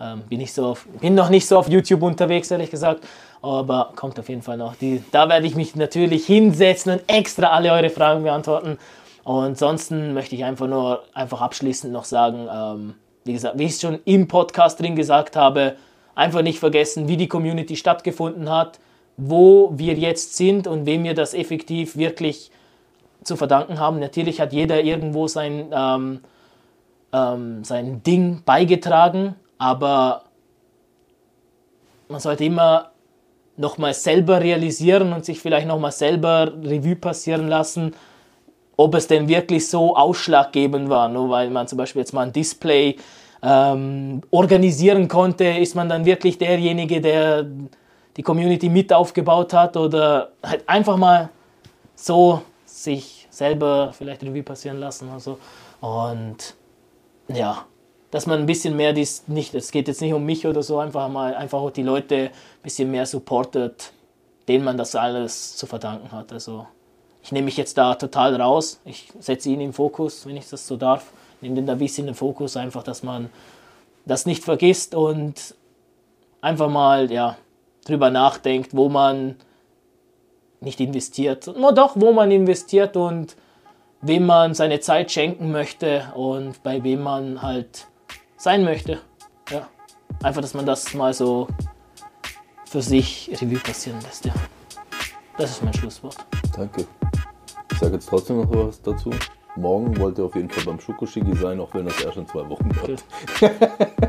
Ähm, 0.01 0.21
bin, 0.29 0.39
ich 0.39 0.53
so 0.53 0.67
auf, 0.67 0.85
bin 1.01 1.13
noch 1.13 1.29
nicht 1.29 1.45
so 1.45 1.57
auf 1.57 1.67
YouTube 1.67 2.01
unterwegs, 2.03 2.49
ehrlich 2.51 2.71
gesagt, 2.71 3.05
aber 3.41 3.91
kommt 3.95 4.19
auf 4.19 4.29
jeden 4.29 4.41
Fall 4.41 4.57
noch. 4.57 4.75
Die, 4.75 5.03
da 5.11 5.27
werde 5.27 5.45
ich 5.45 5.55
mich 5.55 5.75
natürlich 5.75 6.25
hinsetzen 6.25 6.93
und 6.93 7.01
extra 7.07 7.47
alle 7.47 7.71
eure 7.71 7.89
Fragen 7.89 8.23
beantworten. 8.23 8.77
Und 9.23 9.43
ansonsten 9.43 10.13
möchte 10.13 10.35
ich 10.35 10.43
einfach 10.43 10.67
nur 10.67 11.03
einfach 11.13 11.41
abschließend 11.41 11.91
noch 11.91 12.05
sagen, 12.05 12.47
ähm, 12.51 12.93
wie 13.25 13.33
gesagt, 13.33 13.59
wie 13.59 13.65
ich 13.65 13.73
es 13.73 13.81
schon 13.81 13.99
im 14.05 14.27
Podcast 14.27 14.79
drin 14.79 14.95
gesagt 14.95 15.35
habe, 15.35 15.75
einfach 16.15 16.41
nicht 16.41 16.59
vergessen, 16.59 17.07
wie 17.07 17.17
die 17.17 17.27
Community 17.27 17.75
stattgefunden 17.75 18.49
hat, 18.49 18.79
wo 19.17 19.71
wir 19.75 19.93
jetzt 19.95 20.37
sind 20.37 20.65
und 20.65 20.85
wem 20.85 21.03
wir 21.03 21.13
das 21.13 21.33
effektiv 21.33 21.97
wirklich 21.97 22.51
zu 23.23 23.35
verdanken 23.35 23.79
haben. 23.79 23.99
Natürlich 23.99 24.39
hat 24.39 24.53
jeder 24.53 24.81
irgendwo 24.81 25.27
sein, 25.27 25.67
ähm, 25.71 26.21
ähm, 27.11 27.63
sein 27.63 28.01
Ding 28.03 28.43
beigetragen, 28.45 29.35
aber 29.59 30.23
man 32.07 32.19
sollte 32.19 32.45
immer 32.45 32.89
nochmal 33.57 33.93
selber 33.93 34.41
realisieren 34.41 35.13
und 35.13 35.25
sich 35.25 35.39
vielleicht 35.39 35.67
nochmal 35.67 35.91
selber 35.91 36.51
Revue 36.63 36.95
passieren 36.95 37.47
lassen, 37.47 37.93
ob 38.77 38.95
es 38.95 39.07
denn 39.07 39.27
wirklich 39.27 39.67
so 39.67 39.95
ausschlaggebend 39.95 40.89
war. 40.89 41.09
Nur 41.09 41.29
weil 41.29 41.49
man 41.49 41.67
zum 41.67 41.77
Beispiel 41.77 41.99
jetzt 41.99 42.13
mal 42.13 42.23
ein 42.23 42.33
Display 42.33 42.95
ähm, 43.43 44.21
organisieren 44.31 45.07
konnte, 45.07 45.43
ist 45.43 45.75
man 45.75 45.89
dann 45.89 46.05
wirklich 46.05 46.37
derjenige, 46.37 47.01
der 47.01 47.45
die 48.15 48.23
Community 48.23 48.69
mit 48.69 48.91
aufgebaut 48.91 49.53
hat 49.53 49.75
oder 49.77 50.31
halt 50.41 50.67
einfach 50.67 50.97
mal 50.97 51.29
so 51.95 52.41
sich 52.65 53.27
selber 53.29 53.91
vielleicht 53.93 54.23
Revue 54.23 54.43
passieren 54.43 54.79
lassen. 54.79 55.09
Also. 55.09 55.37
Und 55.81 56.55
ja, 57.27 57.65
dass 58.11 58.25
man 58.25 58.39
ein 58.39 58.45
bisschen 58.45 58.75
mehr 58.75 58.93
dies 58.93 59.27
nicht, 59.27 59.53
es 59.53 59.71
geht 59.71 59.87
jetzt 59.87 60.01
nicht 60.01 60.13
um 60.13 60.25
mich 60.25 60.47
oder 60.47 60.63
so, 60.63 60.79
einfach 60.79 61.09
mal 61.09 61.35
einfach 61.35 61.59
auch 61.59 61.71
die 61.71 61.83
Leute 61.83 62.15
ein 62.15 62.63
bisschen 62.63 62.89
mehr 62.89 63.05
supportet, 63.05 63.93
denen 64.47 64.63
man 64.63 64.77
das 64.77 64.95
alles 64.95 65.55
zu 65.55 65.67
verdanken 65.67 66.11
hat. 66.11 66.33
Also 66.33 66.65
ich 67.21 67.31
nehme 67.31 67.45
mich 67.45 67.57
jetzt 67.57 67.77
da 67.77 67.95
total 67.95 68.39
raus. 68.41 68.79
Ich 68.85 69.11
setze 69.19 69.49
ihn 69.49 69.61
im 69.61 69.73
Fokus, 69.73 70.25
wenn 70.25 70.37
ich 70.37 70.49
das 70.49 70.65
so 70.65 70.77
darf. 70.77 71.11
Nehme 71.41 71.55
den 71.55 71.67
Davis 71.67 71.97
in 71.97 72.07
den 72.07 72.15
Fokus, 72.15 72.57
einfach, 72.57 72.83
dass 72.83 73.03
man 73.03 73.29
das 74.05 74.25
nicht 74.25 74.43
vergisst 74.43 74.95
und 74.95 75.55
einfach 76.41 76.69
mal 76.69 77.11
ja, 77.11 77.37
drüber 77.85 78.09
nachdenkt, 78.09 78.75
wo 78.75 78.89
man 78.89 79.35
nicht 80.61 80.79
investiert, 80.79 81.47
nur 81.55 81.71
doch, 81.73 81.93
wo 81.95 82.11
man 82.11 82.31
investiert 82.31 82.97
und 82.97 83.35
wem 84.01 84.25
man 84.25 84.53
seine 84.53 84.79
Zeit 84.79 85.11
schenken 85.11 85.51
möchte 85.51 86.11
und 86.15 86.63
bei 86.63 86.83
wem 86.83 87.01
man 87.01 87.41
halt 87.41 87.87
sein 88.39 88.63
möchte. 88.63 88.99
Ja. 89.51 89.67
Einfach, 90.23 90.41
dass 90.41 90.55
man 90.55 90.65
das 90.65 90.93
mal 90.95 91.13
so 91.13 91.47
für 92.65 92.81
sich 92.81 93.29
Revue 93.41 93.59
passieren 93.59 93.99
lässt. 94.01 94.25
Ja. 94.25 94.33
Das 95.37 95.51
ist 95.51 95.63
mein 95.63 95.73
Schlusswort. 95.73 96.17
Danke. 96.55 96.85
Ich 97.71 97.77
sage 97.77 97.93
jetzt 97.93 98.09
trotzdem 98.09 98.37
noch 98.37 98.49
was 98.51 98.81
dazu. 98.81 99.11
Morgen 99.55 99.97
wollte 99.99 100.23
auf 100.23 100.35
jeden 100.35 100.49
Fall 100.49 100.63
beim 100.63 100.79
Schokoschigi 100.79 101.35
sein, 101.35 101.59
auch 101.59 101.73
wenn 101.73 101.85
das 101.85 102.01
erst 102.01 102.17
in 102.17 102.27
zwei 102.27 102.47
Wochen 102.47 102.69
wird. 102.85 103.03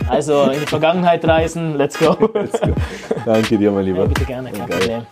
Also 0.08 0.44
in 0.44 0.60
die 0.60 0.66
Vergangenheit 0.66 1.24
reisen, 1.24 1.76
let's 1.76 1.98
go. 1.98 2.16
Let's 2.34 2.60
go. 2.60 2.72
Danke 3.24 3.58
dir, 3.58 3.72
mein 3.72 3.84
Lieber. 3.84 4.00
Ja, 4.00 4.06
bitte 4.06 4.24
gerne, 4.24 4.52
kein 4.52 4.68
Geil. 4.68 4.78
Problem. 4.78 5.06